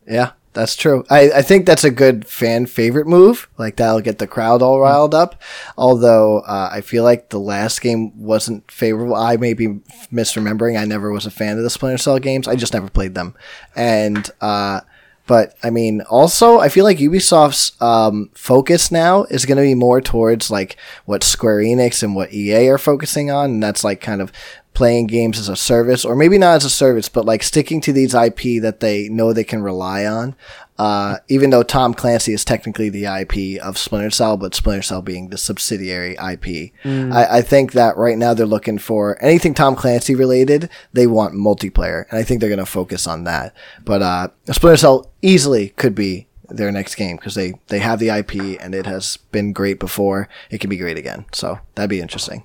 Yeah, 0.06 0.32
that's 0.52 0.76
true. 0.76 1.04
I, 1.10 1.30
I 1.30 1.42
think 1.42 1.66
that's 1.66 1.84
a 1.84 1.90
good 1.90 2.26
fan 2.26 2.66
favorite 2.66 3.06
move. 3.06 3.48
Like 3.58 3.76
that'll 3.76 4.00
get 4.00 4.18
the 4.18 4.26
crowd 4.26 4.62
all 4.62 4.80
riled 4.80 5.14
up. 5.14 5.42
Although 5.76 6.40
uh, 6.40 6.70
I 6.72 6.80
feel 6.80 7.04
like 7.04 7.30
the 7.30 7.40
last 7.40 7.80
game 7.80 8.16
wasn't 8.20 8.70
favorable. 8.70 9.14
I 9.14 9.36
may 9.36 9.54
be 9.54 9.80
misremembering. 10.12 10.78
I 10.78 10.84
never 10.84 11.10
was 11.10 11.26
a 11.26 11.30
fan 11.30 11.56
of 11.56 11.64
the 11.64 11.70
Splinter 11.70 11.98
Cell 11.98 12.18
games. 12.18 12.46
I 12.46 12.56
just 12.56 12.74
never 12.74 12.88
played 12.88 13.14
them. 13.14 13.34
And 13.74 14.30
uh, 14.40 14.80
but 15.26 15.56
I 15.62 15.70
mean, 15.70 16.02
also 16.02 16.58
I 16.60 16.68
feel 16.68 16.84
like 16.84 16.98
Ubisoft's 16.98 17.80
um, 17.80 18.30
focus 18.34 18.92
now 18.92 19.24
is 19.24 19.46
going 19.46 19.56
to 19.56 19.62
be 19.62 19.74
more 19.74 20.00
towards 20.00 20.50
like 20.50 20.76
what 21.06 21.24
Square 21.24 21.60
Enix 21.60 22.02
and 22.02 22.14
what 22.14 22.32
EA 22.32 22.68
are 22.68 22.78
focusing 22.78 23.30
on, 23.30 23.52
and 23.52 23.62
that's 23.62 23.84
like 23.84 24.00
kind 24.00 24.20
of 24.20 24.30
playing 24.74 25.06
games 25.06 25.38
as 25.38 25.48
a 25.48 25.56
service, 25.56 26.04
or 26.04 26.14
maybe 26.16 26.36
not 26.36 26.56
as 26.56 26.64
a 26.64 26.70
service, 26.70 27.08
but 27.08 27.24
like 27.24 27.42
sticking 27.42 27.80
to 27.80 27.92
these 27.92 28.12
IP 28.14 28.60
that 28.60 28.80
they 28.80 29.08
know 29.08 29.32
they 29.32 29.44
can 29.44 29.62
rely 29.62 30.04
on. 30.04 30.34
Uh, 30.76 31.18
even 31.28 31.50
though 31.50 31.62
Tom 31.62 31.94
Clancy 31.94 32.32
is 32.32 32.44
technically 32.44 32.90
the 32.90 33.04
IP 33.04 33.62
of 33.62 33.78
Splinter 33.78 34.10
Cell, 34.10 34.36
but 34.36 34.56
Splinter 34.56 34.82
Cell 34.82 35.02
being 35.02 35.28
the 35.28 35.38
subsidiary 35.38 36.14
IP, 36.14 36.72
I, 37.12 37.38
I 37.38 37.42
think 37.42 37.72
that 37.72 37.96
right 37.96 38.18
now 38.18 38.34
they're 38.34 38.44
looking 38.44 38.78
for 38.78 39.16
anything 39.24 39.54
Tom 39.54 39.76
Clancy 39.76 40.16
related. 40.16 40.68
They 40.92 41.06
want 41.06 41.34
multiplayer, 41.34 42.06
and 42.10 42.18
I 42.18 42.24
think 42.24 42.40
they're 42.40 42.50
going 42.50 42.58
to 42.58 42.66
focus 42.66 43.06
on 43.06 43.22
that. 43.24 43.54
But 43.84 44.02
uh, 44.02 44.28
Splinter 44.50 44.76
Cell 44.76 45.12
easily 45.22 45.68
could 45.70 45.94
be 45.94 46.26
their 46.48 46.72
next 46.72 46.96
game 46.96 47.16
because 47.16 47.36
they 47.36 47.54
they 47.68 47.78
have 47.78 48.00
the 48.00 48.10
IP 48.10 48.60
and 48.60 48.74
it 48.74 48.86
has 48.86 49.16
been 49.30 49.52
great 49.52 49.78
before. 49.78 50.28
It 50.50 50.58
can 50.60 50.70
be 50.70 50.76
great 50.76 50.98
again, 50.98 51.26
so 51.32 51.60
that'd 51.76 51.88
be 51.88 52.00
interesting. 52.00 52.42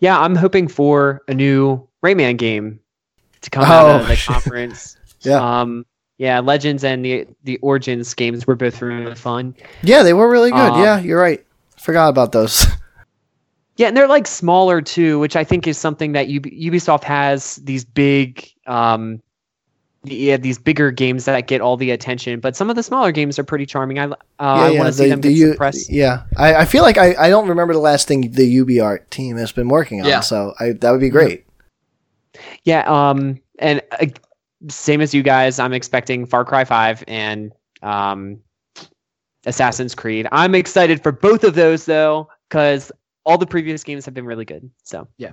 Yeah, 0.00 0.18
I'm 0.18 0.34
hoping 0.34 0.68
for 0.68 1.22
a 1.28 1.34
new 1.34 1.86
Rayman 2.04 2.36
game 2.36 2.80
to 3.40 3.50
come 3.50 3.64
out 3.64 3.86
Oh, 3.86 4.00
of 4.00 4.08
the 4.08 4.16
shit. 4.16 4.26
conference. 4.32 4.96
Yeah. 5.20 5.60
Um, 5.60 5.86
yeah, 6.18 6.40
Legends 6.40 6.82
and 6.84 7.04
the 7.04 7.26
the 7.44 7.58
Origins 7.58 8.14
games 8.14 8.46
were 8.46 8.56
both 8.56 8.80
really 8.80 9.14
fun. 9.14 9.54
Yeah, 9.82 10.02
they 10.02 10.14
were 10.14 10.30
really 10.30 10.50
good. 10.50 10.58
Um, 10.72 10.82
yeah, 10.82 10.98
you're 11.00 11.20
right. 11.20 11.44
Forgot 11.78 12.08
about 12.08 12.32
those. 12.32 12.66
Yeah, 13.78 13.88
and 13.88 13.94
they're 13.96 14.08
like 14.08 14.26
smaller 14.26 14.80
too, 14.80 15.18
which 15.18 15.36
I 15.36 15.44
think 15.44 15.66
is 15.66 15.76
something 15.76 16.12
that 16.12 16.28
Ub- 16.28 16.46
Ubisoft 16.46 17.04
has 17.04 17.56
these 17.56 17.84
big 17.84 18.50
um, 18.66 19.20
yeah, 20.04 20.36
these 20.36 20.58
bigger 20.58 20.90
games 20.90 21.24
that 21.24 21.46
get 21.46 21.60
all 21.60 21.76
the 21.76 21.90
attention, 21.90 22.40
but 22.40 22.54
some 22.54 22.70
of 22.70 22.76
the 22.76 22.82
smaller 22.82 23.12
games 23.12 23.38
are 23.38 23.44
pretty 23.44 23.66
charming. 23.66 23.98
I 23.98 24.04
uh, 24.04 24.14
Yeah, 24.38 24.46
I 24.46 24.70
yeah, 24.70 24.78
want 24.78 24.86
to 24.88 24.92
see 24.92 25.08
them 25.08 25.20
the 25.20 25.28
get 25.30 25.36
U- 25.38 25.48
some 25.48 25.56
press. 25.56 25.90
Yeah, 25.90 26.22
I, 26.36 26.54
I 26.56 26.64
feel 26.64 26.82
like 26.82 26.98
I, 26.98 27.14
I 27.18 27.28
don't 27.28 27.48
remember 27.48 27.72
the 27.74 27.80
last 27.80 28.06
thing 28.06 28.30
the 28.32 28.56
UbiArt 28.56 29.10
team 29.10 29.36
has 29.36 29.52
been 29.52 29.68
working 29.68 30.00
on. 30.00 30.06
Yeah. 30.06 30.20
So 30.20 30.54
I, 30.60 30.72
that 30.72 30.90
would 30.90 31.00
be 31.00 31.10
great. 31.10 31.44
Yeah, 32.64 32.82
um, 32.86 33.40
and 33.58 33.82
uh, 34.00 34.06
same 34.68 35.00
as 35.00 35.14
you 35.14 35.22
guys, 35.22 35.58
I'm 35.58 35.72
expecting 35.72 36.26
Far 36.26 36.44
Cry 36.44 36.64
Five 36.64 37.02
and 37.08 37.52
um, 37.82 38.38
Assassin's 39.46 39.94
Creed. 39.94 40.26
I'm 40.32 40.54
excited 40.54 41.02
for 41.02 41.12
both 41.12 41.44
of 41.44 41.54
those 41.54 41.84
though, 41.84 42.28
because 42.48 42.92
all 43.24 43.38
the 43.38 43.46
previous 43.46 43.82
games 43.82 44.04
have 44.04 44.14
been 44.14 44.26
really 44.26 44.44
good. 44.44 44.70
So 44.84 45.08
yeah. 45.18 45.32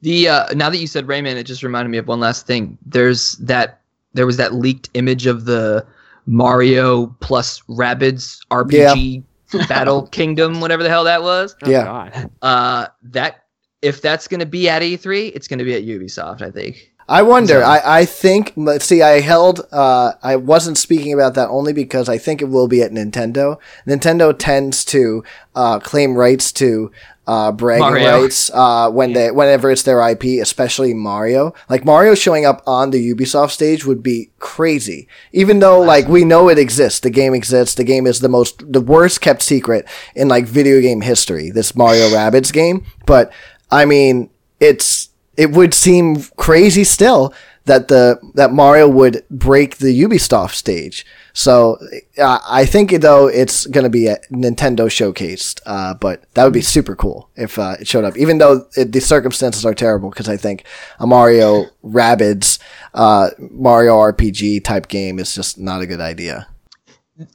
The 0.00 0.28
uh, 0.28 0.54
now 0.54 0.70
that 0.70 0.78
you 0.78 0.88
said 0.88 1.06
Rayman, 1.06 1.36
it 1.36 1.44
just 1.44 1.62
reminded 1.62 1.90
me 1.90 1.98
of 1.98 2.08
one 2.08 2.18
last 2.18 2.46
thing. 2.48 2.76
There's 2.84 3.32
that 3.36 3.77
there 4.14 4.26
was 4.26 4.36
that 4.36 4.54
leaked 4.54 4.90
image 4.94 5.26
of 5.26 5.44
the 5.44 5.86
Mario 6.26 7.06
plus 7.20 7.60
Rabbids 7.68 8.38
RPG 8.50 9.22
Battle 9.68 10.06
Kingdom, 10.08 10.60
whatever 10.60 10.82
the 10.82 10.88
hell 10.88 11.04
that 11.04 11.22
was. 11.22 11.56
oh 11.62 11.70
Yeah. 11.70 11.84
God. 11.84 12.30
Uh, 12.42 12.86
that 13.02 13.44
if 13.82 14.02
that's 14.02 14.28
gonna 14.28 14.46
be 14.46 14.68
at 14.68 14.82
E3, 14.82 15.32
it's 15.34 15.48
gonna 15.48 15.64
be 15.64 15.74
at 15.74 15.84
Ubisoft, 15.84 16.42
I 16.42 16.50
think. 16.50 16.92
I 17.08 17.22
wonder. 17.22 17.64
I, 17.64 18.00
I 18.00 18.04
think. 18.04 18.52
See. 18.80 19.00
I 19.00 19.20
held. 19.20 19.66
Uh, 19.72 20.12
I 20.22 20.36
wasn't 20.36 20.76
speaking 20.76 21.12
about 21.14 21.34
that 21.34 21.48
only 21.48 21.72
because 21.72 22.08
I 22.08 22.18
think 22.18 22.42
it 22.42 22.46
will 22.50 22.68
be 22.68 22.82
at 22.82 22.92
Nintendo. 22.92 23.58
Nintendo 23.86 24.36
tends 24.36 24.84
to 24.86 25.24
uh, 25.54 25.78
claim 25.78 26.14
rights 26.14 26.52
to 26.52 26.92
uh, 27.28 27.52
bragging 27.52 27.80
Mario. 27.80 28.22
rights 28.22 28.50
uh, 28.52 28.90
when 28.90 29.12
they 29.12 29.30
whenever 29.30 29.70
it's 29.70 29.82
their 29.82 30.06
IP, 30.06 30.40
especially 30.42 30.94
Mario. 30.94 31.54
Like 31.68 31.84
Mario 31.84 32.14
showing 32.14 32.46
up 32.46 32.62
on 32.66 32.90
the 32.90 33.14
Ubisoft 33.14 33.50
stage 33.50 33.84
would 33.84 34.02
be 34.02 34.30
crazy. 34.38 35.08
Even 35.32 35.60
though 35.60 35.80
like 35.80 36.08
we 36.08 36.24
know 36.24 36.48
it 36.48 36.58
exists, 36.58 37.00
the 37.00 37.10
game 37.10 37.34
exists. 37.34 37.74
The 37.74 37.84
game 37.84 38.06
is 38.06 38.20
the 38.20 38.30
most 38.30 38.70
the 38.72 38.80
worst 38.80 39.20
kept 39.20 39.42
secret 39.42 39.86
in 40.14 40.28
like 40.28 40.46
video 40.46 40.80
game 40.80 41.02
history. 41.02 41.50
This 41.50 41.76
Mario 41.76 42.08
Rabbids 42.08 42.52
game, 42.52 42.84
but 43.06 43.30
I 43.70 43.84
mean 43.84 44.30
it's 44.58 45.10
it 45.38 45.52
would 45.52 45.72
seem 45.72 46.24
crazy 46.36 46.82
still 46.82 47.32
that 47.64 47.86
the 47.86 48.18
that 48.34 48.52
Mario 48.52 48.88
would 48.88 49.22
break 49.30 49.76
the 49.76 50.02
Ubisoft 50.02 50.54
stage. 50.54 51.06
So 51.32 51.78
uh, 52.18 52.40
I 52.48 52.66
think 52.66 52.90
though 53.00 53.28
it's 53.28 53.64
going 53.66 53.84
to 53.84 53.90
be 53.90 54.08
a 54.08 54.18
Nintendo 54.32 54.86
showcased, 54.88 55.60
uh, 55.64 55.94
but 55.94 56.24
that 56.34 56.42
would 56.42 56.52
be 56.52 56.60
super 56.60 56.96
cool 56.96 57.30
if 57.36 57.56
uh, 57.56 57.76
it 57.80 57.86
showed 57.86 58.04
up. 58.04 58.16
Even 58.16 58.38
though 58.38 58.66
it, 58.76 58.90
the 58.90 59.00
circumstances 59.00 59.64
are 59.64 59.74
terrible, 59.74 60.10
because 60.10 60.28
I 60.28 60.36
think 60.36 60.64
a 60.98 61.06
Mario 61.06 61.66
Rabbids 61.84 62.58
uh, 62.94 63.30
Mario 63.38 63.94
RPG 63.94 64.64
type 64.64 64.88
game 64.88 65.20
is 65.20 65.32
just 65.34 65.56
not 65.56 65.82
a 65.82 65.86
good 65.86 66.00
idea. 66.00 66.48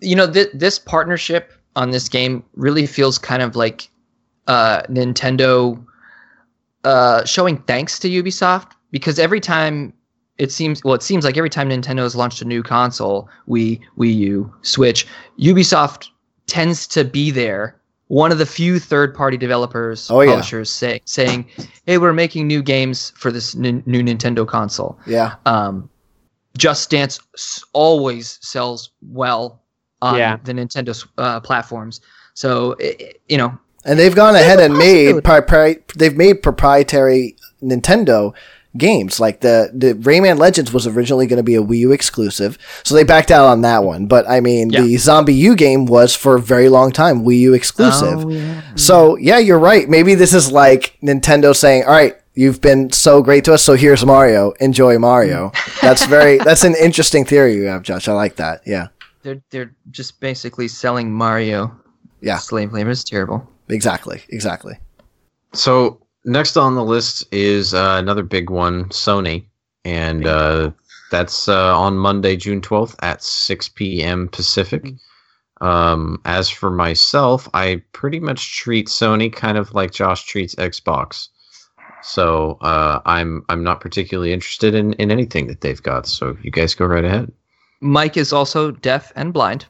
you 0.01 0.15
know 0.15 0.29
th- 0.29 0.49
this 0.53 0.77
partnership 0.77 1.53
on 1.77 1.91
this 1.91 2.09
game 2.09 2.43
really 2.55 2.85
feels 2.85 3.17
kind 3.17 3.41
of 3.41 3.55
like 3.55 3.89
uh, 4.47 4.81
Nintendo 4.89 5.81
uh, 6.83 7.23
showing 7.25 7.57
thanks 7.63 7.99
to 7.99 8.09
Ubisoft 8.09 8.71
because 8.91 9.19
every 9.19 9.39
time 9.39 9.93
it 10.37 10.51
seems 10.51 10.83
well 10.83 10.93
it 10.95 11.03
seems 11.03 11.23
like 11.23 11.37
every 11.37 11.49
time 11.49 11.69
Nintendo 11.69 11.99
has 11.99 12.15
launched 12.15 12.41
a 12.41 12.45
new 12.45 12.63
console, 12.63 13.29
Wii, 13.47 13.79
Wii 13.97 14.15
U, 14.15 14.53
Switch, 14.63 15.07
Ubisoft 15.39 16.09
tends 16.47 16.87
to 16.87 17.03
be 17.03 17.31
there. 17.31 17.79
One 18.07 18.31
of 18.31 18.37
the 18.37 18.45
few 18.45 18.79
third-party 18.79 19.37
developers, 19.37 20.11
Oh, 20.11 20.21
yeah. 20.21 20.31
publishers 20.31 20.69
say, 20.69 21.01
saying, 21.05 21.45
"Hey, 21.87 21.97
we're 21.97 22.13
making 22.13 22.47
new 22.47 22.61
games 22.61 23.11
for 23.15 23.31
this 23.31 23.55
n- 23.55 23.81
new 23.85 24.03
Nintendo 24.03 24.45
console." 24.47 24.99
Yeah, 25.07 25.35
um, 25.45 25.89
Just 26.57 26.91
Dance 26.91 27.19
always 27.73 28.37
sells 28.41 28.91
well 29.01 29.61
on 30.03 30.17
Yeah. 30.17 30.37
the 30.43 30.53
Nintendo 30.53 30.93
uh, 31.17 31.39
platforms. 31.39 32.01
So 32.35 32.75
i- 32.79 32.95
i- 32.99 33.13
you 33.29 33.37
know, 33.37 33.57
and 33.85 33.99
they've 33.99 34.15
gone 34.15 34.35
ahead 34.35 34.59
and 34.59 34.77
made 34.77 35.23
possibility. 35.23 35.79
propri- 35.81 35.93
they've 35.97 36.15
made 36.17 36.41
proprietary 36.41 37.35
Nintendo 37.61 38.33
games. 38.75 39.19
Like 39.19 39.41
the 39.41 39.69
the 39.73 39.93
Rayman 39.93 40.39
Legends 40.39 40.73
was 40.73 40.87
originally 40.87 41.27
going 41.27 41.37
to 41.37 41.43
be 41.43 41.55
a 41.55 41.61
Wii 41.61 41.79
U 41.79 41.91
exclusive, 41.91 42.57
so 42.83 42.95
they 42.95 43.03
backed 43.03 43.31
out 43.31 43.45
on 43.45 43.61
that 43.61 43.83
one. 43.83 44.07
But 44.07 44.27
I 44.27 44.39
mean, 44.39 44.69
Yeah. 44.71 44.81
the 44.81 44.95
ZombiU 44.95 45.55
game 45.55 45.85
was 45.85 46.15
for 46.15 46.35
a 46.35 46.41
very 46.41 46.69
long 46.69 46.91
time 46.91 47.23
Wii 47.23 47.39
U 47.39 47.53
exclusive. 47.53 48.25
Oh, 48.25 48.29
yeah. 48.29 48.61
So 48.75 49.15
yeah, 49.17 49.37
you're 49.37 49.59
right. 49.59 49.87
Maybe 49.87 50.15
this 50.15 50.33
is 50.33 50.51
like 50.51 50.97
Nintendo 51.03 51.55
saying, 51.55 51.83
"All 51.85 51.91
right, 51.91 52.15
you've 52.33 52.61
been 52.61 52.91
so 52.91 53.21
great 53.21 53.45
to 53.45 53.53
us, 53.53 53.63
so 53.63 53.73
here's 53.75 54.03
Mario. 54.05 54.53
Enjoy 54.59 54.97
Mario." 54.97 55.51
that's 55.81 56.05
very 56.07 56.37
that's 56.39 56.63
an 56.63 56.75
interesting 56.81 57.25
theory 57.25 57.55
you 57.55 57.65
have, 57.65 57.83
Josh. 57.83 58.07
I 58.07 58.13
like 58.13 58.37
that. 58.37 58.61
Yeah, 58.65 58.87
they're 59.21 59.41
they're 59.51 59.75
just 59.91 60.19
basically 60.19 60.67
selling 60.67 61.11
Mario. 61.11 61.75
Yeah. 62.21 62.37
slave 62.37 62.71
labor 62.71 62.89
is 62.91 63.03
terrible. 63.03 63.47
Exactly, 63.69 64.21
exactly. 64.29 64.77
So 65.53 65.99
next 66.25 66.57
on 66.57 66.75
the 66.75 66.83
list 66.83 67.25
is 67.31 67.73
uh, 67.73 67.97
another 67.99 68.23
big 68.23 68.49
one, 68.49 68.85
Sony, 68.85 69.45
and 69.85 70.25
uh, 70.25 70.71
that's 71.11 71.47
uh, 71.47 71.77
on 71.77 71.97
Monday, 71.97 72.35
June 72.35 72.61
twelfth 72.61 72.95
at 73.01 73.23
six 73.23 73.69
p.m. 73.69 74.27
Pacific. 74.29 74.85
Um, 75.61 76.19
as 76.25 76.49
for 76.49 76.69
myself, 76.69 77.47
I 77.53 77.81
pretty 77.93 78.19
much 78.19 78.57
treat 78.57 78.87
Sony 78.87 79.31
kind 79.31 79.57
of 79.57 79.73
like 79.73 79.91
Josh 79.91 80.25
treats 80.25 80.55
Xbox. 80.55 81.29
So 82.01 82.57
uh, 82.61 82.99
I'm 83.05 83.45
I'm 83.47 83.63
not 83.63 83.79
particularly 83.79 84.33
interested 84.33 84.75
in, 84.75 84.93
in 84.93 85.09
anything 85.09 85.47
that 85.47 85.61
they've 85.61 85.81
got. 85.81 86.05
So 86.05 86.37
you 86.41 86.51
guys 86.51 86.75
go 86.75 86.85
right 86.85 87.05
ahead. 87.05 87.31
Mike 87.79 88.17
is 88.17 88.33
also 88.33 88.71
deaf 88.71 89.11
and 89.15 89.31
blind. 89.33 89.65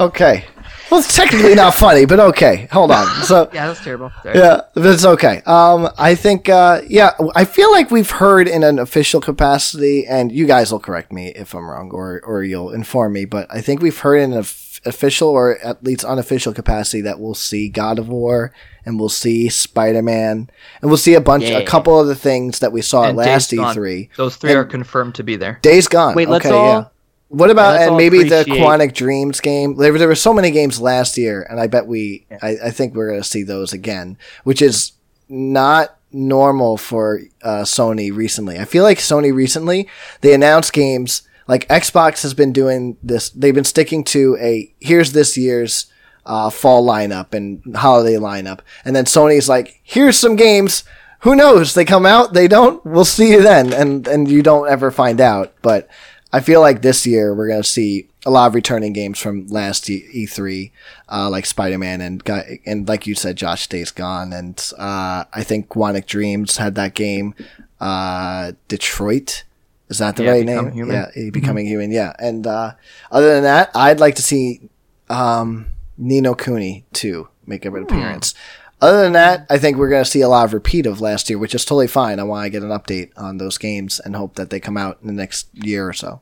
Okay. 0.00 0.44
Well, 0.90 0.98
it's 1.00 1.14
technically 1.14 1.54
not 1.54 1.74
funny, 1.74 2.04
but 2.04 2.18
okay. 2.18 2.66
Hold 2.72 2.90
on. 2.90 3.06
So 3.22 3.48
Yeah, 3.54 3.68
that's 3.68 3.84
terrible. 3.84 4.10
Sorry. 4.22 4.36
yeah, 4.38 4.62
but 4.74 4.86
it's 4.86 5.04
okay. 5.04 5.40
Um, 5.46 5.88
I 5.98 6.14
think 6.16 6.48
uh, 6.48 6.80
yeah, 6.88 7.12
I 7.36 7.44
feel 7.44 7.70
like 7.70 7.90
we've 7.92 8.10
heard 8.10 8.48
in 8.48 8.64
an 8.64 8.78
official 8.80 9.20
capacity, 9.20 10.04
and 10.06 10.32
you 10.32 10.46
guys 10.46 10.72
will 10.72 10.80
correct 10.80 11.12
me 11.12 11.28
if 11.28 11.54
I'm 11.54 11.68
wrong, 11.70 11.90
or 11.92 12.20
or 12.24 12.42
you'll 12.42 12.72
inform 12.72 13.12
me. 13.12 13.24
But 13.24 13.46
I 13.50 13.60
think 13.60 13.82
we've 13.82 13.98
heard 13.98 14.16
in 14.16 14.32
an 14.32 14.38
of- 14.38 14.66
official 14.86 15.28
or 15.28 15.58
at 15.58 15.84
least 15.84 16.04
unofficial 16.04 16.54
capacity 16.54 17.02
that 17.02 17.20
we'll 17.20 17.34
see 17.34 17.68
God 17.68 17.98
of 17.98 18.08
War 18.08 18.50
and 18.86 18.98
we'll 18.98 19.10
see 19.10 19.50
Spider 19.50 20.00
Man 20.00 20.48
and 20.80 20.90
we'll 20.90 20.96
see 20.96 21.12
a 21.12 21.20
bunch, 21.20 21.44
a 21.44 21.62
couple 21.66 22.00
of 22.00 22.06
the 22.06 22.14
things 22.14 22.60
that 22.60 22.72
we 22.72 22.80
saw 22.80 23.04
at 23.04 23.14
last 23.14 23.50
Days 23.50 23.58
Gone. 23.60 23.76
E3. 23.76 24.08
Those 24.16 24.36
three 24.36 24.50
And- 24.52 24.58
are 24.58 24.64
confirmed 24.64 25.16
to 25.16 25.22
be 25.22 25.36
there. 25.36 25.58
Days 25.60 25.86
Gone. 25.86 26.14
Wait, 26.14 26.30
let's 26.30 26.46
okay, 26.46 26.54
all- 26.54 26.66
yeah. 26.78 26.84
What 27.30 27.48
about 27.48 27.80
and 27.80 27.92
all 27.92 27.96
maybe 27.96 28.24
the 28.24 28.44
Quantic 28.44 28.92
Dreams 28.92 29.40
game? 29.40 29.76
There, 29.76 29.96
there 29.96 30.08
were 30.08 30.16
so 30.16 30.34
many 30.34 30.50
games 30.50 30.80
last 30.80 31.16
year, 31.16 31.46
and 31.48 31.60
I 31.60 31.68
bet 31.68 31.86
we, 31.86 32.26
I, 32.42 32.56
I 32.64 32.70
think 32.70 32.94
we're 32.94 33.08
going 33.08 33.22
to 33.22 33.28
see 33.28 33.44
those 33.44 33.72
again, 33.72 34.18
which 34.42 34.60
is 34.60 34.92
not 35.28 35.96
normal 36.10 36.76
for 36.76 37.20
uh, 37.42 37.62
Sony 37.62 38.12
recently. 38.12 38.58
I 38.58 38.64
feel 38.64 38.82
like 38.82 38.98
Sony 38.98 39.32
recently 39.32 39.88
they 40.22 40.34
announced 40.34 40.72
games 40.72 41.22
like 41.46 41.68
Xbox 41.68 42.22
has 42.22 42.34
been 42.34 42.52
doing 42.52 42.96
this. 43.00 43.30
They've 43.30 43.54
been 43.54 43.62
sticking 43.62 44.02
to 44.04 44.36
a 44.40 44.74
here's 44.80 45.12
this 45.12 45.36
year's 45.36 45.86
uh, 46.26 46.50
fall 46.50 46.84
lineup 46.84 47.32
and 47.32 47.76
holiday 47.76 48.16
lineup, 48.16 48.58
and 48.84 48.96
then 48.96 49.04
Sony's 49.04 49.48
like 49.48 49.80
here's 49.84 50.18
some 50.18 50.34
games. 50.34 50.82
Who 51.20 51.36
knows? 51.36 51.74
They 51.74 51.84
come 51.84 52.06
out, 52.06 52.32
they 52.32 52.48
don't. 52.48 52.84
We'll 52.84 53.04
see 53.04 53.30
you 53.30 53.42
then, 53.42 53.72
and 53.72 54.08
and 54.08 54.28
you 54.28 54.42
don't 54.42 54.68
ever 54.68 54.90
find 54.90 55.20
out. 55.20 55.52
But 55.62 55.88
I 56.32 56.40
feel 56.40 56.60
like 56.60 56.82
this 56.82 57.06
year 57.06 57.34
we're 57.34 57.48
gonna 57.48 57.64
see 57.64 58.08
a 58.24 58.30
lot 58.30 58.46
of 58.46 58.54
returning 58.54 58.92
games 58.92 59.18
from 59.18 59.46
last 59.48 59.88
E- 59.90 60.26
E3, 60.26 60.70
uh, 61.10 61.28
like 61.30 61.46
Spider 61.46 61.78
Man 61.78 62.00
and 62.00 62.22
and 62.66 62.86
like 62.88 63.06
you 63.06 63.14
said, 63.14 63.36
Josh 63.36 63.66
Days 63.66 63.90
Gone, 63.90 64.32
and 64.32 64.72
uh, 64.78 65.24
I 65.32 65.42
think 65.42 65.68
Quantic 65.68 66.06
Dreams 66.06 66.56
had 66.58 66.74
that 66.76 66.94
game. 66.94 67.34
Uh, 67.80 68.52
Detroit 68.68 69.44
is 69.88 69.98
that 69.98 70.16
the 70.16 70.24
Yeah, 70.24 70.30
right 70.32 70.44
name? 70.46 70.70
Human. 70.72 70.94
Yeah, 70.94 71.10
eh, 71.16 71.30
becoming 71.30 71.66
human. 71.66 71.90
Yeah, 71.90 72.12
and 72.18 72.46
uh, 72.46 72.72
other 73.10 73.34
than 73.34 73.42
that, 73.42 73.70
I'd 73.74 73.98
like 74.00 74.14
to 74.16 74.22
see 74.22 74.60
um, 75.08 75.66
Ni 75.98 76.20
no 76.20 76.34
Kuni 76.34 76.84
too 76.92 77.28
make 77.46 77.64
an 77.64 77.76
appearance. 77.76 78.34
Other 78.80 79.02
than 79.02 79.12
that, 79.12 79.46
I 79.50 79.58
think 79.58 79.76
we're 79.76 79.90
going 79.90 80.04
to 80.04 80.10
see 80.10 80.22
a 80.22 80.28
lot 80.28 80.46
of 80.46 80.54
repeat 80.54 80.86
of 80.86 81.00
last 81.00 81.28
year, 81.28 81.38
which 81.38 81.54
is 81.54 81.64
totally 81.64 81.86
fine. 81.86 82.18
I 82.18 82.22
want 82.22 82.44
to 82.46 82.50
get 82.50 82.62
an 82.62 82.70
update 82.70 83.10
on 83.16 83.36
those 83.36 83.58
games 83.58 84.00
and 84.00 84.16
hope 84.16 84.36
that 84.36 84.50
they 84.50 84.58
come 84.58 84.76
out 84.76 84.98
in 85.02 85.06
the 85.06 85.12
next 85.12 85.48
year 85.52 85.86
or 85.86 85.92
so. 85.92 86.20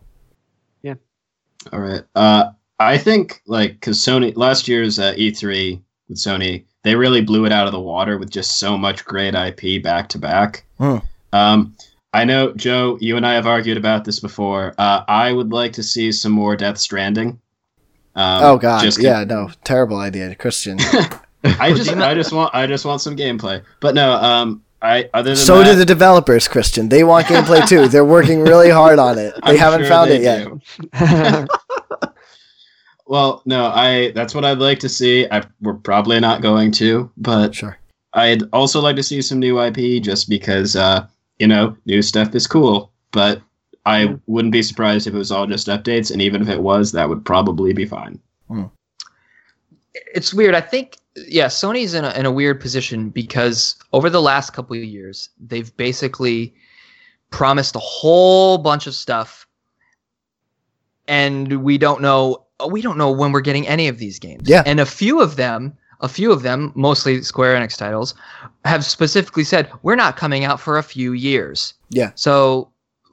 Yeah. 0.83 0.95
All 1.73 1.81
right. 1.81 2.03
Uh, 2.17 2.51
I 2.81 2.99
think 2.99 3.43
like 3.47 3.73
because 3.75 3.99
Sony 3.99 4.37
last 4.37 4.67
year's 4.67 4.99
uh, 4.99 5.15
E3 5.15 5.81
with 6.09 6.19
Sony, 6.19 6.65
they 6.83 6.97
really 6.97 7.21
blew 7.21 7.45
it 7.45 7.53
out 7.53 7.67
of 7.67 7.73
the 7.73 7.81
water 7.81 8.19
with 8.19 8.31
just 8.31 8.59
so 8.59 8.77
much 8.77 9.05
great 9.05 9.35
IP 9.35 9.83
back 9.83 10.09
to 10.11 10.19
back. 10.19 10.65
Hmm. 10.79 10.99
Um, 11.33 11.77
I 12.13 12.25
know 12.25 12.53
Joe, 12.55 12.99
you 13.01 13.17
and 13.17 13.27
I 13.27 13.35
have 13.35 13.47
argued 13.47 13.77
about 13.77 14.05
this 14.05 14.19
before. 14.19 14.75
Uh, 14.79 15.05
I 15.07 15.33
would 15.33 15.53
like 15.53 15.73
to 15.75 15.83
see 15.83 16.11
some 16.11 16.33
more 16.33 16.57
Death 16.57 16.79
Stranding. 16.79 17.41
Um, 18.15 18.43
oh 18.43 18.59
God, 18.59 18.97
yeah, 18.99 19.23
no, 19.25 19.51
terrible 19.63 19.99
idea, 19.99 20.35
Christian. 20.35 20.79
I 21.45 21.73
just 21.73 21.91
I 21.91 22.15
just 22.15 22.33
want 22.33 22.55
I 22.55 22.67
just 22.67 22.85
want 22.85 23.01
some 23.01 23.17
gameplay. 23.17 23.63
But 23.81 23.95
no, 23.95 24.13
um 24.15 24.63
I 24.83 25.09
other 25.15 25.31
than 25.31 25.37
So 25.37 25.59
that, 25.59 25.65
do 25.65 25.75
the 25.77 25.85
developers, 25.85 26.47
Christian. 26.49 26.89
They 26.89 27.05
want 27.05 27.27
gameplay 27.33 27.67
too. 27.67 27.89
They're 27.89 28.05
working 28.05 28.41
really 28.43 28.71
hard 28.71 28.99
on 28.99 29.19
it. 29.19 29.35
They 29.35 29.53
I'm 29.53 29.57
haven't 29.57 29.81
sure 29.81 29.89
found 29.89 30.11
they 30.11 30.17
it 30.27 30.61
yet. 30.93 31.49
Well, 33.07 33.41
no, 33.47 33.67
I 33.67 34.13
that's 34.15 34.35
what 34.35 34.45
I'd 34.45 34.59
like 34.59 34.79
to 34.81 34.89
see. 34.89 35.27
I, 35.31 35.43
we're 35.63 35.75
probably 35.75 36.21
not 36.21 36.43
going 36.43 36.71
to, 36.73 37.11
but 37.17 37.55
Sure. 37.55 37.79
I'd 38.13 38.43
also 38.53 38.81
like 38.81 38.97
to 38.97 39.03
see 39.03 39.23
some 39.23 39.39
new 39.39 39.59
IP 39.63 40.03
just 40.03 40.29
because 40.29 40.77
uh, 40.77 41.07
you 41.39 41.47
know, 41.47 41.75
new 41.87 42.03
stuff 42.03 42.35
is 42.35 42.47
cool. 42.47 42.93
But 43.13 43.41
I 43.87 44.03
Yeah. 44.03 44.17
wouldn't 44.27 44.53
be 44.53 44.63
surprised 44.63 45.07
if 45.07 45.15
it 45.15 45.19
was 45.19 45.33
all 45.33 45.47
just 45.47 45.69
updates, 45.69 46.11
and 46.11 46.21
even 46.21 46.43
if 46.43 46.49
it 46.51 46.61
was, 46.63 46.93
that 46.93 47.09
would 47.09 47.25
probably 47.25 47.73
be 47.73 47.87
fine. 47.87 48.19
it's 50.15 50.35
weird. 50.35 50.55
I 50.55 50.61
think 50.61 50.99
yeah, 51.27 51.47
Sony's 51.47 51.95
in 51.95 52.05
a, 52.05 52.11
in 52.11 52.27
a 52.27 52.33
weird 52.33 52.61
position 52.61 53.11
because 53.11 53.77
over 53.93 54.11
the 54.11 54.23
last 54.23 54.51
couple 54.51 54.77
of 54.77 54.83
years, 54.85 55.31
they've 55.41 55.75
basically 55.77 56.55
promised 57.31 57.77
a 57.77 57.81
whole 57.81 58.59
bunch 58.59 58.87
of 58.87 58.95
stuff, 58.95 59.47
and 61.07 61.63
we 61.63 61.79
don't 61.79 62.01
know 62.01 62.45
we 62.69 62.83
don't 62.83 62.99
know 62.99 63.11
when 63.11 63.33
we're 63.33 63.41
getting 63.41 63.67
any 63.67 63.89
of 63.89 63.99
these 63.99 64.19
games. 64.19 64.49
Yeah. 64.49 64.63
and 64.67 64.81
a 64.81 64.87
few 64.87 65.21
of 65.21 65.37
them, 65.37 65.77
a 66.01 66.09
few 66.09 66.33
of 66.33 66.43
them, 66.43 66.73
mostly 66.75 67.23
Square 67.23 67.57
Enix 67.57 67.77
titles, 67.77 68.15
have 68.65 68.85
specifically 68.85 69.45
said 69.45 69.71
we're 69.83 69.97
not 69.97 70.17
coming 70.17 70.45
out 70.45 70.61
for 70.61 70.79
a 70.79 70.83
few 70.83 71.13
years. 71.13 71.75
Yeah. 71.91 72.11
So 72.15 72.71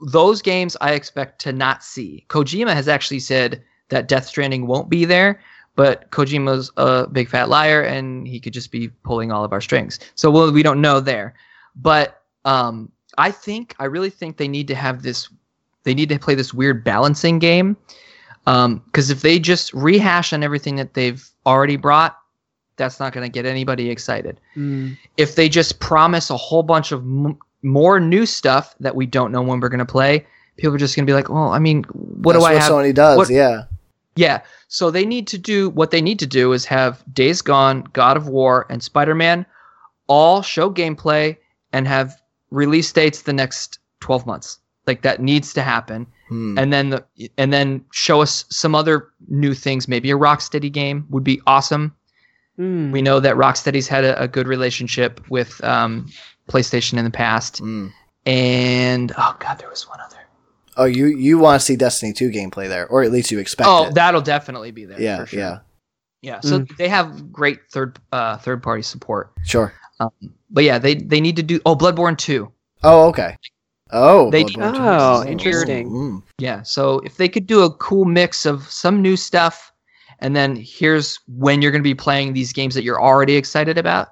those 0.08 0.42
games 0.42 0.76
I 0.80 0.92
expect 0.92 1.40
to 1.42 1.52
not 1.52 1.82
see. 1.82 2.26
Kojima 2.28 2.74
has 2.74 2.88
actually 2.88 3.20
said 3.20 3.62
that 3.88 4.08
Death 4.08 4.26
Stranding 4.26 4.66
won't 4.66 4.88
be 4.88 5.04
there, 5.04 5.40
but 5.76 6.10
Kojima's 6.10 6.70
a 6.76 7.06
big 7.06 7.28
fat 7.28 7.48
liar 7.48 7.82
and 7.82 8.26
he 8.26 8.40
could 8.40 8.52
just 8.52 8.72
be 8.72 8.88
pulling 9.04 9.30
all 9.30 9.44
of 9.44 9.52
our 9.52 9.60
strings. 9.60 10.00
So 10.16 10.30
well, 10.30 10.50
we 10.50 10.62
don't 10.62 10.80
know 10.80 10.98
there. 11.00 11.34
But 11.76 12.22
um, 12.44 12.90
I 13.18 13.30
think 13.30 13.74
I 13.78 13.84
really 13.84 14.10
think 14.10 14.36
they 14.38 14.48
need 14.48 14.66
to 14.68 14.74
have 14.74 15.02
this. 15.02 15.28
They 15.84 15.94
need 15.94 16.08
to 16.08 16.18
play 16.18 16.34
this 16.34 16.52
weird 16.52 16.82
balancing 16.82 17.38
game. 17.38 17.76
Because 18.44 19.10
if 19.10 19.22
they 19.22 19.38
just 19.38 19.72
rehash 19.74 20.32
on 20.32 20.42
everything 20.42 20.76
that 20.76 20.94
they've 20.94 21.28
already 21.44 21.76
brought, 21.76 22.16
that's 22.76 23.00
not 23.00 23.12
going 23.12 23.24
to 23.26 23.32
get 23.32 23.44
anybody 23.46 23.90
excited 23.90 24.38
Mm. 24.56 24.96
if 25.16 25.34
they 25.34 25.48
just 25.48 25.80
promise 25.80 26.30
a 26.30 26.36
whole 26.36 26.62
bunch 26.62 26.92
of 26.92 27.00
m- 27.00 27.38
more 27.62 27.98
new 27.98 28.24
stuff 28.26 28.74
that 28.80 28.94
we 28.94 29.06
don't 29.06 29.32
know 29.32 29.42
when 29.42 29.58
we're 29.60 29.68
going 29.70 29.78
to 29.80 29.84
play, 29.86 30.26
people 30.58 30.74
are 30.74 30.78
just 30.78 30.94
going 30.94 31.04
to 31.06 31.10
be 31.10 31.14
like, 31.14 31.28
well, 31.28 31.48
I 31.48 31.58
mean, 31.58 31.84
what 31.84 32.34
That's 32.34 32.44
do 32.44 32.48
I 32.50 32.52
what 32.54 32.62
have? 32.62 32.72
Sony 32.72 32.94
does. 32.94 33.16
what- 33.16 33.30
yeah. 33.30 33.62
Yeah. 34.16 34.40
So 34.68 34.90
they 34.90 35.06
need 35.06 35.26
to 35.28 35.38
do 35.38 35.70
what 35.70 35.90
they 35.90 36.00
need 36.00 36.18
to 36.18 36.26
do 36.26 36.52
is 36.52 36.64
have 36.64 37.04
Days 37.12 37.42
Gone, 37.42 37.82
God 37.92 38.16
of 38.16 38.28
War, 38.28 38.66
and 38.68 38.82
Spider 38.82 39.14
Man 39.14 39.46
all 40.08 40.42
show 40.42 40.70
gameplay 40.70 41.36
and 41.72 41.86
have 41.86 42.20
release 42.50 42.92
dates 42.92 43.22
the 43.22 43.32
next 43.32 43.78
12 44.00 44.26
months. 44.26 44.58
Like 44.86 45.02
that 45.02 45.20
needs 45.20 45.52
to 45.54 45.62
happen. 45.62 46.06
Hmm. 46.28 46.58
And 46.58 46.72
then 46.72 46.90
the, 46.90 47.04
and 47.36 47.52
then 47.52 47.84
show 47.92 48.22
us 48.22 48.44
some 48.48 48.74
other 48.74 49.08
new 49.28 49.54
things. 49.54 49.88
Maybe 49.88 50.10
a 50.10 50.16
Rocksteady 50.16 50.72
game 50.72 51.06
would 51.10 51.24
be 51.24 51.40
awesome. 51.46 51.94
Mm. 52.58 52.90
We 52.90 53.02
know 53.02 53.20
that 53.20 53.36
Rocksteady's 53.36 53.88
had 53.88 54.04
a, 54.04 54.20
a 54.22 54.28
good 54.28 54.48
relationship 54.48 55.20
with 55.28 55.62
um, 55.62 56.10
PlayStation 56.48 56.98
in 56.98 57.04
the 57.04 57.10
past. 57.10 57.58
Hmm. 57.58 57.88
And 58.24 59.12
oh 59.16 59.36
god, 59.38 59.58
there 59.58 59.68
was 59.68 59.88
one 59.88 60.00
other. 60.00 60.16
Oh, 60.76 60.84
you 60.84 61.06
you 61.06 61.38
want 61.38 61.60
to 61.60 61.64
see 61.64 61.76
Destiny 61.76 62.12
2 62.12 62.30
gameplay 62.30 62.68
there, 62.68 62.86
or 62.88 63.02
at 63.02 63.10
least 63.10 63.30
you 63.30 63.38
expect 63.38 63.68
Oh, 63.68 63.86
it. 63.86 63.94
that'll 63.94 64.20
definitely 64.20 64.70
be 64.70 64.84
there. 64.84 65.00
yeah, 65.00 65.20
for 65.20 65.26
sure. 65.26 65.38
yeah, 65.38 65.58
yeah. 66.22 66.40
So 66.40 66.66
they 66.78 66.88
have 66.88 67.32
great 67.32 67.60
third 67.72 67.98
uh, 68.12 68.36
third 68.38 68.62
party 68.62 68.82
support. 68.82 69.32
sure. 69.44 69.72
But 70.50 70.64
yeah, 70.64 70.78
they 70.78 70.94
they 70.94 71.20
need 71.20 71.36
to 71.36 71.42
do. 71.42 71.60
Oh, 71.64 71.74
Bloodborne 71.74 72.18
two. 72.18 72.52
Oh, 72.84 73.08
okay. 73.08 73.36
Oh, 73.90 74.30
They- 74.30 74.44
Bloodborne 74.44 74.74
2. 74.74 74.80
Oh, 74.82 75.24
interesting. 75.26 75.88
Mm. 75.90 76.22
Yeah. 76.38 76.62
So 76.62 76.98
if 77.00 77.16
they 77.16 77.28
could 77.28 77.46
do 77.46 77.62
a 77.62 77.70
cool 77.74 78.04
mix 78.04 78.44
of 78.44 78.68
some 78.70 79.00
new 79.00 79.16
stuff, 79.16 79.72
and 80.18 80.34
then 80.36 80.56
here's 80.56 81.20
when 81.28 81.62
you're 81.62 81.70
going 81.70 81.82
to 81.82 81.88
be 81.88 81.94
playing 81.94 82.32
these 82.34 82.52
games 82.52 82.74
that 82.74 82.82
you're 82.84 83.00
already 83.00 83.36
excited 83.36 83.78
about. 83.78 84.08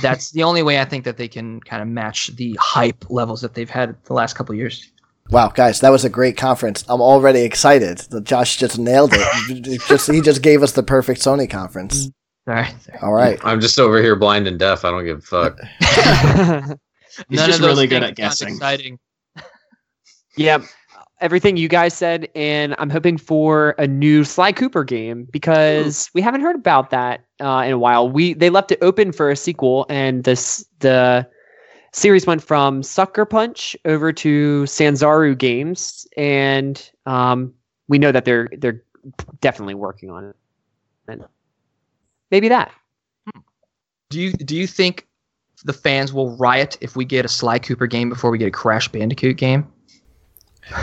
That's 0.00 0.30
the 0.30 0.42
only 0.42 0.62
way 0.62 0.80
I 0.80 0.86
think 0.86 1.04
that 1.04 1.18
they 1.18 1.28
can 1.28 1.60
kind 1.60 1.82
of 1.82 1.88
match 1.88 2.28
the 2.36 2.56
hype 2.58 3.10
levels 3.10 3.42
that 3.42 3.52
they've 3.54 3.68
had 3.68 3.94
the 4.04 4.14
last 4.14 4.34
couple 4.34 4.54
of 4.54 4.58
years. 4.58 4.90
Wow, 5.30 5.48
guys, 5.48 5.80
that 5.80 5.90
was 5.90 6.04
a 6.04 6.08
great 6.08 6.36
conference. 6.36 6.84
I'm 6.88 7.00
already 7.00 7.40
excited. 7.40 8.02
Josh 8.24 8.58
just 8.58 8.78
nailed 8.78 9.10
it. 9.12 9.80
just 9.88 10.10
he 10.10 10.20
just 10.20 10.42
gave 10.42 10.62
us 10.62 10.72
the 10.72 10.82
perfect 10.82 11.20
Sony 11.20 11.50
conference. 11.50 12.10
Sorry. 12.46 12.68
All 13.02 13.12
right. 13.12 13.40
I'm 13.44 13.60
just 13.60 13.78
over 13.78 14.00
here 14.00 14.14
blind 14.14 14.46
and 14.46 14.58
deaf. 14.58 14.84
I 14.84 14.90
don't 14.90 15.04
give 15.04 15.18
a 15.18 15.22
fuck. 15.22 15.58
He's 17.28 17.38
None 17.38 17.46
just 17.48 17.58
of 17.58 17.62
those 17.62 17.76
really 17.76 17.86
good 17.86 18.02
at 18.02 18.14
guessing. 18.14 18.48
Exciting. 18.48 18.98
yeah, 20.36 20.58
everything 21.20 21.56
you 21.56 21.68
guys 21.68 21.94
said, 21.94 22.28
and 22.34 22.74
I'm 22.78 22.90
hoping 22.90 23.18
for 23.18 23.74
a 23.78 23.86
new 23.86 24.22
Sly 24.22 24.52
Cooper 24.52 24.84
game 24.84 25.26
because 25.32 26.10
we 26.14 26.20
haven't 26.20 26.42
heard 26.42 26.56
about 26.56 26.90
that 26.90 27.24
uh, 27.40 27.62
in 27.66 27.72
a 27.72 27.78
while. 27.78 28.08
We 28.08 28.34
they 28.34 28.50
left 28.50 28.70
it 28.70 28.78
open 28.82 29.12
for 29.12 29.30
a 29.30 29.36
sequel, 29.36 29.86
and 29.88 30.24
this 30.24 30.64
the 30.80 31.26
series 31.96 32.26
went 32.26 32.42
from 32.42 32.82
Sucker 32.82 33.24
Punch 33.24 33.76
over 33.84 34.12
to 34.12 34.62
Sanzaru 34.64 35.36
Games, 35.36 36.06
and 36.16 36.90
um, 37.06 37.52
we 37.88 37.98
know 37.98 38.12
that 38.12 38.24
they're 38.24 38.48
they're 38.58 38.82
definitely 39.40 39.74
working 39.74 40.10
on 40.10 40.24
it. 40.24 40.36
And 41.08 41.24
maybe 42.30 42.48
that. 42.48 42.70
Do 44.10 44.20
you 44.20 44.32
do 44.32 44.54
you 44.54 44.66
think 44.66 45.06
the 45.64 45.72
fans 45.72 46.12
will 46.12 46.36
riot 46.36 46.78
if 46.80 46.94
we 46.94 47.04
get 47.04 47.24
a 47.24 47.28
Sly 47.28 47.58
Cooper 47.58 47.86
game 47.86 48.08
before 48.08 48.30
we 48.30 48.38
get 48.38 48.46
a 48.46 48.52
Crash 48.52 48.88
Bandicoot 48.88 49.36
game? 49.36 49.66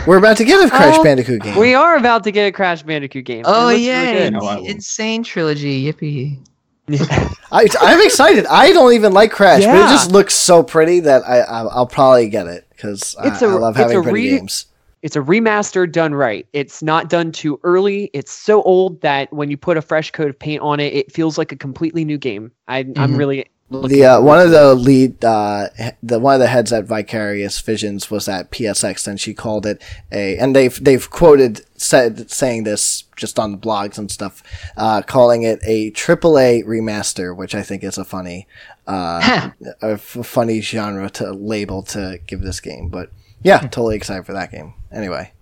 We're 0.06 0.16
about 0.16 0.38
to 0.38 0.44
get 0.44 0.64
a 0.64 0.70
Crash 0.70 0.96
Oh, 0.98 1.04
Bandicoot 1.04 1.42
game. 1.42 1.58
We 1.58 1.74
are 1.74 1.96
about 1.96 2.24
to 2.24 2.30
get 2.30 2.46
a 2.46 2.52
Crash 2.52 2.82
Bandicoot 2.82 3.24
game. 3.24 3.44
Oh 3.46 3.66
looks 3.66 3.72
really 3.74 3.86
yeah, 3.86 4.12
good. 4.12 4.24
You 4.24 4.40
know 4.40 4.46
I 4.46 4.56
will. 4.56 4.66
insane 4.66 5.22
trilogy, 5.22 5.92
yippee! 5.92 6.44
I, 6.88 7.66
I'm 7.80 8.04
excited. 8.04 8.46
I 8.46 8.72
don't 8.72 8.92
even 8.92 9.12
like 9.12 9.30
Crash, 9.32 9.64
but 9.64 9.74
it 9.76 9.88
just 9.92 10.10
looks 10.10 10.34
so 10.34 10.62
pretty 10.62 11.00
that 11.00 11.22
I, 11.22 11.40
I 11.40 11.60
I'll 11.64 11.86
probably 11.86 12.28
get 12.28 12.46
it 12.46 12.66
because 12.70 13.16
I, 13.16 13.28
It's 13.28 13.42
a- 13.42 13.46
I 13.46 13.52
love 13.52 13.74
it's 13.76 13.82
having 13.82 13.98
a 13.98 14.02
pretty 14.02 14.30
re- 14.30 14.38
games. 14.38 14.66
It's 15.02 15.16
a 15.16 15.20
remaster 15.20 15.90
done 15.90 16.14
right. 16.14 16.46
It's 16.54 16.82
not 16.82 17.10
done 17.10 17.30
too 17.30 17.60
early. 17.62 18.08
It's 18.14 18.32
so 18.32 18.62
old 18.62 19.02
that 19.02 19.30
when 19.34 19.50
you 19.50 19.56
put 19.58 19.76
a 19.76 19.82
fresh 19.82 20.10
coat 20.10 20.30
of 20.30 20.38
paint 20.38 20.62
on 20.62 20.80
it, 20.80 20.94
it 20.94 21.12
feels 21.12 21.36
like 21.36 21.52
a 21.52 21.56
completely 21.56 22.06
new 22.06 22.16
game. 22.16 22.50
I, 22.68 22.78
I'm 22.78 22.94
Mhm. 22.94 23.18
really 23.18 23.46
The 23.70 24.04
uh, 24.04 24.20
one 24.20 24.40
of 24.40 24.50
the 24.50 24.74
lead, 24.74 25.24
uh, 25.24 25.68
the 26.02 26.18
one 26.18 26.34
of 26.34 26.40
the 26.40 26.46
heads 26.48 26.72
at 26.72 26.84
Vicarious 26.84 27.58
Visions 27.60 28.10
was 28.10 28.28
at 28.28 28.50
PSX, 28.50 29.08
and 29.08 29.18
she 29.18 29.32
called 29.34 29.64
it 29.64 29.82
a, 30.12 30.36
and 30.38 30.54
they've 30.54 30.82
they've 30.84 31.08
quoted 31.08 31.62
said 31.76 32.30
saying 32.30 32.64
this 32.64 33.04
just 33.16 33.38
on 33.38 33.52
the 33.52 33.58
blogs 33.58 33.96
and 33.96 34.10
stuff, 34.10 34.42
uh, 34.76 35.00
calling 35.02 35.42
it 35.42 35.60
a 35.64 35.90
AAA 35.92 36.64
remaster, 36.64 37.34
which 37.34 37.54
I 37.54 37.62
think 37.62 37.82
is 37.82 37.96
a 37.96 38.04
funny, 38.04 38.46
uh, 38.86 39.50
a 39.82 39.92
f- 39.92 40.00
funny 40.24 40.60
genre 40.60 41.08
to 41.10 41.32
label 41.32 41.82
to 41.84 42.20
give 42.26 42.42
this 42.42 42.60
game. 42.60 42.90
But 42.90 43.10
yeah, 43.42 43.60
totally 43.60 43.96
excited 43.96 44.26
for 44.26 44.34
that 44.34 44.50
game. 44.52 44.74
Anyway, 44.92 45.32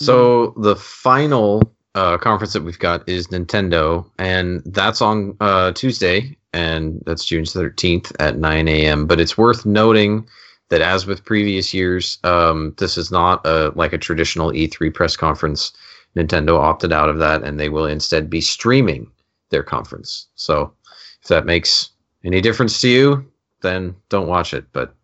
So 0.00 0.54
the 0.56 0.76
final 0.76 1.62
uh, 1.94 2.18
conference 2.18 2.52
that 2.52 2.62
we've 2.62 2.78
got 2.78 3.08
is 3.08 3.28
Nintendo, 3.28 4.08
and 4.18 4.62
that's 4.66 5.00
on 5.02 5.36
uh, 5.40 5.72
Tuesday, 5.72 6.36
and 6.52 7.02
that's 7.06 7.24
June 7.24 7.44
13th 7.44 8.12
at 8.20 8.38
9 8.38 8.68
a.m. 8.68 9.06
But 9.06 9.20
it's 9.20 9.38
worth 9.38 9.66
noting 9.66 10.28
that, 10.68 10.80
as 10.80 11.06
with 11.06 11.24
previous 11.24 11.72
years, 11.72 12.18
um, 12.24 12.74
this 12.78 12.98
is 12.98 13.10
not 13.10 13.44
a 13.46 13.72
like 13.74 13.92
a 13.92 13.98
traditional 13.98 14.52
E3 14.52 14.92
press 14.92 15.16
conference. 15.16 15.72
Nintendo 16.16 16.58
opted 16.58 16.92
out 16.92 17.08
of 17.08 17.18
that, 17.18 17.42
and 17.42 17.60
they 17.60 17.68
will 17.68 17.86
instead 17.86 18.30
be 18.30 18.40
streaming 18.40 19.10
their 19.50 19.62
conference. 19.62 20.26
So, 20.34 20.72
if 21.22 21.28
that 21.28 21.46
makes 21.46 21.90
any 22.24 22.40
difference 22.40 22.80
to 22.80 22.88
you, 22.88 23.32
then 23.62 23.94
don't 24.08 24.28
watch 24.28 24.52
it. 24.52 24.66
But 24.72 24.94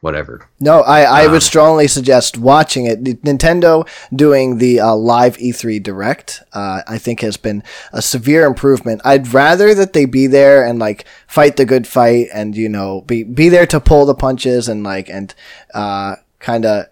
whatever. 0.00 0.48
No, 0.60 0.80
I, 0.82 1.02
I 1.02 1.26
Um, 1.26 1.32
would 1.32 1.42
strongly 1.42 1.88
suggest 1.88 2.38
watching 2.38 2.86
it. 2.86 3.02
Nintendo 3.22 3.86
doing 4.14 4.58
the 4.58 4.80
uh, 4.80 4.94
live 4.94 5.36
E3 5.38 5.82
Direct, 5.82 6.42
uh, 6.52 6.82
I 6.86 6.98
think 6.98 7.20
has 7.20 7.36
been 7.36 7.62
a 7.92 8.02
severe 8.02 8.44
improvement. 8.44 9.00
I'd 9.04 9.32
rather 9.32 9.74
that 9.74 9.92
they 9.92 10.04
be 10.04 10.26
there 10.26 10.64
and 10.64 10.78
like 10.78 11.04
fight 11.26 11.56
the 11.56 11.64
good 11.64 11.86
fight 11.86 12.28
and 12.32 12.56
you 12.56 12.68
know 12.68 13.02
be 13.02 13.22
be 13.24 13.48
there 13.48 13.66
to 13.66 13.80
pull 13.80 14.06
the 14.06 14.14
punches 14.14 14.68
and 14.68 14.82
like 14.84 15.08
and 15.08 15.34
uh, 15.74 16.16
kind 16.40 16.64
of 16.64 16.86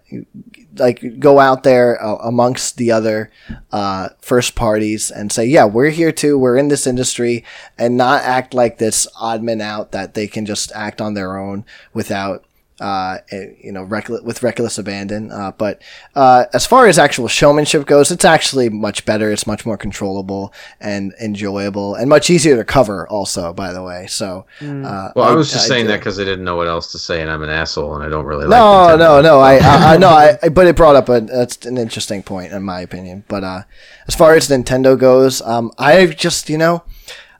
like 0.77 1.19
go 1.19 1.39
out 1.39 1.63
there 1.63 2.03
uh, 2.03 2.15
amongst 2.17 2.75
the 2.75 2.91
other 2.91 3.31
uh, 3.71 4.09
first 4.19 4.55
parties 4.55 5.09
and 5.09 5.31
say, 5.31 5.45
yeah, 5.45 5.63
we're 5.63 5.89
here 5.89 6.11
too. 6.11 6.37
We're 6.37 6.57
in 6.57 6.67
this 6.67 6.85
industry, 6.85 7.45
and 7.77 7.95
not 7.95 8.23
act 8.23 8.53
like 8.53 8.77
this 8.77 9.07
odd 9.17 9.41
man 9.41 9.61
out 9.61 9.91
that 9.93 10.15
they 10.15 10.27
can 10.27 10.45
just 10.45 10.73
act 10.73 10.99
on 10.99 11.13
their 11.13 11.37
own 11.37 11.63
without 11.93 12.43
uh, 12.79 13.17
you 13.31 13.71
know, 13.71 13.83
reckless, 13.83 14.21
with 14.21 14.43
reckless 14.43 14.77
abandon. 14.77 15.31
Uh, 15.31 15.51
but 15.57 15.81
uh, 16.15 16.45
as 16.53 16.65
far 16.65 16.87
as 16.87 16.99
actual 16.99 17.27
showmanship 17.27 17.85
goes, 17.85 18.11
it's 18.11 18.25
actually 18.25 18.69
much 18.69 19.05
better. 19.05 19.31
It's 19.31 19.47
much 19.47 19.65
more 19.65 19.77
controllable 19.77 20.53
and 20.81 21.13
enjoyable, 21.21 21.95
and 21.95 22.09
much 22.09 22.29
easier 22.29 22.55
to 22.57 22.63
cover. 22.65 23.07
Also, 23.07 23.53
by 23.53 23.71
the 23.73 23.81
way, 23.83 24.07
so. 24.07 24.45
Uh, 24.61 25.11
Well, 25.15 25.25
I, 25.29 25.33
was 25.35 25.51
just 25.51 25.67
saying 25.67 25.85
do- 25.85 25.91
that 25.91 25.99
because 25.99 26.19
I 26.19 26.23
didn't 26.23 26.43
know 26.45 26.55
what 26.57 26.67
else 26.67 26.91
to 26.91 26.99
say, 26.99 27.21
and 27.21 27.31
I'm 27.31 27.43
an 27.43 27.49
asshole, 27.49 27.95
and 27.95 28.03
I 28.03 28.09
don't 28.09 28.25
really 28.25 28.45
like. 28.45 28.57
It. 28.57 28.59
No, 28.59 28.95
Nintendo. 28.97 28.99
no, 28.99 29.21
no. 29.21 29.39
I, 29.39 29.55
I, 29.55 29.93
I 29.93 29.97
know. 29.97 30.09
I, 30.09 30.37
I- 30.43 30.49
but 30.49 30.67
it 30.67 30.75
brought 30.75 30.95
up 30.95 31.09
a 31.09 31.21
that's 31.21 31.65
an 31.65 31.77
interesting 31.77 32.23
point 32.23 32.51
in 32.53 32.63
my 32.63 32.81
opinion. 32.81 33.23
But 33.27 33.43
uh, 33.43 33.61
as 34.07 34.15
far 34.15 34.35
as 34.35 34.47
Nintendo 34.49 34.97
goes, 34.99 35.41
um, 35.41 35.71
I 35.77 36.05
just 36.07 36.49
you 36.49 36.57
know, 36.57 36.83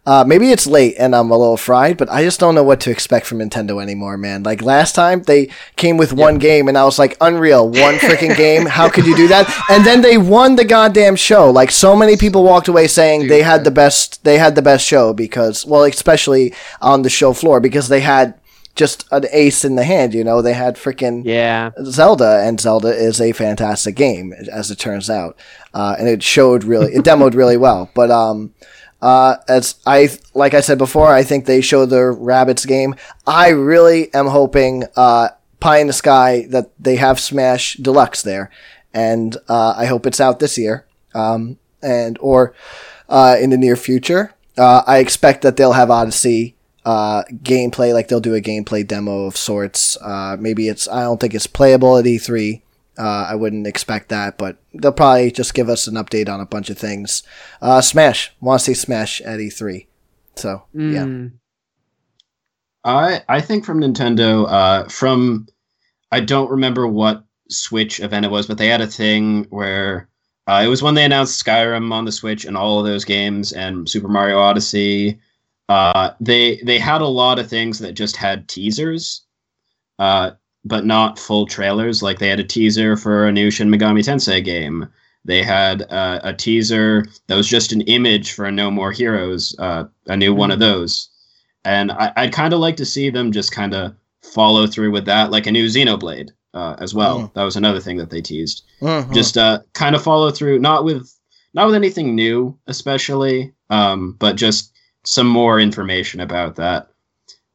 uh, 0.06 0.24
maybe 0.26 0.52
it's 0.52 0.68
late 0.68 0.96
and 1.00 1.16
I'm 1.16 1.32
a 1.32 1.38
little 1.38 1.58
fried, 1.58 1.98
but 1.98 2.10
I 2.10 2.24
just 2.24 2.40
don't 2.40 2.54
know 2.54 2.64
what 2.64 2.80
to 2.82 2.92
expect 2.92 3.26
from 3.26 3.40
Nintendo 3.40 3.82
anymore, 3.82 4.18
man. 4.18 4.44
Like 4.44 4.62
last 4.62 4.94
time 4.94 5.24
they 5.24 5.50
came 5.78 5.98
with 5.98 6.14
one 6.14 6.38
game, 6.38 6.68
and 6.68 6.78
I 6.78 6.86
was 6.86 7.00
like, 7.00 7.18
unreal, 7.22 7.68
one 7.68 7.96
freaking 7.96 8.36
game. 8.38 8.66
How 8.68 8.88
could 8.88 9.08
you 9.08 9.16
do 9.16 9.28
that? 9.30 9.50
And 9.70 9.84
then 9.86 10.02
they 10.02 10.18
won 10.18 10.56
the 10.56 10.66
goddamn 10.66 11.16
show. 11.16 11.50
Like 11.50 11.72
so 11.72 11.96
many 11.96 12.18
people 12.18 12.44
walked 12.44 12.68
away 12.68 12.88
saying 12.88 13.28
they 13.28 13.42
had 13.42 13.64
the 13.64 13.72
best. 13.72 14.24
They 14.24 14.38
had 14.38 14.56
the 14.56 14.62
best 14.62 14.86
show 14.86 15.14
because, 15.14 15.66
well, 15.66 15.84
especially 15.84 16.54
on 16.82 17.02
the 17.02 17.10
show 17.10 17.34
floor 17.34 17.60
because 17.60 17.88
they 17.90 18.02
had 18.02 18.36
just 18.76 19.06
an 19.12 19.26
ace 19.32 19.66
in 19.66 19.76
the 19.76 19.86
hand. 19.86 20.14
You 20.14 20.24
know, 20.24 20.42
they 20.42 20.54
had 20.54 20.76
freaking 20.76 21.24
Yeah. 21.26 21.72
Zelda, 21.86 22.42
and 22.44 22.60
Zelda 22.60 22.90
is 22.90 23.20
a 23.20 23.32
fantastic 23.32 23.96
game, 23.96 24.34
as 24.52 24.70
it 24.70 24.78
turns 24.78 25.10
out, 25.10 25.40
uh, 25.74 25.96
and 25.98 26.08
it 26.08 26.22
showed 26.22 26.64
really, 26.64 26.94
it 26.94 27.04
demoed 27.04 27.34
really 27.34 27.58
well. 27.58 27.90
But 27.96 28.12
um, 28.12 28.54
uh, 29.02 29.38
as 29.48 29.76
I 29.86 30.10
like 30.34 30.54
I 30.54 30.62
said 30.62 30.78
before, 30.78 31.14
I 31.14 31.24
think 31.24 31.46
they 31.46 31.62
show 31.62 31.86
the 31.86 31.98
Rabbids 31.98 32.66
game. 32.68 32.96
I 33.28 33.50
really 33.50 34.14
am 34.14 34.28
hoping 34.28 34.86
uh, 34.96 35.30
Pie 35.60 35.80
in 35.80 35.88
the 35.88 35.94
Sky 35.94 36.46
that 36.50 36.72
they 36.80 36.96
have 36.96 37.20
Smash 37.20 37.76
Deluxe 37.76 38.22
there, 38.22 38.50
and 38.94 39.36
uh, 39.48 39.76
I 39.78 39.86
hope 39.86 40.06
it's 40.06 40.22
out 40.22 40.40
this 40.40 40.58
year, 40.58 40.86
um, 41.14 41.58
and 41.82 42.18
or 42.22 42.54
uh, 43.10 43.38
in 43.40 43.50
the 43.50 43.58
near 43.58 43.76
future. 43.76 44.34
Uh, 44.58 44.84
I 44.88 45.00
expect 45.00 45.42
that 45.42 45.58
they'll 45.58 45.74
have 45.74 45.92
Odyssey 45.92 46.56
uh, 46.86 47.24
gameplay, 47.44 47.94
like 47.94 48.08
they'll 48.08 48.20
do 48.20 48.36
a 48.36 48.42
gameplay 48.42 48.88
demo 48.88 49.26
of 49.26 49.36
sorts. 49.36 49.98
Uh, 50.02 50.38
maybe 50.40 50.70
it's 50.70 50.88
I 50.88 51.02
don't 51.02 51.20
think 51.20 51.34
it's 51.34 51.48
playable 51.48 51.98
at 51.98 52.06
E3. 52.06 52.62
Uh, 52.98 53.28
I 53.30 53.36
wouldn't 53.36 53.68
expect 53.68 54.10
that, 54.10 54.38
but 54.38 54.58
they'll 54.74 54.92
probably 54.92 55.32
just 55.32 55.54
give 55.54 55.70
us 55.70 55.88
an 55.88 55.96
update 55.96 56.30
on 56.30 56.40
a 56.40 56.46
bunch 56.46 56.70
of 56.70 56.78
things. 56.78 57.24
Uh, 57.62 57.82
Smash, 57.82 58.32
want 58.42 58.60
to 58.62 58.66
see 58.66 58.74
Smash 58.74 59.22
at 59.22 59.40
E3. 59.40 59.88
So 60.36 60.64
yeah, 60.74 61.04
Mm. 61.06 61.32
I 62.84 63.22
I 63.28 63.42
think 63.42 63.66
from 63.66 63.82
Nintendo, 63.82 64.46
uh, 64.50 64.88
from 64.90 65.48
I 66.12 66.20
don't 66.20 66.52
remember 66.52 66.88
what 66.88 67.24
Switch 67.50 68.00
event 68.00 68.26
it 68.26 68.32
was, 68.32 68.48
but 68.48 68.58
they 68.58 68.68
had 68.68 68.82
a 68.82 68.88
thing 68.88 69.46
where 69.50 70.08
uh, 70.48 70.62
it 70.64 70.68
was 70.68 70.84
when 70.84 70.94
they 70.94 71.04
announced 71.04 71.44
Skyrim 71.44 71.92
on 71.92 72.06
the 72.06 72.12
Switch 72.12 72.46
and 72.46 72.56
all 72.56 72.80
of 72.80 72.86
those 72.86 73.06
games 73.06 73.54
and 73.54 73.90
Super 73.90 74.08
Mario 74.08 74.40
Odyssey. 74.40 75.20
Uh, 75.70 76.12
they 76.20 76.58
they 76.64 76.78
had 76.78 77.02
a 77.02 77.08
lot 77.08 77.40
of 77.40 77.50
things 77.50 77.80
that 77.80 77.94
just 77.94 78.16
had 78.16 78.48
teasers, 78.48 79.22
uh, 79.98 80.32
but 80.66 80.86
not 80.86 81.20
full 81.20 81.46
trailers. 81.46 82.04
Like 82.04 82.20
they 82.20 82.30
had 82.30 82.40
a 82.40 82.44
teaser 82.44 82.98
for 82.98 83.28
a 83.28 83.32
new 83.32 83.50
Shin 83.50 83.70
Megami 83.70 84.00
Tensei 84.04 84.44
game. 84.44 84.88
They 85.24 85.42
had 85.42 85.84
uh, 85.92 86.20
a 86.24 86.34
teaser 86.34 87.06
that 87.28 87.36
was 87.36 87.48
just 87.48 87.72
an 87.72 87.82
image 87.82 88.34
for 88.34 88.46
a 88.46 88.52
No 88.52 88.70
More 88.70 88.92
Heroes, 88.92 89.56
uh, 89.60 89.86
a 90.08 90.18
new 90.18 90.34
one 90.34 90.52
of 90.52 90.60
those 90.60 91.10
and 91.66 91.92
I, 91.92 92.14
I'd 92.16 92.34
kind 92.34 92.54
of 92.54 92.60
like 92.60 92.78
to 92.78 92.86
see 92.86 93.10
them 93.10 93.32
just 93.32 93.52
kind 93.52 93.74
of 93.74 93.96
follow 94.22 94.68
through 94.68 94.92
with 94.92 95.06
that, 95.06 95.32
like 95.32 95.48
a 95.48 95.52
new 95.52 95.66
Xenoblade 95.66 96.30
uh, 96.54 96.76
as 96.80 96.94
well. 96.94 97.22
Mm. 97.22 97.34
That 97.34 97.44
was 97.44 97.56
another 97.56 97.80
thing 97.82 97.98
that 97.98 98.12
they 98.12 98.22
teased. 98.22 98.64
Mhm. 98.82 99.14
Just 99.14 99.38
uh, 99.38 99.60
kind 99.74 99.96
of 99.96 100.04
follow 100.04 100.32
through, 100.32 100.60
not 100.60 100.86
with 100.86 101.12
not 101.54 101.66
with 101.66 101.76
anything 101.76 102.16
new, 102.16 102.58
especially, 102.68 103.54
um, 103.70 104.16
but 104.20 104.36
just 104.36 104.74
some 105.06 105.28
more 105.28 105.60
information 105.60 106.20
about 106.20 106.56
that. 106.58 106.90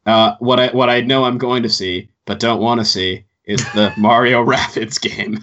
Uh, 0.07 0.35
what 0.41 0.59
I 0.59 0.69
what 0.69 0.91
I 0.91 1.01
know 1.01 1.25
I'm 1.25 1.39
going 1.39 1.63
to 1.63 1.69
see, 1.69 2.10
but 2.27 2.41
don't 2.41 2.61
want 2.61 2.81
to 2.81 2.85
see, 2.85 3.25
is 3.45 3.65
the 3.73 3.93
Mario 3.99 4.45
Rabbids 4.45 5.01
game 5.01 5.39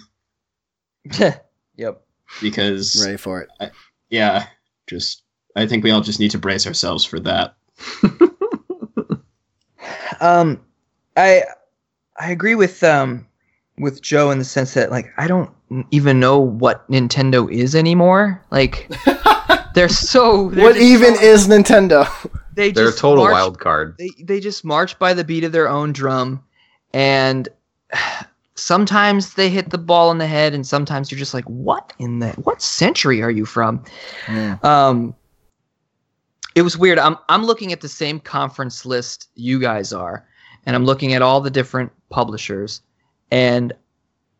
yep. 1.78 2.02
because 2.41 3.02
ready 3.04 3.18
for 3.18 3.41
it. 3.41 3.72
yeah, 4.10 4.48
just 4.88 5.24
I 5.56 5.66
think 5.68 5.84
we 5.84 5.91
all 5.91 6.02
just 6.02 6.20
need 6.20 6.32
to 6.32 6.38
brace 6.38 6.68
ourselves 6.68 7.04
for 7.06 7.20
that. 7.22 7.56
Um, 10.20 10.62
I 11.16 11.44
I 12.20 12.32
agree 12.32 12.56
with 12.56 12.84
um 12.84 13.28
with 13.78 14.02
Joe 14.02 14.32
in 14.32 14.40
the 14.40 14.45
sense 14.45 14.74
that 14.74 14.90
like 14.90 15.08
I 15.18 15.28
don't 15.28 15.52
even 15.91 16.20
know 16.20 16.40
what 16.40 16.90
Nintendo 16.90 17.52
is 17.52 17.76
anymore. 17.76 18.44
Like 18.49 18.90
they're 19.76 19.90
so 19.90 20.49
they're 20.49 20.64
What 20.66 20.78
even 20.78 21.16
so- 21.16 21.22
is 21.24 21.48
Nintendo? 21.48 22.08
they 22.56 22.72
They're 22.72 22.90
a 22.90 22.94
total 22.94 23.26
march- 23.26 23.34
wild 23.34 23.60
card. 23.60 23.95
They 23.99 24.10
they 24.24 24.40
just 24.40 24.66
march 24.66 24.98
by 24.98 25.14
the 25.14 25.24
beat 25.24 25.44
of 25.44 25.52
their 25.52 25.68
own 25.70 25.94
drum, 25.94 26.44
and 26.98 27.48
sometimes 28.56 29.36
they 29.36 29.49
hit 29.49 29.69
the 29.69 29.78
ball 29.78 30.10
on 30.10 30.18
the 30.18 30.26
head, 30.26 30.56
and 30.56 30.65
sometimes 30.65 31.11
you're 31.11 31.19
just 31.19 31.36
like, 31.36 31.45
what 31.45 31.94
in 31.99 32.18
the 32.18 32.30
what 32.44 32.60
century 32.60 33.22
are 33.22 33.30
you 33.30 33.45
from? 33.45 33.84
Um, 34.64 35.15
it 36.56 36.64
was 36.64 36.76
weird. 36.76 36.98
I'm 36.98 37.15
I'm 37.30 37.45
looking 37.45 37.72
at 37.72 37.82
the 37.82 37.88
same 37.88 38.19
conference 38.19 38.84
list 38.84 39.30
you 39.36 39.60
guys 39.60 39.94
are, 39.94 40.28
and 40.65 40.76
I'm 40.76 40.86
looking 40.86 41.14
at 41.14 41.22
all 41.22 41.40
the 41.40 41.52
different 41.52 41.91
publishers, 42.10 42.82
and 43.30 43.74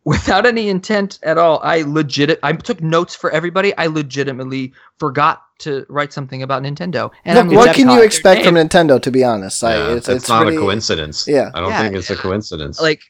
without 0.08 0.46
any 0.46 0.70
intent 0.70 1.20
at 1.24 1.38
all, 1.38 1.60
I 1.64 1.82
legit 1.82 2.40
I 2.42 2.54
took 2.54 2.82
notes 2.82 3.14
for 3.14 3.30
everybody. 3.32 3.76
I 3.78 3.88
legitimately 3.88 4.72
forgot 5.00 5.44
to 5.60 5.86
write 5.90 6.14
something 6.14 6.42
about 6.44 6.64
Nintendo. 6.64 7.12
And 7.26 7.36
Look, 7.38 7.48
I'm 7.48 7.56
what 7.56 7.76
can 7.76 7.90
you 7.90 8.02
expect 8.02 8.46
from 8.46 8.56
Nintendo? 8.56 9.02
To 9.02 9.12
be 9.12 9.26
honest, 9.26 9.62
I, 9.66 9.76
Yeah, 9.76 9.96
it's, 9.96 10.08
it's, 10.08 10.24
it's 10.24 10.30
not 10.30 10.44
pretty- 10.44 10.56
a 10.56 10.60
coincidence. 10.62 11.28
Yeah. 11.28 11.52
I 11.54 11.60
don't 11.60 11.72
Yeah. 11.72 11.82
think 11.82 11.96
it's 11.96 12.10
a 12.10 12.16
coincidence. 12.16 12.80
Like, 12.80 13.02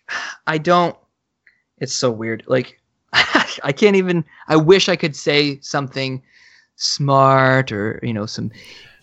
I 0.48 0.58
don't. 0.58 0.96
It's 1.78 1.94
so 1.94 2.10
weird. 2.10 2.44
Like, 2.48 2.80
I 3.14 3.72
can't 3.76 3.96
even. 3.96 4.26
I 4.48 4.56
wish 4.56 4.90
I 4.90 4.96
could 4.96 5.16
say 5.16 5.60
something 5.62 6.24
smart 6.78 7.72
or 7.72 8.00
you 8.02 8.14
know 8.14 8.26
some. 8.26 8.52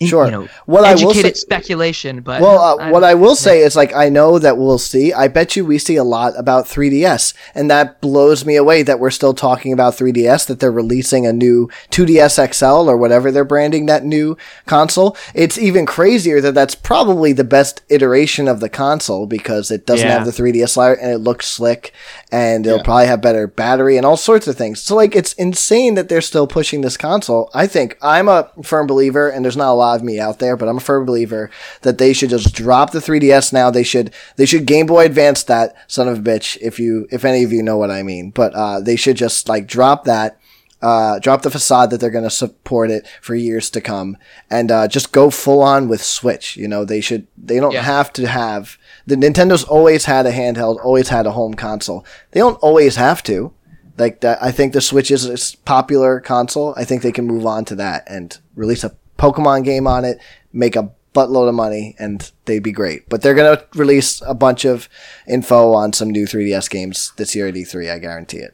Sure. 0.01 0.25
You 0.25 0.31
know, 0.31 0.47
What 0.65 0.83
I 0.83 0.93
will 0.95 1.11
educated 1.11 1.37
say, 1.37 1.41
speculation, 1.41 2.19
but 2.21 2.41
well, 2.41 2.59
uh, 2.59 2.75
I 2.77 2.91
what 2.91 3.03
I 3.05 3.13
will 3.13 3.35
say 3.35 3.59
is 3.61 3.75
like 3.77 3.95
I 3.95 4.09
know 4.09 4.37
that 4.39 4.57
we'll 4.57 4.77
see. 4.77 5.13
I 5.13 5.27
bet 5.29 5.55
you 5.55 5.65
we 5.65 5.77
see 5.77 5.95
a 5.95 6.03
lot 6.03 6.33
about 6.37 6.65
3DS, 6.65 7.33
and 7.55 7.71
that 7.71 8.01
blows 8.01 8.45
me 8.45 8.57
away 8.57 8.83
that 8.83 8.99
we're 8.99 9.09
still 9.09 9.33
talking 9.33 9.71
about 9.71 9.93
3DS. 9.95 10.47
That 10.47 10.59
they're 10.59 10.71
releasing 10.71 11.25
a 11.25 11.31
new 11.31 11.69
2DS 11.91 12.53
XL 12.53 12.89
or 12.89 12.97
whatever 12.97 13.31
they're 13.31 13.45
branding 13.45 13.85
that 13.85 14.03
new 14.03 14.35
console. 14.65 15.15
It's 15.33 15.57
even 15.57 15.85
crazier 15.85 16.41
that 16.41 16.53
that's 16.55 16.75
probably 16.75 17.31
the 17.31 17.43
best 17.45 17.81
iteration 17.89 18.47
of 18.49 18.59
the 18.59 18.69
console 18.69 19.25
because 19.27 19.71
it 19.71 19.85
doesn't 19.85 20.07
Yeah. 20.07 20.15
have 20.17 20.25
the 20.25 20.31
3DS 20.33 20.73
slider 20.73 20.95
and 20.99 21.11
it 21.11 21.19
looks 21.19 21.47
slick, 21.47 21.93
and 22.33 22.65
it'll 22.65 22.79
Yeah. 22.79 22.83
probably 22.83 23.05
have 23.07 23.21
better 23.21 23.47
battery 23.47 23.95
and 23.95 24.05
all 24.05 24.17
sorts 24.17 24.45
of 24.47 24.57
things. 24.57 24.81
So 24.81 24.95
like 24.95 25.15
it's 25.15 25.31
insane 25.33 25.93
that 25.95 26.09
they're 26.09 26.19
still 26.21 26.47
pushing 26.47 26.81
this 26.81 26.97
console. 26.97 27.49
I 27.53 27.65
think 27.67 27.97
I'm 28.01 28.27
a 28.27 28.49
firm 28.61 28.87
believer, 28.87 29.29
and 29.29 29.45
there's 29.45 29.55
not 29.55 29.71
a 29.71 29.73
lot 29.73 29.84
of 29.93 30.03
me 30.03 30.19
out 30.19 30.39
there, 30.39 30.57
but 30.57 30.67
I'm 30.67 30.77
a 30.77 30.81
firm 30.81 31.05
believer 31.05 31.51
that 31.83 31.99
they 31.99 32.11
should 32.11 32.31
just 32.31 32.55
drop 32.55 32.89
the 32.91 32.99
3DS 32.99 33.53
now. 33.53 33.69
They 33.69 33.83
should 33.83 34.11
they 34.37 34.47
should 34.47 34.65
Game 34.65 34.87
Boy 34.87 35.05
Advance 35.05 35.43
that 35.43 35.75
son 35.87 36.07
of 36.07 36.17
a 36.17 36.21
bitch. 36.21 36.57
If 36.61 36.79
you 36.79 37.07
if 37.11 37.23
any 37.23 37.43
of 37.43 37.51
you 37.53 37.61
know 37.61 37.77
what 37.77 37.91
I 37.91 38.01
mean, 38.01 38.31
but 38.31 38.53
uh, 38.55 38.79
they 38.79 38.95
should 38.95 39.17
just 39.17 39.47
like 39.47 39.67
drop 39.67 40.05
that. 40.05 40.39
Uh, 40.81 41.17
drop 41.19 41.41
the 41.41 41.49
facade 41.49 41.89
that 41.89 41.99
they're 41.99 42.11
going 42.11 42.23
to 42.25 42.29
support 42.29 42.91
it 42.91 43.07
for 43.19 43.33
years 43.33 43.71
to 43.71 43.81
come, 43.81 44.17
and 44.51 44.69
uh, 44.71 44.87
just 44.87 45.11
go 45.11 45.31
full 45.31 45.63
on 45.63 45.87
with 45.87 46.03
Switch. 46.03 46.55
You 46.57 46.67
know, 46.67 46.85
they 46.85 47.01
should. 47.01 47.25
They 47.37 47.59
don't 47.59 47.71
Yeah. 47.71 47.81
have 47.81 48.13
to 48.13 48.27
have 48.27 48.77
the 49.07 49.15
Nintendo's 49.15 49.63
always 49.63 50.05
had 50.05 50.27
a 50.27 50.31
handheld, 50.31 50.83
always 50.83 51.09
had 51.09 51.25
a 51.25 51.31
home 51.31 51.55
console. 51.55 52.05
They 52.31 52.39
don't 52.39 52.59
always 52.61 52.97
have 52.97 53.23
to. 53.23 53.51
Like 53.97 54.19
that, 54.21 54.37
I 54.43 54.51
think 54.51 54.73
the 54.73 54.81
Switch 54.81 55.09
is 55.09 55.25
a 55.25 55.57
popular 55.59 56.19
console. 56.19 56.75
I 56.77 56.83
think 56.83 57.01
they 57.01 57.13
can 57.13 57.25
move 57.25 57.45
on 57.47 57.65
to 57.65 57.75
that 57.75 58.03
and 58.07 58.37
release 58.53 58.83
a 58.83 58.91
Pokemon 59.17 59.63
game 59.63 59.87
on 59.87 60.05
it, 60.05 60.19
make 60.53 60.75
a 60.75 60.91
buttload 61.13 61.47
of 61.47 61.55
money, 61.55 61.95
and 61.97 62.31
they'd 62.45 62.63
be 62.63 62.71
great. 62.71 63.07
But 63.09 63.21
they're 63.21 63.33
gonna 63.33 63.63
release 63.73 64.21
a 64.25 64.33
bunch 64.33 64.65
of 64.65 64.89
info 65.27 65.73
on 65.73 65.93
some 65.93 66.09
new 66.09 66.25
3DS 66.25 66.69
games 66.69 67.13
this 67.17 67.35
year 67.35 67.47
at 67.47 67.55
E3. 67.55 67.91
I 67.91 67.99
guarantee 67.99 68.39
it. 68.39 68.53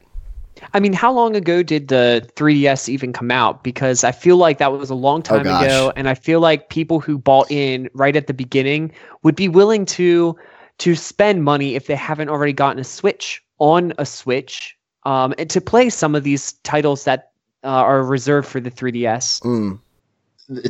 I 0.74 0.80
mean, 0.80 0.92
how 0.92 1.12
long 1.12 1.34
ago 1.34 1.62
did 1.62 1.88
the 1.88 2.28
3DS 2.36 2.88
even 2.88 3.12
come 3.12 3.30
out? 3.30 3.64
Because 3.64 4.04
I 4.04 4.12
feel 4.12 4.36
like 4.36 4.58
that 4.58 4.72
was 4.72 4.90
a 4.90 4.94
long 4.94 5.22
time 5.22 5.42
gosh. 5.42 5.64
ago, 5.64 5.92
and 5.96 6.08
I 6.08 6.14
feel 6.14 6.40
like 6.40 6.68
people 6.68 7.00
who 7.00 7.18
bought 7.18 7.50
in 7.50 7.90
right 7.94 8.14
at 8.14 8.28
the 8.28 8.34
beginning 8.34 8.92
would 9.22 9.36
be 9.36 9.48
willing 9.48 9.84
to 9.86 10.36
to 10.78 10.94
spend 10.94 11.44
money 11.44 11.74
if 11.74 11.86
they 11.86 11.94
haven't 11.94 12.28
already 12.28 12.52
gotten 12.52 12.78
a 12.78 12.84
Switch 12.84 13.42
on 13.58 13.92
a 13.98 14.06
Switch, 14.06 14.76
um, 15.04 15.34
and 15.36 15.50
to 15.50 15.60
play 15.60 15.90
some 15.90 16.14
of 16.14 16.22
these 16.22 16.52
titles 16.64 17.04
that 17.04 17.32
uh, 17.64 17.68
are 17.68 18.04
reserved 18.04 18.48
for 18.48 18.60
the 18.60 18.70
3DS. 18.70 19.42
Mm. 19.42 19.78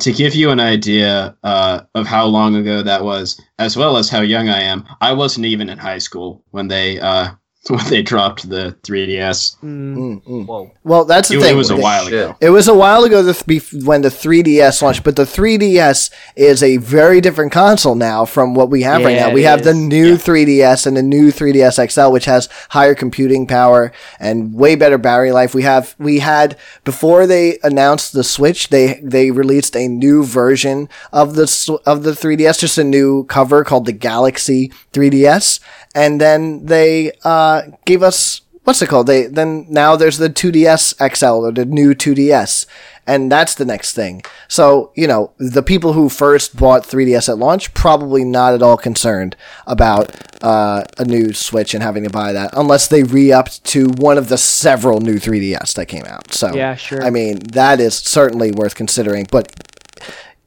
To 0.00 0.12
give 0.12 0.34
you 0.34 0.50
an 0.50 0.60
idea 0.60 1.36
uh, 1.42 1.82
of 1.94 2.06
how 2.06 2.26
long 2.26 2.56
ago 2.56 2.82
that 2.82 3.04
was, 3.04 3.40
as 3.58 3.76
well 3.76 3.96
as 3.96 4.08
how 4.08 4.20
young 4.20 4.48
I 4.48 4.60
am, 4.60 4.84
I 5.00 5.12
wasn't 5.12 5.46
even 5.46 5.68
in 5.68 5.78
high 5.78 5.98
school 5.98 6.42
when 6.50 6.68
they 6.68 7.00
uh, 7.00 7.30
when 7.68 7.84
they 7.88 8.02
dropped 8.02 8.48
the 8.48 8.76
3DS. 8.82 9.56
Mm, 9.62 9.96
Mm, 9.96 10.22
mm. 10.24 10.46
Whoa. 10.46 10.70
Well, 10.82 11.04
that's 11.04 11.28
the 11.28 11.36
It, 11.36 11.42
thing. 11.42 11.52
it 11.54 11.56
was 11.56 11.70
a 11.70 11.76
while 11.76 12.04
Shit. 12.04 12.12
ago. 12.14 12.36
It 12.40 12.50
was 12.50 12.66
a 12.66 12.74
while 12.74 13.04
ago 13.04 13.22
the 13.22 13.34
th- 13.34 13.72
when 13.84 14.02
the 14.02 14.08
3DS 14.08 14.82
launched, 14.82 15.04
but 15.04 15.14
the 15.14 15.24
3DS 15.24 16.10
is 16.34 16.62
a 16.62 16.78
very 16.78 17.20
different 17.20 17.52
console 17.52 17.94
now 17.94 18.24
from 18.24 18.54
what 18.54 18.68
we 18.68 18.82
have 18.82 19.04
right 19.04 19.16
now. 19.16 19.30
We 19.30 19.44
it 19.44 19.48
have 19.48 19.62
the 19.62 19.70
is. 19.70 19.76
new 19.76 20.16
3DS 20.16 20.86
and 20.86 20.96
the 20.96 21.02
new 21.04 21.30
3DS 21.30 21.78
XL, 21.92 22.10
which 22.10 22.24
has 22.24 22.48
higher 22.70 22.94
computing 22.96 23.46
power 23.46 23.92
and 24.18 24.52
way 24.54 24.74
better 24.74 24.98
battery 24.98 25.30
life. 25.30 25.54
We 25.54 25.62
have 25.62 25.94
we 25.98 26.18
had 26.18 26.58
before 26.84 27.28
they 27.28 27.58
announced 27.62 28.12
the 28.12 28.24
Switch, 28.24 28.68
they 28.70 28.98
they 29.04 29.30
released 29.30 29.76
a 29.76 29.86
new 29.86 30.24
version 30.24 30.88
of 31.12 31.36
the 31.36 31.78
of 31.86 32.02
the 32.02 32.10
3DS, 32.12 32.58
just 32.58 32.76
a 32.78 32.82
new 32.84 33.22
cover 33.24 33.62
called 33.62 33.86
the 33.86 33.92
Galaxy 33.92 34.72
3DS, 34.92 35.60
and 35.94 36.20
then 36.20 36.66
they 36.66 37.12
uh, 37.24 37.62
gave 37.84 38.02
us 38.02 38.42
what's 38.64 38.80
it 38.80 38.88
called? 38.88 39.06
They 39.06 39.26
then 39.26 39.66
now 39.68 39.96
there's 39.96 40.18
the 40.18 40.30
2DS 40.30 41.16
XL 41.16 41.46
or 41.46 41.52
the 41.52 41.64
new 41.64 41.94
2DS, 41.94 42.66
and 43.06 43.30
that's 43.30 43.54
the 43.54 43.64
next 43.64 43.94
thing. 43.94 44.22
So 44.48 44.92
you 44.94 45.06
know 45.06 45.32
the 45.38 45.62
people 45.62 45.92
who 45.92 46.08
first 46.08 46.56
bought 46.56 46.84
3DS 46.84 47.28
at 47.28 47.38
launch 47.38 47.74
probably 47.74 48.24
not 48.24 48.54
at 48.54 48.62
all 48.62 48.76
concerned 48.76 49.36
about 49.66 50.14
uh, 50.42 50.84
a 50.98 51.04
new 51.04 51.32
Switch 51.32 51.74
and 51.74 51.82
having 51.82 52.04
to 52.04 52.10
buy 52.10 52.32
that 52.32 52.50
unless 52.56 52.88
they 52.88 53.02
re-upped 53.02 53.64
to 53.64 53.88
one 53.96 54.18
of 54.18 54.28
the 54.28 54.38
several 54.38 55.00
new 55.00 55.16
3DS 55.16 55.74
that 55.74 55.86
came 55.86 56.04
out. 56.06 56.32
So 56.32 56.54
Yeah, 56.54 56.76
sure. 56.76 57.02
I 57.02 57.10
mean 57.10 57.38
that 57.52 57.80
is 57.80 57.96
certainly 57.96 58.52
worth 58.52 58.74
considering, 58.74 59.26
but 59.30 59.52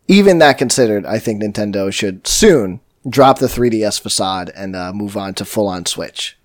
even 0.07 0.37
that 0.37 0.57
considered, 0.57 1.05
I 1.05 1.17
think 1.17 1.41
Nintendo 1.41 1.91
should 1.91 2.27
soon 2.27 2.79
drop 3.09 3.39
the 3.39 3.47
3DS 3.47 3.99
facade 3.99 4.51
and 4.55 4.75
uh, 4.75 4.93
move 4.93 5.17
on 5.17 5.33
to 5.35 5.45
full-on 5.45 5.85
Switch. 5.85 6.37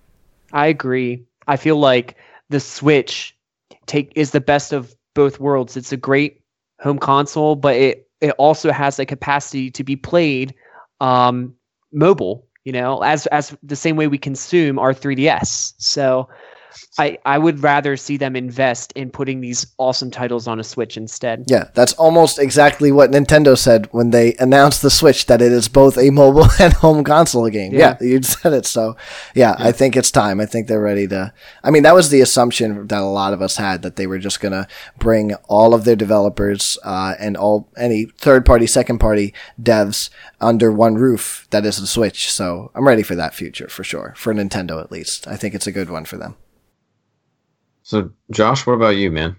I 0.53 0.67
agree. 0.67 1.23
I 1.47 1.57
feel 1.57 1.77
like 1.77 2.15
the 2.49 2.59
Switch 2.59 3.35
take 3.85 4.11
is 4.15 4.31
the 4.31 4.41
best 4.41 4.73
of 4.73 4.95
both 5.13 5.39
worlds. 5.39 5.75
It's 5.75 5.91
a 5.91 5.97
great 5.97 6.41
home 6.79 6.99
console, 6.99 7.55
but 7.55 7.75
it 7.75 8.07
it 8.21 8.31
also 8.37 8.71
has 8.71 8.97
the 8.97 9.05
capacity 9.05 9.71
to 9.71 9.83
be 9.83 9.95
played 9.95 10.53
um, 10.99 11.55
mobile. 11.91 12.47
You 12.65 12.73
know, 12.73 13.01
as 13.01 13.25
as 13.27 13.55
the 13.63 13.75
same 13.75 13.95
way 13.95 14.07
we 14.07 14.17
consume 14.17 14.77
our 14.77 14.93
3DS. 14.93 15.73
So. 15.77 16.29
I, 16.97 17.17
I 17.25 17.37
would 17.37 17.61
rather 17.63 17.97
see 17.97 18.17
them 18.17 18.35
invest 18.35 18.91
in 18.93 19.09
putting 19.09 19.41
these 19.41 19.67
awesome 19.77 20.11
titles 20.11 20.47
on 20.47 20.59
a 20.59 20.63
Switch 20.63 20.97
instead. 20.97 21.45
Yeah, 21.47 21.69
that's 21.73 21.93
almost 21.93 22.39
exactly 22.39 22.91
what 22.91 23.11
Nintendo 23.11 23.57
said 23.57 23.87
when 23.91 24.11
they 24.11 24.35
announced 24.39 24.81
the 24.81 24.89
Switch 24.89 25.25
that 25.27 25.41
it 25.41 25.51
is 25.51 25.67
both 25.67 25.97
a 25.97 26.09
mobile 26.21 26.47
and 26.59 26.73
home 26.73 27.03
console 27.03 27.49
game. 27.49 27.73
Yeah, 27.73 27.97
Yeah. 28.01 28.07
you 28.07 28.21
said 28.23 28.53
it. 28.53 28.65
So, 28.65 28.95
yeah, 29.35 29.55
I 29.57 29.71
think 29.71 29.95
it's 29.95 30.11
time. 30.11 30.39
I 30.39 30.45
think 30.45 30.67
they're 30.67 30.81
ready 30.81 31.07
to. 31.07 31.33
I 31.63 31.71
mean, 31.71 31.83
that 31.83 31.95
was 31.95 32.09
the 32.09 32.21
assumption 32.21 32.87
that 32.87 33.01
a 33.01 33.05
lot 33.05 33.33
of 33.33 33.41
us 33.41 33.57
had 33.57 33.81
that 33.81 33.95
they 33.95 34.07
were 34.07 34.19
just 34.19 34.39
going 34.39 34.51
to 34.53 34.67
bring 34.99 35.33
all 35.49 35.73
of 35.73 35.83
their 35.85 35.95
developers 35.95 36.77
uh, 36.83 37.15
and 37.19 37.35
all 37.37 37.69
any 37.77 38.05
third 38.17 38.45
party, 38.45 38.67
second 38.67 38.99
party 38.99 39.33
devs 39.61 40.09
under 40.39 40.71
one 40.71 40.95
roof. 40.95 41.47
That 41.51 41.65
is 41.65 41.77
the 41.77 41.87
Switch. 41.87 42.31
So, 42.31 42.71
I'm 42.75 42.87
ready 42.87 43.03
for 43.03 43.15
that 43.15 43.33
future 43.33 43.67
for 43.67 43.83
sure. 43.83 44.13
For 44.17 44.33
Nintendo, 44.33 44.81
at 44.81 44.91
least, 44.91 45.27
I 45.27 45.35
think 45.35 45.53
it's 45.55 45.67
a 45.67 45.71
good 45.71 45.89
one 45.89 46.05
for 46.05 46.17
them. 46.17 46.35
So, 47.91 48.09
Josh, 48.31 48.65
what 48.65 48.71
about 48.75 48.95
you, 48.95 49.11
man? 49.11 49.35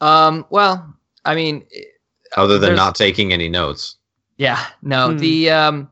Um. 0.00 0.44
Well, 0.50 0.92
I 1.24 1.36
mean, 1.36 1.64
Other 2.36 2.58
than 2.58 2.74
not 2.74 2.96
taking 2.96 3.32
any 3.32 3.48
notes. 3.48 3.98
Yeah, 4.36 4.66
no. 4.82 5.12
Hmm. 5.12 5.18
The 5.18 5.50
um, 5.50 5.90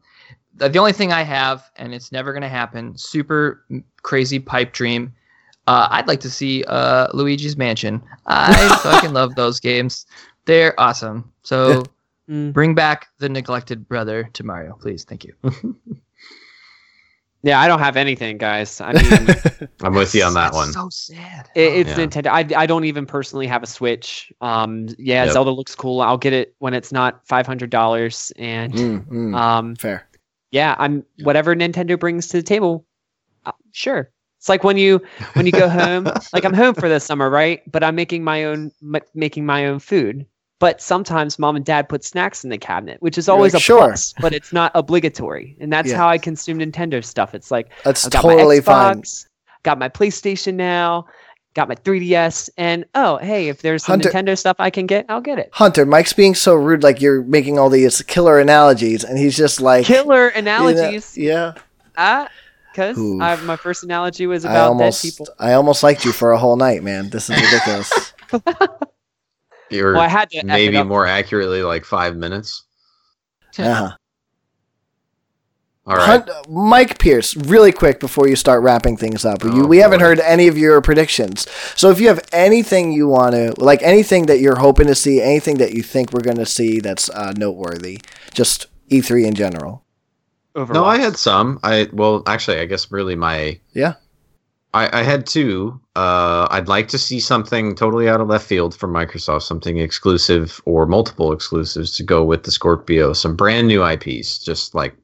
the, 0.57 0.69
the 0.69 0.81
only 0.81 0.93
thing 0.93 1.12
I 1.12 1.23
have, 1.23 1.70
and 1.77 1.94
it's 1.94 2.11
never 2.11 2.32
gonna 2.32 2.49
happen. 2.49 2.99
Super 2.99 3.65
crazy 4.03 4.40
pipe 4.40 4.73
dream. 4.73 5.12
Uh, 5.69 5.86
I'd 5.93 6.09
like 6.09 6.19
to 6.23 6.31
see 6.31 6.65
uh 6.65 7.07
Luigi's 7.15 7.57
Mansion. 7.57 8.03
I 8.27 8.69
fucking 8.82 9.12
love 9.12 9.36
those 9.36 9.61
games. 9.61 10.07
They're 10.47 10.78
awesome. 10.81 11.32
So 11.44 11.85
Mm. 12.31 12.53
bring 12.53 12.73
back 12.73 13.09
the 13.19 13.28
neglected 13.28 13.89
brother 13.89 14.31
to 14.35 14.44
Mario, 14.44 14.78
please. 14.81 15.03
Thank 15.03 15.24
you. 15.24 15.35
Yeah, 17.43 17.60
I 17.60 17.66
don't 17.66 17.81
have 17.81 17.97
anything, 17.97 18.39
guys. 18.39 18.81
I 18.81 18.93
mean, 18.93 19.27
I'm 19.82 19.94
with 19.94 20.14
you 20.14 20.23
on 20.23 20.35
that 20.35 20.52
That's 20.52 20.56
one. 20.56 20.73
So 20.73 20.89
sad. 20.90 21.51
It, 21.56 21.86
it's 21.86 21.90
Yeah. 21.90 21.97
Nintendo. 22.06 22.27
I, 22.28 22.62
I 22.62 22.66
don't 22.66 22.85
even 22.85 23.05
personally 23.05 23.47
have 23.48 23.62
a 23.62 23.66
Switch. 23.66 24.32
Um, 24.40 24.89
yeah, 24.98 25.24
Yep. 25.24 25.32
Zelda 25.32 25.51
looks 25.51 25.74
cool. 25.74 26.01
I'll 26.01 26.19
get 26.19 26.32
it 26.32 26.55
when 26.60 26.73
it's 26.73 26.93
not 26.93 27.27
five 27.27 27.47
hundred 27.47 27.70
dollars. 27.70 28.32
And 28.36 28.73
Mm, 28.74 29.06
mm, 29.09 29.35
um, 29.35 29.74
fair. 29.77 30.06
yeah, 30.52 30.77
I'm 30.78 31.05
whatever 31.24 31.55
Nintendo 31.56 31.98
brings 31.98 32.28
to 32.28 32.36
the 32.36 32.43
table. 32.44 32.86
Uh, 33.44 33.52
sure. 33.73 34.10
It's 34.39 34.48
like 34.48 34.62
when 34.64 34.77
you 34.77 35.01
when 35.35 35.47
you 35.47 35.52
go 35.52 35.69
home. 35.69 36.05
like 36.32 36.44
I'm 36.44 36.55
home 36.55 36.74
for 36.74 36.89
the 36.89 37.01
summer, 37.01 37.28
right? 37.28 37.60
But 37.70 37.82
I'm 37.85 37.94
making 37.97 38.23
my 38.24 38.44
own 38.44 38.70
m- 38.82 39.02
making 39.14 39.47
my 39.47 39.66
own 39.66 39.81
food. 39.81 40.27
But 40.62 40.80
sometimes 40.80 41.40
mom 41.40 41.56
and 41.56 41.64
dad 41.64 41.89
put 41.89 42.05
snacks 42.05 42.44
in 42.44 42.51
the 42.51 42.56
cabinet, 42.56 42.98
which 43.02 43.18
is 43.18 43.28
always 43.28 43.52
like, 43.52 43.60
a 43.60 43.64
"Sure." 43.64 43.78
plus, 43.89 44.14
but 44.20 44.32
it's 44.32 44.52
not 44.52 44.70
obligatory. 44.76 45.56
And 45.60 45.72
that's 45.72 45.90
Yeah. 45.90 45.97
how 45.97 46.09
I 46.09 46.18
consume 46.18 46.60
Nintendo 46.60 47.05
stuff. 47.05 47.34
It's 47.34 47.51
like 47.51 47.70
That's 47.84 48.06
I've 48.06 48.12
got 48.12 48.22
totally 48.22 48.59
my 48.59 48.62
fine. 48.62 49.01
Xbox, 49.02 49.26
got 49.64 49.78
my 49.80 49.89
PlayStation 49.89 50.55
now, 50.55 51.06
got 51.55 51.68
my 51.68 51.74
3DS, 51.74 52.48
and 52.56 52.84
oh, 52.94 53.16
hey, 53.16 53.48
if 53.48 53.60
there's 53.62 53.84
some 53.84 53.94
Hunter- 54.01 54.10
Nintendo 54.10 54.39
stuff 54.39 54.55
I 54.60 54.70
can 54.70 54.86
get, 54.86 55.05
I'll 55.09 55.20
get 55.20 55.40
it. 55.40 55.51
Hunter, 55.52 55.84
Mike's 55.84 56.12
being 56.12 56.36
so 56.36 56.55
rude, 56.55 56.84
like 56.84 57.01
you're 57.01 57.24
making 57.24 57.59
all 57.59 57.68
these 57.68 58.01
killer 58.02 58.39
analogies, 58.39 59.02
and 59.02 59.18
he's 59.18 59.36
just 59.36 59.60
like 59.60 59.84
Killer 59.84 60.26
you 60.28 60.43
know, 60.43 60.68
analogies. 60.68 61.18
yeah, 61.18 61.55
Ah, 61.98 62.28
because 62.72 62.97
my 62.97 63.56
first 63.56 63.82
analogy 63.82 64.28
was 64.28 64.44
about 64.44 64.68
almost, 64.68 65.02
dead 65.02 65.10
people. 65.10 65.26
I 65.40 65.55
almost 65.55 65.82
liked 65.82 66.05
you 66.05 66.12
for 66.12 66.30
a 66.30 66.39
whole 66.39 66.55
night, 66.56 66.84
man. 66.84 67.10
This 67.10 67.28
is 67.28 67.34
ridiculous. 67.36 68.12
You're 69.73 69.94
Well, 69.94 70.03
I 70.03 70.09
had 70.09 70.31
to 70.31 70.44
maybe 70.44 70.82
more 70.82 71.07
accurately 71.07 71.62
like 71.62 71.85
five 71.85 72.16
minutes. 72.16 72.65
uh-huh. 73.59 73.97
All 75.85 75.97
right. 75.97 76.07
Hunt, 76.07 76.31
Mike 76.49 76.99
Pierce, 77.01 77.36
really 77.36 77.73
quick 77.73 77.99
before 77.99 78.28
you 78.28 78.36
start 78.36 78.62
wrapping 78.62 78.97
things 78.97 79.24
up. 79.24 79.43
you, 79.43 79.65
Oh, 79.65 79.66
we 79.66 79.78
haven't 79.78 79.99
heard 79.99 80.20
any 80.20 80.47
of 80.47 80.57
your 80.57 80.81
predictions, 80.81 81.49
so 81.74 81.90
if 81.90 81.99
you 81.99 82.07
have 82.07 82.20
anything 82.32 82.93
you 82.93 83.09
want 83.09 83.35
to, 83.35 83.53
like 83.59 83.82
anything 83.82 84.27
that 84.27 84.39
you're 84.39 84.59
hoping 84.61 84.86
to 84.86 84.94
see, 84.94 85.20
anything 85.20 85.59
that 85.59 85.73
you 85.73 85.82
think 85.82 86.12
we're 86.12 86.20
going 86.20 86.36
to 86.36 86.47
see 86.47 86.78
that's 86.78 87.11
uh, 87.11 87.32
noteworthy, 87.36 87.99
just 88.32 88.66
E3 88.90 89.27
in 89.27 89.35
general. 89.35 89.85
No, 90.55 90.85
I 90.85 90.99
had 90.99 91.16
some. 91.16 91.59
I 91.65 91.89
well, 91.93 92.23
actually, 92.27 92.59
I 92.61 92.66
guess 92.66 92.93
really 92.93 93.16
my 93.16 93.59
Yeah. 93.73 93.94
I, 94.74 95.01
I 95.01 95.03
had 95.03 95.27
two. 95.27 95.78
Uh, 95.97 96.49
I'd 96.51 96.69
like 96.69 96.89
to 96.89 96.99
see 96.99 97.20
something 97.20 97.74
totally 97.74 98.09
out 98.09 98.20
of 98.20 98.28
left 98.28 98.47
field 98.47 98.74
from 98.74 98.93
Microsoft, 98.93 99.43
something 99.43 99.78
exclusive 99.78 100.61
or 100.65 100.86
multiple 100.86 101.32
exclusives 101.32 101.94
to 101.97 102.03
go 102.03 102.24
with 102.24 102.44
the 102.44 102.51
Scorpio, 102.51 103.12
some 103.12 103.36
brand 103.36 103.69
new 103.69 103.86
IPs, 103.86 104.39
just 104.39 104.74
like 104.74 104.94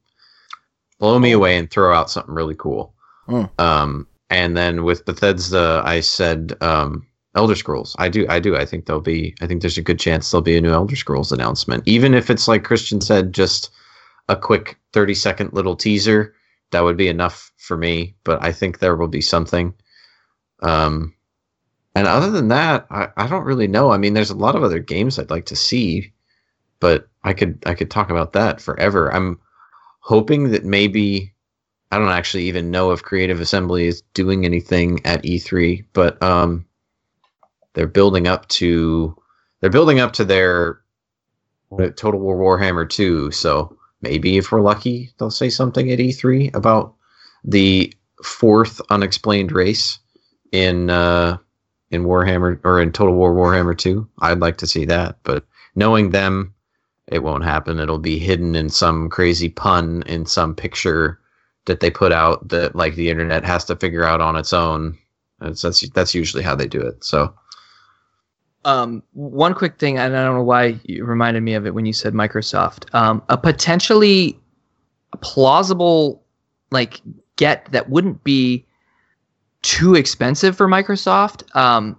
blow 0.99 1.19
me 1.19 1.32
away 1.32 1.59
and 1.59 1.70
throw 1.70 1.95
out 1.95 2.11
something 2.11 2.35
really 2.35 2.55
cool. 2.55 2.95
Mm. 3.28 3.51
Um, 3.61 4.07
and 4.31 4.57
then 4.57 4.85
with 4.85 5.05
Bethesda, 5.05 5.82
I 5.85 6.01
said 6.01 6.55
um, 6.62 7.07
Elder 7.35 7.55
Scrolls. 7.55 7.95
I 7.99 8.09
do, 8.09 8.27
I 8.28 8.40
do. 8.40 8.57
I 8.57 8.65
think 8.65 8.86
there'll 8.86 9.03
be. 9.03 9.35
I 9.43 9.47
think 9.47 9.61
there's 9.61 9.78
a 9.78 9.82
good 9.82 9.99
chance 9.99 10.31
there'll 10.31 10.43
be 10.43 10.57
a 10.57 10.61
new 10.62 10.73
Elder 10.73 10.97
Scrolls 10.97 11.31
announcement, 11.31 11.82
even 11.86 12.15
if 12.15 12.31
it's 12.31 12.49
like 12.49 12.65
Christian 12.65 13.01
said, 13.03 13.35
just 13.35 13.70
a 14.31 14.36
quick 14.36 14.78
30 14.93 15.15
second 15.15 15.53
little 15.53 15.77
teaser 15.77 16.35
that 16.70 16.85
would 16.85 16.97
be 16.97 17.09
enough 17.09 17.53
for 17.57 17.77
me 17.77 18.15
but 18.24 18.43
i 18.45 18.53
think 18.53 18.78
there 18.78 18.97
will 18.97 19.09
be 19.09 19.20
something. 19.20 19.74
Um 20.62 21.15
and 21.95 22.07
other 22.07 22.31
than 22.31 22.49
that 22.49 22.86
I, 22.90 23.09
I 23.16 23.27
don't 23.27 23.45
really 23.45 23.69
know. 23.69 23.90
I 23.90 23.99
mean 23.99 24.15
there's 24.15 24.31
a 24.31 24.36
lot 24.36 24.57
of 24.57 24.62
other 24.62 24.78
games 24.81 25.19
i'd 25.19 25.31
like 25.31 25.47
to 25.47 25.57
see 25.57 26.12
but 26.81 27.09
i 27.24 27.32
could 27.32 27.62
i 27.66 27.74
could 27.74 27.90
talk 27.90 28.11
about 28.11 28.32
that 28.35 28.61
forever. 28.61 29.12
I'm 29.15 29.39
hoping 30.01 30.51
that 30.53 30.65
maybe 30.65 31.32
i 31.93 31.99
don't 31.99 32.09
actually 32.09 32.45
even 32.45 32.70
know 32.70 32.93
if 32.93 33.03
creative 33.03 33.40
assembly 33.40 33.86
is 33.86 34.03
doing 34.15 34.45
anything 34.45 35.05
at 35.05 35.23
e3 35.23 35.85
but 35.93 36.23
um 36.23 36.66
they're 37.74 37.86
building 37.86 38.27
up 38.27 38.49
to 38.49 39.16
they're 39.61 39.70
building 39.70 40.01
up 40.01 40.12
to 40.15 40.24
their 40.24 40.81
total 41.97 42.20
war 42.20 42.36
warhammer 42.59 42.89
2 42.89 43.31
so 43.31 43.77
maybe 44.01 44.37
if 44.37 44.53
we're 44.53 44.61
lucky, 44.61 45.11
they'll 45.19 45.31
say 45.31 45.51
something 45.51 45.91
at 45.91 45.99
E3 45.99 46.55
about 46.55 46.95
the 47.45 47.93
fourth 48.25 48.81
unexplained 48.91 49.53
race 49.53 49.99
in 50.53 50.91
uh, 50.91 51.37
in 51.91 52.05
Warhammer 52.05 52.61
or 52.65 52.81
in 52.81 52.93
Total 52.93 53.15
War 53.15 53.35
Warhammer 53.35 53.77
2. 53.77 54.09
I'd 54.20 54.41
like 54.41 54.59
to 54.59 54.66
see 54.66 54.85
that, 54.87 55.19
but 55.23 55.45
knowing 55.75 56.11
them, 56.11 56.55
it 57.07 57.23
won't 57.23 57.45
happen. 57.45 57.79
It'll 57.79 57.99
be 57.99 58.19
hidden 58.19 58.55
in 58.55 58.69
some 58.69 59.09
crazy 59.09 59.49
pun 59.49 60.03
in 60.07 60.27
some 60.27 60.55
picture 60.55 61.19
that 61.65 61.81
they 61.81 61.91
put 61.91 62.12
out 62.12 62.49
that 62.49 62.75
like 62.75 62.95
the 62.95 63.11
internet 63.11 63.45
has 63.45 63.65
to 63.66 63.77
figure 63.77 64.05
out 64.05 64.20
on 64.20 64.37
its 64.37 64.53
own. 64.53 64.99
That's 65.41 65.62
that's, 65.62 65.89
that's 65.91 66.15
usually 66.15 66.43
how 66.43 66.55
they 66.55 66.66
do 66.66 66.81
it. 66.81 67.03
So 67.05 67.33
Um, 68.69 69.03
one 69.15 69.55
quick 69.55 69.78
thing, 69.78 69.97
and 69.99 70.15
I 70.15 70.24
don't 70.24 70.35
know 70.35 70.43
why 70.43 70.78
you 70.85 71.05
reminded 71.05 71.43
me 71.43 71.55
of 71.55 71.66
it 71.66 71.74
when 71.74 71.86
you 71.86 71.95
said 71.95 72.12
Microsoft. 72.12 72.93
Um, 72.95 73.23
a 73.31 73.39
potentially 73.39 74.39
plausible 75.23 76.23
like 76.70 77.01
get 77.36 77.65
that 77.73 77.89
wouldn't 77.89 78.23
be 78.24 78.66
too 79.62 79.95
expensive 79.95 80.55
for 80.55 80.69
Microsoft. 80.69 81.57
Um, 81.57 81.97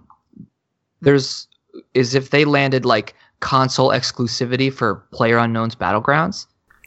there's 1.00 1.48
is 1.94 2.14
if 2.14 2.30
they 2.30 2.44
landed 2.44 2.84
like 2.84 3.14
console 3.40 3.88
exclusivity 3.88 4.72
for 4.72 5.06
Player 5.12 5.38
Unknown's 5.38 5.74
Battlegrounds, 5.74 6.46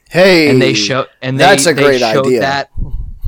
Hey, 0.10 0.50
and 0.50 0.62
they 0.62 0.74
show 0.74 1.08
and 1.22 1.38
they, 1.38 1.44
that's 1.44 1.66
a 1.66 1.74
great 1.74 2.02
idea. 2.02 2.40
that 2.40 2.70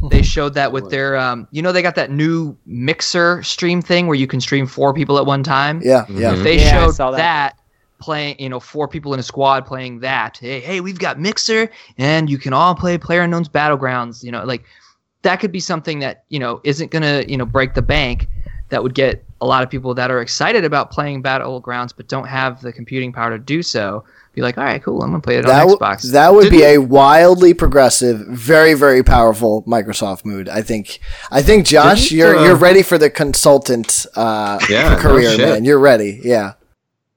they 0.09 0.21
showed 0.21 0.53
that 0.55 0.71
with 0.71 0.89
their 0.91 1.15
um, 1.17 1.47
you 1.51 1.61
know 1.61 1.71
they 1.71 1.81
got 1.81 1.95
that 1.95 2.11
new 2.11 2.57
mixer 2.65 3.41
stream 3.43 3.81
thing 3.81 4.07
where 4.07 4.15
you 4.15 4.27
can 4.27 4.39
stream 4.41 4.67
four 4.67 4.93
people 4.93 5.17
at 5.17 5.25
one 5.25 5.43
time. 5.43 5.81
Yeah, 5.83 6.05
yeah. 6.09 6.33
Mhm. 6.33 6.43
They 6.43 6.57
Yeah, 6.57 6.71
showed 6.71 6.97
that. 6.97 7.17
that. 7.17 7.55
playing, 8.01 8.35
you 8.39 8.49
know, 8.49 8.59
four 8.59 8.87
people 8.89 9.13
in 9.13 9.19
a 9.19 9.23
squad 9.23 9.65
playing 9.65 9.99
that. 10.01 10.37
Hey, 10.39 10.59
hey, 10.59 10.81
we've 10.81 10.99
got 10.99 11.17
Mixer, 11.17 11.69
and 11.97 12.29
you 12.29 12.37
can 12.37 12.51
all 12.53 12.75
play 12.75 12.97
Player 12.97 13.21
Unknown's 13.21 13.47
Battlegrounds. 13.49 14.21
You 14.23 14.31
know, 14.31 14.43
like 14.43 14.65
that 15.23 15.37
could 15.39 15.51
be 15.51 15.59
something 15.61 15.99
that 15.99 16.25
you 16.29 16.37
know 16.39 16.59
isn't 16.65 16.91
gonna 16.91 17.23
you 17.27 17.37
know 17.37 17.45
break 17.45 17.73
the 17.73 17.81
bank. 17.81 18.27
That 18.69 18.83
would 18.83 18.95
get 18.95 19.23
a 19.41 19.45
lot 19.45 19.63
of 19.63 19.69
people 19.69 19.93
that 19.93 20.11
are 20.11 20.21
excited 20.21 20.65
about 20.65 20.91
playing 20.91 21.23
Battlegrounds 21.23 21.93
but 21.95 22.07
don't 22.07 22.27
have 22.27 22.61
the 22.61 22.73
computing 22.73 23.13
power 23.13 23.29
to 23.29 23.37
do 23.39 23.61
so. 23.63 24.03
Be 24.35 24.41
like, 24.41 24.57
all 24.57 24.65
right, 24.65 24.83
cool, 24.83 25.01
I'm 25.01 25.11
gonna 25.11 25.21
play 25.21 25.37
it 25.37 25.45
That, 25.45 25.61
on 25.63 25.69
w- 25.69 25.77
Xbox. 25.77 26.11
that 26.11 26.33
would 26.33 26.49
be 26.51 26.63
a 26.63 26.77
wildly 26.77 27.53
progressive, 27.53 28.19
very 28.27 28.73
very 28.73 29.01
powerful 29.01 29.63
Microsoft 29.63 30.25
mood. 30.25 30.49
I 30.49 30.61
think. 30.61 30.99
I 31.31 31.41
think 31.41 31.65
Josh, 31.65 32.09
Didn't, 32.09 32.17
you're 32.17 32.35
uh, 32.37 32.43
you're 32.45 32.55
ready 32.57 32.83
for 32.83 32.97
the 32.97 33.09
consultant 33.09 34.05
uh, 34.15 34.59
Yeah, 34.69 34.97
career, 34.99 35.31
shit. 35.31 35.39
man. 35.39 35.63
You're 35.65 35.79
ready. 35.79 36.19
Yeah. 36.23 36.53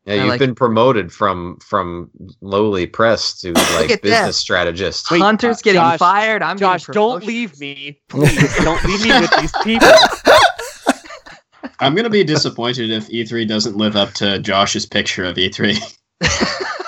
Yeah, 0.06 0.14
you've 0.14 0.28
like 0.28 0.38
been 0.38 0.54
promoted 0.54 1.12
from 1.12 1.58
from 1.58 2.08
lowly 2.40 2.86
press 2.86 3.38
to 3.40 3.52
like 3.74 3.88
business 4.00 4.26
that. 4.26 4.32
strategist. 4.34 5.10
Wait, 5.10 5.20
Hunter's 5.20 5.58
uh, 5.58 5.60
getting 5.64 5.80
Josh- 5.82 5.98
fired. 5.98 6.42
I'm 6.42 6.56
Josh, 6.56 6.86
don't 6.86 7.24
leave 7.24 7.58
me. 7.60 8.00
Please, 8.08 8.56
don't 8.64 8.82
leave 8.84 9.02
me 9.02 9.20
with 9.20 9.30
these 9.40 9.52
people. 9.64 9.88
I'm 11.80 11.94
gonna 11.94 12.08
be 12.10 12.24
disappointed 12.24 12.90
if 12.90 13.08
E3 13.08 13.46
doesn't 13.46 13.76
live 13.76 13.96
up 13.96 14.12
to 14.14 14.38
Josh's 14.38 14.86
picture 14.86 15.24
of 15.24 15.36
E 15.36 15.50
E3. 15.50 15.96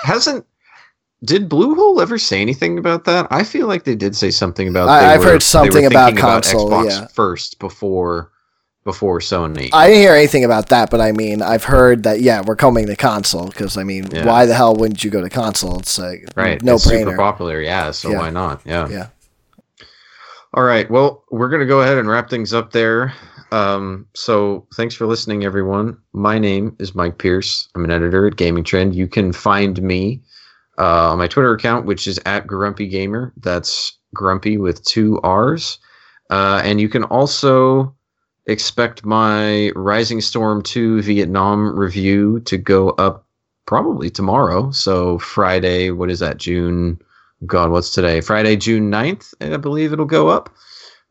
Hasn't 0.03 0.45
did 1.23 1.49
Bluehole 1.49 2.01
ever 2.01 2.17
say 2.17 2.41
anything 2.41 2.79
about 2.79 3.05
that? 3.05 3.27
I 3.29 3.43
feel 3.43 3.67
like 3.67 3.83
they 3.83 3.95
did 3.95 4.15
say 4.15 4.31
something 4.31 4.67
about. 4.67 4.89
I, 4.89 5.13
i've 5.13 5.19
were- 5.19 5.25
heard 5.33 5.43
something 5.43 5.85
about 5.85 6.17
console, 6.17 6.69
Xbox 6.69 6.89
yeah. 6.89 7.07
first 7.07 7.59
before 7.59 8.31
before 8.83 9.19
Sony. 9.19 9.69
I 9.73 9.87
didn't 9.87 10.01
hear 10.01 10.15
anything 10.15 10.43
about 10.43 10.69
that, 10.69 10.89
but 10.89 10.99
I 10.99 11.11
mean, 11.11 11.43
I've 11.43 11.63
heard 11.65 12.01
that 12.03 12.21
yeah, 12.21 12.41
we're 12.43 12.55
coming 12.55 12.87
to 12.87 12.95
console 12.95 13.47
because 13.47 13.77
I 13.77 13.83
mean, 13.83 14.07
Yeah. 14.11 14.25
why 14.25 14.47
the 14.47 14.55
hell 14.55 14.75
wouldn't 14.75 15.03
you 15.03 15.11
go 15.11 15.21
to 15.21 15.29
console? 15.29 15.77
It's 15.77 15.99
like 15.99 16.25
right, 16.35 16.59
no 16.63 16.75
it's 16.75 16.85
super 16.85 17.15
popular. 17.15 17.61
Yeah, 17.61 17.91
so 17.91 18.09
Yeah. 18.09 18.17
why 18.17 18.29
not? 18.31 18.61
Yeah. 18.65 18.87
Yeah. 18.89 19.07
All 20.53 20.63
right. 20.63 20.89
Well, 20.89 21.23
we're 21.29 21.49
going 21.49 21.61
to 21.61 21.67
go 21.67 21.81
ahead 21.81 21.97
and 21.97 22.09
wrap 22.09 22.29
things 22.29 22.53
up 22.53 22.71
there. 22.71 23.13
Um, 23.51 24.07
so 24.15 24.65
thanks 24.75 24.95
for 24.95 25.05
listening, 25.05 25.43
everyone. 25.43 25.97
My 26.13 26.39
name 26.39 26.75
is 26.79 26.95
Mike 26.95 27.17
Pierce. 27.17 27.67
I'm 27.75 27.83
an 27.83 27.91
editor 27.91 28.27
at 28.27 28.37
Gaming 28.37 28.63
Trend. 28.63 28.95
You 28.95 29.07
can 29.07 29.33
find 29.33 29.81
me 29.81 30.21
uh, 30.77 31.11
on 31.11 31.17
my 31.17 31.27
Twitter 31.27 31.53
account, 31.53 31.85
which 31.85 32.07
is 32.07 32.19
at 32.25 32.47
Grumpy 32.47 32.87
Gamer. 32.87 33.33
That's 33.37 33.97
Grumpy 34.13 34.57
with 34.57 34.83
two 34.85 35.19
R's. 35.21 35.79
Uh, 36.29 36.61
and 36.63 36.79
you 36.79 36.87
can 36.87 37.03
also 37.05 37.93
expect 38.47 39.05
my 39.05 39.71
Rising 39.75 40.21
Storm 40.21 40.61
2 40.61 41.01
Vietnam 41.01 41.77
review 41.77 42.39
to 42.41 42.57
go 42.57 42.91
up 42.91 43.25
probably 43.65 44.09
tomorrow. 44.09 44.71
So 44.71 45.17
Friday, 45.19 45.91
what 45.91 46.09
is 46.09 46.19
that, 46.19 46.37
June? 46.37 46.99
God, 47.45 47.69
what's 47.69 47.91
today? 47.91 48.21
Friday, 48.21 48.55
June 48.55 48.89
9th, 48.89 49.33
and 49.41 49.53
I 49.53 49.57
believe 49.57 49.91
it'll 49.91 50.05
go 50.05 50.29
up. 50.29 50.49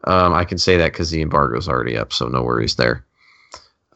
Um, 0.04 0.32
I 0.34 0.44
can 0.44 0.58
say 0.58 0.76
that 0.76 0.92
because 0.92 1.10
the 1.10 1.22
embargo's 1.22 1.68
already 1.68 1.96
up, 1.96 2.12
so 2.12 2.28
no 2.28 2.42
worries 2.42 2.76
there. 2.76 3.04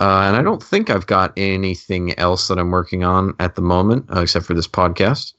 Uh, 0.00 0.22
and 0.26 0.36
I 0.36 0.42
don't 0.42 0.62
think 0.62 0.90
I've 0.90 1.06
got 1.06 1.32
anything 1.36 2.18
else 2.18 2.48
that 2.48 2.58
I'm 2.58 2.70
working 2.70 3.04
on 3.04 3.34
at 3.38 3.54
the 3.54 3.62
moment, 3.62 4.06
uh, 4.14 4.20
except 4.20 4.44
for 4.46 4.54
this 4.54 4.68
podcast. 4.68 5.32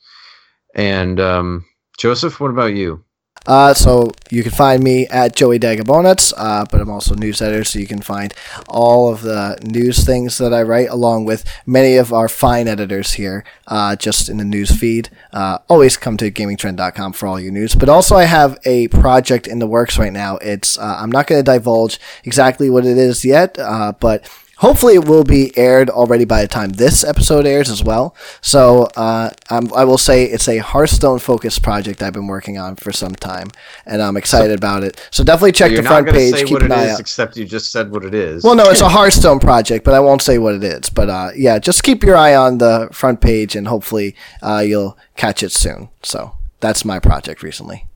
And 0.75 1.19
um, 1.19 1.65
Joseph, 1.97 2.39
what 2.39 2.51
about 2.51 2.73
you? 2.75 3.03
Uh, 3.45 3.73
so 3.73 4.11
you 4.29 4.43
can 4.43 4.51
find 4.51 4.83
me 4.83 5.07
at 5.07 5.35
Joey 5.35 5.59
Dagabonets, 5.59 6.33
uh, 6.37 6.65
but 6.69 6.81
I'm 6.81 6.89
also 6.89 7.15
news 7.15 7.41
editor, 7.41 7.63
so 7.63 7.79
you 7.79 7.87
can 7.87 8.01
find 8.01 8.33
all 8.67 9.11
of 9.11 9.21
the 9.21 9.57
news 9.63 10.03
things 10.03 10.37
that 10.39 10.53
I 10.53 10.61
write, 10.63 10.89
along 10.89 11.25
with 11.25 11.43
many 11.65 11.97
of 11.97 12.11
our 12.11 12.27
fine 12.27 12.67
editors 12.67 13.13
here, 13.13 13.43
uh, 13.67 13.95
just 13.95 14.29
in 14.29 14.37
the 14.37 14.43
news 14.43 14.71
feed. 14.71 15.09
Uh, 15.31 15.59
always 15.69 15.97
come 15.97 16.17
to 16.17 16.31
gamingtrend.com 16.31 17.13
for 17.13 17.27
all 17.27 17.39
your 17.39 17.51
news. 17.51 17.75
But 17.75 17.89
also, 17.89 18.15
I 18.15 18.23
have 18.23 18.57
a 18.65 18.87
project 18.87 19.47
in 19.47 19.59
the 19.59 19.67
works 19.67 19.97
right 19.97 20.13
now. 20.13 20.37
It's 20.37 20.77
uh, 20.77 20.97
I'm 20.99 21.11
not 21.11 21.27
going 21.27 21.43
to 21.43 21.51
divulge 21.51 21.99
exactly 22.23 22.69
what 22.69 22.85
it 22.85 22.97
is 22.97 23.23
yet, 23.23 23.57
uh, 23.59 23.93
but 23.99 24.27
Hopefully, 24.59 24.95
it 24.95 25.05
will 25.05 25.23
be 25.25 25.55
aired 25.57 25.89
already 25.89 26.23
by 26.23 26.41
the 26.41 26.47
time 26.47 26.69
this 26.71 27.03
episode 27.03 27.45
airs 27.45 27.69
as 27.69 27.83
well. 27.83 28.15
So, 28.41 28.83
uh, 28.95 29.29
I'm, 29.49 29.71
I 29.73 29.83
will 29.83 29.97
say 29.97 30.23
it's 30.25 30.47
a 30.47 30.59
Hearthstone 30.59 31.19
focused 31.19 31.61
project 31.61 32.01
I've 32.01 32.13
been 32.13 32.27
working 32.27 32.57
on 32.57 32.75
for 32.77 32.91
some 32.93 33.15
time, 33.15 33.49
and 33.85 34.01
I'm 34.01 34.15
excited 34.15 34.57
about 34.57 34.83
it. 34.83 35.05
So, 35.11 35.23
definitely 35.23 35.51
check 35.51 35.71
You're 35.71 35.81
the 35.81 35.89
not 35.89 36.03
front 36.03 36.09
page. 36.15 36.33
say 36.35 36.43
Keep 36.45 36.53
what 36.53 36.63
an 36.63 36.71
it 36.71 36.75
eye 36.75 36.83
is, 36.85 36.93
out. 36.93 36.99
except 37.01 37.35
you 37.37 37.45
just 37.45 37.71
said 37.71 37.91
what 37.91 38.05
it 38.05 38.13
is. 38.13 38.43
Well, 38.43 38.55
no, 38.55 38.69
it's 38.69 38.81
a 38.81 38.89
Hearthstone 38.97 39.39
project, 39.39 39.83
but 39.83 39.93
I 39.93 39.99
won't 39.99 40.21
say 40.21 40.37
what 40.37 40.55
it 40.55 40.63
is. 40.63 40.89
But 40.89 41.09
uh, 41.09 41.31
yeah, 41.35 41.59
just 41.59 41.83
keep 41.83 42.01
your 42.03 42.15
eye 42.15 42.35
on 42.35 42.57
the 42.59 42.87
front 42.93 43.19
page, 43.21 43.55
and 43.55 43.67
hopefully, 43.67 44.15
uh, 44.41 44.63
you'll 44.65 44.97
catch 45.17 45.43
it 45.43 45.51
soon. 45.51 45.89
So, 46.01 46.31
that's 46.61 46.85
my 46.85 46.99
project 46.99 47.43
recently. 47.43 47.87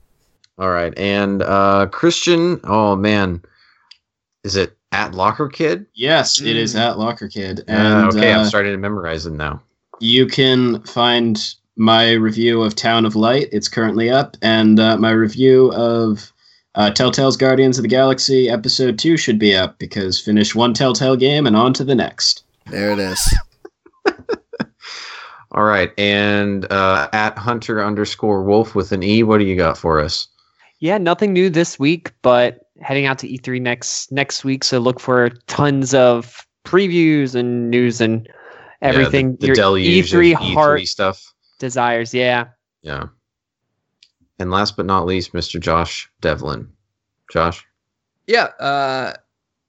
All 0.58 0.68
right, 0.70 0.92
and 0.98 1.40
uh, 1.40 1.86
Christian. 1.86 2.60
Oh 2.64 2.96
man, 2.96 3.42
is 4.44 4.56
it 4.56 4.76
at 4.92 5.14
Locker 5.14 5.48
Kid? 5.48 5.86
yes, 5.94 6.40
it 6.40 6.56
is 6.56 6.74
Mm. 6.74 6.80
at 6.80 6.98
Locker 6.98 7.28
Kid, 7.28 7.60
Uh, 7.68 7.72
and 7.72 8.14
okay, 8.14 8.32
I'm 8.32 8.40
uh, 8.40 8.44
starting 8.44 8.72
to 8.72 8.78
memorize 8.78 9.26
it 9.26 9.32
now. 9.32 9.62
you 10.00 10.26
can 10.26 10.82
find 10.82 11.38
my 11.76 12.12
review 12.12 12.62
of 12.62 12.74
Town 12.74 13.04
of 13.06 13.14
Light. 13.16 13.48
It's 13.52 13.68
currently 13.68 14.10
up, 14.10 14.36
and 14.42 14.78
uh, 14.80 14.96
my 14.98 15.10
review 15.12 15.72
of 15.72 16.32
uh, 16.74 16.90
Telltale's 16.90 17.36
Guardians 17.36 17.78
of 17.78 17.82
the 17.82 17.88
Galaxy 17.88 18.48
Episode 18.48 18.98
Two 18.98 19.16
should 19.16 19.38
be 19.38 19.54
up 19.56 19.78
because 19.78 20.20
finish 20.20 20.54
one 20.54 20.72
Telltale 20.74 21.16
game 21.16 21.46
and 21.46 21.56
on 21.56 21.72
to 21.74 21.84
the 21.84 21.94
next. 21.94 22.44
There 22.70 22.90
it 22.92 22.98
is. 22.98 23.34
All 25.52 25.64
right, 25.64 25.90
and 25.98 26.70
uh, 26.70 27.08
at 27.12 27.36
Hunter 27.36 27.84
underscore 27.84 28.44
Wolf 28.44 28.76
with 28.76 28.92
an 28.92 29.02
E. 29.02 29.24
What 29.24 29.38
do 29.38 29.44
you 29.44 29.56
got 29.56 29.76
for 29.76 29.98
us? 30.00 30.28
Yeah, 30.78 30.96
nothing 30.98 31.32
new 31.32 31.50
this 31.50 31.76
week, 31.78 32.12
but 32.22 32.69
heading 32.80 33.06
out 33.06 33.18
to 33.20 33.28
E3 33.28 33.60
next 33.60 34.10
next 34.12 34.44
week, 34.44 34.64
so 34.64 34.78
look 34.78 35.00
for 35.00 35.30
tons 35.46 35.94
of 35.94 36.46
previews 36.64 37.34
and 37.34 37.70
news 37.70 38.00
and 38.00 38.28
everything 38.82 39.30
Yeah, 39.30 39.32
the, 39.32 39.38
the 39.38 39.46
your 39.46 39.56
deluge 39.56 40.10
E3 40.10 40.32
of 40.34 40.40
E3 40.40 40.54
heart 40.54 40.86
stuff. 40.86 41.32
desires. 41.58 42.12
Yeah. 42.14 42.48
Yeah. 42.82 43.06
And 44.38 44.50
last 44.50 44.76
but 44.76 44.86
not 44.86 45.04
least, 45.06 45.32
Mr. 45.34 45.60
Josh 45.60 46.10
Devlin. 46.22 46.66
Josh. 47.30 47.62
Yeah, 48.26 48.44
uh, 48.58 49.12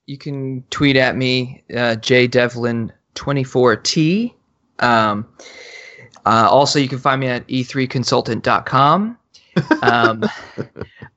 you 0.05 0.17
can 0.17 0.63
tweet 0.69 0.95
at 0.95 1.17
me, 1.17 1.61
uh, 1.71 1.97
jdevlin24t. 1.99 4.33
Um, 4.79 5.27
uh, 6.25 6.47
also, 6.49 6.79
you 6.79 6.87
can 6.87 6.99
find 6.99 7.19
me 7.19 7.27
at 7.27 7.43
e 7.47 7.63
e3consultant.com. 7.63 9.17
Um, 9.81 10.23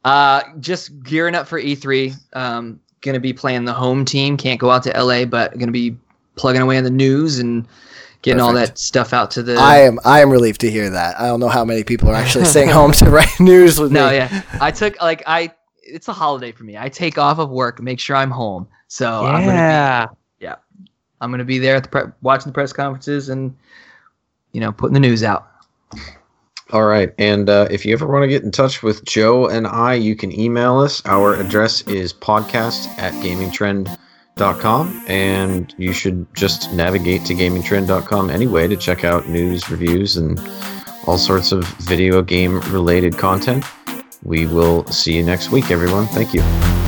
uh, 0.04 0.42
just 0.60 1.02
gearing 1.02 1.34
up 1.34 1.46
for 1.46 1.60
E3. 1.60 2.14
Um, 2.34 2.80
gonna 3.00 3.20
be 3.20 3.32
playing 3.32 3.64
the 3.64 3.72
home 3.72 4.04
team. 4.04 4.36
Can't 4.36 4.58
go 4.58 4.70
out 4.70 4.82
to 4.84 4.90
LA, 4.90 5.24
but 5.24 5.56
gonna 5.58 5.72
be 5.72 5.96
plugging 6.36 6.62
away 6.62 6.78
on 6.78 6.84
the 6.84 6.90
news 6.90 7.38
and 7.38 7.66
getting 8.22 8.40
all 8.40 8.52
that 8.54 8.78
stuff 8.78 9.12
out 9.12 9.30
to 9.32 9.42
the. 9.42 9.54
I 9.56 9.80
am 9.80 9.98
I 10.04 10.20
am 10.20 10.30
relieved 10.30 10.60
to 10.62 10.70
hear 10.70 10.90
that. 10.90 11.20
I 11.20 11.26
don't 11.26 11.40
know 11.40 11.48
how 11.48 11.64
many 11.64 11.84
people 11.84 12.08
are 12.08 12.14
actually 12.14 12.46
staying 12.46 12.70
home 12.70 12.92
to 12.92 13.04
write 13.10 13.38
news 13.38 13.78
with 13.78 13.92
no, 13.92 14.08
me. 14.08 14.16
yeah. 14.16 14.42
I 14.60 14.70
took 14.70 15.00
like 15.00 15.22
I. 15.26 15.52
It's 15.86 16.08
a 16.08 16.14
holiday 16.14 16.50
for 16.50 16.64
me. 16.64 16.78
I 16.78 16.88
take 16.88 17.18
off 17.18 17.38
of 17.38 17.50
work, 17.50 17.80
make 17.80 18.00
sure 18.00 18.16
I'm 18.16 18.30
home. 18.30 18.66
So 18.88 19.26
I'm 19.26 19.44
gonna 19.44 19.52
be 19.52 19.54
yeah. 19.54 20.06
I'm 21.24 21.30
going 21.30 21.38
to 21.38 21.44
be 21.44 21.58
there 21.58 21.76
at 21.76 21.84
the 21.84 21.88
pre- 21.88 22.12
watching 22.20 22.50
the 22.50 22.52
press 22.52 22.72
conferences 22.72 23.30
and 23.30 23.56
you 24.52 24.60
know 24.60 24.72
putting 24.72 24.92
the 24.92 25.00
news 25.00 25.22
out. 25.22 25.48
All 26.72 26.84
right. 26.84 27.12
And 27.18 27.50
uh, 27.50 27.68
if 27.70 27.84
you 27.84 27.92
ever 27.92 28.06
want 28.06 28.22
to 28.22 28.28
get 28.28 28.42
in 28.42 28.50
touch 28.50 28.82
with 28.82 29.04
Joe 29.04 29.46
and 29.48 29.66
I, 29.66 29.94
you 29.94 30.16
can 30.16 30.38
email 30.38 30.78
us. 30.78 31.02
Our 31.04 31.34
address 31.34 31.82
is 31.82 32.12
podcast 32.12 32.86
at 32.98 33.12
gamingtrend.com. 33.22 35.04
And 35.06 35.74
you 35.76 35.92
should 35.92 36.26
just 36.34 36.72
navigate 36.72 37.24
to 37.26 37.34
gamingtrend.com 37.34 38.30
anyway 38.30 38.66
to 38.68 38.76
check 38.76 39.04
out 39.04 39.28
news, 39.28 39.70
reviews, 39.70 40.16
and 40.16 40.40
all 41.06 41.18
sorts 41.18 41.52
of 41.52 41.64
video 41.80 42.22
game 42.22 42.60
related 42.72 43.18
content. 43.18 43.64
We 44.22 44.46
will 44.46 44.86
see 44.86 45.14
you 45.14 45.22
next 45.22 45.50
week, 45.50 45.70
everyone. 45.70 46.06
Thank 46.06 46.32
you. 46.32 46.83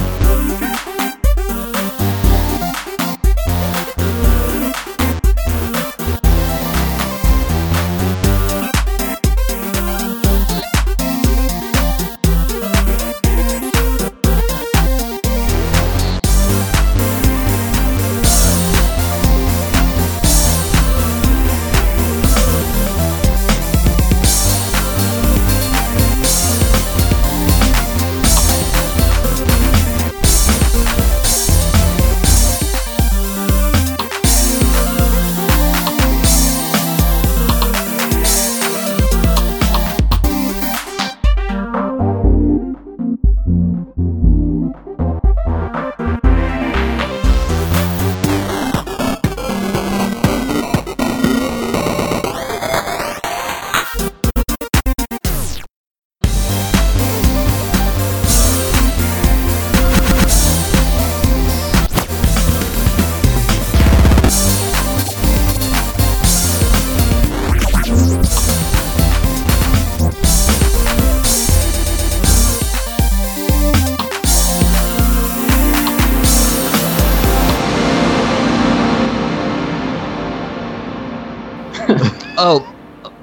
Oh, 82.49 82.65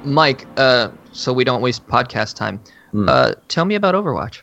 Mike. 0.03 0.45
Uh, 0.57 0.89
so 1.13 1.31
we 1.31 1.45
don't 1.45 1.61
waste 1.61 1.87
podcast 1.87 2.35
time. 2.35 2.61
Hmm. 2.91 3.07
Uh, 3.07 3.31
tell 3.47 3.63
me 3.63 3.75
about 3.75 3.95
Overwatch. 3.95 4.41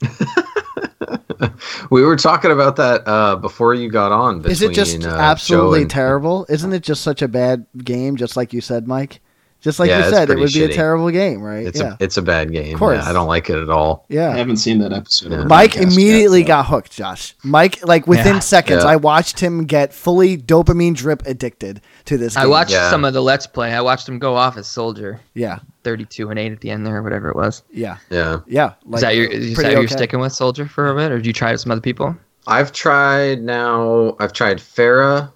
we 1.90 2.02
were 2.02 2.16
talking 2.16 2.50
about 2.50 2.76
that 2.76 3.06
uh, 3.06 3.36
before 3.36 3.74
you 3.74 3.90
got 3.90 4.12
on. 4.12 4.38
Between, 4.38 4.52
Is 4.52 4.62
it 4.62 4.72
just 4.72 5.04
uh, 5.04 5.10
absolutely 5.10 5.82
and- 5.82 5.90
terrible? 5.90 6.46
Isn't 6.48 6.72
it 6.72 6.82
just 6.82 7.02
such 7.02 7.20
a 7.20 7.28
bad 7.28 7.66
game, 7.76 8.16
just 8.16 8.34
like 8.34 8.54
you 8.54 8.62
said, 8.62 8.88
Mike? 8.88 9.20
Just 9.64 9.78
like 9.80 9.88
Yeah, 9.88 10.04
you 10.04 10.10
said, 10.10 10.24
it 10.24 10.26
pretty 10.26 10.42
would 10.42 10.52
be 10.52 10.62
a 10.64 10.68
terrible 10.68 11.10
game, 11.10 11.40
right? 11.40 11.66
It's 11.66 11.80
yeah. 11.80 11.94
a 11.98 12.04
it's 12.04 12.18
a 12.18 12.22
bad 12.22 12.52
game. 12.52 12.74
Of 12.74 12.78
course. 12.78 13.02
Yeah, 13.02 13.08
I 13.10 13.12
don't 13.14 13.26
like 13.26 13.48
it 13.48 13.56
at 13.56 13.70
all. 13.70 14.04
Yeah. 14.10 14.28
I 14.30 14.36
haven't 14.36 14.58
seen 14.58 14.78
that 14.80 14.92
episode. 14.92 15.32
Of 15.32 15.38
the 15.40 15.44
Mike 15.46 15.70
podcast 15.72 15.74
yet, 15.76 15.92
immediately 15.94 16.42
so- 16.42 16.46
got 16.48 16.66
hooked, 16.66 16.92
Josh. 16.92 17.34
Mike, 17.42 17.82
like 17.86 18.06
within 18.06 18.34
Yeah. 18.34 18.40
seconds, 18.40 18.84
Yeah. 18.84 18.90
I 18.90 18.96
watched 18.96 19.40
him 19.40 19.64
get 19.64 19.94
fully 19.94 20.36
dopamine 20.36 20.94
drip 20.94 21.22
addicted 21.26 21.80
to 22.04 22.18
this 22.18 22.34
game. 22.36 22.44
I 22.44 22.46
watched 22.46 22.72
Yeah. 22.72 22.90
some 22.90 23.06
of 23.06 23.14
the 23.14 23.22
Let's 23.22 23.46
Play. 23.46 23.72
I 23.72 23.80
watched 23.80 24.06
him 24.06 24.18
go 24.18 24.34
off 24.36 24.58
as 24.58 24.66
Soldier, 24.66 25.18
Yeah, 25.32 25.60
32 25.82 26.28
and 26.28 26.38
8 26.38 26.52
at 26.52 26.60
the 26.60 26.70
end 26.70 26.86
there, 26.86 26.98
or 26.98 27.02
whatever 27.02 27.30
it 27.30 27.36
was. 27.36 27.62
yeah, 27.72 27.96
Yeah, 28.10 28.40
yeah. 28.46 28.72
Like, 28.84 28.96
is 28.96 29.00
that 29.00 29.16
your 29.16 29.24
is 29.28 29.48
that 29.48 29.54
pretty 29.54 29.70
who 29.70 29.76
you're 29.80 29.84
okay. 29.86 29.94
sticking 29.96 30.20
with 30.20 30.32
Soldier 30.34 30.66
for 30.68 30.90
a 30.90 30.94
bit, 30.94 31.10
or 31.10 31.16
did 31.16 31.26
you 31.26 31.32
try 31.32 31.48
it 31.48 31.52
with 31.52 31.62
some 31.62 31.72
other 31.72 31.80
people? 31.80 32.14
I've 32.46 32.70
tried 32.72 33.42
now. 33.42 34.14
I've 34.20 34.34
tried 34.34 34.58
Pharah. 34.58 35.32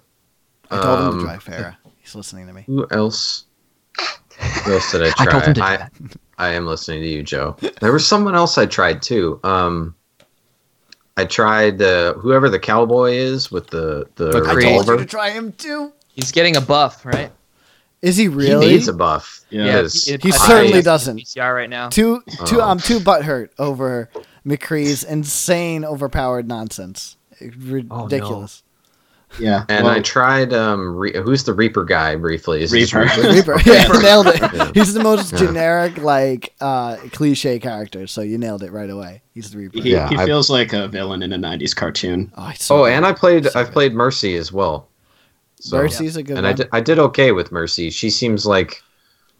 I 0.69 0.77
told 0.79 0.99
him 0.99 1.05
Um, 1.07 1.17
to 1.19 1.25
try 1.25 1.37
Pharah. 1.37 1.75
He's 1.97 2.13
listening 2.13 2.45
to 2.45 2.53
me. 2.53 2.63
Who 2.67 2.85
else? 2.91 3.45
Who 4.39 4.73
else 4.73 4.91
did 4.91 5.03
I 5.03 5.11
try? 5.11 5.25
I 5.27 5.31
told 5.31 5.43
him 5.43 5.53
to 5.53 5.59
do 5.59 5.65
I, 5.65 5.77
that. 5.77 5.91
I 6.37 6.49
am 6.53 6.65
listening 6.65 7.01
to 7.01 7.07
you, 7.07 7.23
Joe. 7.23 7.57
There 7.81 7.91
was 7.91 8.07
someone 8.07 8.35
else 8.35 8.57
I 8.57 8.65
tried 8.65 9.01
too. 9.01 9.39
Um, 9.43 9.95
I 11.17 11.25
tried 11.25 11.81
uh, 11.81 12.13
whoever 12.13 12.49
the 12.49 12.59
cowboy 12.59 13.11
is 13.11 13.51
with 13.51 13.67
the 13.67 14.07
the 14.15 14.31
McCree. 14.31 14.65
I 14.65 14.71
told 14.73 14.87
you 14.87 14.97
to 14.97 15.05
try 15.05 15.31
him 15.31 15.51
too. 15.53 15.91
He's 16.07 16.31
getting 16.31 16.55
a 16.55 16.61
buff, 16.61 17.05
right? 17.05 17.31
Is 18.01 18.15
he 18.15 18.29
really? 18.29 18.67
He 18.67 18.73
needs 18.73 18.87
a 18.87 18.93
buff. 18.93 19.41
Yeah. 19.49 19.65
because 19.65 20.05
he- 20.05 20.17
He 20.21 20.31
I 20.31 20.35
certainly 20.35 20.81
doesn't. 20.81 21.17
PTR 21.17 21.53
right 21.53 21.69
now. 21.69 21.89
Too, 21.89 22.21
too. 22.45 22.61
Oh. 22.61 22.69
I'm 22.69 22.79
too 22.79 22.99
butthurt 22.99 23.49
over 23.59 24.09
McCree's 24.45 25.03
insane, 25.03 25.83
overpowered 25.83 26.47
nonsense. 26.47 27.17
Ridiculous. 27.41 28.63
Yeah. 29.37 29.65
And 29.69 29.85
well, 29.85 29.93
I 29.95 29.99
tried 30.01 30.53
um 30.53 30.95
Re- 30.95 31.15
who's 31.21 31.43
the 31.43 31.53
Reaper 31.53 31.83
guy 31.85 32.15
briefly? 32.15 32.63
Is 32.63 32.73
it 32.73 32.79
just 32.79 32.93
Reaper. 32.93 33.29
Reaper. 33.29 33.59
Yeah, 33.65 33.87
nailed 34.01 34.27
it. 34.27 34.39
Yeah. 34.41 34.71
He's 34.73 34.93
the 34.93 35.03
most 35.03 35.33
Yeah. 35.33 35.37
generic, 35.39 35.97
like 35.97 36.53
uh, 36.61 36.95
cliche 37.11 37.59
character. 37.59 38.07
So 38.07 38.21
you 38.21 38.37
nailed 38.37 38.63
it 38.63 38.71
right 38.71 38.89
away. 38.89 39.21
He's 39.33 39.51
the 39.51 39.57
Reaper. 39.59 39.81
he, 39.81 39.91
Yeah, 39.91 40.09
he 40.09 40.17
I- 40.17 40.25
feels 40.25 40.49
like 40.49 40.73
a 40.73 40.87
villain 40.87 41.21
in 41.21 41.31
a 41.33 41.37
'90s 41.37 41.75
cartoon. 41.75 42.31
Oh, 42.37 42.51
so 42.55 42.81
Oh, 42.81 42.85
and 42.85 43.05
I 43.05 43.13
played 43.13 43.45
So 43.45 43.59
I've 43.59 43.71
played 43.71 43.93
Mercy 43.93 44.35
as 44.35 44.51
well. 44.51 44.87
So, 45.61 45.77
Mercy's 45.77 46.15
a 46.15 46.23
good 46.23 46.37
and 46.37 46.45
one. 46.45 46.53
I 46.53 46.53
did 46.55 46.69
I 46.71 46.81
did 46.81 46.99
okay 46.99 47.31
with 47.31 47.51
Mercy. 47.51 47.89
She 47.91 48.09
seems 48.09 48.45
like 48.45 48.81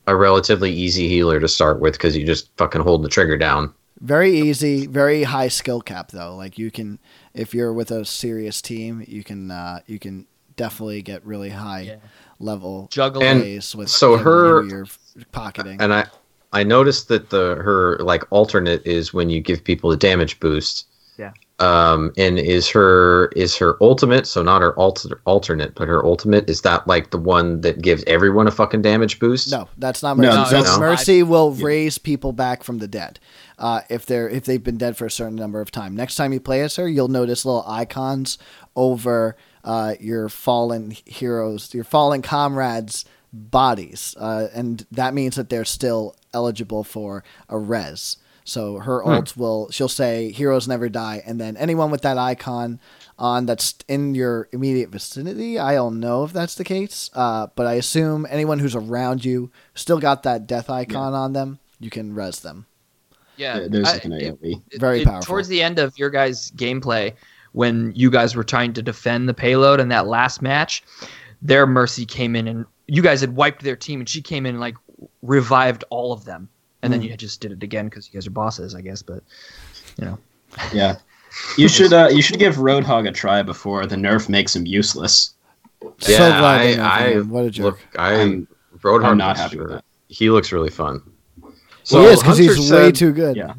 a 0.05 0.15
relatively 0.15 0.71
easy 0.71 1.07
healer 1.07 1.39
to 1.39 1.47
start 1.47 1.79
with 1.79 1.93
because 1.93 2.15
you 2.17 2.25
just 2.25 2.49
fucking 2.57 2.81
hold 2.81 3.03
the 3.03 3.09
trigger 3.09 3.37
down. 3.37 3.73
Very 4.01 4.37
easy, 4.39 4.85
very 4.87 5.23
high 5.23 5.49
skill 5.49 5.81
cap 5.81 6.11
though. 6.11 6.35
Like 6.35 6.57
you 6.57 6.71
can, 6.71 6.99
if 7.33 7.53
you're 7.53 7.73
with 7.73 7.91
a 7.91 8.05
serious 8.05 8.61
team, 8.61 9.03
you 9.07 9.23
can 9.23 9.51
uh, 9.51 9.79
you 9.87 9.99
can 9.99 10.25
definitely 10.55 11.01
get 11.01 11.25
really 11.25 11.49
high 11.49 11.81
Yeah. 11.81 11.95
level 12.39 12.87
Juggle 12.91 13.23
And 13.23 13.41
plays 13.41 13.75
with 13.75 13.89
so 13.89 14.17
her- 14.17 14.61
into 14.61 14.75
your 14.75 14.85
pocketing. 15.31 15.81
And 15.81 15.93
I 15.93 16.05
I 16.51 16.63
noticed 16.63 17.07
that 17.09 17.29
the 17.29 17.55
her 17.55 17.97
like 17.99 18.23
alternate 18.31 18.85
is 18.85 19.13
when 19.13 19.29
you 19.29 19.39
give 19.41 19.63
people 19.63 19.91
a 19.91 19.97
damage 19.97 20.39
boost. 20.39 20.85
Yeah. 21.17 21.31
Um, 21.59 22.13
and 22.17 22.39
is 22.39 22.69
her 22.69 23.27
is 23.35 23.55
her 23.57 23.75
ultimate 23.81 24.25
so 24.25 24.41
not 24.41 24.61
her 24.61 24.73
alter, 24.75 25.19
alternate 25.25 25.75
but 25.75 25.89
her 25.89 26.03
ultimate 26.05 26.49
is 26.49 26.61
that 26.61 26.87
like 26.87 27.11
the 27.11 27.17
one 27.17 27.59
that 27.61 27.81
gives 27.81 28.03
everyone 28.07 28.47
a 28.47 28.51
fucking 28.51 28.81
damage 28.81 29.19
boost? 29.19 29.51
No, 29.51 29.67
that's 29.77 30.01
not 30.01 30.17
No, 30.17 30.29
mercy. 30.33 30.55
that's- 30.55 30.79
mercy 30.79 31.23
will 31.23 31.53
Yeah. 31.57 31.65
raise 31.65 31.97
people 31.97 32.31
back 32.31 32.63
from 32.63 32.77
the 32.77 32.87
dead. 32.87 33.19
Uh, 33.59 33.81
if 33.89 34.05
they're 34.05 34.29
if 34.29 34.45
they've 34.45 34.63
been 34.63 34.77
dead 34.77 34.95
for 34.95 35.05
a 35.05 35.11
certain 35.11 35.35
number 35.35 35.59
of 35.59 35.69
time. 35.69 35.93
Next 35.95 36.15
time 36.15 36.31
you 36.31 36.39
play 36.39 36.61
as 36.61 36.77
her, 36.77 36.87
you'll 36.87 37.09
notice 37.09 37.43
little 37.45 37.65
icons 37.67 38.37
over 38.75 39.35
uh, 39.65 39.95
your 39.99 40.29
fallen 40.29 40.91
heroes, 41.05 41.73
your 41.73 41.83
fallen 41.83 42.21
comrades' 42.21 43.03
bodies, 43.33 44.15
uh, 44.19 44.47
and 44.53 44.85
that 44.91 45.13
means 45.13 45.35
that 45.35 45.49
they're 45.49 45.65
still 45.65 46.15
eligible 46.33 46.83
for 46.83 47.23
a 47.49 47.57
res. 47.57 48.15
So 48.45 48.79
her 48.79 49.03
Hmm. 49.03 49.09
ult 49.09 49.37
will 49.37 49.69
she'll 49.71 49.89
say 49.89 50.31
heroes 50.31 50.67
never 50.67 50.87
die, 50.89 51.21
and 51.25 51.39
then 51.39 51.57
anyone 51.57 51.91
with 51.91 52.01
that 52.03 52.17
icon 52.17 52.79
on 53.19 53.45
that's 53.45 53.75
in 53.87 54.15
your 54.15 54.47
immediate 54.53 54.89
vicinity. 54.89 55.59
I 55.59 55.75
don't 55.75 55.99
know 55.99 56.23
if 56.23 56.31
that's 56.33 56.55
the 56.55 56.63
case, 56.63 57.09
uh, 57.13 57.47
but 57.55 57.67
I 57.67 57.73
assume 57.73 58.25
anyone 58.29 58.59
who's 58.59 58.75
around 58.75 59.25
you 59.25 59.51
still 59.75 59.99
got 59.99 60.23
that 60.23 60.47
death 60.47 60.69
icon 60.69 61.13
on 61.13 61.33
them. 61.33 61.59
You 61.79 61.89
can 61.89 62.15
res 62.15 62.39
them. 62.39 62.65
Yeah, 63.39 63.67
There's 63.69 63.85
like 63.85 64.05
an 64.05 64.13
it- 64.13 64.41
AoE. 64.41 64.61
it- 64.71 64.79
Very 64.79 65.01
it- 65.01 65.05
powerful. 65.05 65.25
Towards 65.25 65.47
the 65.47 65.61
end 65.63 65.79
of 65.79 65.97
your 65.97 66.09
guys' 66.09 66.51
gameplay, 66.55 67.13
when 67.53 67.93
you 67.95 68.09
guys 68.11 68.35
were 68.35 68.43
trying 68.43 68.73
to 68.73 68.81
defend 68.81 69.29
the 69.29 69.33
payload 69.33 69.79
in 69.79 69.87
that 69.89 70.07
last 70.07 70.41
match, 70.41 70.83
their 71.41 71.65
Mercy 71.65 72.05
came 72.05 72.35
in 72.35 72.47
and 72.47 72.65
you 72.87 73.01
guys 73.01 73.21
had 73.21 73.35
wiped 73.35 73.63
their 73.63 73.75
team, 73.75 73.99
and 74.01 74.09
she 74.09 74.21
came 74.21 74.45
in 74.45 74.55
and 74.55 74.59
like 74.59 74.75
revived 75.21 75.83
all 75.89 76.11
of 76.11 76.25
them, 76.25 76.49
and 76.81 76.91
then 76.91 77.01
Mm. 77.01 77.09
you 77.11 77.17
just 77.17 77.39
did 77.39 77.51
it 77.51 77.63
again 77.63 77.85
because 77.85 78.07
you 78.07 78.13
guys 78.13 78.27
are 78.27 78.31
bosses, 78.31 78.75
I 78.75 78.81
guess. 78.81 79.01
But 79.01 79.23
Yeah. 79.97 80.95
You 81.57 81.67
should 81.67 81.93
uh, 81.93 82.09
you 82.11 82.23
should 82.23 82.39
give 82.39 82.55
Roadhog 82.55 83.07
a 83.07 83.11
try 83.11 83.43
before 83.43 83.85
the 83.85 83.95
nerf 83.95 84.27
makes 84.29 84.55
him 84.55 84.65
useless. 84.65 85.33
so 85.99 86.11
Yeah, 86.11 86.39
glad 86.39 86.61
they 86.61 86.79
I- 86.79 87.11
I. 87.11 87.19
What 87.21 87.45
a 87.45 87.49
jerk. 87.51 87.63
Look, 87.65 87.79
I 87.97 88.15
I'm- 88.15 88.47
Roadhog 88.79 89.05
I'm 89.05 89.17
not 89.17 89.27
looks 89.37 89.39
happy 89.39 89.59
with 89.59 89.69
that. 89.69 89.83
He 90.07 90.29
looks 90.31 90.51
really 90.51 90.71
fun. 90.71 91.01
He 91.89 92.05
is 92.05 92.19
because 92.19 92.37
Hunter 92.37 92.53
he's 92.53 92.71
way 92.71 92.91
too 92.91 93.11
good. 93.11 93.35
Yeah. 93.35 93.53